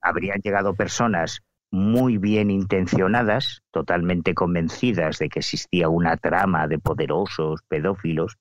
Habrían 0.02 0.40
llegado 0.42 0.74
personas 0.74 1.42
muy 1.74 2.18
bien 2.18 2.52
intencionadas, 2.52 3.64
totalmente 3.72 4.32
convencidas 4.32 5.18
de 5.18 5.28
que 5.28 5.40
existía 5.40 5.88
una 5.88 6.16
trama 6.16 6.68
de 6.68 6.78
poderosos 6.78 7.62
pedófilos, 7.66 8.38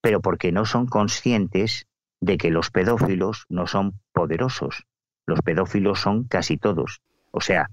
pero 0.00 0.22
porque 0.22 0.50
no 0.50 0.64
son 0.64 0.86
conscientes 0.86 1.86
de 2.22 2.38
que 2.38 2.48
los 2.48 2.70
pedófilos 2.70 3.44
no 3.50 3.66
son 3.66 4.00
poderosos. 4.14 4.86
Los 5.26 5.42
pedófilos 5.42 6.00
son 6.00 6.24
casi 6.24 6.56
todos. 6.56 7.02
O 7.32 7.42
sea, 7.42 7.68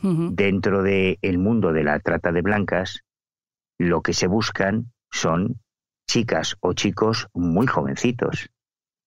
dentro 0.00 0.84
del 0.84 1.18
el 1.22 1.38
mundo 1.38 1.72
de 1.72 1.82
la 1.82 1.98
trata 1.98 2.30
de 2.30 2.42
blancas, 2.42 3.00
lo 3.78 4.00
que 4.00 4.12
se 4.12 4.28
buscan 4.28 4.92
son 5.10 5.60
chicas 6.06 6.56
o 6.60 6.72
chicos 6.72 7.26
muy 7.34 7.66
jovencitos. 7.66 8.50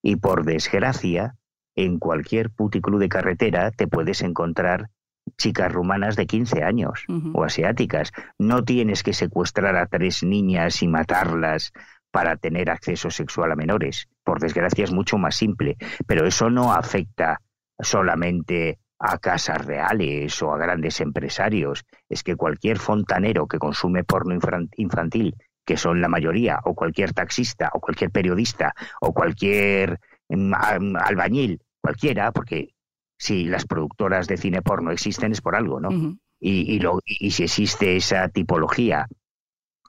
Y 0.02 0.18
por 0.18 0.44
desgracia, 0.44 1.38
en 1.76 1.98
cualquier 1.98 2.50
puticlub 2.50 3.00
de 3.00 3.08
carretera 3.08 3.72
te 3.72 3.88
puedes 3.88 4.22
encontrar 4.22 4.90
chicas 5.38 5.72
rumanas 5.72 6.16
de 6.16 6.26
15 6.26 6.64
años 6.64 7.06
o 7.34 7.44
asiáticas. 7.44 8.12
No 8.40 8.64
tienes 8.64 9.04
que 9.04 9.14
secuestrar 9.14 9.76
a 9.76 9.88
tres 9.88 10.24
niñas 10.24 10.82
y 10.82 10.88
matarlas 10.88 11.72
para 12.12 12.38
tener 12.38 12.70
acceso 12.70 13.10
sexual 13.10 13.52
a 13.52 13.56
menores. 13.56 14.08
Por 14.24 14.40
desgracia 14.40 14.84
es 14.84 14.94
mucho 14.94 15.18
más 15.18 15.36
simple, 15.36 15.78
pero 16.08 16.26
eso 16.26 16.50
no 16.50 16.74
afecta 16.74 17.42
solamente 17.80 18.80
a 18.98 19.18
casas 19.18 19.66
reales 19.66 20.42
o 20.42 20.54
a 20.54 20.58
grandes 20.58 21.02
empresarios. 21.02 21.84
Es 22.08 22.24
que 22.24 22.36
cualquier 22.36 22.80
fontanero 22.80 23.48
que 23.48 23.60
consume 23.60 24.04
porno 24.04 24.38
infantil 24.78 25.36
que 25.66 25.78
son 25.78 26.00
la 26.00 26.08
mayoría, 26.08 26.60
o 26.64 26.76
cualquier 26.76 27.12
taxista, 27.12 27.72
o 27.74 27.80
cualquier 27.80 28.12
periodista, 28.12 28.74
o 29.02 29.14
cualquier 29.14 30.00
mm, 30.30 30.54
albañil, 30.96 31.60
cualquiera, 31.82 32.32
porque 32.32 32.75
si 33.18 33.46
las 33.46 33.66
productoras 33.66 34.28
de 34.28 34.38
cine 34.38 34.62
porno 34.62 34.92
existen 34.92 35.32
es 35.32 35.42
por 35.42 35.56
algo, 35.56 35.80
¿no? 35.80 36.18
y, 36.40 36.80
lo, 36.80 37.00
y 37.06 37.32
si 37.32 37.44
existe 37.44 37.96
esa 37.96 38.30
tipología 38.30 39.08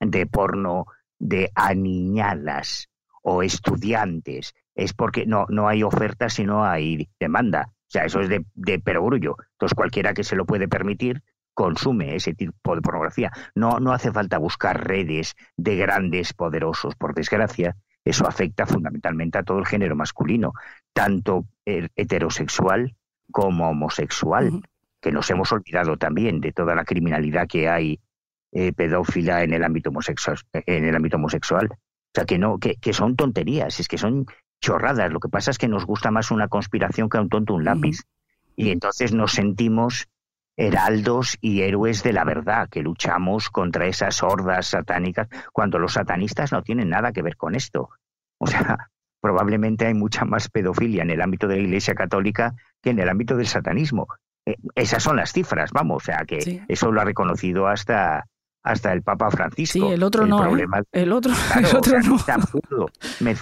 de 0.01 0.27
porno 0.27 0.87
de 1.19 1.51
aniñadas 1.55 2.89
o 3.23 3.43
estudiantes, 3.43 4.55
es 4.75 4.93
porque 4.93 5.27
no, 5.27 5.47
no 5.49 5.69
hay 5.69 5.83
oferta, 5.83 6.29
sino 6.29 6.65
hay 6.65 7.09
demanda. 7.19 7.69
O 7.71 7.91
sea, 7.91 8.05
eso 8.05 8.21
es 8.21 8.29
de, 8.29 8.45
de 8.55 8.79
perogrullo. 8.79 9.37
Entonces, 9.53 9.75
cualquiera 9.75 10.15
que 10.15 10.25
se 10.25 10.37
lo 10.37 10.45
puede 10.45 10.69
permitir, 10.69 11.23
consume 11.55 12.15
ese 12.15 12.35
tipo 12.35 12.75
de 12.75 12.83
pornografía. 12.83 13.33
No, 13.55 13.81
no 13.81 13.93
hace 13.93 14.13
falta 14.13 14.39
buscar 14.39 14.87
redes 14.87 15.35
de 15.57 15.77
grandes 15.77 16.33
poderosos, 16.35 16.95
por 16.95 17.15
desgracia. 17.15 17.77
Eso 18.05 18.27
afecta 18.27 18.67
fundamentalmente 18.67 19.39
a 19.39 19.43
todo 19.43 19.59
el 19.59 19.67
género 19.67 19.97
masculino, 19.97 20.53
tanto 20.93 21.47
heterosexual 21.65 22.95
como 23.31 23.71
homosexual, 23.71 24.63
que 25.01 25.13
nos 25.13 25.31
hemos 25.31 25.53
olvidado 25.53 25.97
también 25.97 26.41
de 26.41 26.53
toda 26.53 26.75
la 26.75 26.85
criminalidad 26.85 27.47
que 27.47 27.69
hay 27.69 28.01
eh, 28.53 28.73
pedófila 28.73 29.43
en 29.43 29.53
el 29.53 29.65
ámbito 29.65 29.91
homosexual, 29.91 30.39
en 30.53 30.85
el 30.85 30.95
ámbito 30.95 31.17
homosexual. 31.17 31.69
O 31.73 32.11
sea, 32.15 32.25
que 32.25 32.39
no, 32.39 32.59
que, 32.59 32.77
que, 32.77 32.93
son 32.93 33.17
tonterías, 33.17 33.79
es 33.81 33.89
que 33.89 33.99
son 33.99 34.27
chorradas. 34.61 35.13
Lo 35.13 35.21
que 35.21 35.29
pasa 35.29 35.51
es 35.51 35.59
que 35.59 35.69
nos 35.69 35.85
gusta 35.85 36.11
más 36.11 36.31
una 36.31 36.49
conspiración 36.49 37.09
que 37.09 37.19
a 37.19 37.21
un 37.21 37.29
tonto 37.29 37.55
un 37.55 37.65
lápiz. 37.65 38.01
Y 38.57 38.71
entonces 38.71 39.13
nos 39.13 39.33
sentimos 39.33 40.09
heraldos 40.57 41.37
y 41.41 41.61
héroes 41.61 42.03
de 42.03 42.13
la 42.13 42.25
verdad, 42.25 42.69
que 42.71 42.83
luchamos 42.83 43.51
contra 43.51 43.87
esas 43.87 44.23
hordas 44.23 44.69
satánicas, 44.69 45.29
cuando 45.53 45.79
los 45.79 45.93
satanistas 45.93 46.53
no 46.53 46.63
tienen 46.63 46.89
nada 46.89 47.13
que 47.13 47.23
ver 47.23 47.37
con 47.37 47.55
esto. 47.55 47.91
O 48.39 48.47
sea, 48.47 48.91
probablemente 49.21 49.87
hay 49.87 49.95
mucha 49.95 50.25
más 50.25 50.49
pedofilia 50.49 51.03
en 51.03 51.11
el 51.11 51.21
ámbito 51.21 51.47
de 51.47 51.57
la 51.57 51.63
Iglesia 51.63 51.95
Católica 51.95 52.55
que 52.87 52.91
en 52.91 53.01
el 53.01 53.09
ámbito 53.09 53.37
del 53.37 53.49
satanismo. 53.49 54.07
Eh, 54.47 54.55
esas 54.77 55.03
son 55.03 55.17
las 55.17 55.33
cifras, 55.33 55.73
vamos, 55.73 56.05
o 56.05 56.07
sea, 56.07 56.25
que 56.25 56.63
eso 56.69 56.93
lo 56.93 57.01
ha 57.01 57.05
reconocido 57.05 57.67
hasta 57.67 58.27
hasta 58.63 58.93
el 58.93 59.03
Papa 59.03 59.29
Francisco. 59.31 59.89
Sí, 59.89 59.93
el 59.93 60.05
otro 60.05 60.25
no. 60.25 60.57
¿eh? 60.57 60.67
El 60.93 61.13
otro, 61.13 61.33
el 61.57 61.77
otro 61.77 61.99
no. 62.01 62.87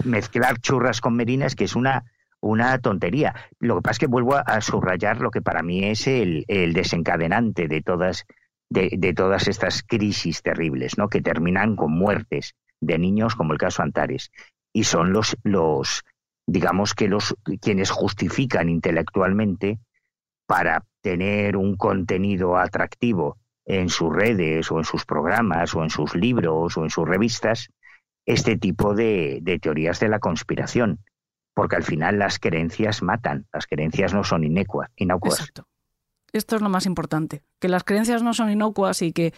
mezclar 0.05 0.59
churras 0.61 1.03
con 1.03 1.15
merinas, 1.15 1.55
que 1.55 1.65
es 1.65 1.77
una 1.77 2.05
una 2.41 2.79
tontería. 2.79 3.35
Lo 3.59 3.77
que 3.77 3.83
pasa 3.83 3.93
es 3.93 3.99
que 3.99 4.07
vuelvo 4.07 4.37
a, 4.37 4.61
subrayar 4.63 5.21
lo 5.21 5.31
que 5.31 5.43
para 5.43 5.63
mí 5.63 5.85
es 5.85 6.07
el, 6.07 6.45
desencadenante 6.47 7.69
de 7.69 7.81
todas, 7.81 8.27
de, 8.69 9.15
todas 9.15 9.49
estas 9.49 9.83
crisis 9.83 10.43
terribles, 10.43 10.99
¿no? 10.99 11.09
que 11.09 11.23
terminan 11.23 11.75
con 11.75 11.93
muertes 11.93 12.55
de 12.81 12.99
niños, 12.99 13.35
como 13.35 13.55
el 13.55 13.59
caso 13.59 13.83
Antares. 13.83 14.31
Y 14.75 14.85
son 14.85 15.13
los, 15.13 15.39
los 15.43 16.05
digamos 16.47 16.95
que 16.95 17.09
los 17.09 17.35
quienes 17.61 17.91
justifican 17.91 18.69
intelectualmente 18.69 19.79
para 20.47 20.85
tener 21.01 21.57
un 21.57 21.77
contenido 21.77 22.57
atractivo 22.57 23.39
en 23.65 23.89
sus 23.89 24.15
redes 24.15 24.71
o 24.71 24.79
en 24.79 24.85
sus 24.85 25.05
programas 25.05 25.75
o 25.75 25.83
en 25.83 25.91
sus 25.91 26.15
libros 26.15 26.77
o 26.77 26.85
en 26.85 26.91
sus 26.91 27.09
revistas 27.09 27.71
este 28.27 28.57
tipo 28.57 28.95
de, 28.95 29.43
teorías 29.61 30.01
de 30.01 30.09
la 30.09 30.19
conspiración, 30.19 31.01
porque 31.55 31.77
al 31.77 31.83
final 31.83 32.19
las 32.19 32.39
creencias 32.39 33.03
matan, 33.03 33.47
las 33.53 33.67
creencias 33.67 34.15
no 34.15 34.25
son 34.25 34.45
inocuas. 34.45 34.91
Exacto. 34.97 35.67
Esto 36.33 36.57
es 36.57 36.63
lo 36.63 36.69
más 36.69 36.87
importante, 36.87 37.43
que 37.61 37.69
las 37.69 37.85
creencias 37.85 38.23
no 38.23 38.35
son 38.35 38.51
inocuas 38.51 39.03
y 39.03 39.13
que 39.13 39.35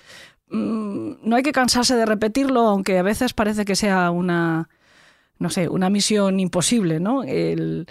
mm, 0.48 1.28
no 1.28 1.36
hay 1.36 1.42
que 1.42 1.52
cansarse 1.52 1.94
de 1.94 2.06
repetirlo, 2.06 2.60
aunque 2.60 2.98
a 2.98 3.02
veces 3.02 3.34
parece 3.34 3.64
que 3.64 3.76
sea 3.76 4.10
una, 4.10 4.70
no 5.38 5.50
sé, 5.50 5.68
una 5.68 5.90
misión 5.90 6.40
imposible, 6.40 7.00
¿no? 7.00 7.22
El, 7.22 7.86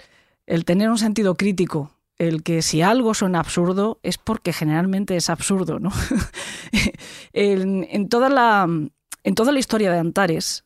el 0.46 0.64
tener 0.64 0.90
un 0.90 0.98
sentido 0.98 1.34
crítico 1.34 1.96
el 2.18 2.42
que 2.42 2.62
si 2.62 2.82
algo 2.82 3.14
suena 3.14 3.40
absurdo 3.40 3.98
es 4.02 4.18
porque 4.18 4.52
generalmente 4.52 5.16
es 5.16 5.28
absurdo, 5.28 5.78
¿no? 5.78 5.90
en, 7.32 8.08
toda 8.08 8.28
la, 8.28 8.66
en 9.22 9.34
toda 9.34 9.52
la 9.52 9.58
historia 9.58 9.92
de 9.92 9.98
Antares, 9.98 10.64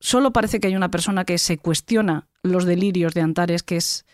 solo 0.00 0.32
parece 0.32 0.60
que 0.60 0.66
hay 0.68 0.76
una 0.76 0.90
persona 0.90 1.24
que 1.24 1.38
se 1.38 1.58
cuestiona 1.58 2.28
los 2.42 2.64
delirios 2.64 3.14
de 3.14 3.22
Antares, 3.22 3.62
que 3.62 3.76
es 3.76 4.04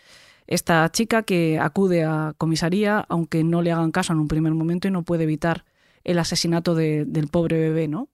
esta 0.47 0.89
chica 0.91 1.23
que 1.23 1.59
acude 1.59 2.03
a 2.03 2.33
comisaría, 2.37 3.05
aunque 3.09 3.43
no 3.43 3.61
le 3.61 3.71
hagan 3.71 3.91
caso 3.91 4.13
en 4.13 4.19
un 4.19 4.27
primer 4.27 4.53
momento 4.53 4.87
y 4.87 4.91
no 4.91 5.03
puede 5.03 5.23
evitar 5.23 5.65
el 6.03 6.19
asesinato 6.19 6.75
del 6.75 7.27
pobre 7.29 7.59
bebé, 7.59 7.87
¿no? 7.87 8.09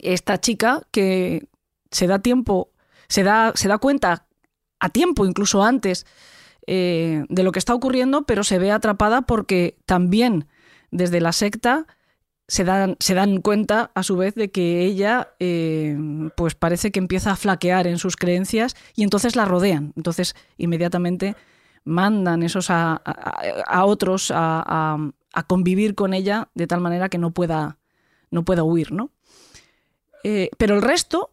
Esta 0.00 0.40
chica 0.40 0.82
que 0.90 1.46
se 1.90 2.06
da 2.06 2.18
tiempo, 2.18 2.70
se 3.12 3.24
da, 3.24 3.52
se 3.54 3.68
da 3.68 3.76
cuenta 3.76 4.26
a 4.80 4.88
tiempo, 4.88 5.26
incluso 5.26 5.62
antes, 5.62 6.06
eh, 6.66 7.26
de 7.28 7.42
lo 7.42 7.52
que 7.52 7.58
está 7.58 7.74
ocurriendo, 7.74 8.22
pero 8.22 8.42
se 8.42 8.58
ve 8.58 8.70
atrapada 8.70 9.20
porque 9.20 9.76
también 9.84 10.48
desde 10.90 11.20
la 11.20 11.32
secta 11.32 11.86
se 12.48 12.64
dan, 12.64 12.96
se 13.00 13.12
dan 13.12 13.42
cuenta 13.42 13.90
a 13.94 14.02
su 14.02 14.16
vez 14.16 14.34
de 14.34 14.50
que 14.50 14.86
ella 14.86 15.34
eh, 15.40 15.94
pues 16.38 16.54
parece 16.54 16.90
que 16.90 17.00
empieza 17.00 17.32
a 17.32 17.36
flaquear 17.36 17.86
en 17.86 17.98
sus 17.98 18.16
creencias 18.16 18.76
y 18.96 19.02
entonces 19.02 19.36
la 19.36 19.44
rodean. 19.44 19.92
Entonces 19.94 20.34
inmediatamente 20.56 21.36
mandan 21.84 22.42
esos 22.42 22.70
a, 22.70 22.94
a, 22.94 23.84
otros 23.84 24.30
a, 24.34 24.96
a, 25.34 25.42
convivir 25.42 25.94
con 25.94 26.14
ella 26.14 26.48
de 26.54 26.66
tal 26.66 26.80
manera 26.80 27.10
que 27.10 27.18
no 27.18 27.32
pueda, 27.32 27.76
no 28.30 28.42
pueda 28.42 28.64
huir. 28.64 28.90
¿no? 28.90 29.10
Eh, 30.24 30.48
pero 30.56 30.76
el 30.76 30.82
resto, 30.82 31.31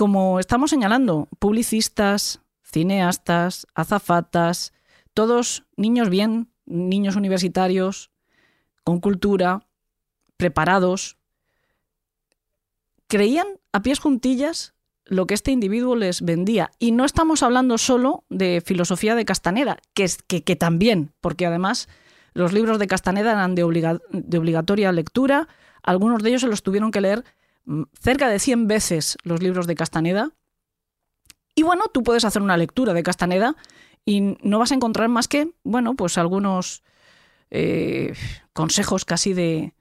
como 0.00 0.40
estamos 0.40 0.70
señalando, 0.70 1.28
publicistas, 1.38 2.40
cineastas, 2.62 3.66
azafatas, 3.74 4.72
todos 5.12 5.66
niños 5.76 6.08
bien, 6.08 6.48
niños 6.64 7.16
universitarios, 7.16 8.10
con 8.82 9.00
cultura, 9.00 9.66
preparados, 10.38 11.18
creían 13.08 13.46
a 13.74 13.82
pies 13.82 13.98
juntillas 13.98 14.72
lo 15.04 15.26
que 15.26 15.34
este 15.34 15.50
individuo 15.50 15.94
les 15.96 16.22
vendía. 16.22 16.70
Y 16.78 16.92
no 16.92 17.04
estamos 17.04 17.42
hablando 17.42 17.76
solo 17.76 18.24
de 18.30 18.62
filosofía 18.64 19.14
de 19.14 19.26
Castaneda, 19.26 19.76
que, 19.92 20.04
es, 20.04 20.22
que, 20.22 20.56
también, 20.56 21.12
porque 21.20 21.44
además 21.44 21.90
los 22.32 22.54
libros 22.54 22.78
de 22.78 22.86
Castaneda 22.86 23.32
eran 23.32 23.54
de, 23.54 23.64
obligatoria 23.64 24.92
lectura, 24.92 25.46
algunos 25.82 26.22
de 26.22 26.30
ellos 26.30 26.40
se 26.40 26.48
los 26.48 26.62
tuvieron 26.62 26.90
que 26.90 27.02
leer 27.02 27.22
cerca 28.00 28.28
de 28.28 28.38
100 28.38 28.66
veces 28.66 29.16
los 29.22 29.42
libros 29.42 29.66
de 29.66 29.74
Castaneda, 29.74 30.32
y 31.54 31.62
bueno, 31.62 31.84
tú 31.92 32.02
puedes 32.02 32.24
hacer 32.24 32.42
una 32.42 32.56
lectura 32.56 32.94
de 32.94 33.02
Castaneda 33.02 33.56
y 34.04 34.36
no 34.42 34.58
vas 34.58 34.72
a 34.72 34.74
encontrar 34.74 35.08
más 35.08 35.28
que, 35.28 35.52
bueno, 35.62 35.94
pues 35.94 36.16
algunos 36.16 36.82
eh, 37.50 38.14
consejos 38.52 39.04
casi 39.04 39.34
de 39.34 39.74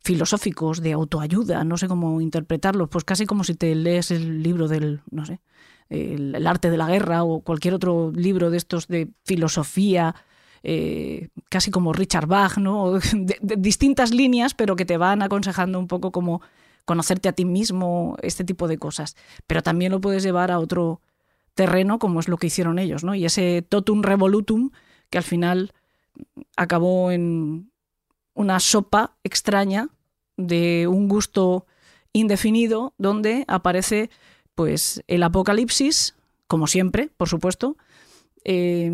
filosóficos, 0.00 0.80
de 0.80 0.92
autoayuda, 0.92 1.64
no 1.64 1.76
sé 1.76 1.88
cómo 1.88 2.20
interpretarlos, 2.20 2.88
pues 2.88 3.04
casi 3.04 3.26
como 3.26 3.42
si 3.42 3.54
te 3.54 3.74
lees 3.74 4.12
el 4.12 4.42
libro 4.42 4.68
del, 4.68 5.00
no 5.10 5.26
sé, 5.26 5.40
el, 5.88 6.46
arte 6.46 6.70
de 6.70 6.76
la 6.76 6.86
guerra 6.86 7.24
o 7.24 7.40
cualquier 7.40 7.74
otro 7.74 8.12
libro 8.14 8.50
de 8.50 8.56
estos 8.56 8.86
de 8.86 9.08
filosofía, 9.24 10.14
eh, 10.62 11.28
casi 11.48 11.70
como 11.70 11.92
Richard 11.92 12.26
Bach, 12.26 12.56
¿no? 12.58 12.92
de, 13.12 13.38
distintas 13.58 14.12
líneas, 14.12 14.54
pero 14.54 14.76
que 14.76 14.84
te 14.84 14.96
van 14.96 15.22
aconsejando 15.22 15.78
un 15.78 15.88
poco 15.88 16.12
como 16.12 16.40
conocerte 16.86 17.28
a 17.28 17.32
ti 17.32 17.44
mismo, 17.44 18.16
este 18.22 18.44
tipo 18.44 18.68
de 18.68 18.78
cosas. 18.78 19.16
Pero 19.46 19.62
también 19.62 19.92
lo 19.92 20.00
puedes 20.00 20.22
llevar 20.22 20.50
a 20.50 20.58
otro 20.58 21.02
terreno, 21.54 21.98
como 21.98 22.20
es 22.20 22.28
lo 22.28 22.38
que 22.38 22.46
hicieron 22.46 22.78
ellos, 22.78 23.04
¿no? 23.04 23.14
Y 23.14 23.26
ese 23.26 23.62
totum 23.68 24.02
revolutum 24.02 24.70
que 25.10 25.18
al 25.18 25.24
final 25.24 25.72
acabó 26.56 27.10
en 27.10 27.70
una 28.34 28.60
sopa 28.60 29.16
extraña 29.24 29.88
de 30.36 30.86
un 30.86 31.08
gusto 31.08 31.66
indefinido, 32.12 32.94
donde 32.98 33.44
aparece 33.48 34.10
pues 34.54 35.02
el 35.06 35.22
apocalipsis, 35.22 36.14
como 36.46 36.66
siempre, 36.66 37.10
por 37.16 37.28
supuesto, 37.28 37.76
eh, 38.44 38.90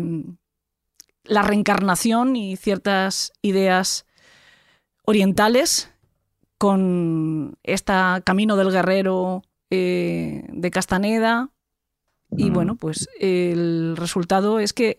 la 1.23 1.41
reencarnación 1.41 2.35
y 2.35 2.57
ciertas 2.57 3.31
ideas 3.41 4.05
orientales 5.05 5.92
con 6.63 7.57
esta 7.63 8.21
Camino 8.23 8.55
del 8.55 8.71
Guerrero 8.71 9.43
eh, 9.69 10.45
de 10.47 10.71
Castaneda. 10.71 11.49
Y 12.37 12.51
bueno, 12.51 12.77
pues 12.77 13.09
el 13.19 13.97
resultado 13.97 14.59
es 14.59 14.71
que 14.71 14.97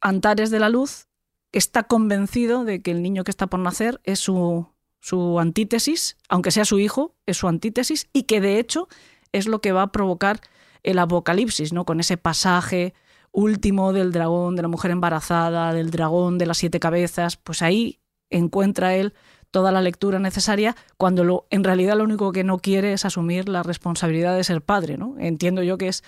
Antares 0.00 0.50
de 0.50 0.58
la 0.58 0.70
Luz 0.70 1.06
está 1.52 1.84
convencido 1.84 2.64
de 2.64 2.82
que 2.82 2.90
el 2.90 3.00
niño 3.00 3.22
que 3.22 3.30
está 3.30 3.46
por 3.46 3.60
nacer 3.60 4.00
es 4.02 4.18
su, 4.18 4.66
su 4.98 5.38
antítesis, 5.38 6.16
aunque 6.28 6.50
sea 6.50 6.64
su 6.64 6.80
hijo, 6.80 7.14
es 7.24 7.36
su 7.36 7.46
antítesis, 7.46 8.08
y 8.12 8.24
que 8.24 8.40
de 8.40 8.58
hecho 8.58 8.88
es 9.30 9.46
lo 9.46 9.60
que 9.60 9.70
va 9.70 9.82
a 9.82 9.92
provocar 9.92 10.40
el 10.82 10.98
apocalipsis, 10.98 11.72
¿no? 11.72 11.84
Con 11.84 12.00
ese 12.00 12.16
pasaje 12.16 12.92
último 13.30 13.92
del 13.92 14.10
dragón, 14.10 14.56
de 14.56 14.62
la 14.62 14.68
mujer 14.68 14.90
embarazada, 14.90 15.72
del 15.72 15.92
dragón 15.92 16.38
de 16.38 16.46
las 16.46 16.58
siete 16.58 16.80
cabezas, 16.80 17.36
pues 17.36 17.62
ahí 17.62 18.00
encuentra 18.30 18.96
él 18.96 19.14
toda 19.52 19.70
la 19.70 19.82
lectura 19.82 20.18
necesaria 20.18 20.74
cuando 20.96 21.22
lo, 21.22 21.46
en 21.50 21.62
realidad 21.62 21.96
lo 21.96 22.04
único 22.04 22.32
que 22.32 22.42
no 22.42 22.58
quiere 22.58 22.94
es 22.94 23.04
asumir 23.04 23.48
la 23.48 23.62
responsabilidad 23.62 24.34
de 24.34 24.42
ser 24.42 24.62
padre. 24.62 24.96
¿no? 24.96 25.14
Entiendo 25.20 25.62
yo 25.62 25.78
que 25.78 25.88
es 25.88 26.02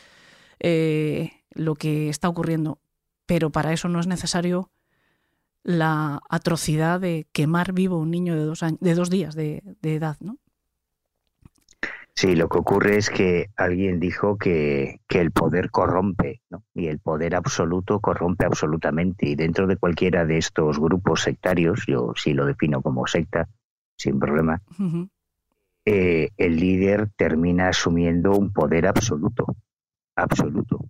eh, 0.58 1.30
lo 1.50 1.76
que 1.76 2.08
está 2.08 2.28
ocurriendo, 2.28 2.80
pero 3.26 3.50
para 3.50 3.72
eso 3.72 3.88
no 3.88 4.00
es 4.00 4.08
necesario 4.08 4.70
la 5.62 6.20
atrocidad 6.28 7.00
de 7.00 7.26
quemar 7.32 7.72
vivo 7.72 7.98
un 7.98 8.10
niño 8.10 8.34
de 8.34 8.44
dos, 8.44 8.62
años, 8.62 8.80
de 8.80 8.94
dos 8.94 9.10
días 9.10 9.34
de, 9.34 9.62
de 9.80 9.94
edad. 9.94 10.16
¿no? 10.20 10.38
Sí, 12.16 12.36
lo 12.36 12.48
que 12.48 12.58
ocurre 12.58 12.96
es 12.96 13.10
que 13.10 13.50
alguien 13.56 13.98
dijo 13.98 14.38
que, 14.38 15.00
el 15.08 15.32
poder 15.32 15.70
corrompe, 15.70 16.42
¿no? 16.48 16.64
y 16.72 16.86
el 16.86 17.00
poder 17.00 17.34
absoluto 17.34 18.00
corrompe 18.00 18.46
absolutamente. 18.46 19.28
Y 19.28 19.34
dentro 19.34 19.66
de 19.66 19.76
cualquiera 19.76 20.24
de 20.24 20.38
estos 20.38 20.78
grupos 20.78 21.22
sectarios, 21.22 21.84
yo 21.86 22.12
sí 22.14 22.32
lo 22.32 22.46
defino 22.46 22.82
como 22.82 23.06
secta, 23.08 23.48
sin 23.96 24.20
problema, 24.20 24.62
eh, 25.84 26.30
el 26.36 26.56
líder 26.56 27.10
termina 27.16 27.68
asumiendo 27.68 28.32
un 28.32 28.52
poder 28.52 28.86
absoluto, 28.86 29.56
absoluto. 30.14 30.84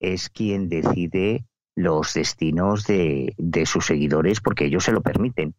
Es 0.00 0.30
quien 0.30 0.70
decide 0.70 1.44
los 1.76 2.14
destinos 2.14 2.86
de 2.86 3.66
sus 3.66 3.84
seguidores 3.84 4.40
porque 4.40 4.66
ellos 4.66 4.84
se 4.84 4.92
lo 4.92 5.02
permiten 5.02 5.54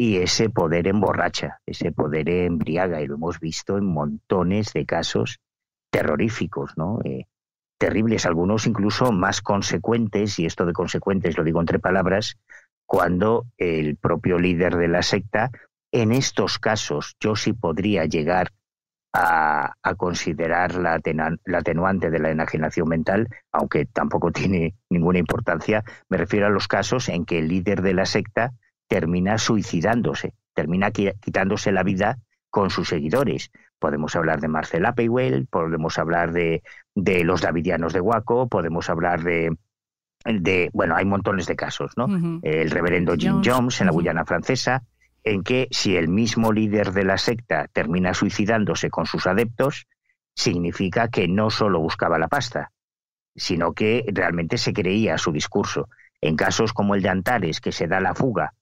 y 0.00 0.18
ese 0.18 0.48
poder 0.48 0.86
emborracha, 0.86 1.60
ese 1.66 1.90
poder 1.90 2.30
embriaga, 2.30 3.02
y 3.02 3.08
lo 3.08 3.16
hemos 3.16 3.40
visto 3.40 3.76
en 3.76 3.84
montones 3.84 4.72
de 4.72 4.86
casos 4.86 5.40
terroríficos, 5.90 6.74
¿no? 6.76 7.00
Eh, 7.04 7.24
terribles, 7.78 8.24
algunos 8.24 8.68
incluso 8.68 9.10
más 9.10 9.42
consecuentes, 9.42 10.38
y 10.38 10.46
esto 10.46 10.66
de 10.66 10.72
consecuentes 10.72 11.36
lo 11.36 11.42
digo 11.42 11.60
entre 11.60 11.80
palabras, 11.80 12.36
cuando 12.86 13.46
el 13.56 13.96
propio 13.96 14.38
líder 14.38 14.76
de 14.76 14.86
la 14.86 15.02
secta, 15.02 15.50
en 15.90 16.12
estos 16.12 16.60
casos, 16.60 17.16
yo 17.18 17.34
sí 17.34 17.52
podría 17.52 18.04
llegar 18.04 18.52
a, 19.12 19.74
considerar 19.96 20.76
la, 20.76 21.00
la, 21.44 21.58
atenuante 21.58 22.10
de 22.10 22.20
la 22.20 22.30
enajenación 22.30 22.88
mental, 22.88 23.26
aunque 23.50 23.84
tampoco 23.86 24.30
tiene 24.32 24.76
ninguna 24.90 25.18
importancia, 25.18 25.82
me 26.08 26.18
refiero 26.18 26.46
a 26.46 26.50
los 26.50 26.68
casos 26.68 27.08
en 27.08 27.24
que 27.24 27.40
el 27.40 27.48
líder 27.48 27.82
de 27.82 27.94
la 27.94 28.06
secta 28.06 28.52
termina 28.88 29.38
suicidándose, 29.38 30.34
termina 30.54 30.90
quitándose 30.90 31.70
la 31.70 31.82
vida 31.84 32.18
con 32.50 32.70
sus 32.70 32.88
seguidores. 32.88 33.50
Podemos 33.78 34.16
hablar 34.16 34.40
de 34.40 34.48
Marcela 34.48 34.94
Paywell, 34.94 35.46
podemos 35.46 35.98
hablar 35.98 36.32
de, 36.32 36.62
de 36.94 37.22
los 37.22 37.42
davidianos 37.42 37.92
de 37.92 38.00
Waco, 38.00 38.48
podemos 38.48 38.90
hablar 38.90 39.22
de, 39.22 39.56
de 40.24 40.70
bueno, 40.72 40.96
hay 40.96 41.04
montones 41.04 41.46
de 41.46 41.54
casos, 41.54 41.92
¿no? 41.96 42.08
El 42.42 42.70
reverendo 42.70 43.14
Jim 43.14 43.42
Jones, 43.44 43.80
en 43.80 43.86
la 43.86 43.92
Guyana 43.92 44.24
francesa, 44.24 44.82
en 45.22 45.44
que 45.44 45.68
si 45.70 45.96
el 45.96 46.08
mismo 46.08 46.52
líder 46.52 46.92
de 46.92 47.04
la 47.04 47.18
secta 47.18 47.68
termina 47.72 48.14
suicidándose 48.14 48.90
con 48.90 49.06
sus 49.06 49.26
adeptos, 49.26 49.86
significa 50.34 51.08
que 51.08 51.28
no 51.28 51.50
solo 51.50 51.78
buscaba 51.80 52.18
la 52.18 52.28
pasta, 52.28 52.72
sino 53.36 53.74
que 53.74 54.04
realmente 54.08 54.56
se 54.56 54.72
creía 54.72 55.18
su 55.18 55.30
discurso. 55.30 55.88
En 56.20 56.34
casos 56.34 56.72
como 56.72 56.96
el 56.96 57.02
de 57.02 57.10
Antares, 57.10 57.60
que 57.60 57.70
se 57.70 57.86
da 57.86 58.00
la 58.00 58.14
fuga 58.14 58.54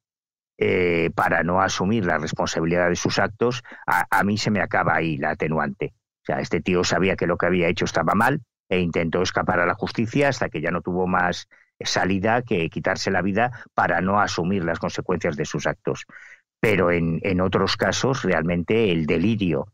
eh, 0.59 1.11
para 1.15 1.43
no 1.43 1.61
asumir 1.61 2.07
la 2.07 2.19
responsabilidad 2.19 2.89
de 2.89 2.97
sus 2.97 3.19
actos, 3.19 3.63
a, 3.87 4.25
mí 4.25 4.39
se 4.39 4.51
me 4.51 4.63
acaba 4.63 4.95
ahí 4.95 5.19
la 5.19 5.31
atenuante. 5.31 5.95
O 6.23 6.25
sea, 6.25 6.41
este 6.41 6.61
tío 6.61 6.83
sabía 6.83 7.17
que 7.17 7.27
lo 7.27 7.37
que 7.37 7.47
había 7.47 7.69
hecho 7.69 7.85
estaba 7.85 8.15
mal 8.15 8.43
e 8.69 8.81
intentó 8.81 9.23
escapar 9.23 9.61
a 9.61 9.67
la 9.67 9.75
justicia 9.75 10.29
hasta 10.29 10.49
que 10.49 10.61
ya 10.61 10.71
no 10.71 10.81
tuvo 10.81 11.07
más 11.07 11.49
salida 11.79 12.43
que 12.43 12.71
quitarse 12.71 13.11
la 13.11 13.23
vida 13.23 13.53
para 13.75 14.01
no 14.01 14.19
asumir 14.19 14.65
las 14.65 14.79
consecuencias 14.79 15.37
de 15.37 15.45
sus 15.45 15.67
actos. 15.67 16.07
Pero 16.59 16.91
en, 16.91 17.21
en 17.23 17.43
otros 17.43 17.77
casos, 17.77 18.23
realmente 18.23 18.91
el 18.91 19.07
delirio 19.07 19.73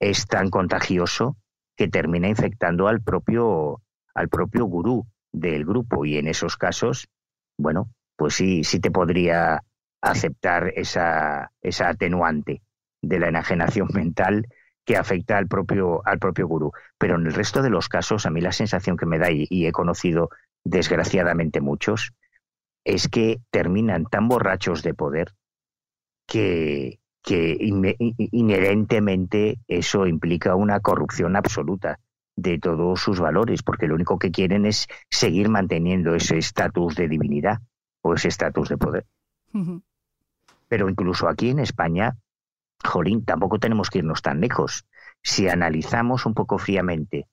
es 0.00 0.26
tan 0.26 0.50
contagioso 0.50 1.36
que 1.76 1.88
termina 1.88 2.28
infectando 2.28 2.88
al 2.88 3.02
propio, 3.02 3.80
al 4.14 4.28
propio 4.28 4.64
gurú 4.64 5.06
del 5.32 5.64
grupo. 5.64 6.04
Y 6.04 6.18
en 6.18 6.26
esos 6.26 6.56
casos, 6.56 7.08
bueno, 7.56 7.88
pues 8.16 8.34
sí, 8.34 8.64
sí 8.64 8.80
te 8.80 8.90
podría 8.90 9.62
aceptar 10.04 10.72
esa, 10.76 11.50
esa 11.62 11.88
atenuante 11.88 12.62
de 13.02 13.18
la 13.18 13.28
enajenación 13.28 13.88
mental 13.94 14.46
que 14.84 14.96
afecta 14.96 15.38
al 15.38 15.48
propio, 15.48 16.06
al 16.06 16.18
propio 16.18 16.46
gurú. 16.46 16.72
Pero 16.98 17.16
en 17.16 17.26
el 17.26 17.32
resto 17.32 17.62
de 17.62 17.70
los 17.70 17.88
casos, 17.88 18.26
a 18.26 18.30
mí 18.30 18.40
la 18.40 18.52
sensación 18.52 18.96
que 18.96 19.06
me 19.06 19.18
da, 19.18 19.30
y, 19.30 19.66
he 19.66 19.72
conocido 19.72 20.28
desgraciadamente 20.62 21.60
muchos, 21.60 22.12
es 22.84 23.08
que 23.08 23.40
terminan 23.50 24.04
tan 24.04 24.28
borrachos 24.28 24.82
de 24.82 24.92
poder 24.92 25.32
que, 26.26 27.00
que 27.22 27.56
inherentemente 27.58 29.58
eso 29.68 30.06
implica 30.06 30.54
una 30.54 30.80
corrupción 30.80 31.34
absoluta 31.34 31.98
de 32.36 32.58
todos 32.58 33.00
sus 33.00 33.20
valores, 33.20 33.62
porque 33.62 33.86
lo 33.86 33.94
único 33.94 34.18
que 34.18 34.30
quieren 34.30 34.66
es 34.66 34.86
seguir 35.08 35.48
manteniendo 35.48 36.14
ese 36.14 36.36
estatus 36.36 36.94
de 36.94 37.08
divinidad 37.08 37.60
o 38.02 38.14
ese 38.14 38.28
estatus 38.28 38.68
de 38.68 38.76
poder. 38.76 39.06
Pero 40.68 40.88
incluso 40.88 41.28
aquí 41.28 41.50
en 41.50 41.58
España, 41.58 42.16
Jolín, 42.84 43.24
tampoco 43.24 43.58
tenemos 43.58 43.90
que 43.90 43.98
irnos 43.98 44.22
tan 44.22 44.40
lejos. 44.40 44.86
Si 45.22 45.48
analizamos 45.48 46.26
un 46.26 46.34
poco 46.34 46.58
fríamente 46.58 47.26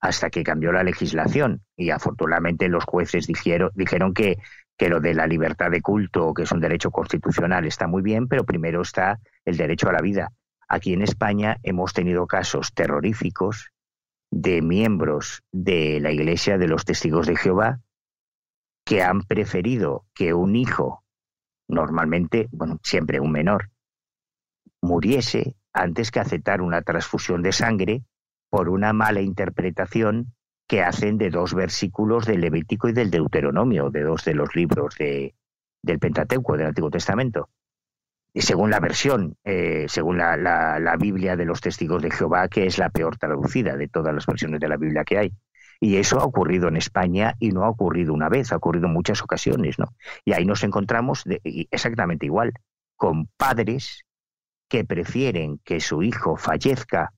hasta 0.00 0.30
que 0.30 0.44
cambió 0.44 0.72
la 0.72 0.84
legislación, 0.84 1.62
y 1.76 1.90
afortunadamente 1.90 2.68
los 2.68 2.84
jueces 2.84 3.26
dijeron, 3.26 4.14
que 4.14 4.38
lo 4.88 5.00
de 5.00 5.14
la 5.14 5.26
libertad 5.26 5.70
de 5.70 5.80
culto, 5.80 6.34
que 6.34 6.42
es 6.42 6.52
un 6.52 6.60
derecho 6.60 6.90
constitucional, 6.90 7.66
está 7.66 7.86
muy 7.86 8.02
bien, 8.02 8.28
pero 8.28 8.44
primero 8.44 8.82
está 8.82 9.18
el 9.44 9.56
derecho 9.56 9.88
a 9.88 9.92
la 9.92 10.02
vida. 10.02 10.32
Aquí 10.68 10.92
en 10.92 11.02
España 11.02 11.58
hemos 11.62 11.92
tenido 11.92 12.26
casos 12.26 12.74
terroríficos 12.74 13.72
de 14.30 14.60
miembros 14.60 15.42
de 15.52 16.00
la 16.00 16.10
Iglesia 16.10 16.58
de 16.58 16.68
los 16.68 16.84
Testigos 16.84 17.26
de 17.26 17.36
Jehová 17.36 17.80
que 18.84 19.02
han 19.02 19.22
preferido 19.22 20.04
que 20.14 20.34
un 20.34 20.56
hijo, 20.56 21.04
normalmente, 21.68 22.48
bueno, 22.52 22.78
siempre 22.82 23.20
un 23.20 23.32
menor, 23.32 23.70
muriese 24.80 25.56
antes 25.72 26.10
que 26.10 26.20
aceptar 26.20 26.60
una 26.62 26.82
transfusión 26.82 27.42
de 27.42 27.52
sangre 27.52 28.04
por 28.50 28.68
una 28.68 28.92
mala 28.92 29.20
interpretación 29.20 30.34
que 30.68 30.82
hacen 30.82 31.18
de 31.18 31.30
dos 31.30 31.54
versículos 31.54 32.26
del 32.26 32.40
Levítico 32.40 32.88
y 32.88 32.92
del 32.92 33.10
Deuteronomio, 33.10 33.90
de 33.90 34.02
dos 34.02 34.24
de 34.24 34.34
los 34.34 34.54
libros 34.56 34.96
de, 34.96 35.34
del 35.82 35.98
Pentateuco, 35.98 36.56
del 36.56 36.66
Antiguo 36.66 36.90
Testamento 36.90 37.48
según 38.42 38.70
la 38.70 38.80
versión, 38.80 39.36
eh, 39.44 39.86
según 39.88 40.18
la, 40.18 40.36
la, 40.36 40.96
Biblia 40.96 41.36
de 41.36 41.44
los 41.44 41.60
testigos 41.60 42.02
de 42.02 42.10
Jehová, 42.10 42.48
que 42.48 42.66
es 42.66 42.78
la 42.78 42.90
peor 42.90 43.16
traducida 43.16 43.76
de 43.76 43.88
todas 43.88 44.14
las 44.14 44.26
versiones 44.26 44.60
de 44.60 44.68
la 44.68 44.76
Biblia 44.76 45.04
que 45.04 45.18
hay. 45.18 45.32
Y 45.80 45.96
eso 45.96 46.20
ha 46.20 46.24
ocurrido 46.24 46.68
en 46.68 46.76
España 46.76 47.34
y 47.38 47.50
no 47.50 47.64
ha 47.64 47.68
ocurrido 47.68 48.14
una 48.14 48.28
vez, 48.28 48.52
ha 48.52 48.56
ocurrido 48.56 48.86
en 48.86 48.92
muchas 48.92 49.22
ocasiones, 49.22 49.78
¿no? 49.78 49.94
Y 50.24 50.32
ahí 50.32 50.44
nos 50.44 50.64
encontramos 50.64 51.24
exactamente 51.44 52.26
igual, 52.26 52.52
con 52.96 53.26
padres 53.36 54.04
que 54.68 54.84
prefieren 54.84 55.60
que 55.64 55.80
su 55.80 56.02
hijo 56.02 56.36
fallezca 56.36 57.12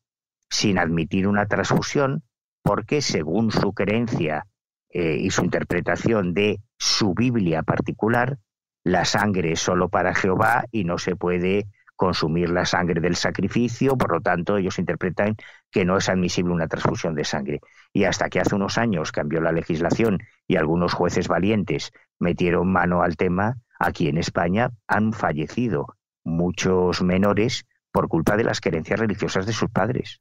sin 0.51 0.79
admitir 0.79 1.29
una 1.29 1.47
transfusión, 1.47 2.23
porque 2.63 3.01
según 3.01 3.51
su 3.51 3.73
creencia 3.73 4.47
eh, 4.91 5.17
y 5.21 5.31
su 5.31 5.45
interpretación 5.45 6.35
de 6.35 6.61
su 6.79 7.15
Biblia 7.15 7.63
particular, 7.63 8.39
la 8.85 9.05
sangre 9.05 9.53
es 9.53 9.61
solo 9.61 9.89
para 9.89 10.15
Jehová 10.15 10.65
y 10.71 10.85
no 10.85 10.99
se 10.99 11.17
puede 11.17 11.67
consumir 11.99 12.49
la 12.49 12.65
sangre 12.65 13.01
del 13.01 13.17
sacrificio, 13.17 13.99
por 13.99 14.13
lo 14.13 14.21
tanto 14.21 14.57
ellos 14.57 14.79
interpretan 14.79 15.37
que 15.71 15.85
no 15.85 15.99
es 15.99 16.09
admisible 16.09 16.55
una 16.55 16.69
transfusión 16.69 17.15
de 17.17 17.25
sangre. 17.25 17.61
Y 17.93 18.05
hasta 18.05 18.31
que 18.31 18.41
hace 18.41 18.55
unos 18.55 18.79
años 18.79 19.11
cambió 19.11 19.41
la 19.41 19.53
legislación 19.53 20.21
y 20.47 20.57
algunos 20.57 20.95
jueces 20.95 21.27
valientes 21.27 21.93
metieron 22.21 22.71
mano 22.73 23.03
al 23.03 23.17
tema, 23.17 23.57
aquí 23.81 24.09
en 24.09 24.17
España 24.17 24.71
han 24.87 25.13
fallecido 25.13 25.97
muchos 26.25 27.03
menores 27.03 27.67
por 27.91 28.09
culpa 28.09 28.37
de 28.37 28.45
las 28.45 28.61
creencias 28.61 29.01
religiosas 29.01 29.45
de 29.45 29.53
sus 29.53 29.69
padres. 29.69 30.21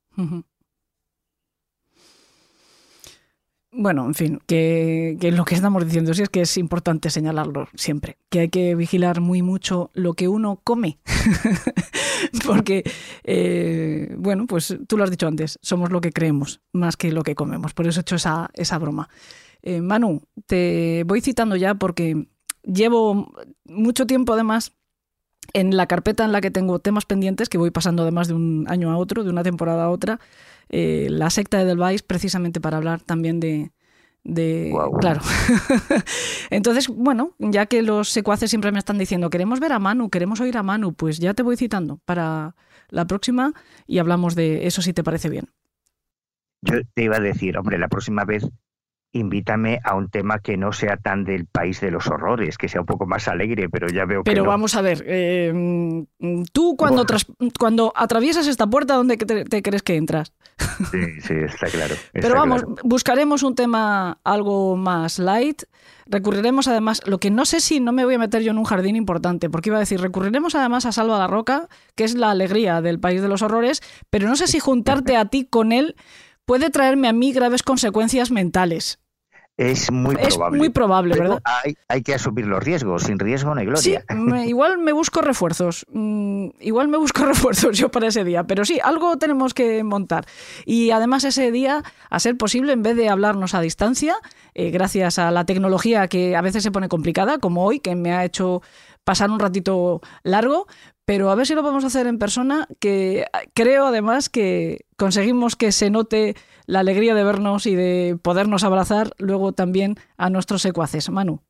Bueno, 3.71 4.05
en 4.05 4.15
fin, 4.15 4.39
que, 4.47 5.17
lo 5.33 5.43
que 5.43 5.55
estamos 5.55 5.85
diciendo 5.85 6.13
sí 6.13 6.23
es 6.23 6.29
que 6.29 6.41
es 6.41 6.57
importante 6.57 7.09
señalarlo 7.09 7.67
siempre, 7.75 8.17
que 8.29 8.39
hay 8.39 8.49
que 8.49 8.75
vigilar 8.75 9.19
muy 9.19 9.41
mucho 9.41 9.91
lo 9.93 10.13
que 10.13 10.29
uno 10.29 10.61
come, 10.63 10.99
porque, 12.45 12.89
eh, 13.25 14.15
bueno, 14.17 14.47
pues 14.47 14.77
tú 14.87 14.97
lo 14.97 15.03
has 15.03 15.11
dicho 15.11 15.27
antes, 15.27 15.59
somos 15.61 15.91
lo 15.91 15.99
que 15.99 16.13
creemos 16.13 16.61
más 16.71 16.95
que 16.95 17.11
lo 17.11 17.23
que 17.23 17.35
comemos, 17.35 17.73
por 17.73 17.87
eso 17.87 17.99
he 17.99 18.01
hecho 18.01 18.15
esa, 18.15 18.49
esa 18.53 18.77
broma. 18.77 19.09
Eh, 19.61 19.81
Manu, 19.81 20.21
te 20.45 21.03
voy 21.05 21.19
citando 21.19 21.57
ya 21.57 21.75
porque 21.75 22.27
llevo 22.63 23.33
mucho 23.65 24.07
tiempo 24.07 24.33
además 24.33 24.71
en 25.53 25.75
la 25.75 25.87
carpeta 25.87 26.23
en 26.23 26.31
la 26.31 26.41
que 26.41 26.51
tengo 26.51 26.79
temas 26.79 27.05
pendientes, 27.05 27.49
que 27.49 27.57
voy 27.57 27.71
pasando 27.71 28.03
además 28.03 28.27
de 28.29 28.33
un 28.33 28.65
año 28.69 28.91
a 28.91 28.97
otro, 28.97 29.23
de 29.23 29.29
una 29.29 29.43
temporada 29.43 29.85
a 29.85 29.89
otra, 29.89 30.19
eh, 30.69 31.07
la 31.09 31.29
secta 31.29 31.57
de 31.57 31.65
Delvais 31.65 32.03
precisamente 32.03 32.59
para 32.61 32.77
hablar 32.77 33.01
también 33.01 33.39
de... 33.39 33.71
de 34.23 34.73
Claro. 34.99 35.21
Entonces, 36.49 36.87
bueno, 36.87 37.31
ya 37.39 37.65
que 37.65 37.81
los 37.81 38.09
secuaces 38.09 38.49
siempre 38.49 38.71
me 38.71 38.79
están 38.79 38.97
diciendo, 38.97 39.29
queremos 39.29 39.59
ver 39.59 39.73
a 39.73 39.79
Manu, 39.79 40.09
queremos 40.09 40.39
oír 40.41 40.57
a 40.57 40.63
Manu, 40.63 40.93
pues 40.93 41.19
ya 41.19 41.33
te 41.33 41.43
voy 41.43 41.57
citando 41.57 41.99
para 42.05 42.55
la 42.89 43.05
próxima 43.05 43.53
y 43.85 43.99
hablamos 43.99 44.35
de 44.35 44.67
eso 44.67 44.81
si 44.81 44.93
te 44.93 45.03
parece 45.03 45.29
bien. 45.29 45.49
Yo 46.61 46.81
te 46.93 47.03
iba 47.03 47.17
a 47.17 47.21
decir, 47.21 47.57
hombre, 47.57 47.77
la 47.77 47.87
próxima 47.87 48.25
vez 48.25 48.43
invítame 49.13 49.79
a 49.83 49.95
un 49.95 50.09
tema 50.09 50.39
que 50.39 50.57
no 50.57 50.71
sea 50.71 50.97
tan 50.97 51.23
del 51.23 51.45
país 51.45 51.79
de 51.81 51.91
los 51.91 52.07
horrores, 52.07 52.57
que 52.57 52.67
sea 52.67 52.81
un 52.81 52.85
poco 52.85 53.05
más 53.05 53.27
alegre, 53.27 53.69
pero 53.69 53.87
ya 53.87 54.05
veo 54.05 54.23
que. 54.23 54.31
Pero 54.31 54.45
vamos 54.45 54.75
a 54.75 54.81
ver, 54.81 55.03
eh, 55.07 56.05
tú 56.51 56.75
cuando, 56.77 57.05
cuando 57.59 57.93
atraviesas 57.95 58.47
esta 58.47 58.67
puerta, 58.67 58.95
¿dónde 58.95 59.17
te, 59.17 59.61
crees 59.61 59.83
que 59.83 59.95
entras? 59.95 60.33
Sí, 60.91 61.21
sí, 61.21 61.33
está 61.33 61.67
claro. 61.67 61.95
pero 62.13 62.35
vamos, 62.35 62.63
buscaremos 62.83 63.43
un 63.43 63.55
tema 63.55 64.19
algo 64.23 64.75
más 64.75 65.19
light. 65.19 65.63
Recurriremos 66.05 66.67
además, 66.67 67.01
lo 67.05 67.19
que 67.19 67.31
no 67.31 67.45
sé 67.45 67.59
si 67.59 67.79
no 67.79 67.91
me 67.91 68.05
voy 68.05 68.15
a 68.15 68.19
meter 68.19 68.41
yo 68.41 68.51
en 68.51 68.57
un 68.57 68.63
jardín 68.63 68.95
importante, 68.95 69.49
porque 69.49 69.69
iba 69.69 69.77
a 69.77 69.81
decir, 69.81 69.99
recurriremos 69.99 70.55
además 70.55 70.85
a 70.85 70.91
Salva 70.91 71.17
la 71.17 71.27
Roca, 71.27 71.67
que 71.95 72.03
es 72.03 72.15
la 72.15 72.31
alegría 72.31 72.81
del 72.81 72.99
país 72.99 73.21
de 73.21 73.27
los 73.27 73.41
horrores, 73.41 73.81
pero 74.09 74.27
no 74.27 74.35
sé 74.35 74.47
si 74.47 74.59
juntarte 74.59 75.17
a 75.17 75.25
ti 75.25 75.45
con 75.45 75.71
él 75.71 75.95
puede 76.45 76.69
traerme 76.69 77.07
a 77.07 77.13
mí 77.13 77.33
graves 77.33 77.61
consecuencias 77.63 78.31
mentales. 78.31 78.99
Es 79.57 79.91
muy 79.91 80.15
probable. 80.15 80.57
Es 80.57 80.59
muy 80.59 80.69
probable, 80.69 81.15
¿verdad? 81.17 81.41
Hay, 81.87 82.03
que 82.03 82.13
asumir 82.13 82.45
los 82.45 82.63
riesgos. 82.63 83.03
Sin 83.03 83.17
riesgo 83.17 83.55
no 83.55 83.59
hay 83.59 83.65
gloria. 83.65 84.05
Sí, 84.07 84.15
igual 84.47 84.77
me 84.77 84.91
busco 84.91 85.21
refuerzos. 85.21 85.83
Mm, 85.91 86.49
igual 86.59 86.87
me 86.87 86.97
busco 86.97 87.25
refuerzos 87.25 87.75
yo 87.75 87.89
para 87.89 88.07
ese 88.07 88.23
día. 88.23 88.43
Pero 88.43 88.65
sí, 88.65 88.79
algo 88.83 89.17
tenemos 89.17 89.55
que 89.55 89.83
montar. 89.83 90.25
Y 90.65 90.91
además 90.91 91.23
ese 91.23 91.51
día, 91.51 91.83
a 92.11 92.19
ser 92.19 92.37
posible, 92.37 92.73
en 92.73 92.83
vez 92.83 92.95
de 92.95 93.09
hablarnos 93.09 93.55
a 93.55 93.61
distancia, 93.61 94.17
eh, 94.53 94.69
gracias 94.69 95.17
a 95.17 95.31
la 95.31 95.45
tecnología 95.45 96.07
que 96.07 96.35
a 96.35 96.41
veces 96.41 96.61
se 96.61 96.71
pone 96.71 96.87
complicada, 96.87 97.39
como 97.39 97.65
hoy, 97.65 97.79
que 97.79 97.95
me 97.95 98.13
ha 98.13 98.25
hecho 98.25 98.61
pasar 99.03 99.31
un 99.31 99.39
ratito 99.39 100.01
largo, 100.23 100.67
pero 101.05 101.31
a 101.31 101.35
ver 101.35 101.47
si 101.47 101.55
lo 101.55 101.63
vamos 101.63 101.85
a 101.85 101.87
hacer 101.87 102.05
en 102.07 102.19
persona, 102.19 102.67
que 102.81 103.25
creo 103.53 103.87
además 103.87 104.27
que 104.27 104.85
conseguimos 104.97 105.55
que 105.55 105.71
se 105.71 105.89
note 105.89 106.35
la 106.67 106.81
alegría 106.81 107.15
de 107.15 107.23
vernos 107.23 107.65
y 107.65 107.75
de 107.75 108.19
podernos 108.21 108.63
abrazar 108.63 109.13
luego 109.17 109.53
también 109.53 109.95
a 110.17 110.29
nuestros 110.29 110.61
secuaces. 110.61 111.09
Manu. 111.09 111.41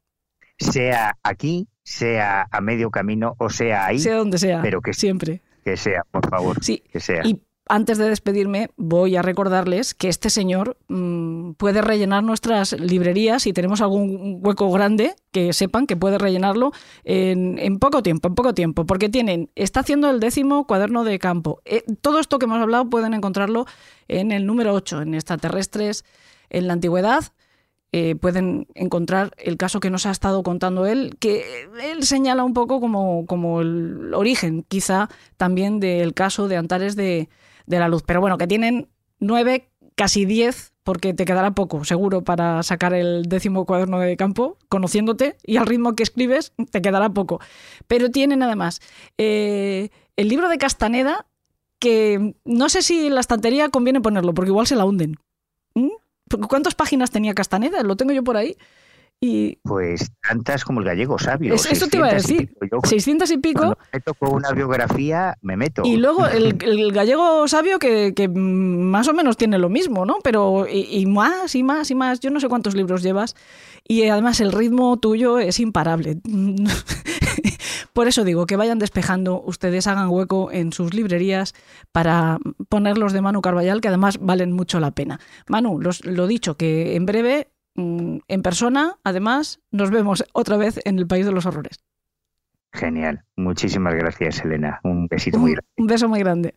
Sea 0.60 1.18
aquí, 1.24 1.68
sea 1.84 2.48
a 2.50 2.62
medio 2.62 2.90
camino 2.90 3.36
o 3.38 3.50
sea 3.50 3.88
ahí. 3.88 4.00
Sea 4.00 4.16
donde 4.16 4.38
sea, 4.38 4.62
pero 4.62 4.82
que 4.82 4.94
siempre. 4.94 5.42
Que 5.66 5.76
sea, 5.76 6.04
por 6.10 6.30
favor. 6.30 6.64
Sí. 6.64 6.84
Que 6.92 7.00
sea. 7.00 7.22
Y 7.26 7.44
antes 7.70 7.98
de 7.98 8.10
despedirme, 8.10 8.70
voy 8.78 9.16
a 9.16 9.22
recordarles 9.22 9.94
que 9.94 10.10
este 10.10 10.30
señor 10.30 10.78
mm, 10.88 11.52
puede 11.54 11.82
rellenar 11.82 12.24
nuestras 12.24 12.74
librerías 12.74 13.44
si 13.44 13.54
tenemos 13.54 13.82
algún 13.82 14.40
hueco 14.42 14.72
grande, 14.72 15.16
que 15.32 15.54
sepan 15.54 15.88
que 15.88 15.96
puede 15.96 16.18
rellenarlo 16.18 16.72
en, 17.04 17.80
poco 17.80 18.04
tiempo, 18.04 18.28
en 18.28 18.36
poco 18.36 18.54
tiempo, 18.54 18.86
porque 18.86 19.10
tienen, 19.10 19.50
está 19.56 19.82
haciendo 19.82 20.10
el 20.10 20.20
décimo 20.20 20.66
cuaderno 20.68 21.04
de 21.04 21.20
campo. 21.20 21.62
Eh, 21.66 21.84
todo 22.02 22.20
esto 22.20 22.40
que 22.40 22.46
hemos 22.46 22.62
hablado 22.62 22.90
pueden 22.90 23.14
encontrarlo 23.14 23.66
en 24.08 24.32
el 24.32 24.46
número 24.46 24.74
8, 24.74 25.02
en 25.02 25.14
extraterrestres, 25.14 26.06
en 26.50 26.68
la 26.68 26.74
antigüedad, 26.74 27.26
eh, 27.94 28.16
pueden 28.16 28.68
encontrar 28.76 29.34
el 29.38 29.56
caso 29.56 29.80
que 29.80 29.90
nos 29.90 30.06
ha 30.06 30.12
estado 30.12 30.44
contando 30.44 30.86
él, 30.86 31.16
que 31.20 31.68
él 31.82 32.04
señala 32.04 32.44
un 32.44 32.54
poco 32.54 32.82
como, 32.82 33.26
como 33.26 33.62
el 33.62 34.14
origen, 34.14 34.66
quizá 34.68 35.10
también 35.38 35.80
del 35.80 36.14
caso 36.14 36.50
de 36.50 36.58
Antares 36.58 36.98
de, 36.98 37.30
de 37.68 37.80
la 37.80 37.88
Luz. 37.88 38.04
Pero 38.06 38.20
bueno, 38.20 38.38
que 38.38 38.48
tienen 38.48 38.90
nueve, 39.20 39.70
casi 39.96 40.26
diez, 40.26 40.74
porque 40.84 41.14
te 41.14 41.26
quedará 41.26 41.52
poco, 41.52 41.84
seguro, 41.84 42.24
para 42.24 42.64
sacar 42.64 42.94
el 42.94 43.24
décimo 43.24 43.66
cuaderno 43.66 44.00
de 44.00 44.16
campo, 44.16 44.58
conociéndote 44.70 45.38
y 45.44 45.58
al 45.58 45.66
ritmo 45.68 45.96
que 45.96 46.04
escribes, 46.04 46.54
te 46.72 46.82
quedará 46.82 47.10
poco. 47.10 47.40
Pero 47.88 48.10
tienen 48.10 48.42
además 48.42 48.80
eh, 49.18 49.90
el 50.16 50.30
libro 50.30 50.50
de 50.50 50.58
Castaneda, 50.58 51.28
que 51.80 52.36
no 52.46 52.70
sé 52.70 52.82
si 52.82 53.08
en 53.08 53.16
la 53.16 53.22
estantería 53.22 53.70
conviene 53.70 54.02
ponerlo, 54.02 54.34
porque 54.34 54.50
igual 54.50 54.66
se 54.66 54.76
la 54.76 54.86
hunden. 54.86 55.18
¿Mm? 55.76 55.90
¿Cuántas 56.48 56.76
páginas 56.76 57.12
tenía 57.12 57.34
Castaneda? 57.34 57.84
Lo 57.84 57.96
tengo 57.96 58.14
yo 58.14 58.24
por 58.24 58.38
ahí. 58.38 58.58
Y... 59.20 59.58
Pues 59.64 60.12
tantas 60.28 60.64
como 60.64 60.80
el 60.82 60.86
gallego 60.86 61.18
sabio. 61.18 61.56
eso 61.56 61.88
te 61.88 61.98
iba 61.98 62.08
a 62.08 62.14
decir. 62.14 62.56
600 62.84 63.32
y 63.32 63.38
pico. 63.38 63.76
Me 63.92 64.02
con 64.02 64.34
una 64.34 64.52
biografía, 64.52 65.36
me 65.42 65.58
meto. 65.58 65.82
Y 65.86 65.98
luego 65.98 66.28
el, 66.28 66.56
gallego 66.94 67.48
sabio 67.48 67.80
que, 67.80 68.14
más 68.34 69.08
o 69.08 69.14
menos 69.14 69.36
tiene 69.36 69.58
lo 69.58 69.70
mismo, 69.70 70.06
¿no? 70.06 70.18
Pero 70.24 70.68
y, 70.68 71.06
más 71.08 71.56
y 71.56 71.64
más 71.64 71.90
y 71.90 71.96
más. 71.96 72.20
Yo 72.20 72.30
no 72.30 72.40
sé 72.40 72.48
cuántos 72.48 72.76
libros 72.76 73.02
llevas. 73.02 73.36
Y 73.88 74.08
además 74.08 74.40
el 74.40 74.52
ritmo 74.52 74.98
tuyo 74.98 75.40
es 75.40 75.60
imparable. 75.60 76.20
Por 77.94 78.08
eso 78.08 78.24
digo 78.24 78.46
que 78.46 78.58
vayan 78.58 78.78
despejando, 78.78 79.42
ustedes 79.42 79.88
hagan 79.88 80.10
hueco 80.10 80.52
en 80.52 80.72
sus 80.72 80.94
librerías 80.94 81.56
para 81.92 82.38
ponerlos 82.70 83.14
de 83.14 83.22
Manu 83.22 83.42
Carballal, 83.42 83.82
que 83.82 83.88
además 83.88 84.20
valen 84.22 84.52
mucho 84.52 84.80
la 84.80 84.92
pena. 84.92 85.20
Manu, 85.48 85.80
lo 86.04 86.28
dicho, 86.28 86.58
que 86.58 86.96
en 86.96 87.08
breve, 87.08 87.48
en 87.78 88.42
persona, 88.42 88.98
además, 89.04 89.62
nos 89.72 89.92
vemos 89.92 90.26
otra 90.34 90.58
vez 90.58 90.80
en 90.86 91.00
el 91.00 91.08
País 91.08 91.26
de 91.26 91.32
los 91.32 91.46
Horrores. 91.46 91.80
Genial. 92.74 93.24
Muchísimas 93.36 93.96
gracias, 93.96 94.44
Elena. 94.44 94.80
Un 94.84 95.08
besito 95.08 95.40
muy 95.40 95.52
grande. 95.52 95.70
Un 95.78 95.88
beso 95.88 96.10
muy 96.10 96.20
grande. 96.20 96.56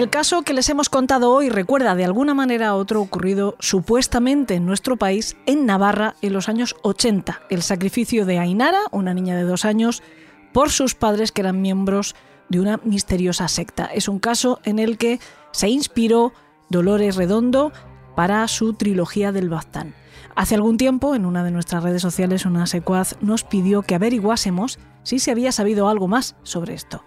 El 0.00 0.08
caso 0.08 0.40
que 0.40 0.54
les 0.54 0.66
hemos 0.70 0.88
contado 0.88 1.30
hoy 1.30 1.50
recuerda 1.50 1.94
de 1.94 2.06
alguna 2.06 2.32
manera 2.32 2.68
a 2.68 2.74
otro 2.74 3.02
ocurrido 3.02 3.54
supuestamente 3.60 4.54
en 4.54 4.64
nuestro 4.64 4.96
país, 4.96 5.36
en 5.44 5.66
Navarra, 5.66 6.14
en 6.22 6.32
los 6.32 6.48
años 6.48 6.74
80. 6.80 7.42
El 7.50 7.60
sacrificio 7.60 8.24
de 8.24 8.38
Ainara, 8.38 8.80
una 8.92 9.12
niña 9.12 9.36
de 9.36 9.42
dos 9.42 9.66
años, 9.66 10.02
por 10.54 10.70
sus 10.70 10.94
padres 10.94 11.32
que 11.32 11.42
eran 11.42 11.60
miembros 11.60 12.16
de 12.48 12.60
una 12.60 12.80
misteriosa 12.82 13.46
secta. 13.48 13.90
Es 13.92 14.08
un 14.08 14.20
caso 14.20 14.58
en 14.64 14.78
el 14.78 14.96
que 14.96 15.20
se 15.52 15.68
inspiró 15.68 16.32
Dolores 16.70 17.16
Redondo 17.16 17.70
para 18.16 18.48
su 18.48 18.72
trilogía 18.72 19.32
del 19.32 19.50
Baztán. 19.50 19.94
Hace 20.34 20.54
algún 20.54 20.78
tiempo, 20.78 21.14
en 21.14 21.26
una 21.26 21.44
de 21.44 21.50
nuestras 21.50 21.82
redes 21.82 22.00
sociales, 22.00 22.46
una 22.46 22.66
secuaz 22.66 23.16
nos 23.20 23.44
pidió 23.44 23.82
que 23.82 23.96
averiguásemos 23.96 24.78
si 25.02 25.18
se 25.18 25.30
había 25.30 25.52
sabido 25.52 25.90
algo 25.90 26.08
más 26.08 26.36
sobre 26.42 26.72
esto. 26.72 27.04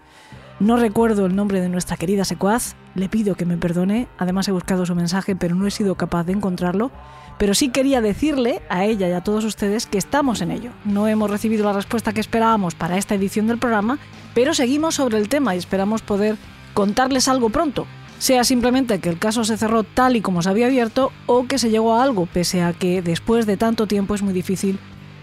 No 0.60 0.76
recuerdo 0.76 1.26
el 1.26 1.34
nombre 1.34 1.60
de 1.60 1.68
nuestra 1.68 1.96
querida 1.96 2.24
secuaz, 2.24 2.76
le 2.94 3.08
pido 3.08 3.34
que 3.34 3.44
me 3.44 3.56
perdone, 3.56 4.06
además 4.18 4.46
he 4.46 4.52
buscado 4.52 4.86
su 4.86 4.94
mensaje 4.94 5.34
pero 5.34 5.56
no 5.56 5.66
he 5.66 5.70
sido 5.72 5.96
capaz 5.96 6.24
de 6.24 6.32
encontrarlo, 6.32 6.92
pero 7.38 7.54
sí 7.54 7.70
quería 7.70 8.00
decirle 8.00 8.62
a 8.68 8.84
ella 8.84 9.08
y 9.08 9.12
a 9.12 9.22
todos 9.22 9.44
ustedes 9.44 9.86
que 9.86 9.98
estamos 9.98 10.40
en 10.40 10.52
ello. 10.52 10.70
No 10.84 11.08
hemos 11.08 11.28
recibido 11.28 11.64
la 11.64 11.72
respuesta 11.72 12.12
que 12.12 12.20
esperábamos 12.20 12.76
para 12.76 12.98
esta 12.98 13.16
edición 13.16 13.48
del 13.48 13.58
programa, 13.58 13.98
pero 14.32 14.54
seguimos 14.54 14.94
sobre 14.94 15.18
el 15.18 15.28
tema 15.28 15.54
y 15.54 15.58
esperamos 15.58 16.02
poder 16.02 16.36
contarles 16.72 17.26
algo 17.26 17.50
pronto, 17.50 17.86
sea 18.18 18.44
simplemente 18.44 19.00
que 19.00 19.08
el 19.08 19.18
caso 19.18 19.44
se 19.44 19.56
cerró 19.56 19.82
tal 19.82 20.14
y 20.14 20.20
como 20.20 20.40
se 20.40 20.50
había 20.50 20.66
abierto 20.66 21.10
o 21.26 21.46
que 21.46 21.58
se 21.58 21.70
llegó 21.70 21.94
a 21.94 22.04
algo, 22.04 22.26
pese 22.26 22.62
a 22.62 22.72
que 22.72 23.02
después 23.02 23.44
de 23.46 23.56
tanto 23.56 23.88
tiempo 23.88 24.14
es 24.14 24.22
muy 24.22 24.32
difícil 24.32 24.78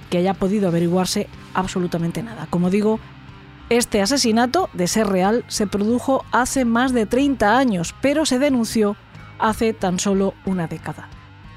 que 0.10 0.18
haya 0.18 0.34
podido 0.34 0.68
averiguarse 0.68 1.28
absolutamente 1.54 2.22
nada. 2.22 2.48
Como 2.50 2.70
digo, 2.70 3.00
este 3.72 4.02
asesinato, 4.02 4.70
de 4.74 4.86
ser 4.86 5.08
real, 5.08 5.46
se 5.48 5.66
produjo 5.66 6.26
hace 6.34 6.66
más 6.66 6.92
de 6.92 7.06
30 7.06 7.58
años, 7.58 7.96
pero 8.02 8.26
se 8.26 8.38
denunció 8.38 8.98
hace 9.40 9.72
tan 9.72 9.98
solo 9.98 10.34
una 10.46 10.68
década. 10.68 11.08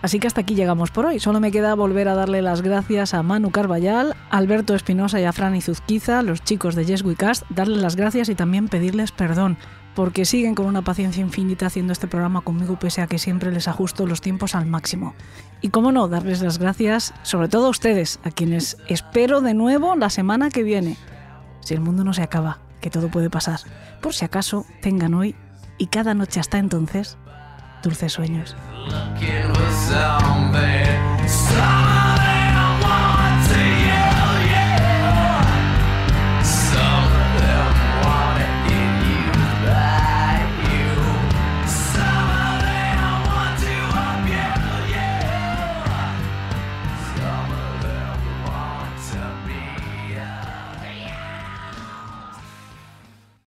Así 0.00 0.20
que 0.20 0.28
hasta 0.28 0.42
aquí 0.42 0.54
llegamos 0.54 0.92
por 0.92 1.06
hoy. 1.06 1.18
Solo 1.18 1.40
me 1.40 1.50
queda 1.50 1.74
volver 1.74 2.06
a 2.06 2.14
darle 2.14 2.40
las 2.40 2.62
gracias 2.62 3.14
a 3.14 3.22
Manu 3.24 3.50
Carballal, 3.50 4.14
Alberto 4.30 4.76
Espinosa 4.76 5.18
y 5.18 5.24
a 5.24 5.32
Fran 5.32 5.56
Izuzquiza, 5.56 6.22
los 6.22 6.44
chicos 6.44 6.76
de 6.76 6.84
Yes 6.84 7.02
We 7.02 7.16
Cast, 7.16 7.42
darles 7.48 7.82
las 7.82 7.96
gracias 7.96 8.28
y 8.28 8.36
también 8.36 8.68
pedirles 8.68 9.10
perdón, 9.10 9.56
porque 9.96 10.24
siguen 10.24 10.54
con 10.54 10.66
una 10.66 10.82
paciencia 10.82 11.20
infinita 11.20 11.66
haciendo 11.66 11.92
este 11.92 12.06
programa 12.06 12.42
conmigo, 12.42 12.78
pese 12.78 13.02
a 13.02 13.08
que 13.08 13.18
siempre 13.18 13.50
les 13.50 13.66
ajusto 13.66 14.06
los 14.06 14.20
tiempos 14.20 14.54
al 14.54 14.66
máximo. 14.66 15.14
Y 15.62 15.70
cómo 15.70 15.90
no, 15.90 16.06
darles 16.06 16.42
las 16.42 16.58
gracias, 16.58 17.12
sobre 17.24 17.48
todo 17.48 17.66
a 17.66 17.70
ustedes, 17.70 18.20
a 18.22 18.30
quienes 18.30 18.76
espero 18.86 19.40
de 19.40 19.54
nuevo 19.54 19.96
la 19.96 20.10
semana 20.10 20.50
que 20.50 20.62
viene 20.62 20.96
si 21.64 21.74
el 21.74 21.80
mundo 21.80 22.04
no 22.04 22.12
se 22.12 22.22
acaba, 22.22 22.58
que 22.80 22.90
todo 22.90 23.08
puede 23.08 23.30
pasar. 23.30 23.60
Por 24.00 24.14
si 24.14 24.24
acaso, 24.24 24.66
tengan 24.82 25.14
hoy 25.14 25.34
y 25.78 25.86
cada 25.88 26.14
noche 26.14 26.40
hasta 26.40 26.58
entonces 26.58 27.16
dulces 27.82 28.12
sueños. 28.12 28.54